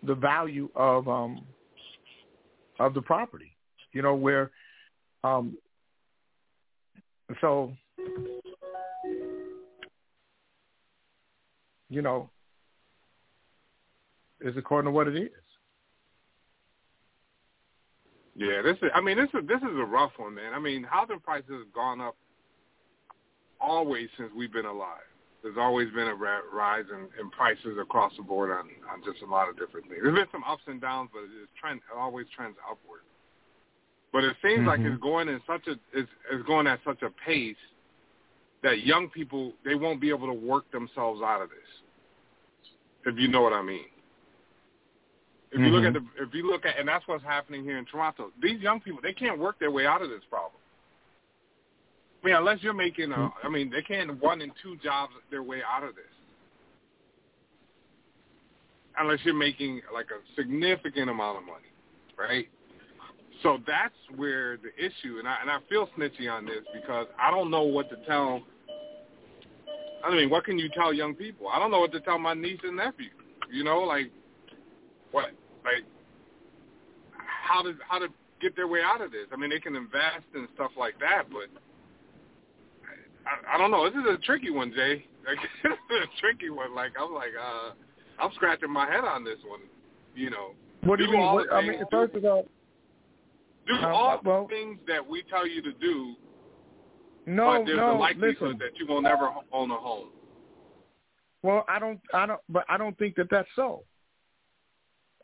[0.02, 1.40] the value of um
[2.78, 3.56] of the property.
[3.92, 4.50] You know, where
[5.22, 5.56] um
[7.40, 7.72] so
[11.88, 12.28] you know
[14.40, 15.30] is according to what it is.
[18.36, 18.90] Yeah, this is.
[18.94, 20.52] I mean, this is this is a rough one, man.
[20.54, 22.16] I mean, housing prices have gone up
[23.60, 24.98] always since we've been alive.
[25.44, 29.26] There's always been a rise in, in prices across the board on on just a
[29.30, 30.00] lot of different things.
[30.02, 33.02] There's been some ups and downs, but it's trend it always trends upward.
[34.10, 34.68] But it seems mm-hmm.
[34.68, 37.60] like it's going in such a it's, it's going at such a pace
[38.62, 41.58] that young people they won't be able to work themselves out of this.
[43.04, 43.84] If you know what I mean.
[45.52, 46.06] If you look at Mm-hmm.
[46.16, 48.32] the, if you look at, and that's what's happening here in Toronto.
[48.42, 50.58] These young people, they can't work their way out of this problem.
[52.24, 53.32] I mean, unless you're making a, mm.
[53.42, 56.04] I mean, they can't one and two jobs their way out of this.
[58.98, 61.68] Unless you're making like a significant amount of money,
[62.18, 62.48] right?
[63.42, 67.30] So that's where the issue, and I and I feel snitchy on this because I
[67.30, 68.40] don't know what to tell.
[70.02, 71.48] I mean, what can you tell young people?
[71.48, 73.10] I don't know what to tell my niece and nephew.
[73.52, 74.10] You know, like
[75.10, 75.24] what,
[75.64, 75.84] like
[77.12, 78.06] how to how to
[78.40, 79.26] get their way out of this.
[79.30, 81.50] I mean, they can invest and stuff like that, but
[83.26, 83.84] I, I don't know.
[83.88, 85.06] This is a tricky one, Jay.
[85.26, 86.74] Like, this is a tricky one.
[86.74, 87.70] Like I'm like, uh,
[88.22, 89.60] I'm scratching my head on this one.
[90.14, 90.50] You know,
[90.82, 91.32] What do you do mean?
[91.32, 92.46] What, the I mean, first of all,
[93.66, 96.14] do Uh, all well- the things that we tell you to do,
[97.26, 97.96] no, but there's no.
[97.96, 100.08] a likelihood Listen, that you will never own a home.
[101.42, 103.84] well, I don't, I don't, but I don't think that that's so.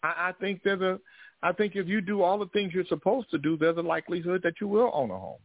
[0.03, 0.99] I, I think there's a,
[1.43, 4.41] I think if you do all the things you're supposed to do, there's a likelihood
[4.45, 5.41] that you will own a home.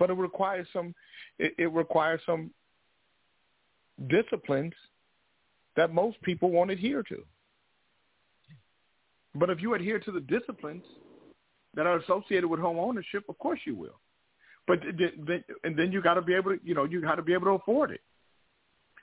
[0.00, 0.94] But it requires some,
[1.38, 2.50] it, it requires some
[4.08, 4.72] disciplines
[5.76, 7.22] that most people won't adhere to.
[9.34, 10.82] But if you adhere to the disciplines
[11.74, 14.00] that are associated with home ownership, of course you will.
[14.66, 17.34] But and then you got to be able to, you know, you got to be
[17.34, 18.00] able to afford it.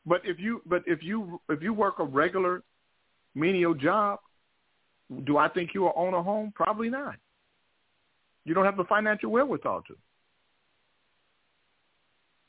[0.05, 2.63] But if you, but if you, if you work a regular
[3.35, 4.19] menial job,
[5.25, 6.51] do I think you will own a home?
[6.55, 7.15] Probably not.
[8.45, 9.95] You don't have the financial wherewithal to.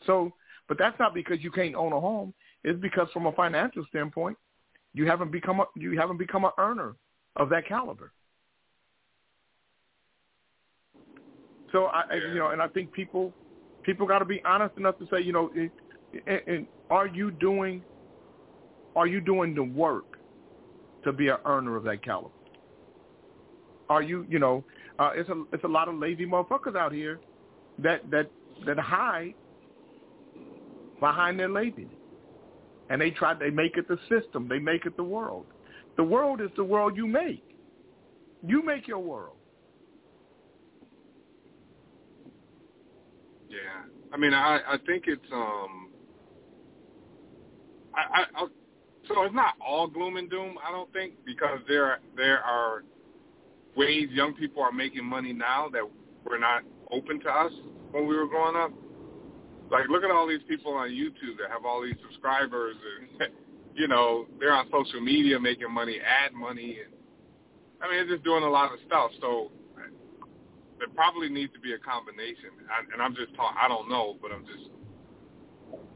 [0.09, 0.33] So,
[0.69, 2.33] but that's not because you can't own a home.
[2.65, 4.39] It's because from a financial standpoint,
[4.95, 6.97] you haven't become a, you haven't become an earner
[7.37, 8.11] of that caliber.
[11.73, 13.33] So I, I you know, and I think people
[13.83, 15.71] people got to be honest enough to say, you know, it,
[16.27, 17.85] and, and are you doing
[18.97, 20.19] are you doing the work
[21.05, 22.31] to be an earner of that caliber?
[23.91, 24.65] Are you, you know,
[24.99, 27.21] uh, it's a it's a lot of lazy motherfuckers out here
[27.79, 28.31] that that
[28.65, 29.35] that hide
[31.01, 31.93] behind their laziness,
[32.91, 35.47] and they try they make it the system, they make it the world.
[35.97, 37.45] The world is the world you make.
[38.47, 39.37] You make your world.
[43.49, 43.59] Yeah,
[44.13, 45.91] I mean, I I think it's um,
[47.95, 48.47] I, I, I
[49.09, 50.57] so it's not all gloom and doom.
[50.67, 52.85] I don't think because there there are
[53.77, 55.83] ways young people are making money now that
[56.25, 56.63] were not
[56.93, 57.53] open to us
[57.93, 58.73] when we were growing up.
[59.71, 62.77] Like, look at all these people on YouTube that have all these subscribers,
[63.21, 63.31] and
[63.75, 66.93] you know they're on social media making money, ad money, and
[67.83, 69.11] I mean, they're just doing a lot of stuff.
[69.21, 69.51] So
[70.79, 73.59] there probably needs to be a combination, I, and I'm just talking.
[73.61, 74.71] I don't know, but I'm just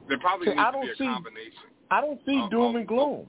[0.09, 1.69] there probably See, needs I don't be a see- combination.
[1.91, 3.27] I don't see Oh, doom oh, and gloom.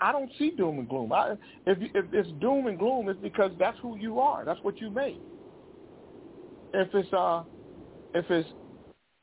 [0.00, 1.12] I don't see doom and gloom.
[1.12, 1.32] I,
[1.66, 4.44] if if it's doom and gloom, it's because that's who you are.
[4.44, 5.20] That's what you make.
[6.72, 7.42] If it's uh,
[8.14, 8.48] if it's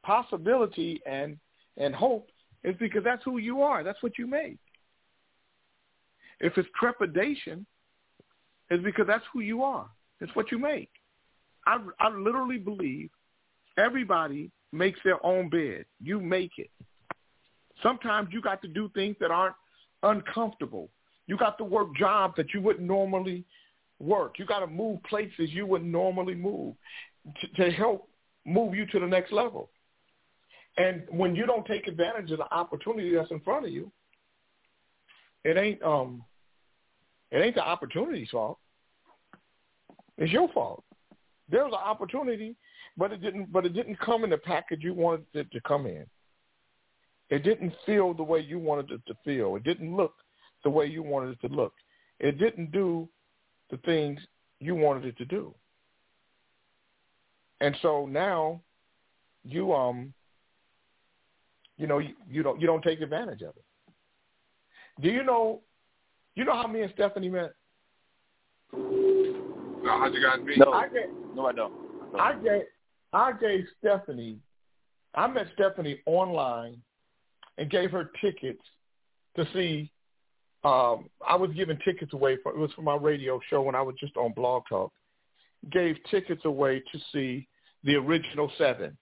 [0.03, 1.37] possibility and
[1.77, 2.29] and hope,
[2.63, 3.83] is because that's who you are.
[3.83, 4.59] That's what you make.
[6.39, 7.65] If it's trepidation,
[8.69, 9.87] it's because that's who you are.
[10.19, 10.89] It's what you make.
[11.65, 13.09] I I literally believe
[13.77, 15.85] everybody makes their own bed.
[16.01, 16.69] You make it.
[17.83, 19.55] Sometimes you got to do things that aren't
[20.03, 20.89] uncomfortable.
[21.27, 23.45] You got to work jobs that you wouldn't normally
[23.99, 24.39] work.
[24.39, 26.75] You got to move places you wouldn't normally move
[27.39, 28.09] to, to help
[28.45, 29.69] move you to the next level.
[30.77, 33.91] And when you don't take advantage of the opportunity that's in front of you,
[35.43, 36.23] it ain't um,
[37.31, 38.57] it ain't the opportunity's fault.
[40.17, 40.83] It's your fault.
[41.49, 42.55] There was an opportunity,
[42.97, 43.51] but it didn't.
[43.51, 46.05] But it didn't come in the package you wanted it to come in.
[47.29, 49.55] It didn't feel the way you wanted it to feel.
[49.55, 50.13] It didn't look
[50.63, 51.73] the way you wanted it to look.
[52.19, 53.09] It didn't do
[53.71, 54.19] the things
[54.59, 55.55] you wanted it to do.
[57.61, 58.61] And so now
[59.43, 60.13] you um
[61.81, 63.65] you know you, you don't you don't take advantage of it.
[65.01, 65.61] Do you know
[66.35, 67.53] you know how me and Stephanie met?
[68.71, 70.61] No, how'd you guys meet?
[70.61, 71.73] I gave, No, I don't.
[72.19, 72.61] I gave
[73.11, 74.37] I gave Stephanie
[75.15, 76.77] I met Stephanie online
[77.57, 78.61] and gave her tickets
[79.35, 79.91] to see
[80.63, 83.81] um I was giving tickets away for it was for my radio show when I
[83.81, 84.91] was just on Blog Talk.
[85.71, 87.47] Gave tickets away to see
[87.83, 88.95] the original seven.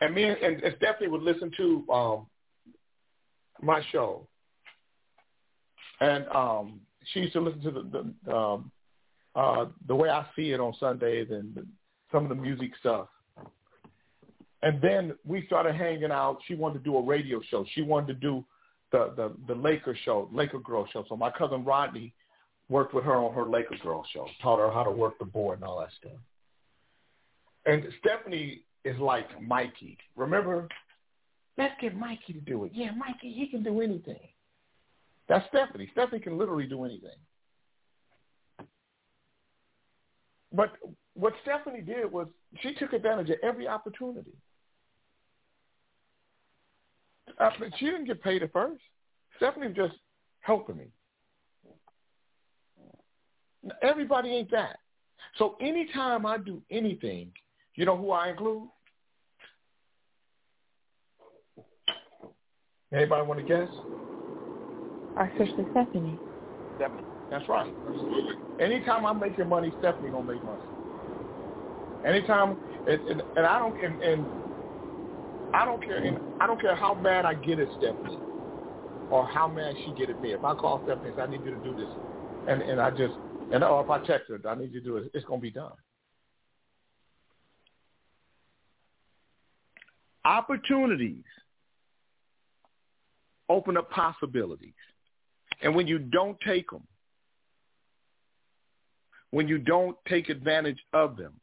[0.00, 2.26] And me and, and, Stephanie would listen to um
[3.62, 4.26] my show.
[6.00, 6.80] And um
[7.12, 8.70] she used to listen to the, the um
[9.34, 11.66] uh the way I see it on Sundays and
[12.10, 13.08] some of the music stuff.
[14.62, 16.38] And then we started hanging out.
[16.46, 17.64] She wanted to do a radio show.
[17.74, 18.44] She wanted to do
[18.92, 21.04] the the the Laker show, Laker Girl show.
[21.08, 22.12] So my cousin Rodney
[22.68, 25.58] worked with her on her Laker Girl show, taught her how to work the board
[25.58, 26.18] and all that stuff.
[27.66, 29.98] And Stephanie is like Mikey.
[30.16, 30.68] Remember?
[31.58, 32.72] Let's get Mikey to do it.
[32.74, 34.20] Yeah, Mikey, he can do anything.
[35.28, 35.88] That's Stephanie.
[35.92, 37.10] Stephanie can literally do anything.
[40.52, 40.72] But
[41.14, 42.26] what Stephanie did was
[42.60, 44.32] she took advantage of every opportunity.
[47.38, 48.82] I mean, she didn't get paid at first.
[49.36, 49.94] Stephanie was just
[50.40, 50.86] helping me.
[53.82, 54.78] Everybody ain't that.
[55.38, 57.30] So anytime I do anything,
[57.80, 58.68] you know who I include?
[62.92, 63.68] Anybody want to guess?
[65.16, 66.18] Our sister Stephanie.
[66.76, 67.02] Stephanie.
[67.30, 67.72] That's right.
[67.88, 68.34] Absolutely.
[68.60, 70.60] Anytime I'm making money, Stephanie gonna make money.
[72.04, 74.26] Anytime, and, and, and I don't, and, and
[75.54, 78.18] I don't care, and I don't care how mad I get at Stephanie,
[79.08, 80.32] or how mad she get at me.
[80.32, 81.88] If I call Stephanie and say, I need you to do this,
[82.46, 83.14] and and I just,
[83.50, 85.50] and or if I text her, I need you to do it, it's gonna be
[85.50, 85.72] done.
[90.24, 91.24] Opportunities
[93.48, 94.72] open up possibilities.
[95.62, 96.86] And when you don't take them,
[99.30, 101.34] when you don't take advantage of them,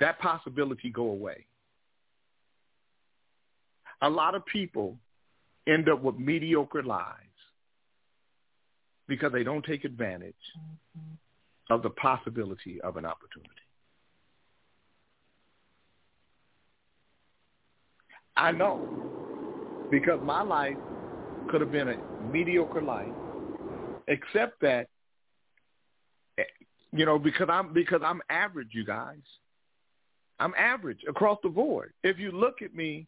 [0.00, 1.46] that possibility go away.
[4.02, 4.96] A lot of people
[5.68, 7.18] end up with mediocre lives
[9.06, 11.72] because they don't take advantage mm-hmm.
[11.72, 13.61] of the possibility of an opportunity.
[18.36, 20.76] I know because my life
[21.50, 21.96] could have been a
[22.32, 23.12] mediocre life,
[24.08, 24.88] except that
[26.92, 29.20] you know because I'm because I'm average, you guys.
[30.40, 31.92] I'm average across the board.
[32.02, 33.06] If you look at me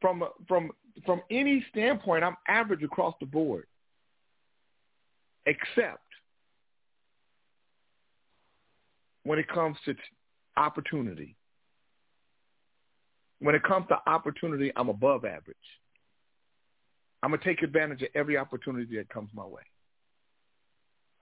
[0.00, 0.70] from from
[1.04, 3.66] from any standpoint, I'm average across the board,
[5.46, 6.00] except
[9.24, 9.94] when it comes to
[10.56, 11.36] opportunity.
[13.40, 15.56] When it comes to opportunity, I'm above average.
[17.22, 19.62] I'm going to take advantage of every opportunity that comes my way.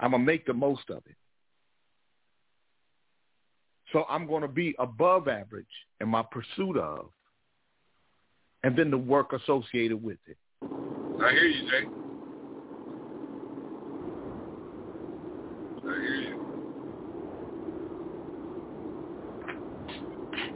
[0.01, 1.17] I'm going to make the most of it.
[3.93, 5.67] So I'm going to be above average
[6.01, 7.11] in my pursuit of,
[8.65, 10.37] and then the work associated with it.
[11.23, 11.87] I hear you, Jay.
[15.79, 16.42] I hear you.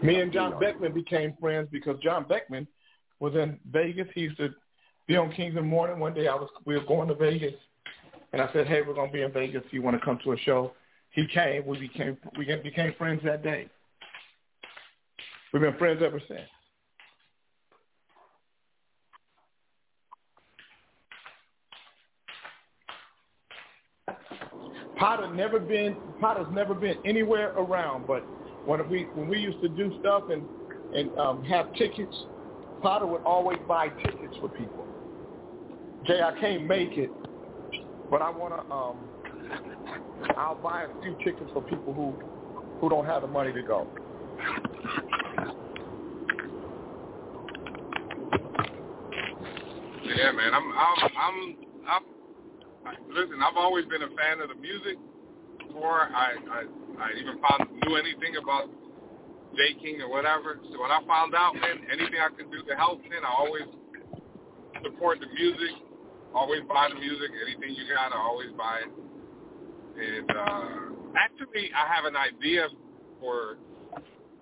[0.02, 2.66] Me and John Beckman became friends because John Beckman
[3.18, 4.06] was in Vegas.
[4.14, 4.50] He used to
[5.06, 5.98] be on Kings in the Morning.
[5.98, 7.54] One day I was we were going to Vegas,
[8.32, 9.62] and I said, "Hey, we're gonna be in Vegas.
[9.70, 10.72] You want to come to a show?"
[11.10, 11.66] He came.
[11.66, 13.68] We became we became friends that day.
[15.52, 16.40] We've been friends ever since.
[24.96, 28.26] Potter never been Potter's never been anywhere around, but
[28.66, 30.46] when we when we used to do stuff and
[30.92, 32.14] and um, have tickets,
[32.82, 34.86] Potter would always buy tickets for people.
[36.04, 37.10] Jay, I can't make it,
[38.10, 39.08] but I wanna um,
[40.36, 42.18] I'll buy a few tickets for people who
[42.80, 43.88] who don't have the money to go.
[50.04, 50.54] Yeah, man.
[50.54, 51.56] I'm I'm I'm
[51.88, 54.96] I'm listen, I've always been a fan of the music
[55.66, 56.62] before I I,
[57.00, 58.68] I even found knew anything about
[59.56, 60.58] Jay King or whatever.
[60.72, 63.68] So when I found out, man, anything I could do to help, man, I always
[64.82, 65.76] support the music,
[66.34, 67.30] always buy the music.
[67.32, 68.92] Anything you got, I always buy it.
[69.96, 72.68] And uh, actually, I have an idea
[73.20, 73.56] for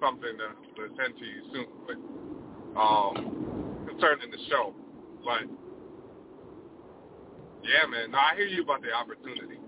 [0.01, 4.75] something to, to send to you soon, but um, concerning the show.
[5.25, 5.47] But
[7.63, 9.59] yeah, man, no, I hear you about the opportunity,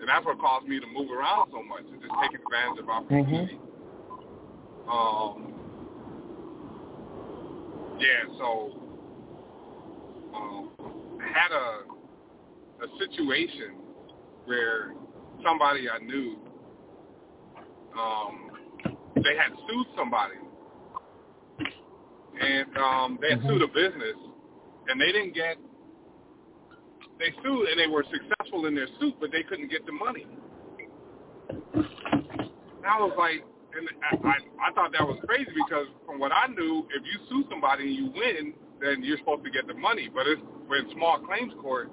[0.00, 2.88] and that's what caused me to move around so much, is just taking advantage of
[2.88, 3.58] opportunity.
[3.58, 4.90] Mm-hmm.
[4.90, 5.54] Um,
[7.98, 8.72] yeah, so
[10.34, 10.70] um,
[11.20, 11.80] I had a
[12.82, 13.76] a situation
[14.46, 14.94] where
[15.44, 16.38] somebody I knew,
[17.98, 18.50] um,
[19.16, 20.34] they had sued somebody,
[22.40, 24.16] and um, they had sued a business,
[24.88, 25.56] and they didn't get.
[27.20, 30.26] They sued and they were successful in their suit, but they couldn't get the money.
[31.52, 33.44] And I was like,
[33.76, 37.20] and I, I, I thought that was crazy because from what I knew, if you
[37.28, 40.08] sue somebody and you win, then you're supposed to get the money.
[40.12, 41.92] But it's when small claims court,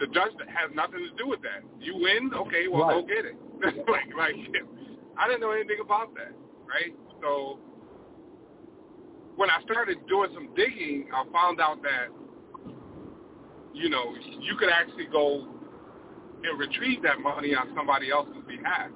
[0.00, 1.62] the judge has nothing to do with that.
[1.80, 3.00] You win, okay, well Right.
[3.00, 3.36] go get it.
[3.88, 4.34] like like
[5.16, 6.34] I didn't know anything about that,
[6.66, 6.92] right?
[7.22, 7.58] So
[9.36, 12.08] when I started doing some digging, I found out that
[13.76, 15.44] you know you could actually go
[16.42, 18.90] and retrieve that money on somebody else's behalf.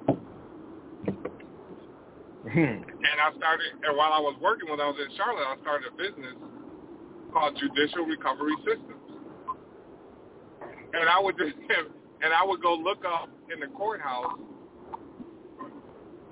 [2.41, 2.81] Hmm.
[2.81, 5.93] And I started, and while I was working when I was in Charlotte, I started
[5.93, 6.33] a business
[7.31, 8.97] called Judicial Recovery Systems.
[10.93, 11.55] And I would just,
[12.23, 14.39] and I would go look up in the courthouse.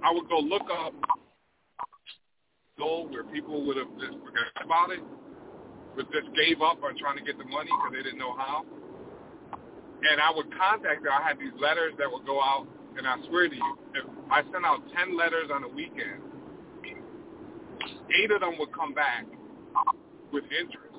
[0.03, 0.93] I would go look up
[2.81, 5.03] old where people would have just forgot about it,
[5.95, 8.65] but just gave up on trying to get the money because they didn't know how.
[9.99, 11.11] And I would contact her.
[11.11, 14.43] I had these letters that would go out, and I swear to you, if I
[14.47, 16.23] sent out 10 letters on a weekend,
[18.15, 19.25] eight of them would come back
[20.31, 20.95] with interest,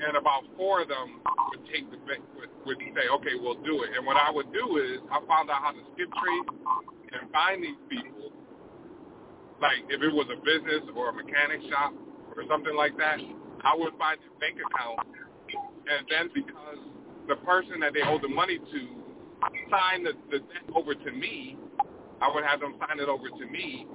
[0.00, 1.20] and about four of them
[1.52, 1.98] would take the
[2.36, 3.90] would, would say, okay, we'll do it.
[3.96, 6.48] And what I would do is I found out how to skip trace
[7.12, 8.32] and find these people.
[9.60, 11.92] Like if it was a business or a mechanic shop
[12.36, 13.20] or something like that,
[13.64, 15.00] I would find their bank account,
[15.88, 16.78] and then because
[17.28, 18.80] the person that they owe the money to
[19.70, 21.56] signed the, the debt over to me,
[22.20, 23.86] I would have them sign it over to me.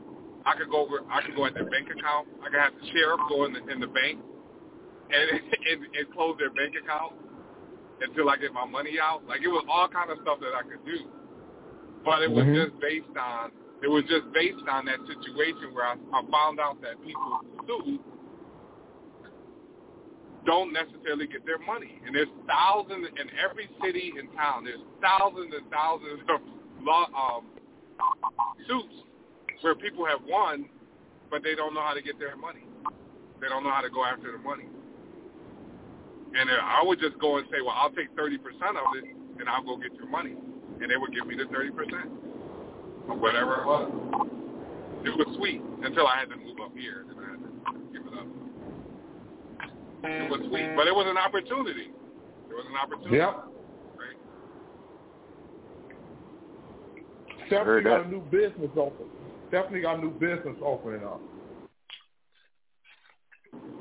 [0.46, 1.02] I could go over.
[1.12, 2.28] I could go at their bank account.
[2.46, 4.20] I could have the sheriff go in the in the bank
[5.10, 5.26] and
[5.72, 7.14] and, and close their bank account
[8.02, 9.26] until I get my money out.
[9.28, 11.10] Like it was all kind of stuff that I could do,
[12.06, 12.56] but it was Mhm.
[12.70, 16.82] just based on it was just based on that situation where I, I found out
[16.82, 17.22] that people
[17.68, 18.00] who sue
[20.46, 22.00] don't necessarily get their money.
[22.06, 24.66] And there's thousands in every city in town.
[24.66, 26.40] There's thousands and thousands of
[26.86, 27.46] um,
[28.68, 28.94] suits
[29.62, 30.70] where people have won,
[31.30, 32.64] but they don't know how to get their money.
[33.42, 34.66] They don't know how to go after the money.
[36.36, 39.06] And uh, I would just go and say, well, I'll take 30% of it,
[39.40, 40.36] and I'll go get your money.
[40.82, 41.72] And they would give me the 30%
[43.08, 43.92] or whatever it was.
[45.06, 47.06] It was sweet until I had to move up here.
[47.08, 47.50] Then I had to
[47.94, 48.28] give it up.
[50.06, 51.90] It was sweet, but it was an opportunity.
[52.50, 53.18] It was an opportunity.
[53.18, 53.46] Yep.
[53.98, 54.18] Right?
[57.48, 58.06] Stephanie got that.
[58.06, 59.08] a new business open.
[59.50, 61.22] Stephanie got a new business opening up.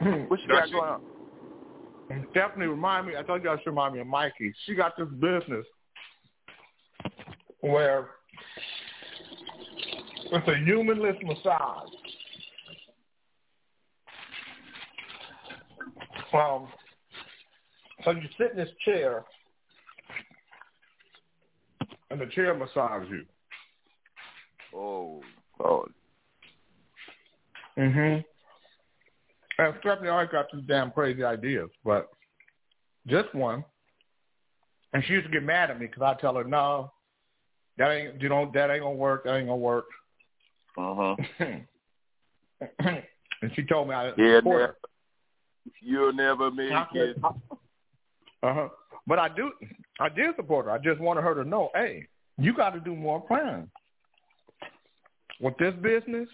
[0.00, 0.24] Hmm.
[0.28, 1.00] What you got going on?
[2.10, 4.52] And Stephanie remind me, I told you I should remind me of Mikey.
[4.66, 5.64] She got this business
[7.60, 8.10] where
[10.32, 11.88] it's a humanless massage.
[16.34, 16.68] Um,
[18.04, 19.24] so you sit in this chair,
[22.10, 23.24] and the chair massages you.
[24.76, 25.22] Oh,
[25.60, 25.86] oh,
[27.78, 28.20] Mm-hmm.
[29.56, 32.10] And Stephanie always got these damn crazy ideas, but
[33.06, 33.64] just one.
[34.92, 36.92] And she used to get mad at me because I tell her, no,
[37.78, 39.24] that ain't, you know, that ain't gonna work.
[39.24, 39.86] That ain't gonna work.
[40.78, 41.16] uh huh.
[42.78, 44.66] and she told me I Yeah, support her.
[44.66, 44.76] never,
[45.80, 47.16] you'll never make it.
[47.22, 48.68] Uh-huh.
[49.06, 49.52] But I do,
[50.00, 50.72] I did support her.
[50.72, 52.06] I just wanted her to know, hey,
[52.38, 53.70] you got to do more planning.
[55.40, 56.28] With this business,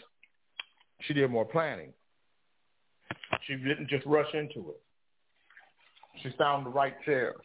[1.01, 1.93] she did more planning.
[3.47, 4.81] She didn't just rush into it.
[6.23, 7.41] She found the right chairs.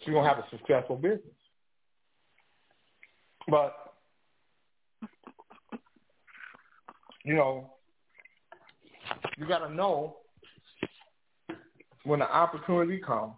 [0.00, 1.20] She's gonna have a successful business.
[3.48, 3.74] But
[7.24, 7.72] you know,
[9.36, 10.16] you got to know
[12.08, 13.34] when the opportunity comes,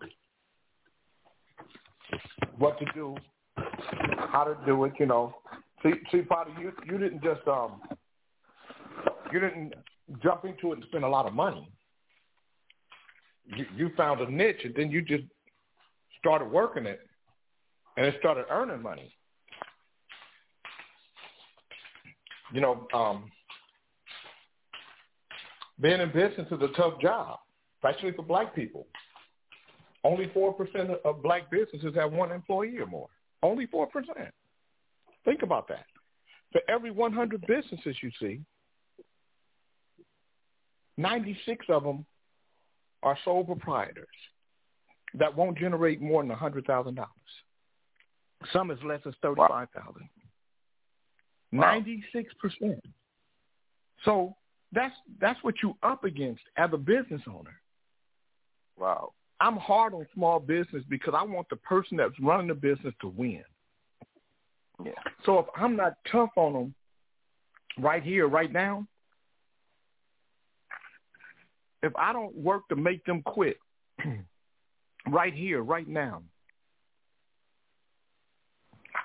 [2.57, 3.17] what to do,
[4.31, 4.93] how to do it.
[5.01, 5.35] You know,
[5.83, 7.81] see, see, Potter, you you didn't just um,
[9.33, 9.75] you didn't
[10.23, 11.69] jump into it and spend a lot of money.
[13.57, 15.25] You, you found a niche, and then you just
[16.21, 17.01] started working it,
[17.97, 19.13] and it started earning money.
[22.53, 23.33] You know, um,
[25.81, 27.41] being in business is a tough job,
[27.83, 28.87] especially for black people.
[30.05, 33.09] Only 4% of black businesses have one employee or more.
[33.43, 33.87] Only 4%.
[35.25, 35.85] Think about that.
[36.53, 38.41] For every 100 businesses you see,
[40.97, 42.05] 96 of them
[43.03, 44.07] are sole proprietors
[45.15, 47.07] that won't generate more than $100,000.
[48.53, 50.09] Some is less than 35000
[51.53, 52.81] Ninety-six percent.
[54.05, 54.37] So
[54.73, 57.61] that's that's what you're up against as a business owner.
[58.79, 59.13] Wow.
[59.41, 63.09] I'm hard on small business because I want the person that's running the business to
[63.09, 63.43] win.
[64.85, 64.93] Yeah.
[65.25, 66.75] So if I'm not tough on them
[67.79, 68.87] right here, right now,
[71.83, 73.57] if I don't work to make them quit
[75.09, 76.23] right here, right now,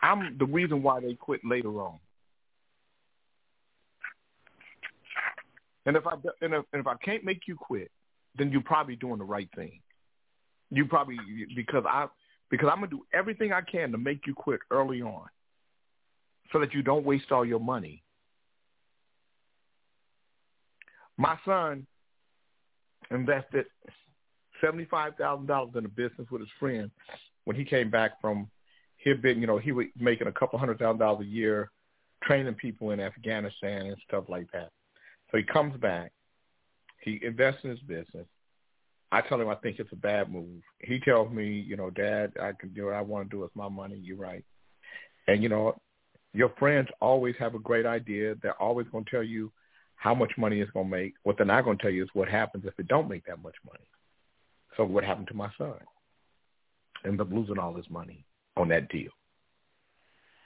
[0.01, 1.99] I'm the reason why they quit later on.
[5.85, 7.91] And if I and if, and if I can't make you quit,
[8.37, 9.79] then you're probably doing the right thing.
[10.71, 11.17] You probably
[11.55, 12.07] because I
[12.49, 15.27] because I'm gonna do everything I can to make you quit early on,
[16.51, 18.03] so that you don't waste all your money.
[21.17, 21.85] My son
[23.11, 23.65] invested
[24.61, 26.89] seventy five thousand dollars in a business with his friend
[27.45, 28.49] when he came back from
[28.97, 31.71] he'd been you know he was making a couple hundred thousand dollars a year
[32.23, 34.71] training people in Afghanistan and stuff like that.
[35.31, 36.11] So he comes back.
[37.05, 38.25] He invests in his business.
[39.11, 40.61] I tell him I think it's a bad move.
[40.79, 43.55] He tells me, you know, Dad, I can do what I want to do with
[43.55, 43.95] my money.
[43.95, 44.43] You're right.
[45.27, 45.79] And you know,
[46.33, 48.35] your friends always have a great idea.
[48.41, 49.51] They're always going to tell you
[49.95, 51.13] how much money it's going to make.
[51.23, 53.41] What they're not going to tell you is what happens if it don't make that
[53.41, 53.87] much money.
[54.75, 55.75] So what happened to my son?
[57.05, 58.25] Ended up losing all his money
[58.57, 59.11] on that deal.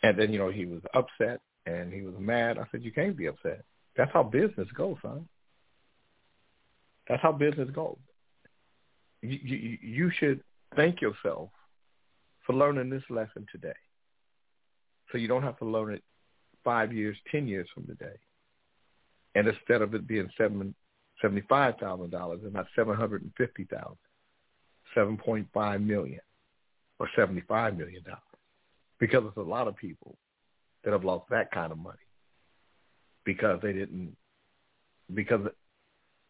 [0.03, 2.57] And then, you know, he was upset and he was mad.
[2.57, 3.63] I said, you can't be upset.
[3.95, 5.27] That's how business goes, son.
[7.09, 7.97] That's how business goes.
[9.21, 10.41] You, you, you should
[10.75, 11.49] thank yourself
[12.45, 13.73] for learning this lesson today.
[15.11, 16.03] So you don't have to learn it
[16.63, 18.15] five years, ten years from today.
[19.35, 20.73] And instead of it being seven
[21.21, 23.97] seventy five thousand dollars and not seven hundred and fifty thousand,
[24.95, 26.21] seven point five million
[26.99, 28.21] or seventy five million dollars.
[28.99, 30.15] Because there's a lot of people
[30.83, 31.97] that have lost that kind of money
[33.25, 34.15] because they didn't
[35.13, 35.41] because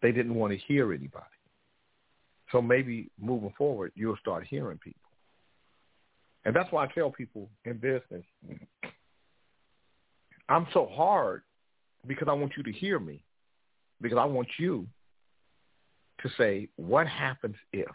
[0.02, 1.26] they didn't want to hear anybody.
[2.52, 5.02] So maybe moving forward, you'll start hearing people.
[6.45, 8.24] And that's why I tell people in business,
[10.48, 11.44] I'm so hard
[12.08, 13.24] because I want you to hear me,
[14.02, 14.88] because I want you
[16.24, 17.88] to say, what happens if?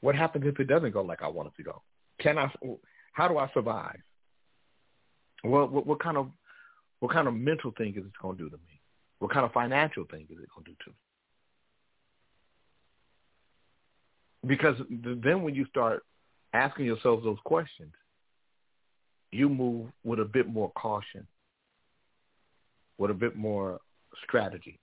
[0.00, 1.82] What happens if it doesn't go like I want it to go?
[2.20, 2.52] Can I?
[3.12, 3.96] How do I survive?
[5.42, 6.30] What, what, what kind of
[7.00, 8.80] what kind of mental thing is it going to do to me?
[9.24, 10.96] What kind of financial thing is it going to do to me?
[14.46, 14.76] Because
[15.22, 16.02] then when you start
[16.52, 17.94] asking yourself those questions,
[19.32, 21.26] you move with a bit more caution,
[22.98, 23.80] with a bit more
[24.24, 24.78] strategy,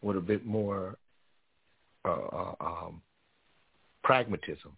[0.00, 0.94] with a bit more
[2.04, 3.02] uh, uh, um,
[4.04, 4.76] pragmatism,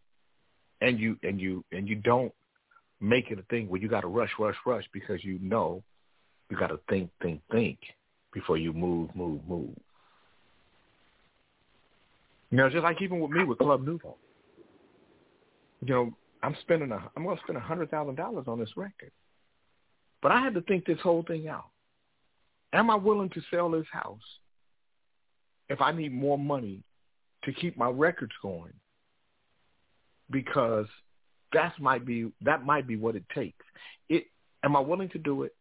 [0.81, 2.33] and you and you and you don't
[3.03, 5.83] make it a thing where you got to rush, rush, rush because you know
[6.51, 7.79] you got to think, think, think
[8.33, 9.77] before you move, move, move.
[12.51, 14.17] You know, just like even with me with Club Nouveau.
[15.81, 16.13] You know,
[16.43, 19.11] I'm spending a, I'm going to spend a hundred thousand dollars on this record,
[20.21, 21.67] but I had to think this whole thing out.
[22.73, 24.21] Am I willing to sell this house
[25.69, 26.83] if I need more money
[27.45, 28.73] to keep my records going?
[30.31, 30.87] Because
[31.53, 33.65] that might be that might be what it takes.
[34.09, 34.25] It
[34.63, 35.55] am I willing to do it?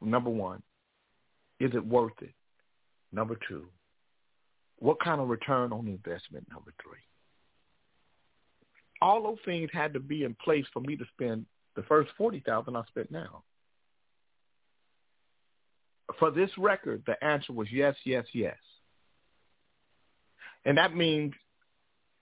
[0.00, 0.62] Number one,
[1.60, 2.34] is it worth it?
[3.12, 3.66] Number two,
[4.78, 6.46] what kind of return on investment?
[6.50, 6.98] Number three.
[9.00, 12.40] All those things had to be in place for me to spend the first forty
[12.40, 13.42] thousand I spent now.
[16.18, 18.56] For this record, the answer was yes, yes, yes.
[20.64, 21.34] And that means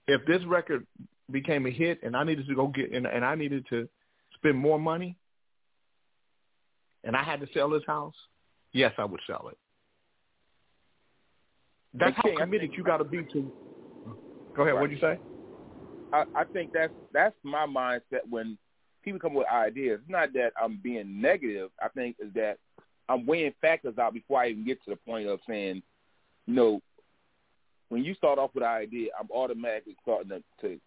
[0.07, 0.85] if this record
[1.31, 3.87] became a hit and I needed to go get and, and I needed to
[4.35, 5.17] spend more money
[7.05, 8.15] and I had to sell this house,
[8.73, 9.57] yes, I would sell it.
[11.93, 13.51] That's how committed you got to be to.
[14.53, 14.73] Go ahead.
[14.73, 14.81] Right.
[14.81, 15.17] What'd you say?
[16.11, 18.57] I, I think that's that's my mindset when
[19.03, 19.99] people come with ideas.
[20.01, 21.69] It's not that I'm being negative.
[21.81, 22.57] I think is that
[23.07, 25.83] I'm weighing factors out before I even get to the point of saying,
[26.47, 26.81] you know,
[27.89, 30.79] when you start off with an idea, I'm automatically starting to, to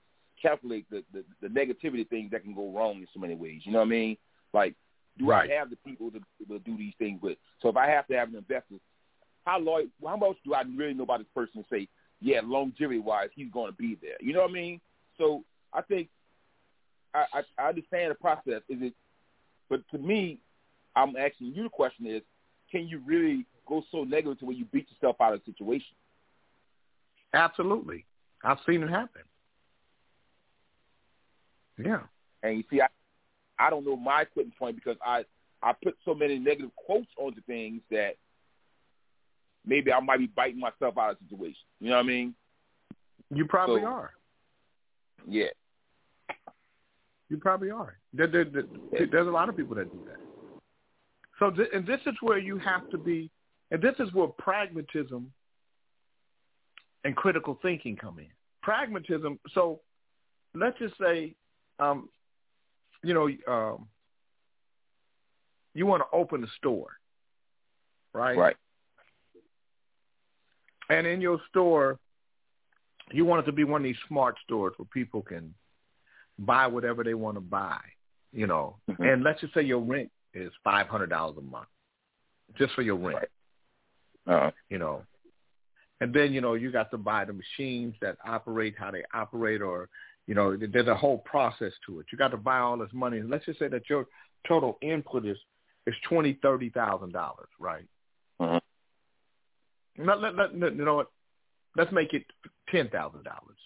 [0.42, 3.62] calculate the, the the negativity things that can go wrong in so many ways.
[3.64, 4.16] You know what I mean?
[4.52, 4.74] Like,
[5.18, 5.50] do right.
[5.50, 7.38] I have the people to, to do these things with?
[7.60, 8.76] So if I have to have an investor,
[9.44, 11.88] how loyal, how much do I really know about this person to say,
[12.20, 14.16] yeah, longevity wise, he's going to be there?
[14.20, 14.80] You know what I mean?
[15.16, 16.08] So I think
[17.14, 18.62] I, I, I understand the process.
[18.68, 18.94] Is it?
[19.68, 20.38] But to me,
[20.97, 22.22] I'm asking you the question: Is
[22.70, 25.97] can you really go so negative to where you beat yourself out of the situation?
[27.34, 28.05] Absolutely,
[28.44, 29.22] I've seen it happen.
[31.78, 32.00] Yeah.
[32.42, 32.86] And you see, I
[33.58, 35.24] I don't know my quitting point because I
[35.62, 38.16] I put so many negative quotes onto things that
[39.66, 41.62] maybe I might be biting myself out of the situation.
[41.80, 42.34] You know what I mean?
[43.34, 44.12] You probably so, are.
[45.26, 45.48] Yeah.
[47.28, 47.98] You probably are.
[48.14, 50.16] There, there, there, there's a lot of people that do that.
[51.38, 53.30] So, th- and this is where you have to be,
[53.70, 55.30] and this is where pragmatism
[57.04, 58.26] and critical thinking come in.
[58.62, 59.38] Pragmatism.
[59.54, 59.80] So,
[60.54, 61.34] let's just say
[61.78, 62.08] um,
[63.02, 63.86] you know, um,
[65.75, 66.97] you want to open a store,
[68.12, 68.36] right?
[68.36, 68.57] Right.
[70.91, 71.99] And in your store,
[73.12, 75.55] you want it to be one of these smart stores where people can
[76.39, 77.78] buy whatever they want to buy,
[78.33, 78.77] you know.
[78.91, 79.02] Mm-hmm.
[79.02, 81.68] And let's just say your rent is five hundred dollars a month,
[82.57, 83.18] just for your rent.
[84.27, 84.36] Right.
[84.36, 84.51] Uh-huh.
[84.68, 85.02] You know,
[86.01, 89.62] and then you know you got to buy the machines that operate how they operate,
[89.62, 89.89] or
[90.28, 92.07] you know, there's a whole process to it.
[92.12, 93.18] You got to buy all this money.
[93.18, 94.07] And let's just say that your
[94.47, 95.39] total input is
[95.86, 97.86] is twenty, thirty thousand dollars, right?
[98.39, 98.60] Uh-huh.
[99.97, 101.10] Let, let, let, you know what?
[101.76, 102.26] Let's make it
[102.68, 103.57] ten thousand dollars.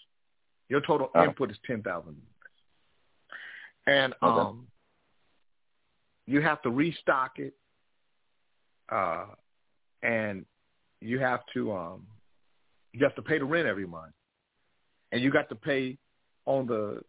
[0.69, 1.25] Your total Uh-huh.
[1.25, 2.55] input is ten thousand dollars,
[3.85, 4.39] and Okay.
[4.39, 4.67] um,
[6.25, 7.53] you have to restock it,
[8.87, 9.25] uh,
[10.01, 10.45] and
[11.01, 12.07] you have to um,
[12.93, 14.13] you have to pay the rent every month,
[15.11, 15.97] and you got to pay
[16.45, 17.01] on the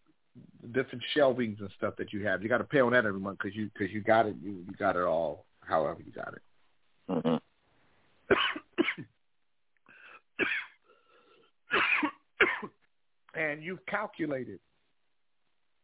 [0.72, 2.42] different shelvings and stuff that you have.
[2.42, 4.50] You got to pay on that every month because you because you got it you,
[4.66, 6.42] you got it all however you got it.
[7.08, 7.38] Uh-huh.
[13.34, 14.58] and you've calculated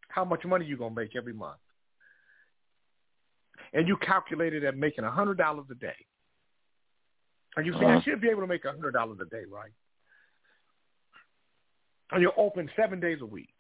[0.09, 1.59] how much money you're gonna make every month,
[3.73, 5.95] and you calculated at making a hundred dollars a day,
[7.57, 8.01] and you say I Uh-huh.
[8.03, 9.73] should be able to make a hundred dollars a day, right?
[12.13, 13.55] And you're open seven days a week,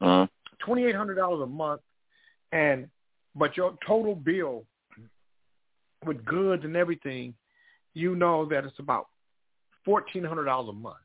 [0.00, 0.26] Uh-huh.
[0.60, 1.80] twenty eight hundred dollars a month,
[2.52, 2.88] and
[3.34, 4.64] but your total bill
[6.06, 7.34] with goods and everything,
[7.94, 9.08] you know that it's about
[9.84, 10.96] fourteen hundred dollars a month.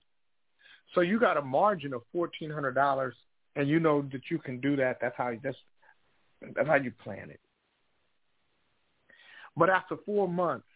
[0.93, 3.15] So you got a margin of fourteen hundred dollars,
[3.55, 4.99] and you know that you can do that.
[5.01, 5.57] That's how that's
[6.55, 7.39] that's how you plan it.
[9.57, 10.67] But after four months,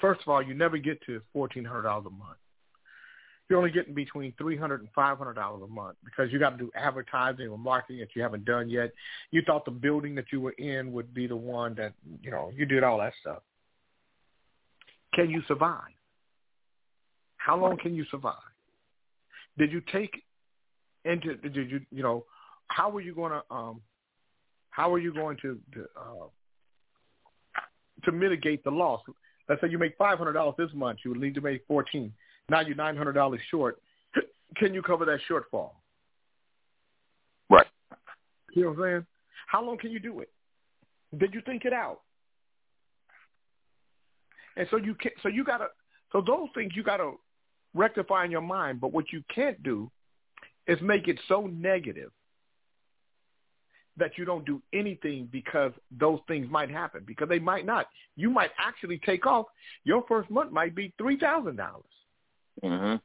[0.00, 2.39] first of all, you never get to fourteen hundred dollars a month.
[3.50, 6.50] You're only getting between three hundred and five hundred dollars a month because you got
[6.50, 8.92] to do advertising or marketing that you haven't done yet.
[9.32, 12.52] You thought the building that you were in would be the one that you know
[12.54, 13.42] you did all that stuff.
[15.14, 15.80] Can you survive?
[17.38, 18.34] How long can you survive?
[19.58, 20.22] Did you take
[21.04, 22.24] into did you you know
[22.68, 23.80] how were you going to um
[24.70, 26.28] how are you going to to, uh,
[28.04, 29.00] to mitigate the loss?
[29.48, 32.12] Let's say you make five hundred dollars this month, you would need to make fourteen.
[32.50, 33.80] Now you're nine hundred dollars short.
[34.56, 35.70] Can you cover that shortfall?
[37.48, 37.66] Right.
[38.52, 39.06] You know what I'm saying?
[39.46, 40.28] How long can you do it?
[41.16, 42.00] Did you think it out?
[44.56, 45.68] And so you can so you gotta
[46.12, 47.12] so those things you gotta
[47.74, 48.80] rectify in your mind.
[48.80, 49.90] But what you can't do
[50.66, 52.10] is make it so negative
[53.96, 57.86] that you don't do anything because those things might happen because they might not.
[58.16, 59.46] You might actually take off.
[59.84, 61.84] Your first month might be three thousand dollars.
[62.62, 62.98] Uh-huh.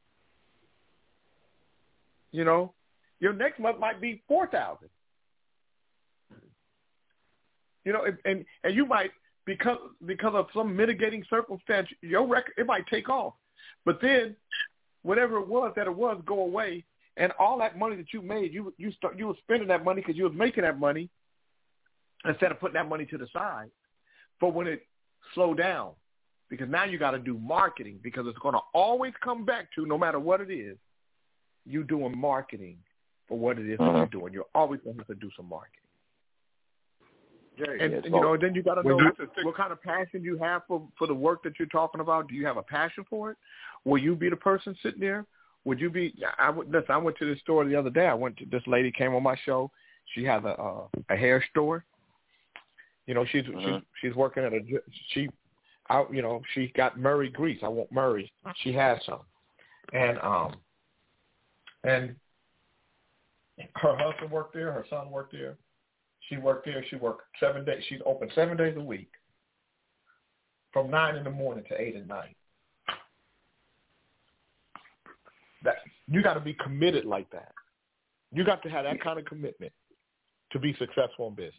[2.32, 2.74] You know,
[3.20, 4.88] your next month might be four thousand.
[7.84, 9.12] You know, and- and and you might
[9.44, 13.34] because because of some mitigating circumstance, your record it might take off,
[13.84, 14.36] but then
[15.02, 16.84] whatever it was that it was go away,
[17.16, 20.00] and all that money that you made, you you start you were spending that money
[20.02, 21.08] because you was making that money
[22.24, 23.70] instead of putting that money to the side.
[24.40, 24.84] But when it
[25.34, 25.92] slowed down,
[26.48, 29.86] because now you got to do marketing because it's going to always come back to
[29.86, 30.76] no matter what it is,
[31.64, 32.76] you doing marketing
[33.28, 33.98] for what it is that Uh-huh.
[33.98, 34.32] you're doing.
[34.32, 35.80] You're always going to have to do some marketing.
[37.58, 39.82] Jay, And, yeah, and, you know, then you got to know you- what kind of
[39.82, 42.28] passion you have for for the work that you're talking about.
[42.28, 43.38] Do you have a passion for it?
[43.84, 45.24] Will you be the person sitting there?
[45.64, 46.14] Would you be?
[46.38, 46.70] I would.
[46.70, 48.06] Listen, I went to the store the other day.
[48.06, 49.70] I went to this lady came on my show.
[50.14, 51.84] She has a uh, a hair store.
[53.06, 53.60] You know, she's Uh-huh.
[53.60, 54.60] she's she's working at a
[55.08, 55.28] she,
[55.90, 56.12] out.
[56.12, 57.60] You know, she got Murray grease.
[57.62, 58.32] I want Murray.
[58.62, 59.20] She has some,
[59.92, 60.56] and um,
[61.84, 62.14] and
[63.76, 64.72] her husband worked there.
[64.72, 65.56] Her son worked there.
[66.28, 66.84] She worked there.
[66.90, 67.82] She worked seven days.
[67.88, 69.10] She's open seven days a week,
[70.72, 72.36] from nine in the morning to eight at night.
[75.62, 75.76] That
[76.08, 77.52] you got to be committed like that.
[78.32, 79.72] You got to have that kind of commitment
[80.52, 81.54] to be successful in business.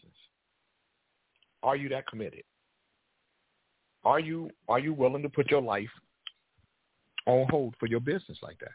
[1.64, 2.44] Are you that committed?
[4.08, 5.90] Are you are you willing to put your life
[7.26, 8.72] on hold for your business like that?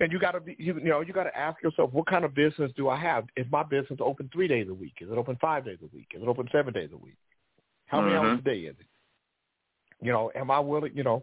[0.00, 2.24] And you got to be, you, you know, you got to ask yourself, what kind
[2.24, 3.24] of business do I have?
[3.36, 4.94] Is my business open three days a week?
[5.02, 6.08] Is it open five days a week?
[6.14, 7.18] Is it open seven days a week?
[7.86, 8.18] How many Mhm.
[8.18, 8.86] hours a day is it?
[10.00, 10.96] You know, am I willing?
[10.96, 11.22] You know,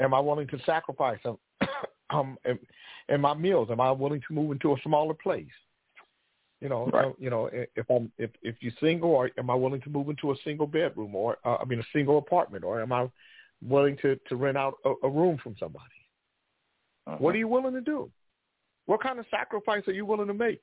[0.00, 1.38] am I willing to sacrifice some,
[2.10, 2.58] um, in,
[3.08, 3.70] in my meals?
[3.70, 5.46] Am I willing to move into a smaller place?
[6.60, 7.14] You know, Right.
[7.18, 10.32] you know, if I'm if if you're single, or am I willing to move into
[10.32, 13.08] a single bedroom, or uh, I mean a single apartment, or am I
[13.62, 15.84] willing to to rent out a, a room from somebody?
[17.18, 18.10] What are you willing to do?
[18.86, 20.60] What kind of sacrifice are you willing to make?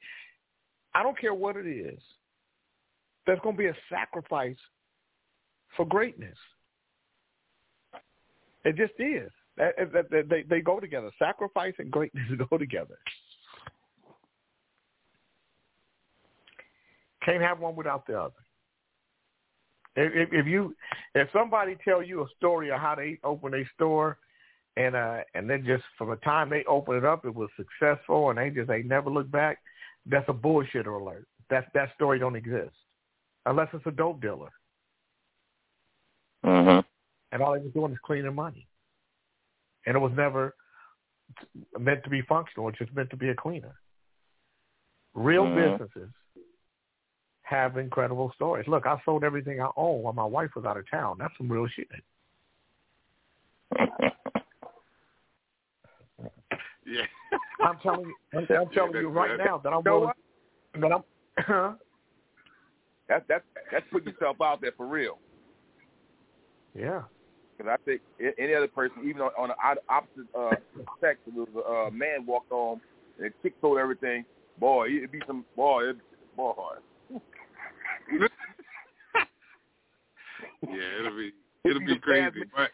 [0.94, 2.00] I don't care what it is.
[3.26, 4.58] There's going to be a sacrifice
[5.76, 6.38] for greatness.
[8.64, 9.32] It just is.
[9.58, 11.12] That, that, that, they, they go together.
[11.18, 12.98] Sacrifice and greatness go together.
[17.26, 18.34] Can't have one without the other.
[19.96, 20.76] If, if, if you,
[21.16, 24.18] if somebody tell you a story of how they open a store,
[24.78, 28.30] and uh, and then just from the time they open it up, it was successful,
[28.30, 29.60] and they just they never look back.
[30.06, 31.26] That's a bullshitter alert.
[31.50, 32.76] That that story don't exist
[33.46, 34.52] unless it's a dope dealer.
[36.46, 36.86] Mm-hmm.
[37.32, 38.68] and all he was doing is cleaning money,
[39.88, 40.54] and it was never
[41.80, 42.70] meant to be functional.
[42.70, 43.74] It's just meant to be a cleaner.
[45.16, 45.80] Real Mhm.
[45.80, 46.12] businesses
[47.46, 48.68] have incredible stories.
[48.68, 51.18] Look, I sold everything I own while my wife was out of town.
[51.20, 51.88] That's some real shit.
[56.88, 57.02] Yeah.
[57.66, 60.12] I'm telling you, I'm, I'm telling you right now that I'm willing,
[60.80, 61.78] that I'm.
[63.08, 65.20] That's that's that's putting yourself out there for real.
[66.74, 67.04] yeah.
[67.56, 68.02] Because I think
[68.40, 70.56] any other person, even on, on the opposite uh,
[71.00, 72.82] sex, if it was a uh, man walked on
[73.20, 74.26] and kick told everything,
[74.60, 76.02] boy, it'd be some boy, it'd,
[76.36, 76.54] boy.
[80.68, 81.32] Yeah, it'll be
[81.64, 82.44] it'll be crazy.
[82.56, 82.72] But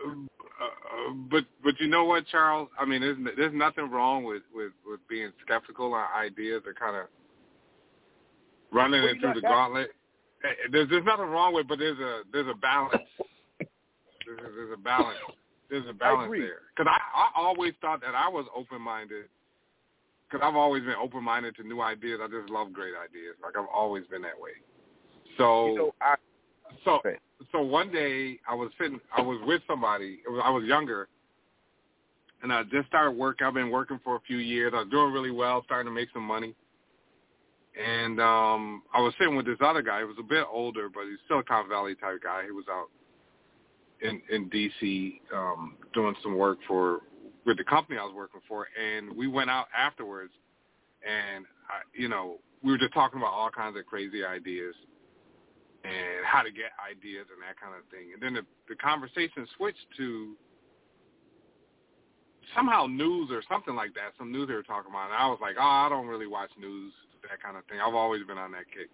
[0.00, 2.68] uh, but but you know what, Charles?
[2.78, 6.96] I mean, there's there's nothing wrong with with with being skeptical on ideas or kind
[6.96, 7.06] of
[8.72, 9.90] running Well, it through the that- gauntlet.
[10.44, 13.02] Eh, There's there's nothing wrong with, it, but there's a there's a balance.
[13.58, 15.18] There's, there's a balance.
[15.68, 16.60] There's a balance there.
[16.76, 19.24] Because I I always thought that I was open minded.
[20.30, 22.20] Because I've always been open minded to new ideas.
[22.22, 23.36] I just love great ideas.
[23.42, 24.50] Like I've always been that way.
[25.38, 26.14] So You know, I,
[26.84, 27.00] so
[27.52, 30.20] so one day I was sitting I was with somebody.
[30.26, 31.08] It was, I was younger,
[32.42, 33.38] and I just started work.
[33.42, 34.72] I've been working for a few years.
[34.74, 36.54] I was doing really well, starting to make some money.
[37.78, 40.00] And um I was sitting with this other guy.
[40.00, 42.42] He was a bit older, but he's Silicon Valley type guy.
[42.44, 42.88] He was out
[44.00, 47.00] in in DC um doing some work for
[47.46, 50.32] with the company I was working for, and we went out afterwards,
[51.06, 54.74] and I, you know we were just talking about all kinds of crazy ideas
[55.84, 58.10] and how to get ideas and that kind of thing.
[58.12, 60.34] And then the, the conversation switched to
[62.54, 65.10] somehow news or something like that, some news they were talking about.
[65.10, 66.92] And I was like, oh, I don't really watch news,
[67.22, 67.78] that kind of thing.
[67.78, 68.90] I've always been on that kick.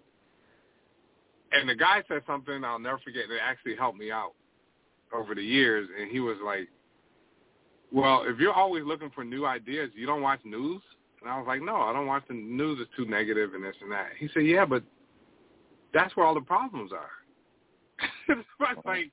[1.52, 4.32] And the guy said something I'll never forget that actually helped me out
[5.14, 5.88] over the years.
[5.98, 6.68] And he was like,
[7.94, 10.82] well, if you're always looking for new ideas, you don't watch news?
[11.22, 12.78] And I was like, no, I don't watch the news.
[12.80, 14.08] It's too negative and this and that.
[14.18, 14.82] He said, yeah, but
[15.94, 17.10] that's where all the problems are.
[18.84, 19.12] Like,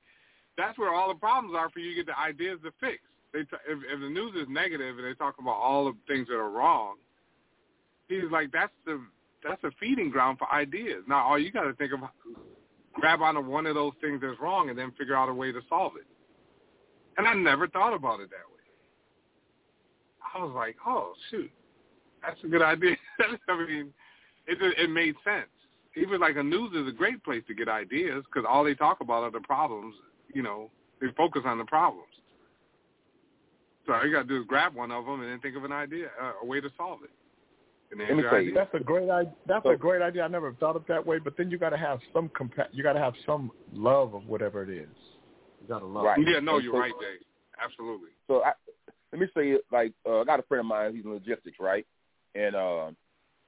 [0.58, 2.98] that's where all the problems are for you to get the ideas to fix.
[3.32, 6.26] They t- if, if the news is negative and they talk about all the things
[6.28, 6.96] that are wrong,
[8.08, 9.00] he's like, that's the
[9.44, 11.02] that's a feeding ground for ideas.
[11.08, 12.00] Now, all you got to think of,
[12.94, 15.60] grab onto one of those things that's wrong and then figure out a way to
[15.68, 16.06] solve it.
[17.18, 18.51] And I never thought about it that way.
[20.34, 21.50] I was like, oh shoot,
[22.22, 22.96] that's a good idea.
[23.48, 23.92] I mean,
[24.46, 25.48] it just- it made sense.
[25.94, 29.00] Even like a news is a great place to get ideas because all they talk
[29.02, 29.94] about are the problems.
[30.32, 30.70] You know,
[31.02, 32.08] they focus on the problems.
[33.86, 35.64] So all you got to do is grab one of them and then think of
[35.64, 37.10] an idea, uh, a way to solve it.
[37.90, 39.32] Let me tell you, that's a great idea.
[39.46, 40.22] That's a great idea.
[40.22, 41.18] I never thought of it that way.
[41.18, 44.26] But then you got to have some compa- You got to have some love of
[44.26, 44.88] whatever it is.
[45.60, 46.04] You got to love.
[46.04, 46.18] Right.
[46.18, 46.26] it.
[46.26, 47.26] Yeah, no, And you're so- right, Dave.
[47.62, 48.08] Absolutely.
[48.28, 48.52] So I,
[49.12, 50.94] let me say, like, uh, I got a friend of mine.
[50.94, 51.86] He's in logistics, right?
[52.34, 52.90] And uh,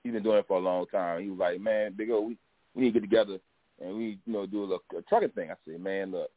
[0.02, 1.22] he's been doing it for a long time.
[1.22, 2.36] He was like, "Man, Big O, we
[2.74, 3.38] we need to get together
[3.80, 6.30] and we, you know, do a, little, a trucking thing." I said, "Man, look,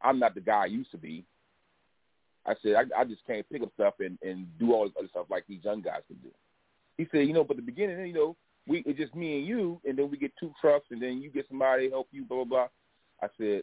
[0.00, 1.24] I'm not the guy I used to be."
[2.46, 5.08] I said, I, I just can't pick up stuff and and do all this other
[5.08, 6.30] stuff like these young guys can do.
[6.96, 8.36] He said, "You know, but the beginning, you know,
[8.66, 11.28] we it's just me and you, and then we get two trucks, and then you
[11.28, 12.68] get somebody to help you, blah blah blah."
[13.22, 13.62] I said,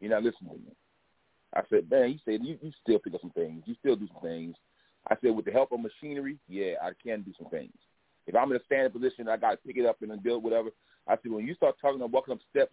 [0.00, 0.76] "You're not listening to me."
[1.56, 3.62] I said, man, you said you, you still pick up some things.
[3.66, 4.56] You still do some things.
[5.10, 7.72] I said, with the help of machinery, yeah, I can do some things.
[8.26, 10.42] If I'm in a standing position, I got to pick it up and then build
[10.42, 10.70] whatever.
[11.08, 12.72] I said, when you start talking about walking up steps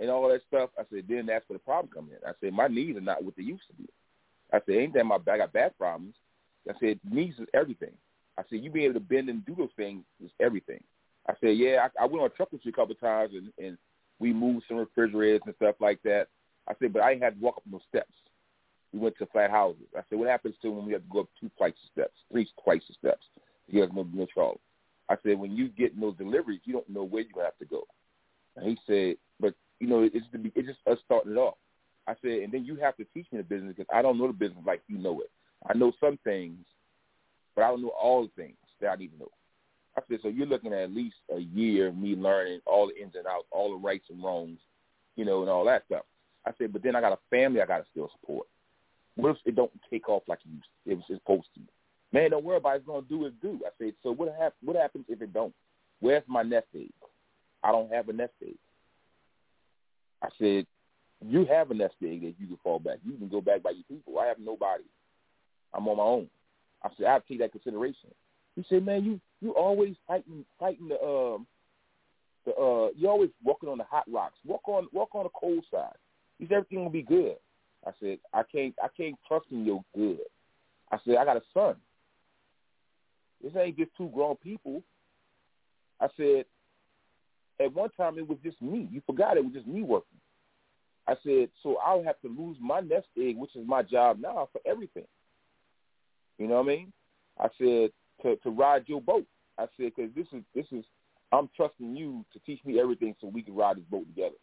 [0.00, 2.28] and all that stuff, I said, then that's where the problem comes in.
[2.28, 3.88] I said, my knees are not what they used to be.
[4.52, 6.14] I said, ain't that my back, I got back problems.
[6.68, 7.92] I said, knees is everything.
[8.38, 10.82] I said, you being able to bend and do those things is everything.
[11.28, 13.32] I said, yeah, I, I went on a truck with you a couple of times
[13.34, 13.78] and, and
[14.18, 16.28] we moved some refrigerators and stuff like that.
[16.66, 18.12] I said, but I had to walk up those steps.
[18.94, 19.88] We went to flat houses.
[19.96, 22.14] I said, what happens to when we have to go up two flights of steps,
[22.30, 23.26] three flights of steps
[23.66, 24.60] to get no, trouble?
[25.08, 27.82] I said, when you get those deliveries, you don't know where to have to go.
[28.56, 31.56] And he said, but, you know, it's, the, it's just us starting it off.
[32.06, 34.28] I said, and then you have to teach me the business because I don't know
[34.28, 35.30] the business like you know it.
[35.68, 36.58] I know some things,
[37.56, 39.30] but I don't know all the things that I need to know.
[39.96, 43.02] I said, so you're looking at at least a year of me learning all the
[43.02, 44.58] ins and outs, all the rights and wrongs,
[45.16, 46.04] you know, and all that stuff.
[46.46, 48.46] I said, but then I got a family I got to still support.
[49.16, 50.40] What if it don't take off like
[50.86, 51.60] it, was supposed to?
[52.12, 52.78] Man, don't worry about it.
[52.78, 53.60] It's going to do its due.
[53.64, 55.54] I said, so what, hap- what happens if it don't?
[56.00, 56.92] Where's my nest egg?
[57.62, 58.56] I don't have a nest egg.
[60.22, 60.66] I said,
[61.26, 62.98] you have a nest egg that you can fall back.
[63.04, 64.18] You can go back by your people.
[64.18, 64.84] I have nobody.
[65.72, 66.28] I'm on my own.
[66.82, 68.10] I said, I take that consideration.
[68.56, 71.46] He said, man, you you always fighting fighting the um
[72.46, 74.38] the uh, you're always walking on the hot rocks.
[74.46, 75.96] Walk on walk on the cold side.
[76.38, 77.36] He said everything will be good.
[77.86, 80.18] I said I can't I can't trust in your good.
[80.90, 81.76] I said I got a son.
[83.42, 84.82] This ain't just two grown people.
[86.00, 86.44] I said
[87.60, 88.88] at one time it was just me.
[88.90, 90.18] You forgot it was just me working.
[91.06, 94.48] I said so I'll have to lose my nest egg, which is my job now,
[94.52, 95.06] for everything.
[96.38, 96.92] You know what I mean?
[97.38, 97.90] I said
[98.22, 99.26] to to ride your boat.
[99.58, 100.84] I said because this is this is
[101.32, 104.36] I'm trusting you to teach me everything so we can ride this boat together.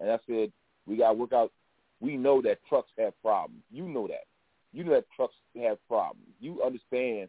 [0.00, 0.52] And I said
[0.86, 1.52] we got to work out.
[2.00, 3.62] We know that trucks have problems.
[3.70, 4.24] You know that.
[4.72, 6.28] You know that trucks have problems.
[6.40, 7.28] You understand.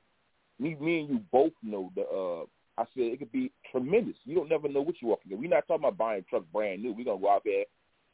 [0.59, 2.01] Me, me and you both know the.
[2.03, 2.45] uh
[2.79, 4.15] I said it could be tremendous.
[4.23, 5.39] You don't never know what you're walking in.
[5.39, 6.93] We're not talking about buying trucks brand new.
[6.93, 7.65] We're gonna go out there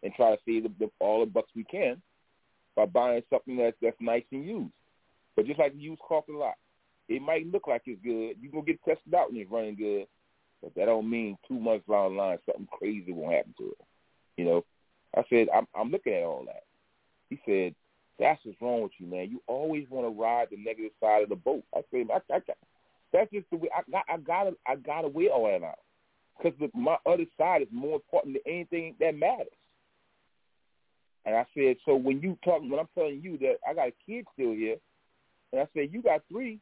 [0.03, 2.01] and try to save the, the, all the bucks we can
[2.75, 4.73] by buying something that's that's nice and used.
[5.35, 6.55] But just like used car a lot,
[7.09, 8.35] it might look like it's good.
[8.41, 10.05] You gonna get tested out when it's running good,
[10.61, 13.77] but that don't mean two months down the line something crazy won't happen to it.
[14.37, 14.65] You know,
[15.15, 16.63] I said I'm I'm looking at all that.
[17.29, 17.75] He said
[18.19, 19.29] that's what's wrong with you, man.
[19.29, 21.63] You always want to ride the negative side of the boat.
[21.75, 22.39] I said I, I,
[23.11, 24.05] that's just the way I got.
[24.09, 25.79] I gotta I gotta weigh all that out
[26.37, 29.47] because my other side is more important than anything that matters.
[31.25, 33.93] And I said, so when you talk, when I'm telling you that I got a
[34.05, 34.75] kid still here,
[35.51, 36.59] and I said you got three,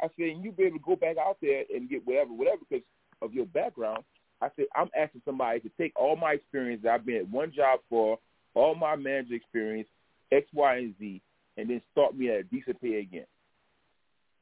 [0.00, 2.84] I said you be able to go back out there and get whatever, whatever because
[3.20, 4.04] of your background.
[4.40, 7.52] I said I'm asking somebody to take all my experience that I've been at one
[7.54, 8.18] job for,
[8.54, 9.88] all my manager experience,
[10.32, 11.20] X, Y, and Z,
[11.56, 13.26] and then start me at a decent pay again.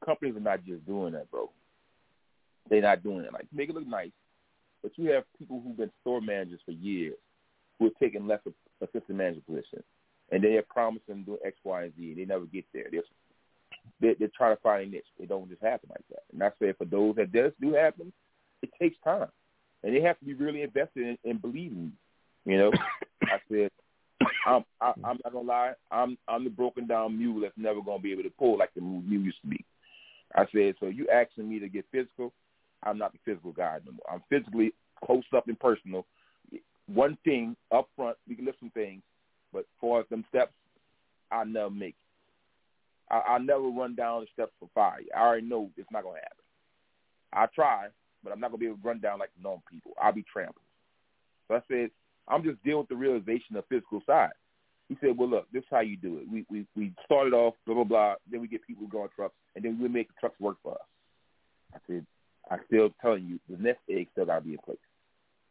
[0.05, 1.49] Companies are not just doing that, bro.
[2.69, 3.33] They're not doing it.
[3.33, 4.11] Like make it look nice,
[4.83, 7.15] but you have people who've been store managers for years
[7.79, 9.83] who are taking less of assistant manager position,
[10.31, 12.85] and they have promised them doing X, Y, and Z, and they never get there.
[12.91, 13.03] They're
[13.99, 15.05] they're, they're trying to find a niche.
[15.19, 16.23] It don't just happen like that.
[16.31, 18.11] And I say for those that does do happen,
[18.61, 19.29] it takes time,
[19.83, 21.91] and they have to be really invested in, in believing.
[22.45, 22.71] You know,
[23.23, 23.69] I said,
[24.45, 25.73] I'm I, I'm not gonna lie.
[25.91, 28.81] I'm I'm the broken down mule that's never gonna be able to pull like the
[28.81, 29.63] mule used to be.
[30.35, 32.33] I said, so you asking me to get physical?
[32.83, 34.11] I'm not the physical guy no more.
[34.11, 34.73] I'm physically
[35.03, 36.05] close up and personal.
[36.87, 39.01] One thing up front, we can lift some things,
[39.51, 40.53] but for them steps,
[41.31, 43.13] I'll never make it.
[43.13, 44.99] I, I'll never run down the steps for fire.
[45.15, 46.43] I already know it's not gonna happen.
[47.33, 47.87] I try,
[48.27, 49.93] but I'm not gonna be able to run down like normal people.
[50.01, 50.65] I'll be trampled.
[51.47, 51.91] So I said,
[52.27, 54.31] I'm just dealing with the realization of physical side.
[54.89, 56.29] He said, well, look, this is how you do it.
[56.29, 58.15] We we we started off blah blah blah.
[58.29, 60.57] Then we get people who go on trucks, and then we make the trucks work
[60.61, 60.87] for us.
[61.73, 62.05] I said,
[62.51, 64.77] I'm still telling you, the nest egg still got to be in place.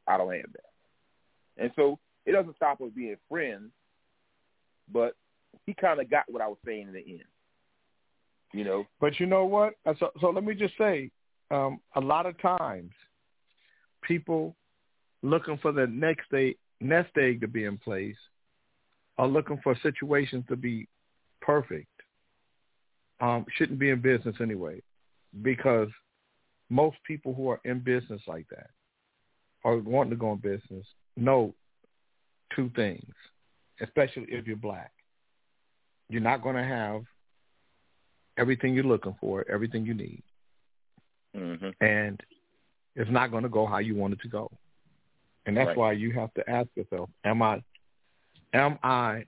[0.07, 3.71] I don't have that, and so it doesn't stop us being friends.
[4.93, 5.15] But
[5.65, 7.25] he kind of got what I was saying in the end.
[8.53, 8.87] You know.
[9.01, 9.75] But you know what?
[9.85, 11.11] Uh, So so let me just say,
[11.51, 12.91] um, a lot of times,
[14.03, 14.55] people
[15.23, 18.17] looking for the next egg, nest egg to be in place
[19.19, 20.89] are looking for situations to be
[21.41, 21.89] perfect.
[23.21, 24.83] Um, shouldn't be in business anyway,
[25.43, 25.89] because
[26.69, 28.71] most people who are in business like that
[29.65, 31.55] or wanting to go in business know
[32.55, 33.13] two things,
[33.81, 34.93] especially if you're black.
[36.09, 37.03] You're not going to have
[38.39, 40.23] everything you're looking for, everything you need,
[41.35, 41.85] Mm-hmm.
[41.85, 42.23] and
[42.95, 44.51] it's not going to go how you want it to go.
[45.45, 45.77] And that's Right.
[45.77, 47.63] why you have to ask yourself, am I
[48.53, 49.25] am I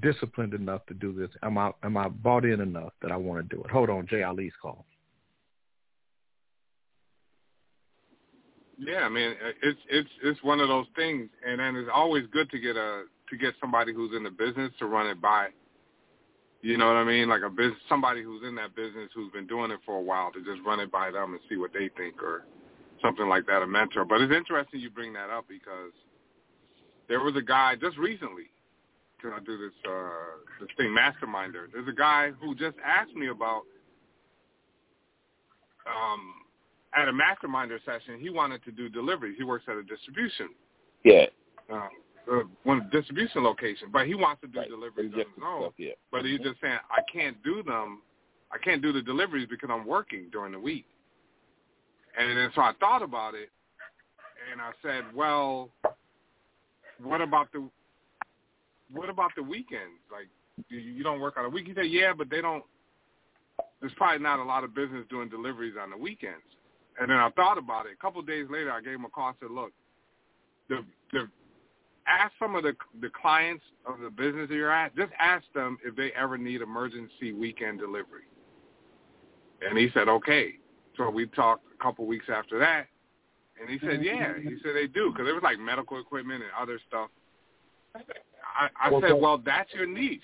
[0.00, 1.30] disciplined enough to do this?
[1.42, 3.70] Am I am I bought in enough that I want to do it?
[3.70, 4.86] Hold on, Jay Ali's call.
[8.78, 12.50] Yeah, I mean, it's it's it's one of those things, and then it's always good
[12.50, 15.48] to get a to get somebody who's in the business to run it by.
[16.62, 17.28] You know what I mean?
[17.28, 20.30] Like a business, somebody who's in that business who's been doing it for a while
[20.32, 22.44] to just run it by them and see what they think, or
[23.02, 24.04] something like that, a mentor.
[24.04, 25.92] But it's interesting you bring that up because
[27.08, 28.50] there was a guy just recently.
[29.22, 31.72] Can I do this uh this thing, Masterminder?
[31.72, 33.62] There's a guy who just asked me about
[35.86, 36.20] um
[36.94, 39.36] at a masterminder session, he wanted to do deliveries.
[39.38, 40.48] He works at a distribution,
[41.04, 41.26] Yeah.
[41.72, 41.88] uh,
[42.30, 45.62] uh, one distribution location, but he wants to do deliveries on his own.
[45.62, 45.92] Stuff, yeah.
[46.10, 48.02] But he's just saying, I can't do them.
[48.52, 50.86] I can't do the deliveries because I'm working during the week.
[52.18, 53.50] And then so I thought about it,
[54.50, 55.70] and I said, well,
[57.02, 57.68] what about the
[58.92, 60.00] what about the weekends?
[60.10, 60.26] Like,
[60.68, 61.68] you, you don't work on a week?
[61.68, 62.64] He said, yeah, but they don't.
[63.80, 66.42] There's probably not a lot of business doing deliveries on the weekends.
[67.00, 67.92] And then I thought about it.
[67.92, 69.72] A couple of days later, I gave him a call and said, look,
[70.68, 71.28] the the
[72.10, 74.94] ask some of the the clients of the business that you're at.
[74.96, 78.24] Just ask them if they ever need emergency weekend delivery.
[79.62, 80.54] And he said, okay.
[80.96, 82.86] So we talked a couple weeks after that,
[83.60, 84.34] And he said, yeah.
[84.42, 87.10] He said they do because it was like medical equipment and other stuff.
[87.94, 90.20] I, I What's said, well, that's your niche.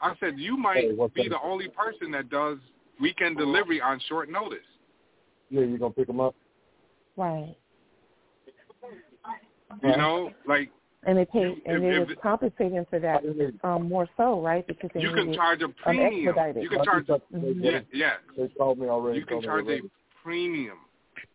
[0.00, 1.30] I said, you might Hey, be that?
[1.30, 2.58] the only person that does
[3.00, 4.58] weekend delivery on short notice.
[5.48, 6.34] Yeah, you gonna pick them up?
[7.16, 7.56] Right.
[9.82, 10.70] You know, like
[11.04, 13.22] And they pay, and If- they if was compensating for that
[13.64, 14.66] um, more so, right?
[14.66, 16.28] Because they you can charge a um, premium.
[16.28, 16.62] expedited.
[16.62, 17.54] You can charge, Mhm.
[17.64, 18.16] yeah, yeah.
[18.36, 19.18] They called me already.
[19.18, 20.78] You can told me charge a premium.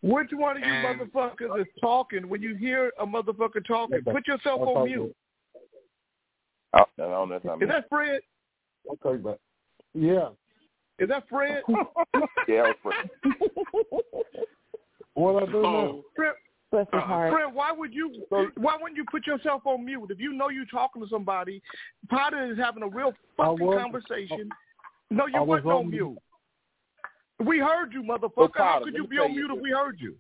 [0.04, 3.98] Which one of you And- motherfuckers is talking when you hear a motherfucker talking?
[3.98, 4.12] Okay.
[4.12, 5.16] Put yourself I'll on talk mute.
[6.74, 7.66] Oh, no, no, that's not me.
[7.66, 8.22] Is that Fred?
[9.04, 9.40] Okay, but
[9.96, 10.30] yeah.
[11.00, 11.64] Is that Fred?
[12.48, 13.10] Yeah, that was Fred.
[15.16, 15.68] What I do now?
[15.68, 16.34] Oh, Fred,
[16.76, 17.32] Bless his uh, heart.
[17.32, 18.26] Fred, why would you?
[18.30, 21.62] Why wouldn't you put yourself on mute if you know you're talking to somebody?
[22.10, 24.50] Potter is having a real fucking was- conversation.
[25.10, 26.18] No, you I was wasn't on on mute.
[27.46, 28.50] We heard you, So, motherfucker.
[28.58, 30.16] How could you be on mute if we heard you?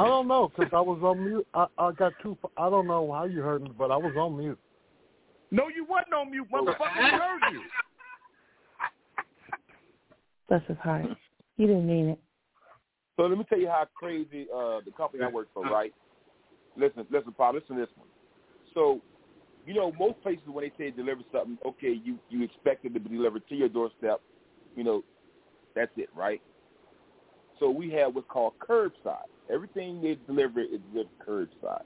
[0.00, 1.46] I don't know because I was on mute.
[1.52, 2.38] I I got two.
[2.56, 4.58] I don't know how you heard me, but I was on mute.
[5.50, 6.96] No, you wasn't on mute, motherfucker.
[6.96, 7.60] We heard you.
[10.48, 11.04] Bless his heart.
[11.58, 12.18] He didn't mean it.
[13.18, 15.92] So let me tell you how crazy uh, the company I work for, right?
[16.76, 18.06] Listen, listen, Paul, listen to this one.
[18.74, 19.00] So,
[19.66, 23.00] you know, most places when they say deliver something, okay, you you expect it to
[23.00, 24.20] be delivered to your doorstep.
[24.76, 25.02] You know,
[25.74, 26.40] that's it, right?
[27.58, 29.26] So we have what's called curbside.
[29.52, 31.82] Everything they deliver is delivered curbside.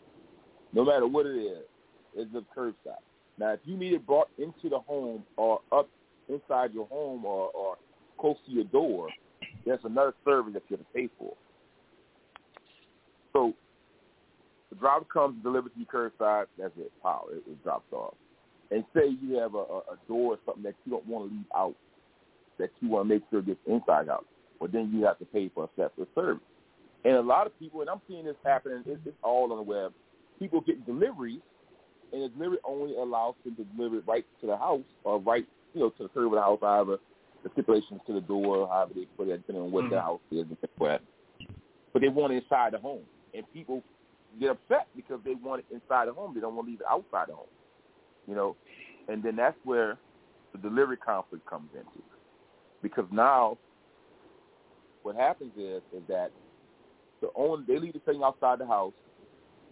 [0.74, 1.64] No matter what it is,
[2.14, 3.00] it's delivered curbside.
[3.38, 5.88] Now, if you need it brought into the home or up
[6.28, 7.78] inside your home or, or
[8.18, 9.08] close to your door,
[9.64, 11.34] there's another service that you have to pay for.
[13.32, 13.54] So
[14.70, 18.14] the driver comes, delivers to you curbside, that's it, power, it, it drops off.
[18.70, 21.44] And say you have a, a, door or something that you don't want to leave
[21.54, 21.74] out,
[22.58, 24.24] that you want to make sure gets inside out,
[24.60, 26.42] well then you have to pay for a separate service.
[27.04, 29.62] And a lot of people, and I'm seeing this happening, it's, it's all on the
[29.62, 29.92] web,
[30.38, 31.40] people getting deliveries,
[32.12, 35.46] and the delivery only allows them to deliver it right to the house or right,
[35.74, 36.98] you know, to the curb of the house, however
[37.42, 40.02] the stipulations to the door, however they put it, depending on what the Mhm.
[40.02, 41.02] house is and things like that.
[41.92, 43.82] But they want it inside the home, and people
[44.38, 46.34] get upset because they want it inside the home.
[46.34, 47.50] They don't want to leave it outside the home,
[48.26, 48.56] you know.
[49.08, 49.98] And then that's where
[50.52, 52.02] the delivery conflict comes into,
[52.80, 53.58] because now
[55.02, 56.30] what happens is is that
[57.20, 58.94] the owner they leave the thing outside the house.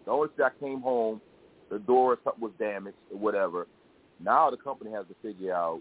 [0.04, 1.20] The owner said I came home,
[1.68, 3.68] the door or something was damaged or whatever.
[4.18, 5.80] Now the company has to figure out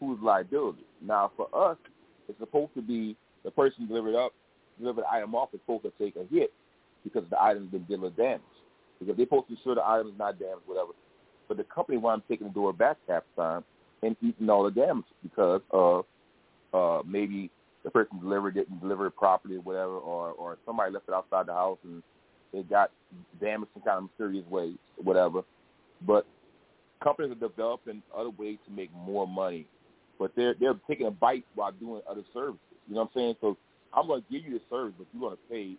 [0.00, 0.85] whose liability.
[1.04, 1.76] Now for us,
[2.28, 4.32] it's supposed to be the person delivered up,
[4.78, 6.52] delivered the item off is supposed to take a hit
[7.04, 8.42] because the item's been delivered damaged.
[8.98, 10.92] Because they're supposed to ensure the item is not damaged, whatever.
[11.48, 13.62] But the company up taking the door back half time
[14.02, 16.04] and eating all the damage because of
[16.74, 17.50] uh maybe
[17.84, 21.46] the person delivered didn't deliver it properly or whatever, or or somebody left it outside
[21.46, 22.02] the house and
[22.52, 22.90] it got
[23.40, 25.42] damaged in kind of mysterious ways, whatever.
[26.06, 26.26] But
[27.02, 29.66] companies are developing other ways to make more money,
[30.18, 32.60] but they're they're taking a bite while doing other services.
[32.88, 33.34] You know what I'm saying?
[33.40, 33.56] So
[33.92, 35.76] I'm going to give you the service, but you're going to pay.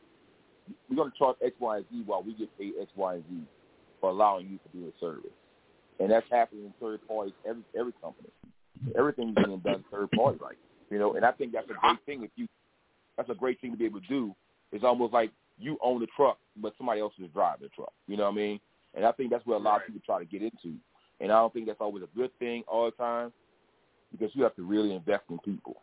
[0.90, 3.24] We're going to charge X, Y, and Z while we get paid X, Y, and
[3.30, 3.44] Z
[4.02, 5.32] for allowing you to do the service.
[6.00, 8.30] And that's happening in third parties, every every company.
[8.98, 10.58] Everything's being done third party, right?
[10.92, 12.24] You know, and I think that's a great thing.
[12.24, 12.48] If you,
[13.18, 14.36] that's a great thing to be able to do.
[14.72, 17.94] It's almost like you own the truck, but somebody else is driving the truck.
[18.08, 18.60] You know what I mean?
[18.94, 20.76] And I think that's where a lot of people try to get into.
[21.20, 23.32] And I don't think that's always a good thing all the time
[24.12, 25.82] because you have to really invest in people.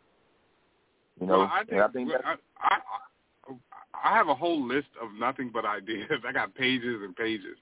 [1.19, 2.77] You know, Well, I think, and I think I, I,
[4.03, 6.09] I have a whole list of nothing but ideas.
[6.27, 7.57] I got pages and pages.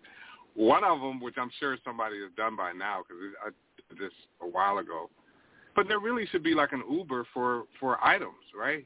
[0.55, 3.49] One of them, which I'm sure somebody has done by now, because I
[3.89, 5.09] did this a while ago,
[5.75, 8.85] but there really should be like an Uber for for items, right?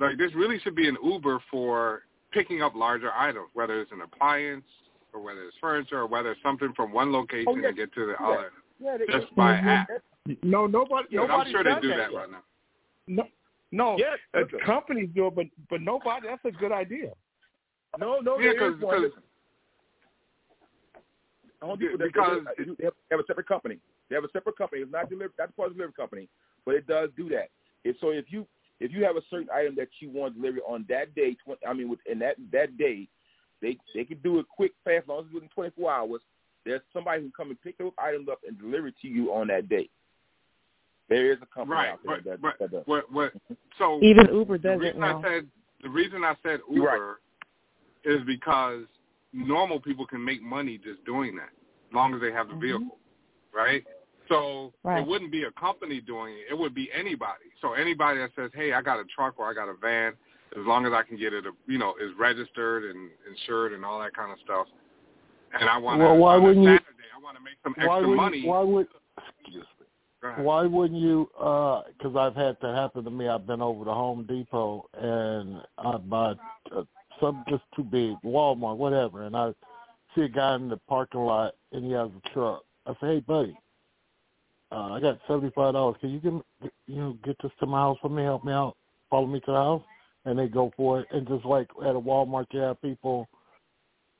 [0.00, 2.02] Like this really should be an Uber for
[2.32, 4.64] picking up larger items, whether it's an appliance
[5.12, 7.68] or whether it's furniture or whether it's something from one location Oh, yeah.
[7.68, 8.50] to get to the other,
[8.80, 9.88] Yeah, just by app.
[10.42, 11.08] No, nobody.
[11.10, 12.42] Because I'm sure they do that that right now.
[13.06, 13.24] No,
[13.72, 13.96] no.
[13.98, 16.26] Yes, uh, companies do it, but but nobody.
[16.28, 17.12] That's a good idea.
[17.98, 18.94] no, no, Yeah, there is 'cause- one.
[18.94, 19.22] 'cause- Listen.
[21.62, 23.78] Home Depot, they- Because- they, they have, a separate company.
[24.08, 24.82] They have a separate company.
[24.82, 26.28] It's not deliver, not part of the delivery company,
[26.66, 27.48] but it does do that.
[27.84, 28.46] If so, if you
[28.80, 31.72] if you have a certain item that you want delivered on that day, tw- I
[31.72, 33.08] mean, within that that day,
[33.60, 36.20] they they can do it quick, fast, as long as it's within 24 hours.
[36.64, 39.32] There's somebody who can come and pick those items up and deliver it to you
[39.32, 39.88] on that day.
[41.08, 42.82] There is a company Right, out there but, that, but that does.
[42.86, 43.32] what what
[43.78, 45.18] so Even Uber the does it reason now.
[45.18, 45.46] I said
[45.82, 46.94] the reason I said You're right.
[46.94, 47.20] Uber
[48.04, 48.84] is because
[49.32, 51.50] normal people can make money just doing that,
[51.88, 52.62] as long as they have the mm-hmm.
[52.62, 52.98] vehicle,
[53.54, 53.84] right?
[54.28, 55.00] So Right.
[55.00, 57.44] it wouldn't be a company doing it; it would be anybody.
[57.60, 60.14] So anybody that says, "Hey, I got a truck or I got a van
[60.56, 63.98] as long as I can get it, you know, is registered and insured and all
[64.00, 64.66] that kind of stuff.
[65.58, 68.08] And I want to why on wouldn't you- I want to make some why extra
[68.08, 68.44] would money.
[68.44, 68.88] why would
[70.38, 71.28] Why wouldn't you?
[71.36, 73.28] Because I've had that happen to me.
[73.28, 76.34] I've been over to Home Depot and I buy
[76.74, 76.82] uh,
[77.20, 79.52] something just too big, Walmart, whatever, and I
[80.14, 82.62] see a guy in the parking lot and he has a truck.
[82.86, 83.58] I say, hey, buddy,
[84.72, 85.96] uh, I got seventy five dollars.
[86.00, 86.42] Can you give me,
[86.86, 88.22] you know get this to my house for me?
[88.22, 88.76] Help me out.
[89.10, 89.82] Follow me to the house,
[90.24, 91.06] and they go for it.
[91.12, 93.28] And just like at a Walmart, you have people.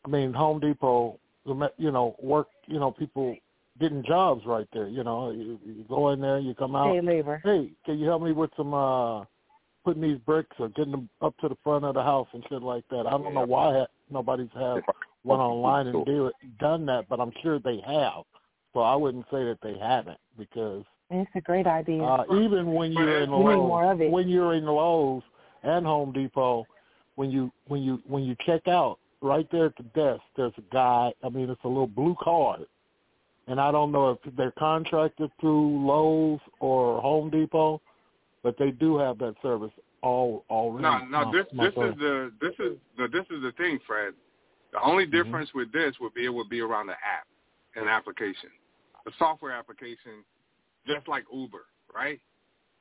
[0.04, 2.48] I mean, Home Depot, you know, work.
[2.66, 3.36] You know, people
[3.80, 4.88] getting jobs right there.
[4.88, 6.92] You know, you, you go in there, you come out.
[6.92, 7.40] Day labor.
[7.44, 9.24] Hey, can you help me with some uh
[9.84, 12.62] putting these bricks or getting them up to the front of the house and shit
[12.62, 13.06] like that?
[13.06, 14.82] I don't know why ha- nobody's have
[15.24, 18.24] went online and do it, done that, but I'm sure they have.
[18.72, 22.02] So I wouldn't say that they haven't because It's a great idea.
[22.02, 24.10] uh, even when you're in We need Lowe's, more of it.
[24.10, 25.22] when you're in Lowe's
[25.62, 26.66] and Home Depot,
[27.16, 30.74] when you when you when you check out, right there at the desk, there's a
[30.74, 31.12] guy.
[31.22, 32.66] I mean, it's a little blue card,
[33.46, 37.80] and I don't know if they're contracted through Lowe's or Home Depot,
[38.42, 40.82] but they do have that service all already.
[40.82, 41.24] No, no.
[41.24, 41.88] my- This my this thought.
[41.88, 44.14] is the this is the this is the thing, Fred.
[44.72, 45.22] The only mm-hmm.
[45.22, 47.26] difference with this would be it would be around the app
[47.76, 48.50] an application,
[49.04, 50.24] the software application,
[50.86, 51.64] just like Uber,
[51.94, 52.20] right?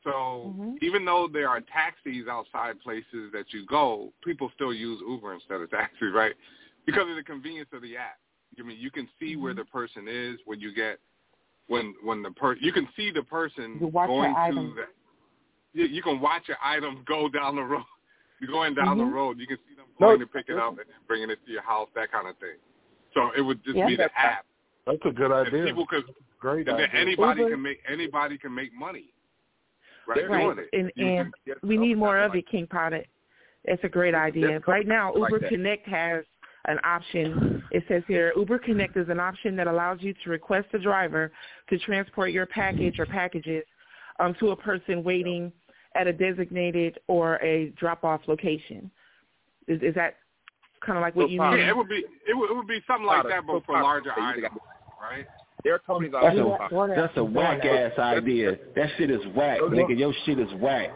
[0.04, 0.76] So mm-hmm.
[0.82, 5.62] even though there are taxis outside places that you go, people still use Uber instead
[5.62, 6.34] of taxis, right?
[6.86, 8.18] Because of the convenience of the app.
[8.60, 11.00] I mean, you can see where the person is when you get
[11.68, 14.76] when when the per you can see the person You watch going to items.
[14.76, 17.84] the you, you can watch your items go down the road.
[18.40, 19.08] You're going down Mhm.
[19.10, 19.40] the road.
[19.40, 20.08] You can see them No.
[20.08, 22.58] going to pick it up and bringing it to your house, that kind of thing.
[23.14, 23.88] So it would just Yeah.
[23.88, 24.46] be the app.
[24.86, 25.66] That's a good And idea.
[25.66, 26.04] people could
[26.40, 26.90] Great and idea.
[27.00, 29.14] anybody Uber- can make anybody can make money.
[30.06, 30.70] Right, Right, doing it.
[30.74, 31.34] and and
[31.64, 33.06] we need more of it, King Potter.
[33.64, 34.60] It's a great idea.
[34.68, 35.50] Right now, Uber that.
[35.50, 36.26] Connect has
[36.66, 37.62] an option.
[37.72, 41.32] It says here, Uber Connect is an option that allows you to request a driver
[41.72, 43.64] to transport your package or packages
[44.20, 45.52] um, to a person waiting
[45.96, 48.92] at a designated or a drop-off location.
[49.68, 50.18] Is, is that
[50.86, 51.58] kind of like what you mean?
[51.58, 53.84] yeah, it would be it would, it would be something like that, but for Potter,
[53.84, 54.60] larger items,
[55.02, 55.26] right?
[55.64, 56.46] There are companies out That's there.
[56.46, 58.58] a that's a whack ass idea.
[58.76, 59.98] That shit is whack, nigga.
[59.98, 60.90] Your shit is whack.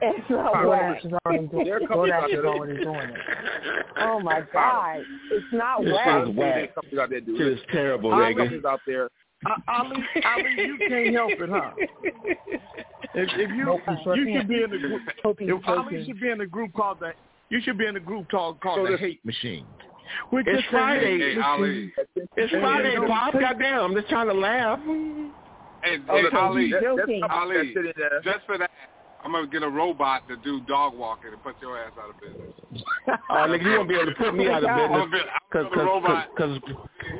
[0.00, 1.04] It's not Potter, whack.
[1.04, 2.46] is already doing- There are companies out DoorDash is there.
[2.46, 3.86] already doing it.
[4.00, 5.00] Oh my God!
[5.32, 6.04] It's not This whack.
[6.06, 6.54] shit is whack.
[6.54, 7.52] There are companies out there do Shit it.
[7.54, 8.64] is terrible, There are nigga.
[8.64, 9.08] out there.
[9.68, 11.70] Ali, Ali, you can't help it, huh?
[13.14, 16.20] If, if you Nope, you sure should be in the group, Hope if Ali should
[16.20, 17.12] be in the group called the
[17.48, 19.64] you should be in the group called called So the Hate Machine.
[20.32, 21.18] We're It's just Friday.
[21.18, 21.92] hate Hey, machine.
[22.36, 23.34] It's Friday, Bob.
[23.38, 24.78] Goddamn, I'm just trying to laugh.
[24.80, 27.22] And, Oh, and so Ali, he's joking.
[27.30, 28.70] Ali, That's it, uh, just for that,
[29.24, 32.20] I'm gonna get a robot to do dog walking and put your ass out of
[32.20, 32.84] business.
[33.30, 35.26] Oh, nigga, you won't be able to put me out of business.
[35.50, 36.58] Cause, cause, cause,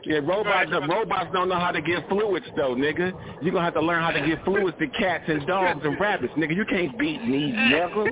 [0.05, 3.13] yeah, robots, the robots don't know how to give fluids though, nigga.
[3.43, 6.35] You gonna have to learn how to give fluids to cats and dogs and rabbits,
[6.35, 6.55] nigga.
[6.55, 8.07] You can't beat me, nigga.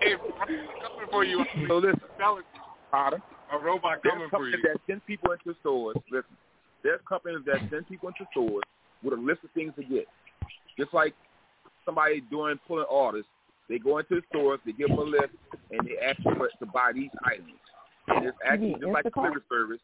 [0.00, 1.44] Hey, coming for you.
[1.68, 2.44] So listen, Tell it,
[2.90, 3.22] Potter.
[3.52, 4.68] a robot coming for companies you.
[4.68, 5.96] that send people into stores.
[6.10, 6.36] Listen,
[6.82, 8.64] there's companies that send people into stores
[9.02, 10.06] with a list of things to get.
[10.78, 11.14] Just like
[11.84, 13.24] somebody doing pulling orders,
[13.68, 15.32] they go into the stores, they give them a list,
[15.70, 17.52] and they ask you for, to buy these items.
[18.08, 19.14] And it's actually just like a Instacart?
[19.14, 19.80] delivery service.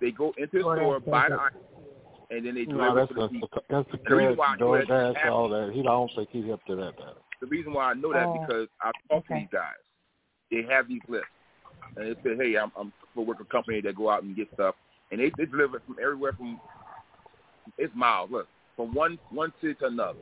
[0.00, 1.40] They go into the store, buy the it.
[1.40, 1.60] item,
[2.30, 3.48] and then they No, deliver that's it to the a, people.
[3.68, 5.72] that's a the reason why I know that all that.
[5.74, 6.96] He don't think he's up to that.
[6.96, 7.16] that.
[7.40, 9.40] The reason why I know that Oh, because I talk to okay.
[9.40, 9.80] these guys.
[10.50, 11.28] They have these lists,
[11.96, 14.48] and they say, "Hey, I'm, I'm for work a company that go out and get
[14.54, 14.74] stuff,
[15.10, 16.60] and they, they deliver from everywhere from
[17.78, 18.30] it's miles.
[18.30, 18.48] Look,
[18.80, 20.18] from one one city to another.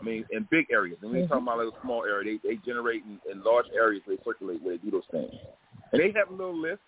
[0.00, 0.98] I mean, in big areas.
[1.02, 1.44] And when you're mm-hmm.
[1.44, 4.04] talking about like a small area, they they generate in, in large areas.
[4.06, 5.32] They circulate where they do those things,
[5.92, 6.78] and they have a little list,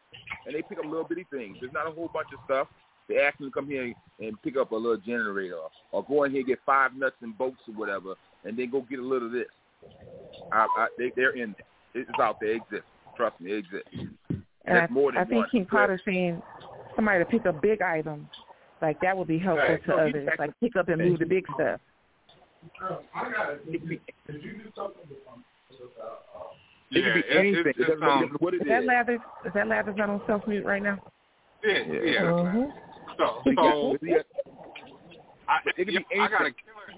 [0.46, 1.56] and they pick up little bitty things.
[1.60, 2.68] There's not a whole bunch of stuff.
[3.08, 5.58] They ask them to come here and pick up a little generator,
[5.90, 8.14] or go in here and get five nuts and bolts or whatever,
[8.44, 9.50] and then go get a little of this.
[10.52, 12.02] I, I, they, they're in there.
[12.02, 12.52] It's out there.
[12.52, 12.86] It exists.
[13.16, 13.90] Trust me, it exists.
[14.66, 15.50] And I, more than I think one.
[15.50, 16.40] King Potter's saying
[16.94, 18.28] somebody to pick up big items.
[18.82, 19.84] Like that would be helpful Right.
[19.84, 20.28] to So others.
[20.38, 21.80] Like pick up and move the big stuff.
[23.70, 24.00] It could be
[26.90, 27.60] Yeah, it- anything.
[27.60, 28.88] it's- It doesn't it's, matter um, what it Is that is.
[28.88, 29.20] Lathers?
[29.44, 30.98] Is that Lathers not on self mute right now?
[31.62, 32.20] Yeah, yeah.
[32.22, 32.72] Mhm.
[33.18, 33.96] So, so
[35.48, 36.88] I, it could be I got a killer.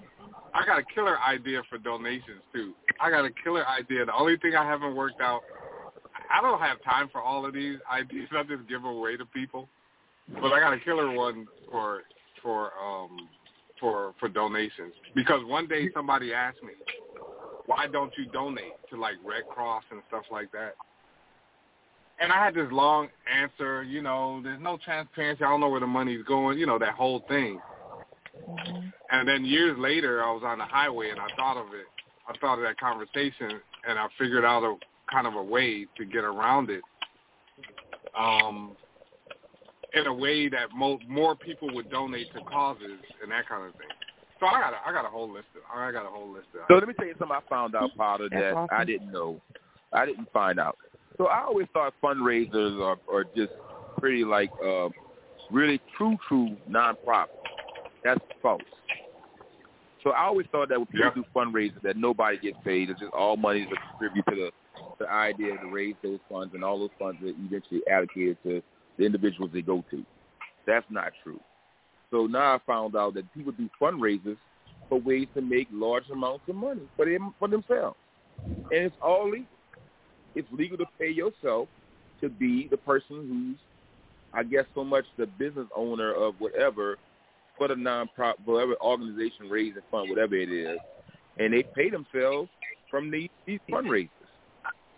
[0.53, 2.73] I got a killer idea for donations too.
[2.99, 4.05] I got a killer idea.
[4.05, 5.41] The only thing I haven't worked out.
[6.31, 8.29] I don't have time for all of these ideas.
[8.31, 9.67] I just give away to people.
[10.29, 12.01] But I got a killer one for
[12.41, 13.29] for um
[13.79, 16.73] for for donations because one day somebody asked me,
[17.65, 20.75] why don't you donate to like Red Cross and stuff like that?
[22.19, 25.43] And I had this long answer, you know, there's no transparency.
[25.43, 27.59] I don't know where the money's going, you know, that whole thing.
[29.11, 31.85] And then years later, I was on the highway and I thought of it.
[32.27, 34.75] I thought of that conversation and I figured out a
[35.11, 36.81] kind of a way to get around it.
[38.17, 38.75] Um,
[39.93, 43.73] in a way that mo- more people would donate to causes and that kind of
[43.73, 43.87] thing.
[44.39, 46.47] So I got a, I got a whole list of I got a whole list
[46.53, 46.61] of.
[46.67, 48.77] So let me tell you something I found out, Potter, That's that awesome.
[48.77, 49.39] I didn't know.
[49.93, 50.77] I didn't find out.
[51.17, 53.53] So I always thought fundraisers are, are just
[53.99, 54.89] pretty like uh,
[55.51, 57.27] really true, true nonprofit.
[58.03, 58.61] That's false.
[60.03, 62.89] So I always thought that when people do fundraisers, that nobody gets paid.
[62.89, 64.51] It's just all money to contribute to the
[64.99, 68.61] the idea to raise those funds, and all those funds are eventually allocated to
[68.97, 70.03] the individuals they go to.
[70.65, 71.39] That's not true.
[72.11, 74.37] So now I found out that people do fundraisers
[74.87, 77.97] for ways to make large amounts of money for them for themselves,
[78.71, 79.47] and it's all legal.
[80.35, 81.67] It's legal to pay yourself
[82.21, 83.57] to be the person who's,
[84.33, 86.97] I guess, so much the business owner of whatever
[87.57, 90.79] for the non-profit, whatever organization raising fund, whatever it is,
[91.37, 92.49] and they pay themselves
[92.89, 94.09] from these, these fundraisers,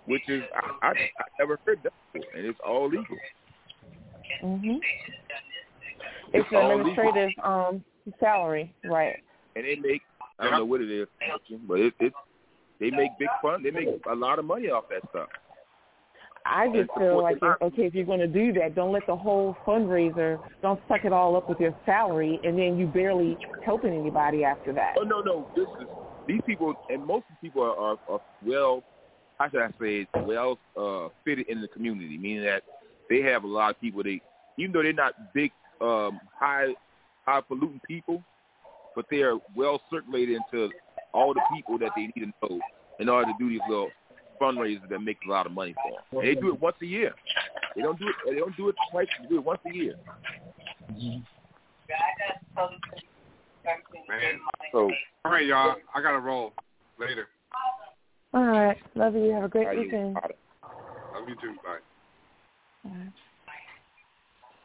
[0.05, 0.43] which is
[0.81, 3.17] I, I, I never heard that before, and it's all legal.
[4.43, 4.79] Mhm.
[6.33, 7.83] It's It's an administrative um
[8.19, 9.21] salary, right?
[9.55, 10.01] and they make
[10.37, 11.07] I don't know what it is,
[11.67, 12.15] but it, it's
[12.79, 13.63] they make big fun.
[13.63, 15.29] They make a lot of money off that stuff.
[16.45, 19.15] I just feel like if, okay, if you're going to do that, don't let the
[19.15, 23.93] whole fundraiser, don't suck it all up with your salary, and then you barely helping
[23.93, 24.95] anybody after that.
[24.99, 25.87] Oh no, no, this is
[26.27, 28.83] these people, and most of the people are, are, are well.
[29.39, 30.07] How should I say?
[30.23, 32.63] Well uh, fitted in the community, meaning that
[33.09, 34.03] they have a lot of people.
[34.03, 34.21] They
[34.57, 35.51] even though they're not big,
[35.81, 36.73] um, high,
[37.25, 38.23] high polluting people,
[38.95, 40.69] but they are well circulated into
[41.13, 42.59] all the people that they need to know
[42.99, 43.89] in order to do these little
[44.41, 46.19] fundraisers that make a lot of money for them.
[46.23, 47.13] And they do it once a year.
[47.75, 48.15] They don't do it.
[48.29, 49.07] They don't do it twice.
[49.21, 49.95] They do it once a year.
[54.07, 54.39] Man.
[54.71, 54.89] So
[55.23, 55.75] All right, y'all.
[55.93, 56.53] I got to roll
[56.99, 57.27] later.
[58.33, 59.31] All right, love you.
[59.31, 60.15] Have a great How you- weekend.
[60.15, 61.55] Love you too.
[61.63, 61.79] Bye.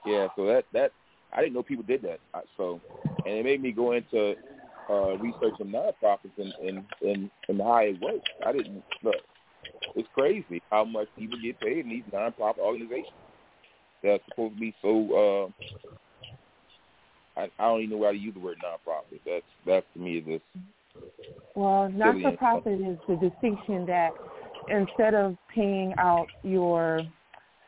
[0.06, 0.92] Yeah, so that that
[1.32, 2.20] I didn't know people did that.
[2.56, 2.80] So,
[3.26, 4.34] and it made me go into
[4.88, 8.28] uh, researching nonprofits and and and, and how it works.
[8.44, 9.16] I didn't look.
[9.94, 13.06] It's crazy how much people get paid in these nonprofit organizations.
[14.02, 15.52] They're supposed to be so.
[17.36, 19.20] Uh, I, I don't even know how to use the word nonprofit.
[19.26, 20.44] That's that to me is just
[21.54, 24.12] Well, not for profit is the distinction that
[24.68, 27.06] instead of paying out your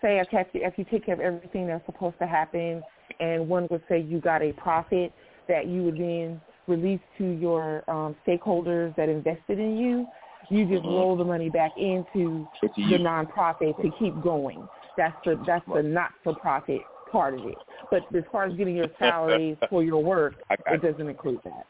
[0.03, 2.83] say if you, if you take care of everything that's supposed to happen
[3.21, 5.13] and one would say you got a profit
[5.49, 10.07] that you would then release to your um, stakeholders that invested in you,
[10.49, 10.95] you just Mhm.
[10.95, 14.69] roll the money back into the nonprofit to keep going.
[14.97, 17.59] That's the that's the not for profit part of it.
[17.91, 21.67] But as far as getting your salaries for your work, it doesn't include that.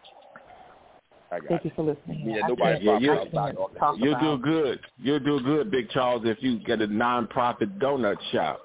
[1.32, 2.22] I got Thank you for listening.
[2.26, 3.18] Yeah, nobody Yeah, you,
[3.96, 4.78] you'll do good.
[4.98, 8.60] You'll do good, Big Charles, if you get a non-profit donut shop.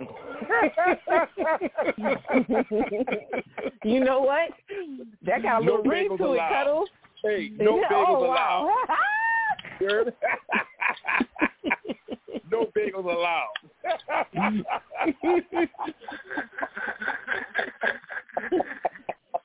[3.84, 4.48] you know what?
[5.26, 6.48] That got a No little ring to it, allowed.
[6.48, 6.88] Cuddles.
[7.22, 8.72] Hey, no Yeah, bagels oh, wow.
[9.80, 9.80] allowed.
[12.50, 13.52] no bagels allowed.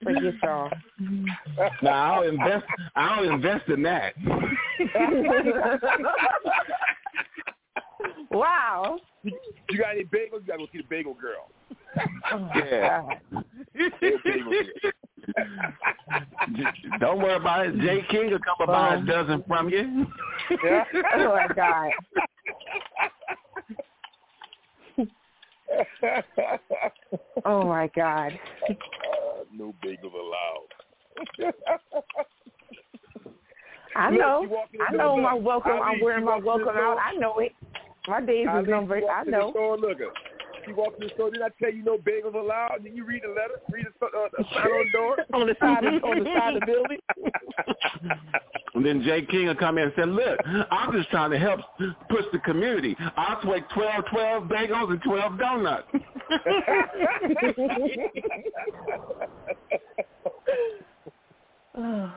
[0.03, 0.69] Forget y'all.
[1.81, 2.65] Now I'll invest.
[2.95, 4.13] I'll invest in that.
[8.31, 8.97] wow.
[9.23, 9.33] You,
[9.69, 10.41] you got any bagels?
[10.41, 11.49] You gotta go see the bagel girl.
[12.55, 13.03] Yeah.
[16.99, 17.77] Don't worry about it.
[17.79, 19.05] Jay King will come and buy a oh.
[19.05, 20.05] dozen from you.
[20.63, 20.83] Yeah.
[21.15, 21.91] oh my God.
[27.45, 28.37] Oh my God.
[28.69, 28.75] Uh,
[29.51, 30.67] no bagels allowed.
[33.95, 34.41] I know.
[34.43, 35.71] you walk in the I know my welcome.
[35.73, 36.97] Ali, I'm wearing my walk in the welcome out.
[36.97, 37.53] I know it.
[38.07, 39.03] My days is numbered.
[39.11, 39.51] I know.
[39.51, 39.97] Store, look,
[40.69, 41.31] you walk in the store.
[41.31, 42.77] Did I tell you no bagels allowed?
[42.77, 45.17] And then you read the letter, read the, uh, the sign on the door.
[45.33, 46.99] on the side of, on the side of the building.
[48.75, 50.39] And then Jay King will come in and say, look,
[50.71, 51.59] I'm just trying to help
[52.09, 52.95] push the community.
[53.17, 55.87] I'll take 12, 12 bagels and 12 donuts.
[61.77, 62.13] Oh,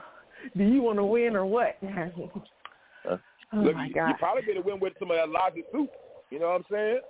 [0.57, 1.79] Do you want to win or what?
[1.83, 3.19] Oh,
[3.55, 4.09] look, my you, God.
[4.09, 5.91] you probably better win with some of that Elijah soup.
[6.31, 7.01] You know what I'm saying?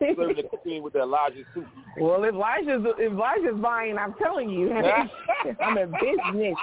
[0.00, 1.64] Serving the cooking with Elijah soup.
[1.98, 4.70] Well, if Elijah's if Elijah's buying, I'm telling you,
[5.60, 6.56] I'm in business.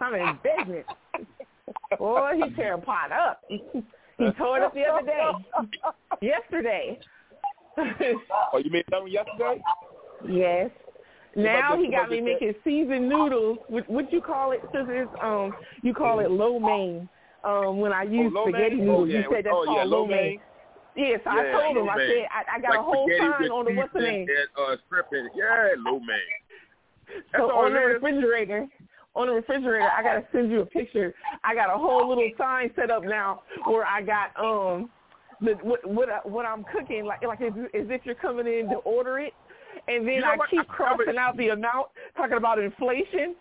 [0.00, 0.84] I'm in business.
[1.98, 3.42] Boy, he tearing pot up.
[3.48, 5.30] He tore it up the other day.
[6.22, 6.98] Yesterday.
[8.52, 9.62] oh, you made one yesterday?
[10.28, 10.70] Yes.
[11.36, 13.58] Now he got me making seasoned noodles.
[13.68, 15.08] What what you call it, scissors?
[15.22, 15.52] Um,
[15.82, 17.08] you call it lo mein.
[17.42, 18.86] Um, when I use lo spaghetti mein?
[18.86, 19.18] noodles, Oh, yeah.
[19.18, 20.40] you said that's Oh, yeah, called lo lo mein.
[20.96, 21.06] Mein.
[21.06, 21.86] Yes, I told him.
[21.86, 24.26] lo I said I, I got like a whole sign on the what's the name.
[24.28, 25.32] And, uh, shrimp in it.
[25.34, 26.18] Yeah, lo mein.
[27.32, 27.94] That's So on the is.
[27.94, 28.66] refrigerator,
[29.14, 31.14] on the refrigerator, I gotta send you a picture.
[31.44, 34.90] I got a whole little sign set up now where I got um
[35.40, 38.68] the what what, I, what I'm cooking like like as, as if you're coming in
[38.68, 39.32] to order it,
[39.88, 40.50] and then You know I what?
[40.50, 43.34] keep I- crossing out the amount talking about inflation.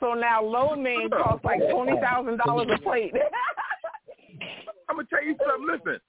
[0.00, 3.12] So now lo mein costs like twenty thousand dollars a plate.
[4.88, 5.66] I'm gonna tell you something.
[5.66, 6.00] Listen,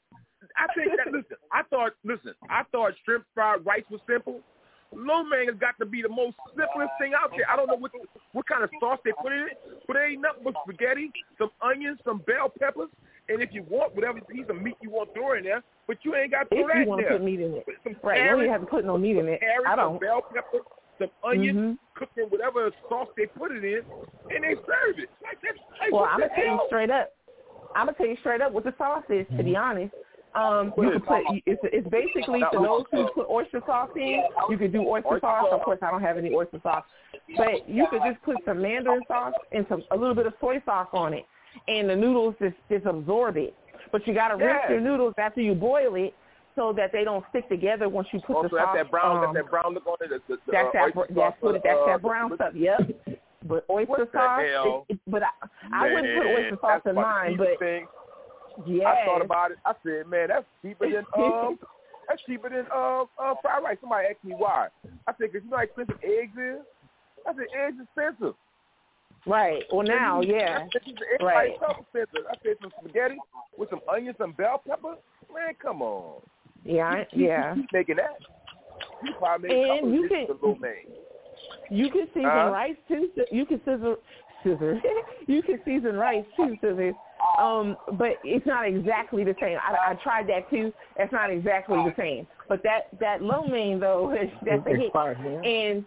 [0.57, 1.37] I think that listen.
[1.51, 2.33] I thought listen.
[2.49, 4.41] I thought shrimp fried rice was simple.
[4.95, 7.45] Lo mein has got to be the most simplest thing out there.
[7.51, 7.91] I don't know what
[8.31, 11.51] what kind of sauce they put in it, but it ain't nothing but spaghetti, some
[11.61, 12.89] onions, some bell peppers,
[13.29, 15.61] and if you want whatever piece of meat you want, throw in there.
[15.87, 17.17] But you ain't got to if throw that you in want to there.
[17.19, 18.15] put meat in it, Some right?
[18.17, 19.39] You don't carrots, even have to put no meat in it.
[19.41, 20.01] carrots, I some don't.
[20.01, 20.59] bell pepper,
[20.99, 21.77] some onions, Mhm.
[21.95, 23.83] cooked in whatever sauce they put it in,
[24.31, 25.09] and they serve it.
[25.21, 27.11] Like that's like, Well, I'm gonna tell you straight up.
[27.75, 29.27] I'm gonna tell you straight up what the sauce is.
[29.37, 29.93] To be honest,
[30.37, 34.23] um, you can put it's it's basically for those who put oyster sauce in.
[34.49, 35.47] You could do oyster sauce.
[35.51, 36.83] Of course, I don't have any oyster sauce,
[37.35, 40.61] but you could just put some mandarin sauce and some a little bit of soy
[40.65, 41.25] sauce on it,
[41.67, 43.55] and the noodles just just absorb it.
[43.91, 44.71] But you gotta rinse Yeah.
[44.73, 46.13] your noodles after you boil it
[46.55, 48.75] so that they don't stick together once you put Also, the that's sauce.
[48.77, 50.09] that brown, um, that's that brown look on it.
[50.09, 50.93] The, the, that's uh, that.
[51.15, 51.55] That's what.
[51.55, 52.53] it- That's uh, that brown stuff.
[52.55, 52.79] Yep.
[53.47, 54.41] But oyster sauce.
[54.89, 55.29] It, it, but I,
[55.71, 57.37] I wouldn't put oyster sauce in mine.
[57.37, 57.87] But thing.
[58.65, 58.85] Yes.
[58.87, 59.57] I thought about it.
[59.65, 61.59] I said, man, that's cheaper than um,
[62.07, 63.77] that's cheaper than uh, uh fried rice.
[63.81, 64.67] Somebody asked me why.
[65.07, 66.61] I said, 'cause you know how expensive eggs is.
[67.27, 68.35] I said, eggs are expensive.
[69.25, 69.63] Right.
[69.73, 70.59] Well, now, yeah.
[70.63, 70.81] I said,
[71.21, 71.51] Right.
[71.81, 72.25] expensive.
[72.29, 73.17] I said, some spaghetti
[73.57, 74.95] with some onions, some bell pepper.
[75.33, 76.21] Man, come on.
[76.63, 77.03] Yeah.
[77.11, 77.55] You- you- Yeah.
[77.55, 78.17] You making that?
[79.03, 80.57] You probably made a And you can- of lo.
[81.69, 82.49] You can season Huh?
[82.53, 83.11] rice too.
[83.31, 83.97] You can scissor,
[84.43, 84.81] scissor.
[85.27, 86.95] you can season rice too, scissors.
[87.39, 89.57] Um, but it's not exactly the same.
[89.61, 90.73] I, I tried that too.
[90.97, 92.25] It's not exactly the same.
[92.49, 94.15] But that that lo mein though,
[94.45, 94.85] that's a hit.
[94.87, 95.45] Expired, man.
[95.45, 95.85] And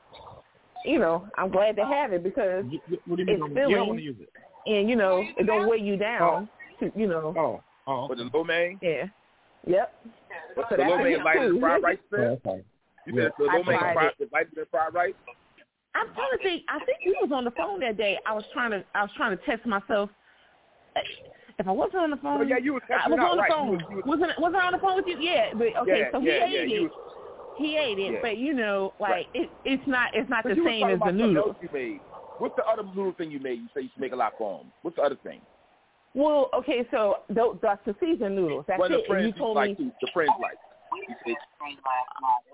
[0.84, 2.64] you know, I'm glad to have it because
[3.06, 3.28] What do you mean?
[3.28, 4.30] it's you don't- you don't filling, want to use it?
[4.66, 6.48] and you know, it don't weigh you down.
[6.80, 7.34] To, you know.
[7.36, 7.62] Oh.
[7.86, 8.06] Oh.
[8.08, 8.78] With the lo mein?
[8.82, 9.06] Yeah.
[9.66, 9.94] Yep.
[10.56, 11.60] But So the that's lo a mein hit is lighter than too.
[11.60, 12.26] fried rice, Oh, man?
[12.46, 12.64] okay.
[13.06, 14.24] You said the I lo mein tried is fried- it.
[14.24, 15.14] is lighter than fried rice?
[15.94, 16.62] I'm trying to think.
[16.68, 18.16] I think we was on the phone that day.
[18.24, 18.84] I was trying to.
[18.94, 20.08] I was trying to test myself.
[21.58, 23.42] If I wasn't on the phone, Oh, yeah, you was I was out, on the
[23.42, 23.50] right.
[23.50, 23.70] You phone.
[23.72, 25.16] was- you was- wasn't wasn't I on the phone with you?
[25.18, 25.98] Yeah, but okay.
[26.00, 26.82] Yeah, so he yeah, ate yeah, it.
[26.82, 26.92] was-
[27.54, 28.18] he ate it, Yeah.
[28.22, 29.28] but you know, like Right.
[29.34, 30.14] it, it's not.
[30.14, 31.56] It's not But the same as the about something noodle.
[31.60, 32.00] you made.
[32.38, 33.60] What's the other noodle thing you made?
[33.60, 34.72] You say you should make a lot for them.
[34.82, 35.42] What's the other thing?
[36.14, 38.64] Well, okay, so tho- that's the seasoned noodles.
[38.66, 39.06] That's One of it.
[39.08, 39.92] the And you told like me.
[40.00, 40.56] The friends like.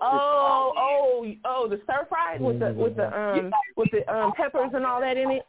[0.01, 4.71] Oh, oh, oh, the stir fry with the with the um with the um peppers
[4.73, 5.43] and all that in it.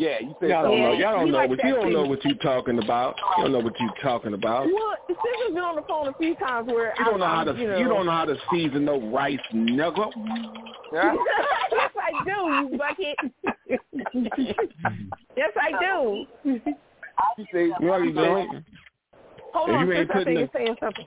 [0.00, 0.92] Yeah, you said Y'all don't know.
[0.94, 3.16] Y'all don't You know like what you don't know what you talking about.
[3.36, 4.64] You don't know what you're talking about.
[4.66, 7.44] Well, Scissor's been on the phone a few times where You I, don't know how
[7.44, 7.52] to.
[7.54, 10.08] you know, You don't know how to season no rice nugget.
[10.92, 11.14] Yeah?
[11.72, 12.30] yes, I do,
[12.72, 13.16] you bucket.
[15.36, 16.24] yes, I do.
[16.44, 18.64] You say, No, you don't.
[19.52, 21.04] Hold If on, you ain't Sis, I putting think the- saying something.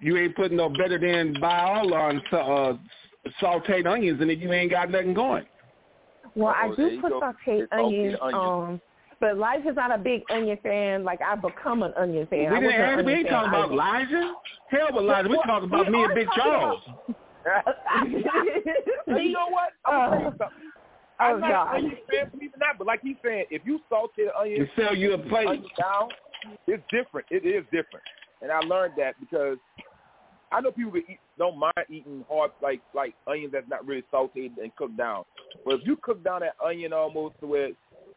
[0.00, 2.76] You ain't putting no better than Biol on uh,
[3.40, 4.38] sauteed onions in it.
[4.38, 5.44] You ain't got nothing going.
[6.38, 8.16] Well, I Oh, there do you put sauteed onions.
[8.22, 8.34] onions.
[8.34, 8.80] Um,
[9.20, 11.02] but Life is not a big onion fan.
[11.02, 12.38] Like I've become an onion fan.
[12.38, 13.74] we I didn't wasn't ask, we ain't talking about either.
[13.74, 14.34] Elijah.
[14.70, 15.28] Hell with Elijah.
[15.28, 16.82] We Well, talking about we me and Big Charles.
[19.06, 19.70] And you know what?
[19.84, 20.46] I'm gonna tell you something.
[21.20, 21.68] I'm Oh, not God.
[21.68, 24.68] an onion fan, believe it or not, but like he's saying, if you sauteed onions
[24.76, 25.62] They sell you a plate.
[25.76, 26.10] down,
[26.68, 27.26] it's different.
[27.30, 28.04] It is different,
[28.42, 29.56] and I learned that because
[30.50, 34.52] I know people eat, don't mind eating hard like like onions that's not really sauteed
[34.62, 35.24] and cooked down.
[35.64, 37.70] But if you cook down that onion almost to where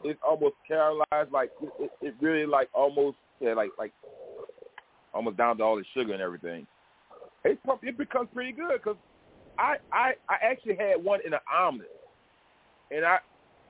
[0.03, 3.91] it's almost caramelized, like it, it, it really like almost yeah, like like
[5.13, 6.65] almost down to all the sugar and everything.
[7.43, 8.97] It it becomes pretty good because
[9.57, 11.89] I I I actually had one in an omelet,
[12.91, 13.17] and I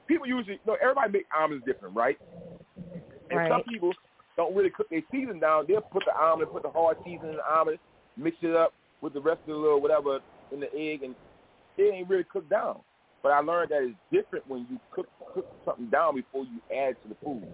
[0.08, 2.18] people usually you know everybody make omelets different, right?
[3.32, 3.94] And some people
[4.36, 5.66] don't really cook their season down.
[5.68, 7.80] They'll put the omelet, put the hard seasoning in the omelet,
[8.22, 10.20] mix it up with the rest of the little whatever
[10.52, 11.16] in the egg, and
[11.78, 12.78] it ain't really cooked down.
[13.24, 16.96] But I learned that it's different when you cook cook something down before you add
[17.04, 17.48] to the food,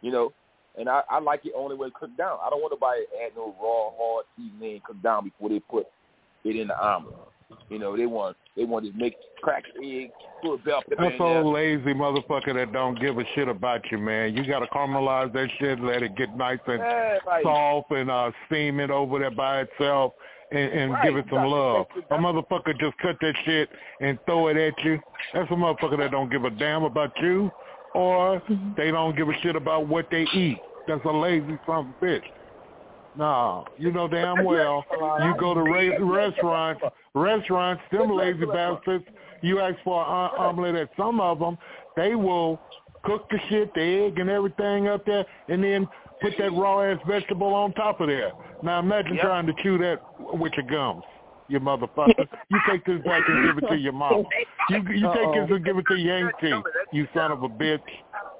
[0.00, 0.32] you know.
[0.78, 2.38] And I, I like it only when it's cooked down.
[2.42, 5.86] I don't want nobody add no raw hard seasoning cooked down before they put
[6.44, 7.14] it in the omelet.
[7.68, 10.10] You know, they want they want to make crack egg,
[10.42, 11.42] put a bell pepper That's in there.
[11.42, 14.36] old lazy motherfucker that don't give a shit about you, man.
[14.36, 18.30] You gotta caramelize that shit, let it get nice and Yeah, like- soft and uh
[18.46, 20.12] steam it over there by itself
[20.50, 21.86] and, and Right, give it some love.
[22.10, 25.00] A motherfucker just cut that shit and throw it at you.
[25.32, 27.50] That's a motherfucker that don't give a damn about you
[27.94, 28.42] or
[28.76, 30.58] they don't give a shit about what they eat.
[30.86, 32.22] That's a lazy son of a bitch.
[33.16, 34.84] No, you know damn well.
[35.22, 36.82] You go to ra- restaurants,
[37.14, 39.04] restaurants, them lazy bastards.
[39.42, 41.58] You ask for an omelet at some of them,
[41.96, 42.60] they will
[43.04, 45.86] cook the shit, the egg and everything up there, and then
[46.20, 48.32] put that raw ass vegetable on top of there.
[48.62, 51.02] Now imagine trying to chew that with your gums.
[51.48, 52.26] You motherfucker.
[52.50, 54.22] You take this back and give it to your mama.
[54.70, 56.62] You you take this and give it to your auntie.
[56.92, 57.80] You son of a bitch.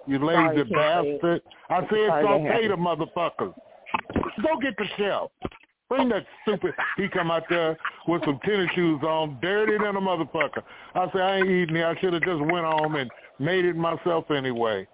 [0.06, 0.74] You lazy Candy.
[0.74, 1.42] bastard.
[1.68, 3.54] I said Sorry to saute the motherfuckers.
[4.40, 5.30] Go get the chef.
[5.88, 6.72] Bring that stupid.
[6.96, 7.76] He come out there
[8.08, 10.62] with some tennis shoes on, dirty than a motherfucker.
[10.94, 11.84] I say I ain't eating it.
[11.84, 14.86] I should have just went home and made it myself anyway.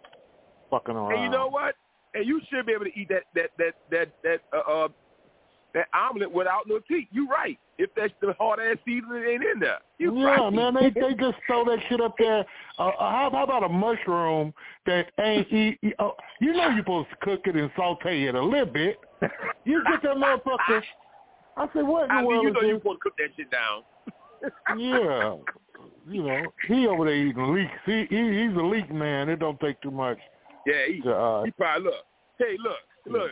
[0.70, 1.12] Fucking around.
[1.12, 1.76] And you know what?
[2.14, 4.88] And you should be able to eat that that that that that uh, uh
[5.74, 7.06] that omelet without no teeth.
[7.12, 7.58] You right.
[7.78, 9.78] If that's the hard ass seasoning ain't in there.
[9.98, 10.52] You yeah, right.
[10.52, 12.44] man, they they just throw that shit up there.
[12.78, 14.52] Uh, uh, how, how about a mushroom
[14.86, 15.78] that ain't eat?
[15.82, 16.10] eat uh,
[16.40, 18.96] you know you're supposed to cook it and saute it a little bit.
[19.64, 20.82] You get that motherfucker.
[21.56, 23.30] I said, what in I the mean, world you know you want to cook that
[23.36, 23.82] shit down.
[24.78, 25.36] yeah,
[26.08, 27.72] you know, he over there eating leeks.
[27.84, 29.28] He, he he's a leek man.
[29.28, 30.18] It don't take too much.
[30.66, 32.04] Yeah, he, to, uh, he probably look.
[32.38, 32.76] Hey, look,
[33.10, 33.30] look.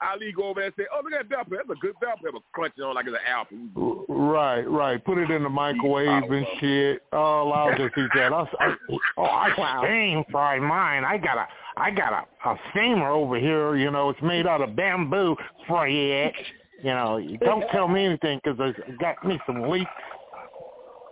[0.00, 1.56] Ali go over there and say, "Oh, look at that bell pepper.
[1.66, 5.04] That's a good bell pepper, crunching on like it's an apple." Right, right.
[5.04, 7.02] Put it in the microwave and shit.
[7.12, 8.32] Oh, I'll just eat that.
[8.32, 8.74] I, I,
[9.16, 11.04] oh, I steam fry mine.
[11.04, 13.76] I got a, I got a, a steamer over here.
[13.76, 15.36] You know, it's made out of bamboo.
[15.66, 16.34] Fry it.
[16.82, 19.90] You know, don't tell me anything because I got me some leeks.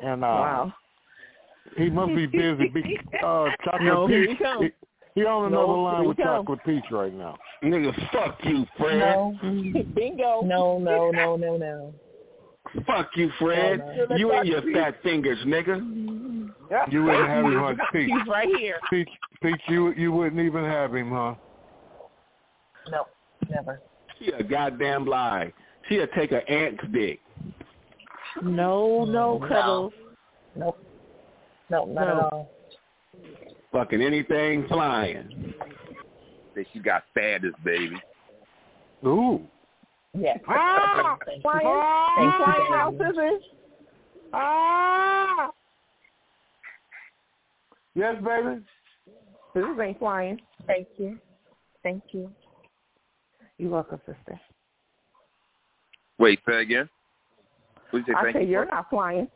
[0.02, 0.74] And uh, Wow.
[1.76, 2.68] he must be busy.
[2.68, 4.36] Be, uh, chocolate No, here peach.
[4.38, 4.70] he comes.
[5.16, 7.38] He, he on No, another line here with he chocolate peach right now.
[7.64, 8.98] Nigga, fuck you, Fred.
[8.98, 9.34] No.
[9.94, 10.42] Bingo.
[10.44, 11.94] No, no, no, no, no.
[12.86, 13.78] Fuck you, Fred.
[13.78, 14.16] No, no.
[14.16, 15.78] You and your fat fingers, nigga.
[16.90, 17.74] You wouldn't have him, huh?
[17.92, 18.10] Peach.
[18.10, 18.76] He's right here.
[18.90, 19.08] Peach,
[19.42, 21.34] Peach, you you wouldn't even have him, huh?
[22.90, 23.06] No,
[23.48, 23.80] never.
[24.18, 25.50] She a goddamn lie.
[25.88, 27.20] She'll take her aunt's dick.
[28.42, 29.48] No, no, No.
[29.48, 29.92] cuddles.
[30.56, 30.78] Nope.
[31.70, 32.50] No, not at all.
[33.76, 35.52] Fucking anything flying.
[36.54, 38.00] That she got fattest, baby.
[39.04, 39.42] Ooh.
[40.18, 40.38] Yes.
[40.48, 41.18] Ah!
[41.26, 41.42] Thank you.
[41.42, 41.62] Flying,
[42.16, 43.38] Thank you, flying baby.
[44.32, 45.50] Ah!
[47.94, 48.62] Yes, baby.
[49.52, 50.40] Scissors ain't flying.
[50.66, 51.18] Thank you.
[51.82, 52.30] Thank you.
[53.58, 54.40] You're welcome, sister.
[56.18, 56.88] Wait, say again.
[57.90, 58.18] What did you say?
[58.18, 58.74] I Thank say you you're for?
[58.74, 59.28] not flying.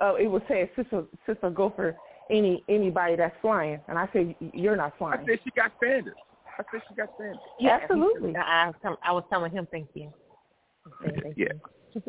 [0.00, 1.94] Oh, it was say sister, sister, go for
[2.30, 5.20] any anybody that's flying, and I say you're not flying.
[5.20, 5.28] I flying.
[5.28, 6.16] said she got standards.
[6.58, 7.40] I said she got standards.
[7.60, 8.36] Yeah, Absolutely.
[8.36, 10.12] I, I, was tell- I was telling him thank you.
[11.02, 11.46] Saying thank Yeah.
[11.94, 12.02] you.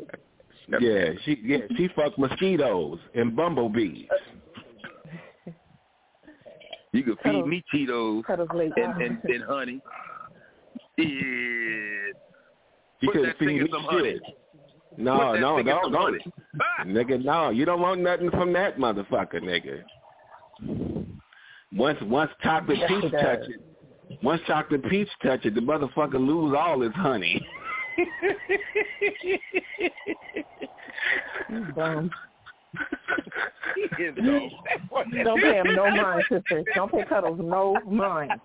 [0.80, 4.08] Yeah, she yeah she fucked mosquitoes and bumblebees.
[6.92, 9.82] You could feed me Cheetos and, and, and honey.
[10.98, 11.06] Yeah.
[13.00, 14.20] She Put couldn't that thing feed in me some honey.
[14.98, 15.94] No, no, don't, don't.
[15.94, 16.20] honey.
[16.86, 19.84] Nigga, no, you don't want nothing from that motherfucker, nigga.
[21.76, 23.22] Once once chocolate Yes, peach it does.
[23.22, 23.62] touch it,
[24.24, 27.46] once chocolate peach touch it, the motherfucker lose all his honey.
[31.76, 32.10] Dumb.
[33.76, 34.50] He is dumb.
[35.24, 36.64] Don't pay him no mind, sister.
[36.76, 38.40] Don't pay Cuddles no mind.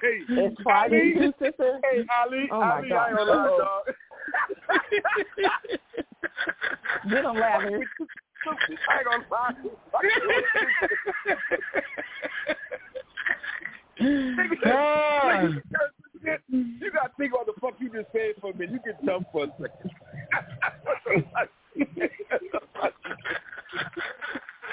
[0.00, 1.80] Hey, It's Friday too, sister.
[1.82, 2.96] Hey, Ali, Oh, my Ali, God.
[2.96, 3.82] I ain't gonna lie, dog.
[7.10, 7.80] Get him, Lather.
[8.46, 9.52] I ain't gonna lie.
[16.48, 18.72] You gotta think about the fuck you just said for a minute.
[18.72, 19.90] You get dumb for a second.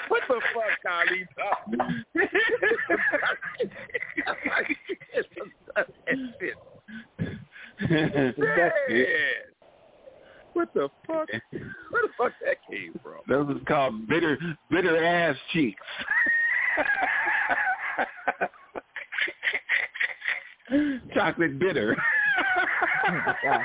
[0.08, 1.26] what the fuck, Ali?
[8.88, 9.42] yeah.
[10.52, 11.28] What the fuck?
[11.50, 13.20] Where the fuck that came from?
[13.28, 14.38] That was called bitter
[14.70, 15.80] bitter ass cheeks.
[21.14, 21.96] Chocolate bitter.
[23.44, 23.62] Yeah.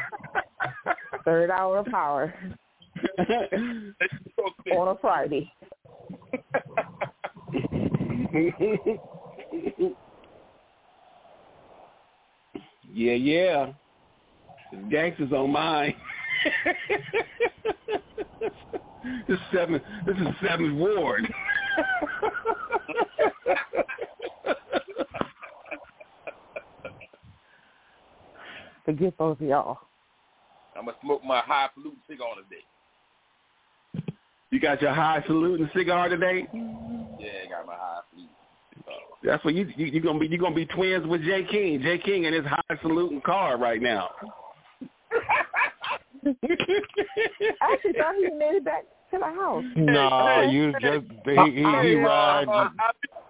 [1.25, 2.33] Third hour of power
[3.19, 5.51] on a Friday.
[12.93, 13.71] yeah, yeah.
[14.71, 15.93] The gangsters on mine.
[19.27, 19.81] This is seven.
[20.05, 21.27] This is seventh ward.
[28.85, 29.79] Forget both of y'all.
[30.77, 32.63] I'm gonna smoke my high polluting cigar today.
[34.49, 36.47] You got your high saluting cigar today.
[36.53, 38.31] Yeah, I got my high polluting.
[39.23, 41.81] That's what you you you gonna be you gonna be twins with Jay King.
[41.81, 44.09] Jay King in his high saluting car right now.
[46.27, 49.63] I actually thought he made it back to the house.
[49.75, 52.47] No, you just he he, he ride.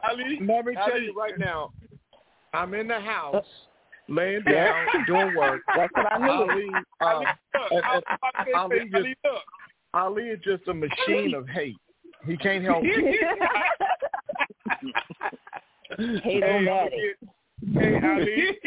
[0.10, 1.72] Ali, let me tell you right now,
[2.54, 5.62] I'm in the house, uh, laying down, doing work.
[5.76, 6.30] That's what I knew.
[6.30, 6.68] Ali,
[7.02, 7.24] um,
[7.72, 8.04] and-
[8.48, 9.08] and Ali, just,
[9.94, 11.76] Ali is just a machine of hate.
[12.26, 13.30] He can't help it.
[16.24, 16.90] Hate-o-matic.
[16.92, 17.14] Hey,
[17.76, 18.58] Ali.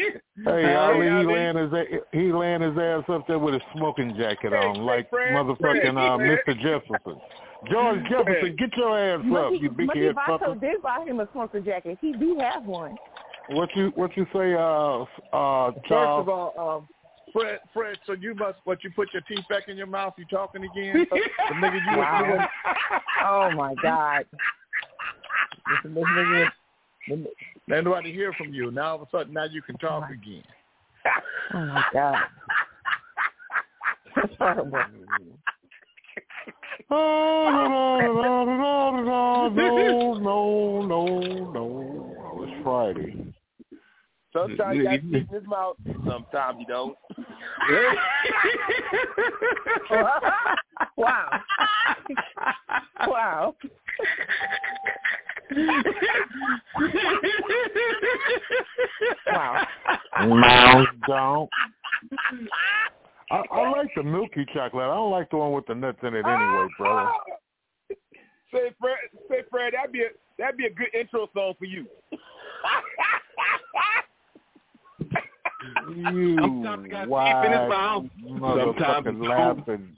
[0.43, 1.71] Hey, Ali, he laying his
[2.11, 6.17] he laying his ass up there with his smoking jacket on, like Fred, motherfucking uh,
[6.17, 6.39] Fred.
[6.45, 6.61] Mr.
[6.61, 7.21] Jefferson.
[7.69, 10.59] George Jefferson, get your ass up, you big Mookie head Vato fucker.
[10.59, 11.97] did buy him a smoker jacket.
[12.01, 12.95] He do have one.
[13.49, 15.77] What you what you say, uh, uh, Charles?
[15.87, 16.87] First of all, um,
[17.33, 20.25] Fred, Fred, so you must, what, you put your teeth back in your mouth, you
[20.25, 21.07] talking again?
[21.11, 22.23] the nigga you, Wow.
[22.25, 24.25] you Oh my God.
[25.85, 26.03] Listen, this
[27.09, 27.25] nigga,
[27.77, 28.71] ain't nobody hear from you.
[28.71, 30.43] Now all of a sudden, now you can oh, talk again.
[31.53, 32.15] Oh my God.
[34.15, 34.71] That's horrible.
[36.89, 37.49] no,
[40.19, 42.43] no, no, no, no.
[42.43, 43.33] It's Friday.
[44.33, 45.75] Sometimes you got to in his mouth.
[46.07, 46.97] Sometimes you don't.
[50.97, 51.41] wow.
[53.07, 53.55] wow.
[59.27, 59.67] Wow.
[60.27, 61.49] Mouse don't.
[63.31, 64.83] I, I like the milky chocolate.
[64.83, 67.09] I don't like the one with the nuts in it anyway, brother.
[68.53, 68.97] Say Fred,
[69.29, 71.85] say Fred, that'd be a that'd be a good intro song for you.
[76.03, 78.05] You Sometimes you got wide in his mouth.
[78.23, 79.95] motherfucking Sometimes- laughing.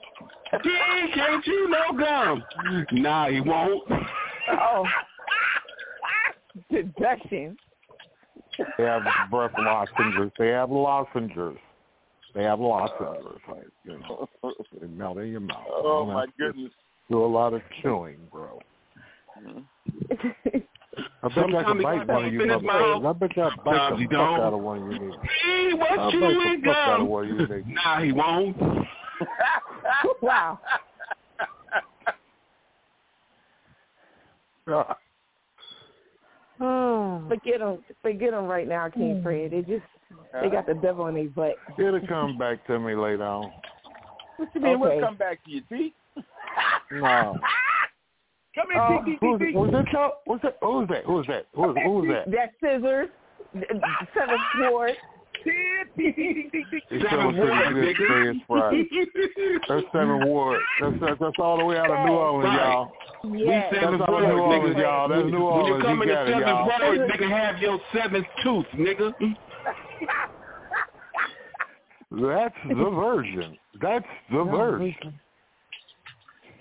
[0.62, 2.44] He can't chew no gum.
[2.92, 3.82] Nah, he won't.
[4.52, 4.84] Oh.
[6.70, 7.56] Deduction.
[8.78, 10.32] They have breath lozenges.
[10.38, 11.56] They have lozenges.
[12.34, 13.40] They have lozenges.
[13.48, 14.28] Like, you know,
[14.80, 15.64] they melt in your mouth.
[15.68, 16.72] Oh You my goodness.
[17.10, 18.60] Do a lot of chewing, bro.
[19.36, 19.54] I bet
[20.52, 20.62] you
[21.22, 23.06] I Sometimes could he bite one of you teeth motherfuckers.
[23.06, 25.18] I bet you I bite Sometimes the fuck out of one of you niggas.
[25.44, 27.08] He was chewing fuck out of gum.
[27.08, 27.66] one of you niggas.
[27.66, 28.56] Nah, he won't.
[30.22, 30.58] wow.
[36.64, 37.28] Hmm.
[37.28, 37.78] Forget them.
[38.02, 39.22] Forget them right now, King hmm.
[39.22, 39.50] Fred.
[39.50, 39.84] They just
[40.42, 41.56] they got the devil in their butt.
[41.78, 43.52] It'll come back to me later on.
[44.36, 44.76] What you mean?
[44.76, 44.96] Okay.
[44.96, 45.94] We'll come back to you, T.
[46.92, 47.36] No.
[48.54, 49.48] Come in, Oh, T, T, Who's T, it?
[49.48, 49.56] T.
[49.56, 50.12] Was that y'all?
[50.26, 50.56] Who's that?
[50.62, 51.04] Who's that?
[51.04, 51.44] Who's that?
[51.54, 52.30] Who's, who's that?
[52.30, 53.08] That scissors,
[54.14, 54.92] seventh ward.
[55.46, 58.88] It's coming to you this day is Friday.
[59.68, 60.60] That's seven ward.
[60.80, 62.56] That's, that's that's all the way out of New Orleans, Right.
[62.72, 62.92] y'all.
[63.36, 63.68] Yes.
[63.72, 64.80] That's Seventh all ward, New Orleans, nigga.
[64.82, 65.08] y'all.
[65.08, 65.82] That's When- New When you Orleans.
[65.84, 66.66] come You in the got it, seventh y'all.
[66.66, 69.12] ward, they can have your seventh tooth, nigga.
[72.10, 73.58] That's the version.
[73.80, 75.20] That's the version.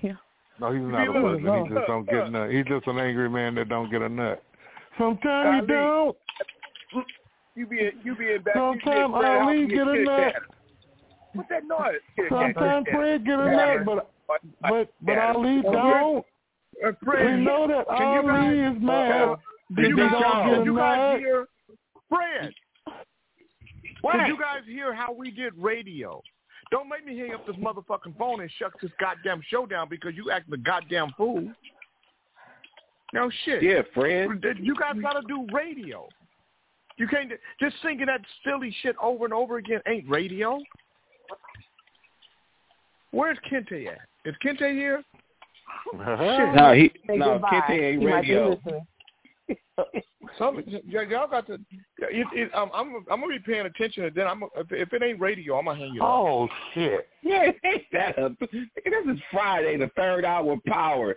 [0.01, 0.13] Yeah.
[0.59, 1.65] No, he's not a virgin.
[1.65, 2.49] He just don't get nut.
[2.51, 4.41] He's just an angry man that don't get a nut.
[4.97, 6.17] Sometimes you don't.
[7.55, 8.55] You be you be in back.
[8.55, 10.33] you be in Sometimes Fred house Ali get a kid nut.
[11.33, 11.99] What's that noise?
[12.15, 12.53] Kid daddy.
[12.53, 14.09] Sometimes Fred get a nut, but
[14.61, 15.33] but but Yeah.
[15.35, 16.25] Ali Uh, don't.
[16.85, 19.35] Uh, Fred, We know that can you Ali guys- is mad.
[19.75, 21.19] Did you He guys, did you guys nut.
[21.19, 21.45] hear,
[22.09, 22.53] Fred?
[24.01, 24.17] What?
[24.17, 26.21] Did you guys hear how we did radio?
[26.71, 30.13] Don't make me hang up this motherfucking phone and shut this goddamn show down because
[30.15, 31.47] you acting a goddamn fool.
[33.13, 33.61] No shit.
[33.61, 34.29] Yeah, Fred.
[34.59, 36.07] You guys gotta do radio.
[36.97, 40.59] You can't just singing that silly shit over and over again ain't radio.
[43.11, 43.99] Where's Kente at?
[44.25, 45.03] Is Kente here?
[45.91, 46.55] Shit.
[46.55, 47.61] No, he Say no goodbye.
[47.67, 48.59] Kente ain't He radio.
[50.37, 51.53] Some y'all got to.
[51.53, 55.03] It, it, um, I'm I'm gonna be paying attention, and then I'm if, if it
[55.03, 56.09] ain't radio, I'm gonna hang you up.
[56.09, 57.07] Oh shit.
[57.21, 61.15] Yeah, ain't that a, this is Friday, the third hour of power.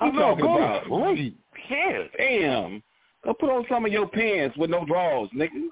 [0.00, 0.84] I I'm know, talking about.
[0.84, 1.38] to sleep.
[1.68, 2.82] Shit, damn.
[3.24, 5.68] Go put on some of your pants with no drawers, nigga.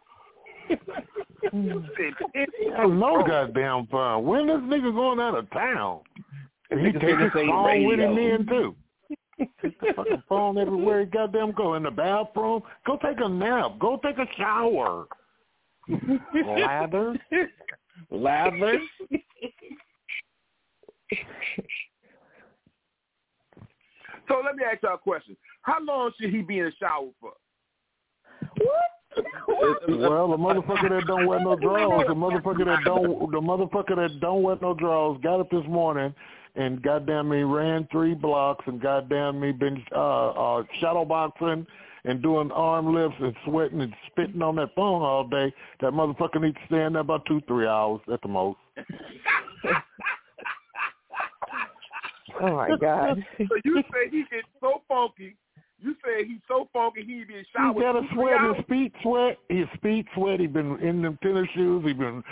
[1.53, 1.85] Mm.
[2.79, 4.25] I no goddamn fun.
[4.25, 6.01] When this nigga going out of town?
[6.71, 8.75] And he Nigga take said his this ain't phone with him in too.
[9.39, 11.75] Take the fucking phone everywhere he goddamn go.
[11.75, 12.63] In the bathroom.
[12.87, 13.79] Go take a nap.
[13.79, 15.07] Go take a shower.
[16.35, 17.21] Lather.
[18.11, 18.79] Lather.
[24.29, 25.37] So let me ask y'all a question.
[25.63, 27.33] How long should he be in the shower for?
[29.89, 34.21] Well, the motherfucker that don't wear no drawers, the motherfucker that don't, the motherfucker that
[34.21, 36.15] don't wear no drawers, got up this morning
[36.55, 41.67] and goddamn me ran three blocks and goddamn me been uh, uh, shadow boxing
[42.05, 45.53] and doing arm lifts and sweating and spitting on that phone all day.
[45.81, 48.59] That motherfucker needs to stand there about two, three hours at the most.
[52.41, 53.23] Oh my God.
[53.39, 55.37] so you say he gets so funky.
[55.83, 57.75] You say he's so funky he be in shower.
[57.75, 60.41] He got a sweat, three his feet sweat, his feet sweat.
[60.41, 61.85] He been in them tennis shoes.
[61.85, 62.23] He been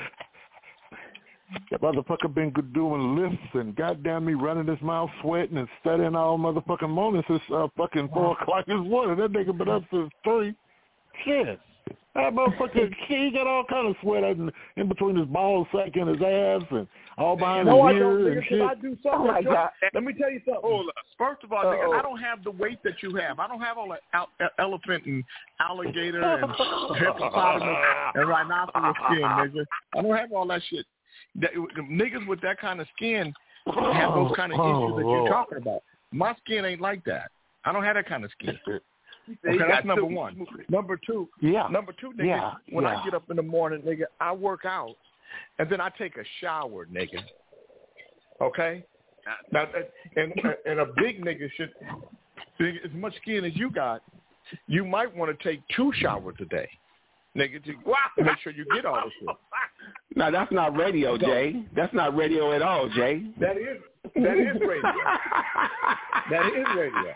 [1.70, 6.14] that motherfucker been good doing lifts and goddamn me running his mouth sweating and studying
[6.14, 9.16] all motherfucking morning since uh, fucking four o'clock this morning.
[9.16, 10.54] That nigga been up since three.
[11.24, 11.58] Shit.
[12.14, 16.08] That motherfucker, he got all kind of sweat in, in between his ball sack and
[16.08, 16.86] his ass and
[17.20, 18.20] all behind no, I his don't.
[18.20, 18.60] ear Nigga, and 'cause shit.
[18.62, 19.12] I do something.
[19.12, 19.70] Oh, my God.
[19.94, 20.62] Let me tell you something.
[20.62, 20.94] Hold up.
[21.18, 23.38] First of all, nigga, I don't have the weight that you have.
[23.38, 25.22] I don't have all that el- elephant and
[25.60, 26.50] alligator and
[26.96, 27.76] hippopotamus
[28.14, 29.64] and rhinoceros skin, nigga.
[29.96, 30.86] I don't have all that shit.
[31.36, 33.32] That, niggas with that kind of skin
[33.66, 35.82] have those kind of oh, issues that you're talking about.
[36.12, 37.30] My skin ain't like that.
[37.64, 38.58] I don't have that kind of skin.
[38.66, 40.44] Okay, that's number one.
[40.68, 41.68] Number two, Yeah.
[41.70, 42.98] Number two, nigga, Yeah, when yeah.
[42.98, 44.96] I get up in the morning, nigga, I work out,
[45.58, 47.20] and then I take a shower, nigga.
[48.40, 48.84] Okay.
[49.52, 49.66] Now,
[50.16, 50.32] and
[50.66, 51.70] and a big nigga should,
[52.60, 54.02] as much skin as you got,
[54.66, 56.68] you might want to take two showers a day,
[57.36, 57.72] nigga, to
[58.24, 59.36] make sure you get all the shit.
[60.16, 61.62] Now that's not radio, Jay.
[61.76, 63.22] That's not radio at all, Jay.
[63.38, 63.78] That is
[64.16, 64.92] that is radio.
[66.30, 67.14] that is radio.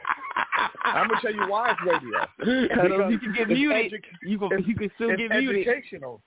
[0.85, 2.27] I'm gonna tell you why it's radio.
[2.69, 3.93] Because you can get muted.
[3.93, 5.67] edu- You can you can still get muted.
[5.67, 6.21] educational.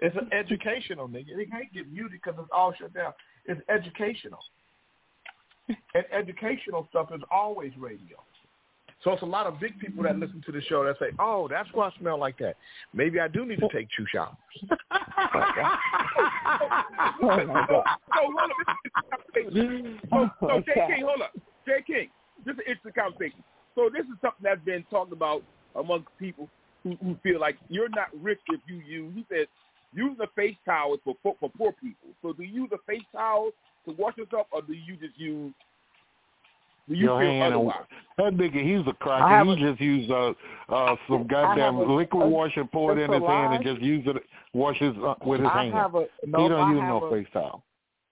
[0.00, 1.30] It's an educational nigga.
[1.30, 3.12] It can't get muted because it's all shut down.
[3.46, 4.38] It's educational,
[5.68, 8.18] and educational stuff is always radio.
[9.04, 11.48] So it's a lot of big people that listen to the show that say, "Oh,
[11.48, 12.56] that's why I smell like that.
[12.92, 14.36] Maybe I do need to take two showers."
[17.20, 17.84] Oh my God.
[18.14, 18.76] So hold up.
[20.10, 20.62] So, so.
[20.74, 21.32] King, hold up.
[21.66, 21.82] J.
[21.86, 22.08] King,
[22.44, 23.42] this is an interesting conversation.
[23.74, 25.42] So this is something that's been talked about
[25.76, 26.48] amongst people
[26.82, 29.12] who, who feel like you're not rich if you use.
[29.14, 29.46] He said
[29.94, 32.08] using a face towel is for for for poor people.
[32.22, 33.50] So do you use a face towel
[33.86, 35.52] to wash yourself, or do you just use?
[36.88, 37.84] Do you Your feel hand otherwise?
[38.16, 39.44] that nigga, he's a I cracker.
[39.44, 40.32] He a- just use uh,
[40.70, 43.80] uh, some goddamn a- liquid a- wash and pour it in his hand and just
[43.82, 44.16] use it,
[44.54, 45.74] wash his uh, with his I hand.
[45.74, 46.42] have a no.
[46.42, 47.62] he don't I use no a, face towel.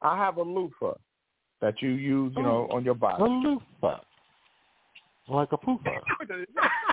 [0.03, 0.93] I have a loofah
[1.63, 3.23] that you use, you know, on your body.
[3.23, 4.01] A loofah,
[5.29, 5.97] like a pooper.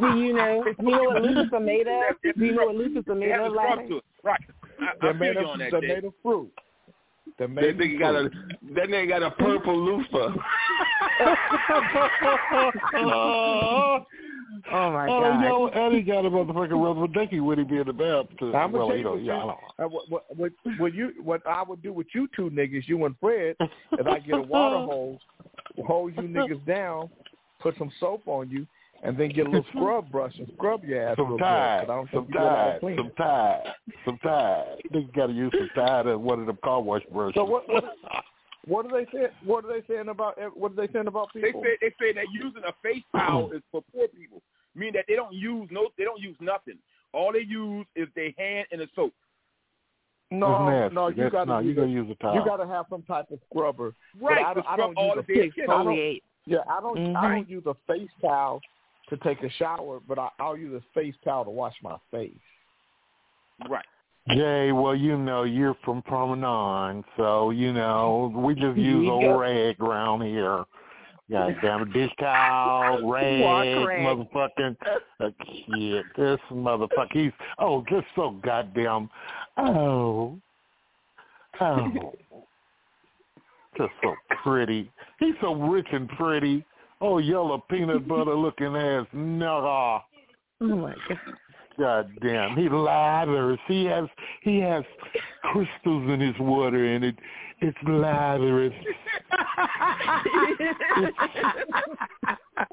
[0.00, 0.64] Do you know?
[0.64, 2.02] Do you know what loofahs are made of?
[2.36, 4.00] Do you know what loofahs are made of, a scrub Larry?
[4.22, 4.40] Right.
[4.80, 6.50] I, They're I made of on that, they're made of fruit.
[7.38, 8.74] They're That made nigga of got a fruit.
[8.74, 10.34] that nigga got a purple loofah.
[14.72, 15.08] Oh my God.
[15.08, 15.44] oh, God.
[15.44, 18.26] yo, Eddie got a motherfucking rubber dicky when he be in the bath.
[18.40, 20.52] To, I'm gonna well, you you know, what, yeah, I you, uh, what, what, what,
[20.78, 24.18] what you, what I would do with you two niggas, you and Fred, if I
[24.18, 25.18] get a water hose,
[25.86, 27.08] hose you niggas down,
[27.60, 28.66] put some soap on you,
[29.02, 31.44] and then get a little scrub brush and scrub your ass Some real good.
[31.44, 33.16] 'cause tide, I don't some think you know how to tide, clean some it.
[33.16, 34.82] tide, some tide.
[34.92, 37.34] Nigga got to use some tide and one of them car wash brushes.
[37.36, 37.68] So what?
[37.68, 37.84] What,
[38.66, 39.28] what are they saying?
[39.44, 40.36] What are they saying about?
[40.56, 41.62] What are they saying about They people?
[41.62, 44.42] say they say that using a face towel is for poor people,
[44.74, 46.78] meaning that they don't use no, they don't use nothing.
[47.12, 49.14] All they use is their hand and the soap.
[50.30, 52.34] No, no, you That's- got to you gotta use a towel.
[52.34, 53.94] You got to have some type of scrubber.
[54.20, 55.70] Right, But I, don't- I don't use the a face skin.
[55.70, 56.98] I don't- Yeah, I don't.
[56.98, 57.16] Mhm.
[57.16, 58.60] I don't use a face towel
[59.10, 62.32] to take a shower, but I, I'll use a face towel to wash my face.
[63.68, 63.84] Right.
[64.30, 69.22] Jay, well, you know, you're from Promenade, so, you know, we just use You old
[69.22, 69.38] go.
[69.38, 70.64] rag around here.
[71.30, 74.00] God damn it, dish towel, rag, rag.
[74.00, 74.76] motherfucking,
[75.20, 75.30] uh,
[75.76, 79.10] shit, this motherfucker, he's, oh, just so goddamn,
[79.58, 80.38] oh,
[81.60, 82.12] oh,
[83.76, 84.90] just so pretty.
[85.20, 86.64] He's so rich and pretty.
[87.00, 90.02] Oh, yellow peanut butter looking ass nigga.
[90.60, 91.18] Oh my God.
[91.78, 93.58] God damn, he lathers.
[93.68, 94.06] He has
[94.42, 94.82] he has
[95.44, 97.14] crystals in his water, and it
[97.60, 98.74] it's latherous.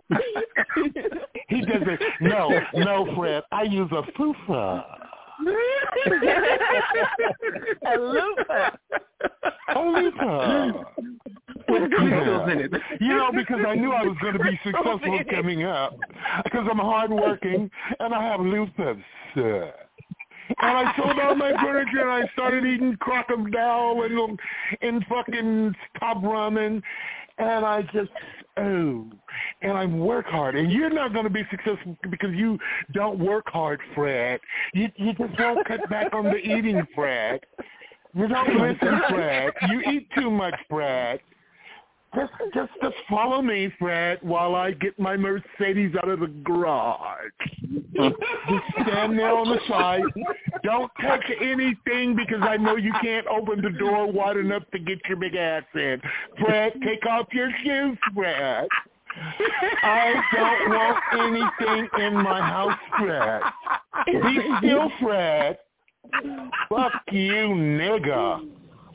[1.48, 2.02] he doesn't.
[2.22, 3.44] No, no, Fred.
[3.52, 5.05] I use a fufa.
[7.86, 8.72] A loofah.
[9.76, 10.72] A loofah.
[11.68, 12.72] With crystals in it.
[13.02, 15.98] You know, because I knew I was going to be successful coming up,
[16.44, 18.98] because I'm hardworking and I have lupus.
[19.36, 24.40] Uh, and I sold all my furniture and I started eating crocodile and
[24.82, 26.84] and fucking top ramen
[27.38, 28.12] and I just
[28.58, 29.06] oh
[29.62, 32.58] and I work hard and you're not going to be successful because you
[32.94, 34.40] don't work hard, Fred.
[34.74, 37.42] You you just won't cut back on the eating, Fred.
[38.14, 39.52] You don't listen, Fred.
[39.70, 41.20] You eat too much, Fred.
[42.16, 47.32] Just, just, just follow me, Fred, while I get my Mercedes out of the garage.
[47.94, 50.02] just stand there on the side.
[50.64, 55.00] Don't touch anything because I know you can't open the door wide enough to get
[55.10, 56.02] your big ass in.
[56.40, 58.68] Fred, take off your shoes, Fred.
[59.84, 63.42] I don't want anything in my house, Fred.
[64.08, 65.58] Be still, Fred.
[66.70, 68.48] Fuck you, nigga.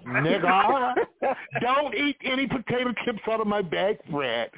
[0.07, 0.95] Nigga.
[1.61, 4.51] Don't eat any potato chips out of my bag, Fred.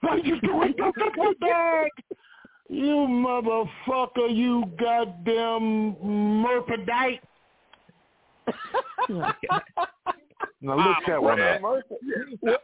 [0.00, 0.74] What are you doing?
[0.76, 1.90] Don't touch my bag.
[2.68, 5.96] You motherfucker, you goddamn
[6.42, 7.20] Murphidite.
[9.08, 9.34] now
[10.70, 11.60] ah, look at that one up.
[11.62, 11.84] What,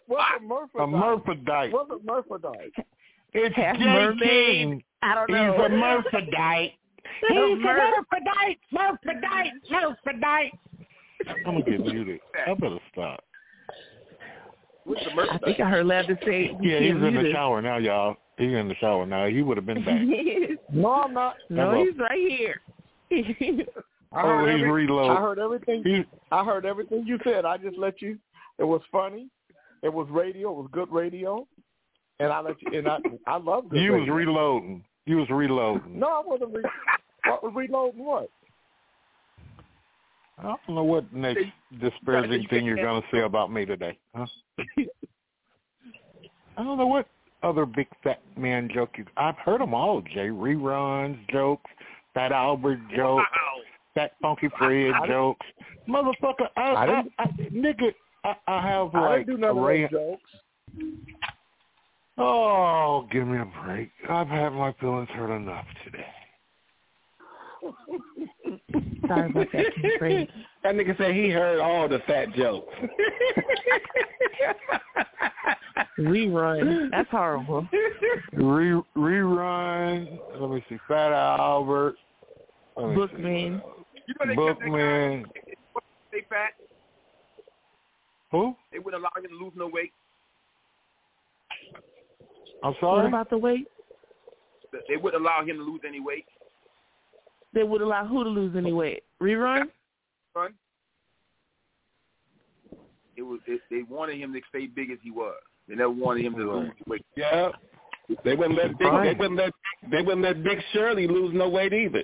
[0.07, 0.83] what's a Murphidite?
[0.83, 1.73] A Murphidite.
[1.73, 2.73] What's a Murphidite?
[3.35, 4.23] It's Half Jay mermaid.
[4.23, 4.83] King.
[5.02, 5.65] I don't He's know.
[5.65, 6.73] a Murphidite.
[7.28, 8.59] He's a Murphidite.
[8.73, 9.52] Murphidite.
[9.70, 10.52] Murphidite.
[11.47, 12.20] I'm gonna get muted.
[12.47, 13.23] I better stop.
[14.84, 17.62] What's the I think I heard Lab to say Yeah, he he's in the shower
[17.62, 18.17] now, y'all.
[18.36, 19.26] He's in the shower now.
[19.28, 20.01] He would have been back.
[20.75, 21.34] No, I'm not.
[21.51, 22.60] no, he's right here.
[23.10, 23.67] I
[24.15, 25.10] Oh, heard, he's every- reload.
[25.17, 26.05] I heard everything.
[26.31, 27.44] I heard everything you said.
[27.44, 28.18] I just let you.
[28.59, 29.28] It was funny.
[29.83, 30.51] It was radio.
[30.51, 31.47] It was good radio.
[32.20, 32.78] And I let you.
[32.78, 34.83] And I I love good You was reloading.
[35.07, 35.99] You was reloading.
[35.99, 36.55] No, I wasn't.
[36.55, 36.62] Re-
[37.26, 38.02] what was reloading?
[38.05, 38.31] What?
[40.39, 41.44] I don't know what next
[41.81, 44.27] disparaging thing you're gonna say about me today, huh?
[46.57, 47.07] I don't know what
[47.43, 49.05] other big fat man joke you.
[49.17, 50.28] I've heard them all, Jay.
[50.28, 51.70] Reruns, jokes,
[52.15, 53.25] Fat Albert jokes,
[53.94, 55.47] Fat Funky Fred jokes.
[55.89, 57.94] Motherfucker, I, I I, didn't- I, nigga,
[58.25, 60.31] I, I have I didn't do none a of those jokes.
[62.19, 63.91] Oh, give me a break.
[64.09, 66.07] I've had my feelings hurt enough today.
[69.07, 69.66] Sorry about that,
[70.62, 72.73] That nigga said he heard all the fat jokes.
[75.99, 76.91] Rerun.
[76.91, 77.68] That's horrible.
[78.32, 80.18] Re, rerun.
[80.39, 80.78] Let me see.
[80.89, 81.97] Fat Albert.
[82.76, 82.94] Let me.
[82.94, 83.62] Bookman.
[84.07, 85.23] You know they kept Bookman.
[85.23, 85.31] guy
[86.08, 86.50] stay fat.
[88.31, 88.57] Who?
[88.73, 89.92] They wouldn't allow him to lose no weight.
[92.62, 93.08] I'm What sorry.
[93.08, 93.66] about the weight?
[94.89, 96.24] They wouldn't allow him to lose any weight.
[97.55, 99.03] They would allow who to lose any weight?
[99.21, 99.65] Rerun?
[100.35, 100.55] Son.
[103.17, 105.37] It was they, they wanted him to stay big as he was.
[105.69, 107.05] They never wanted him to lose weight.
[107.17, 107.51] Yeah.
[108.25, 109.53] They wouldn't let big, they wouldn't let
[109.91, 112.03] they wouldn't let Big Shirley lose no weight either.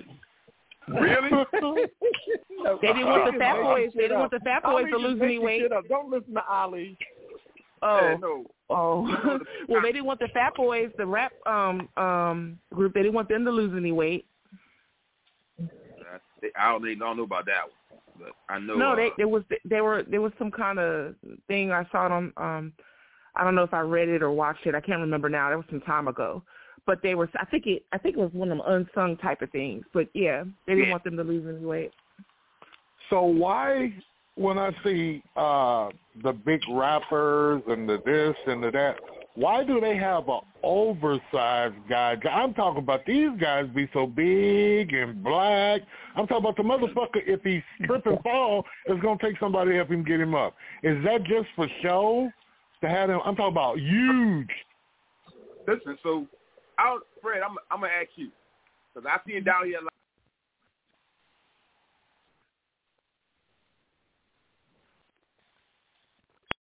[0.87, 1.29] Really?
[2.81, 3.89] They didn't want the fat boys.
[3.95, 5.63] They didn't want the fat boys to lose any weight.
[5.87, 6.97] Don't listen to Ali.
[7.81, 8.45] Oh, Yeah, no.
[8.69, 9.39] oh.
[9.69, 12.93] well, they didn't want the fat boys, the rap um um group.
[12.93, 14.25] They didn't want them to lose any weight.
[16.41, 18.75] They, I don't, they don't know about that one, but I know.
[18.75, 21.15] No, uh, they there was there were there was some kind of
[21.47, 22.73] thing I saw it on um
[23.35, 24.75] I don't know if I read it or watched it.
[24.75, 25.49] I can't remember now.
[25.49, 26.43] That was some time ago.
[26.85, 29.41] But they were I think it I think it was one of them unsung type
[29.41, 29.85] of things.
[29.93, 30.91] But yeah, they didn't Yeah.
[30.91, 31.91] want them to lose any weight.
[33.09, 33.93] So why,
[34.35, 35.89] when I see uh
[36.23, 38.99] the big rappers and the this and the that,
[39.35, 42.15] why do they have a oversized guy?
[42.31, 45.81] I'm talking about these guys be so big and black.
[46.15, 47.21] I'm talking about the motherfucker.
[47.25, 50.55] If he slip and fall, it's gonna take somebody to help him get him up.
[50.83, 52.29] Is that just for show?
[52.81, 53.19] To have him?
[53.25, 54.49] I'm talking about huge.
[55.67, 56.25] Listen, so
[56.77, 58.29] I don't, Fred, I'm I'm gonna ask you
[58.93, 59.79] because I see it down here.
[59.79, 59.93] a lot.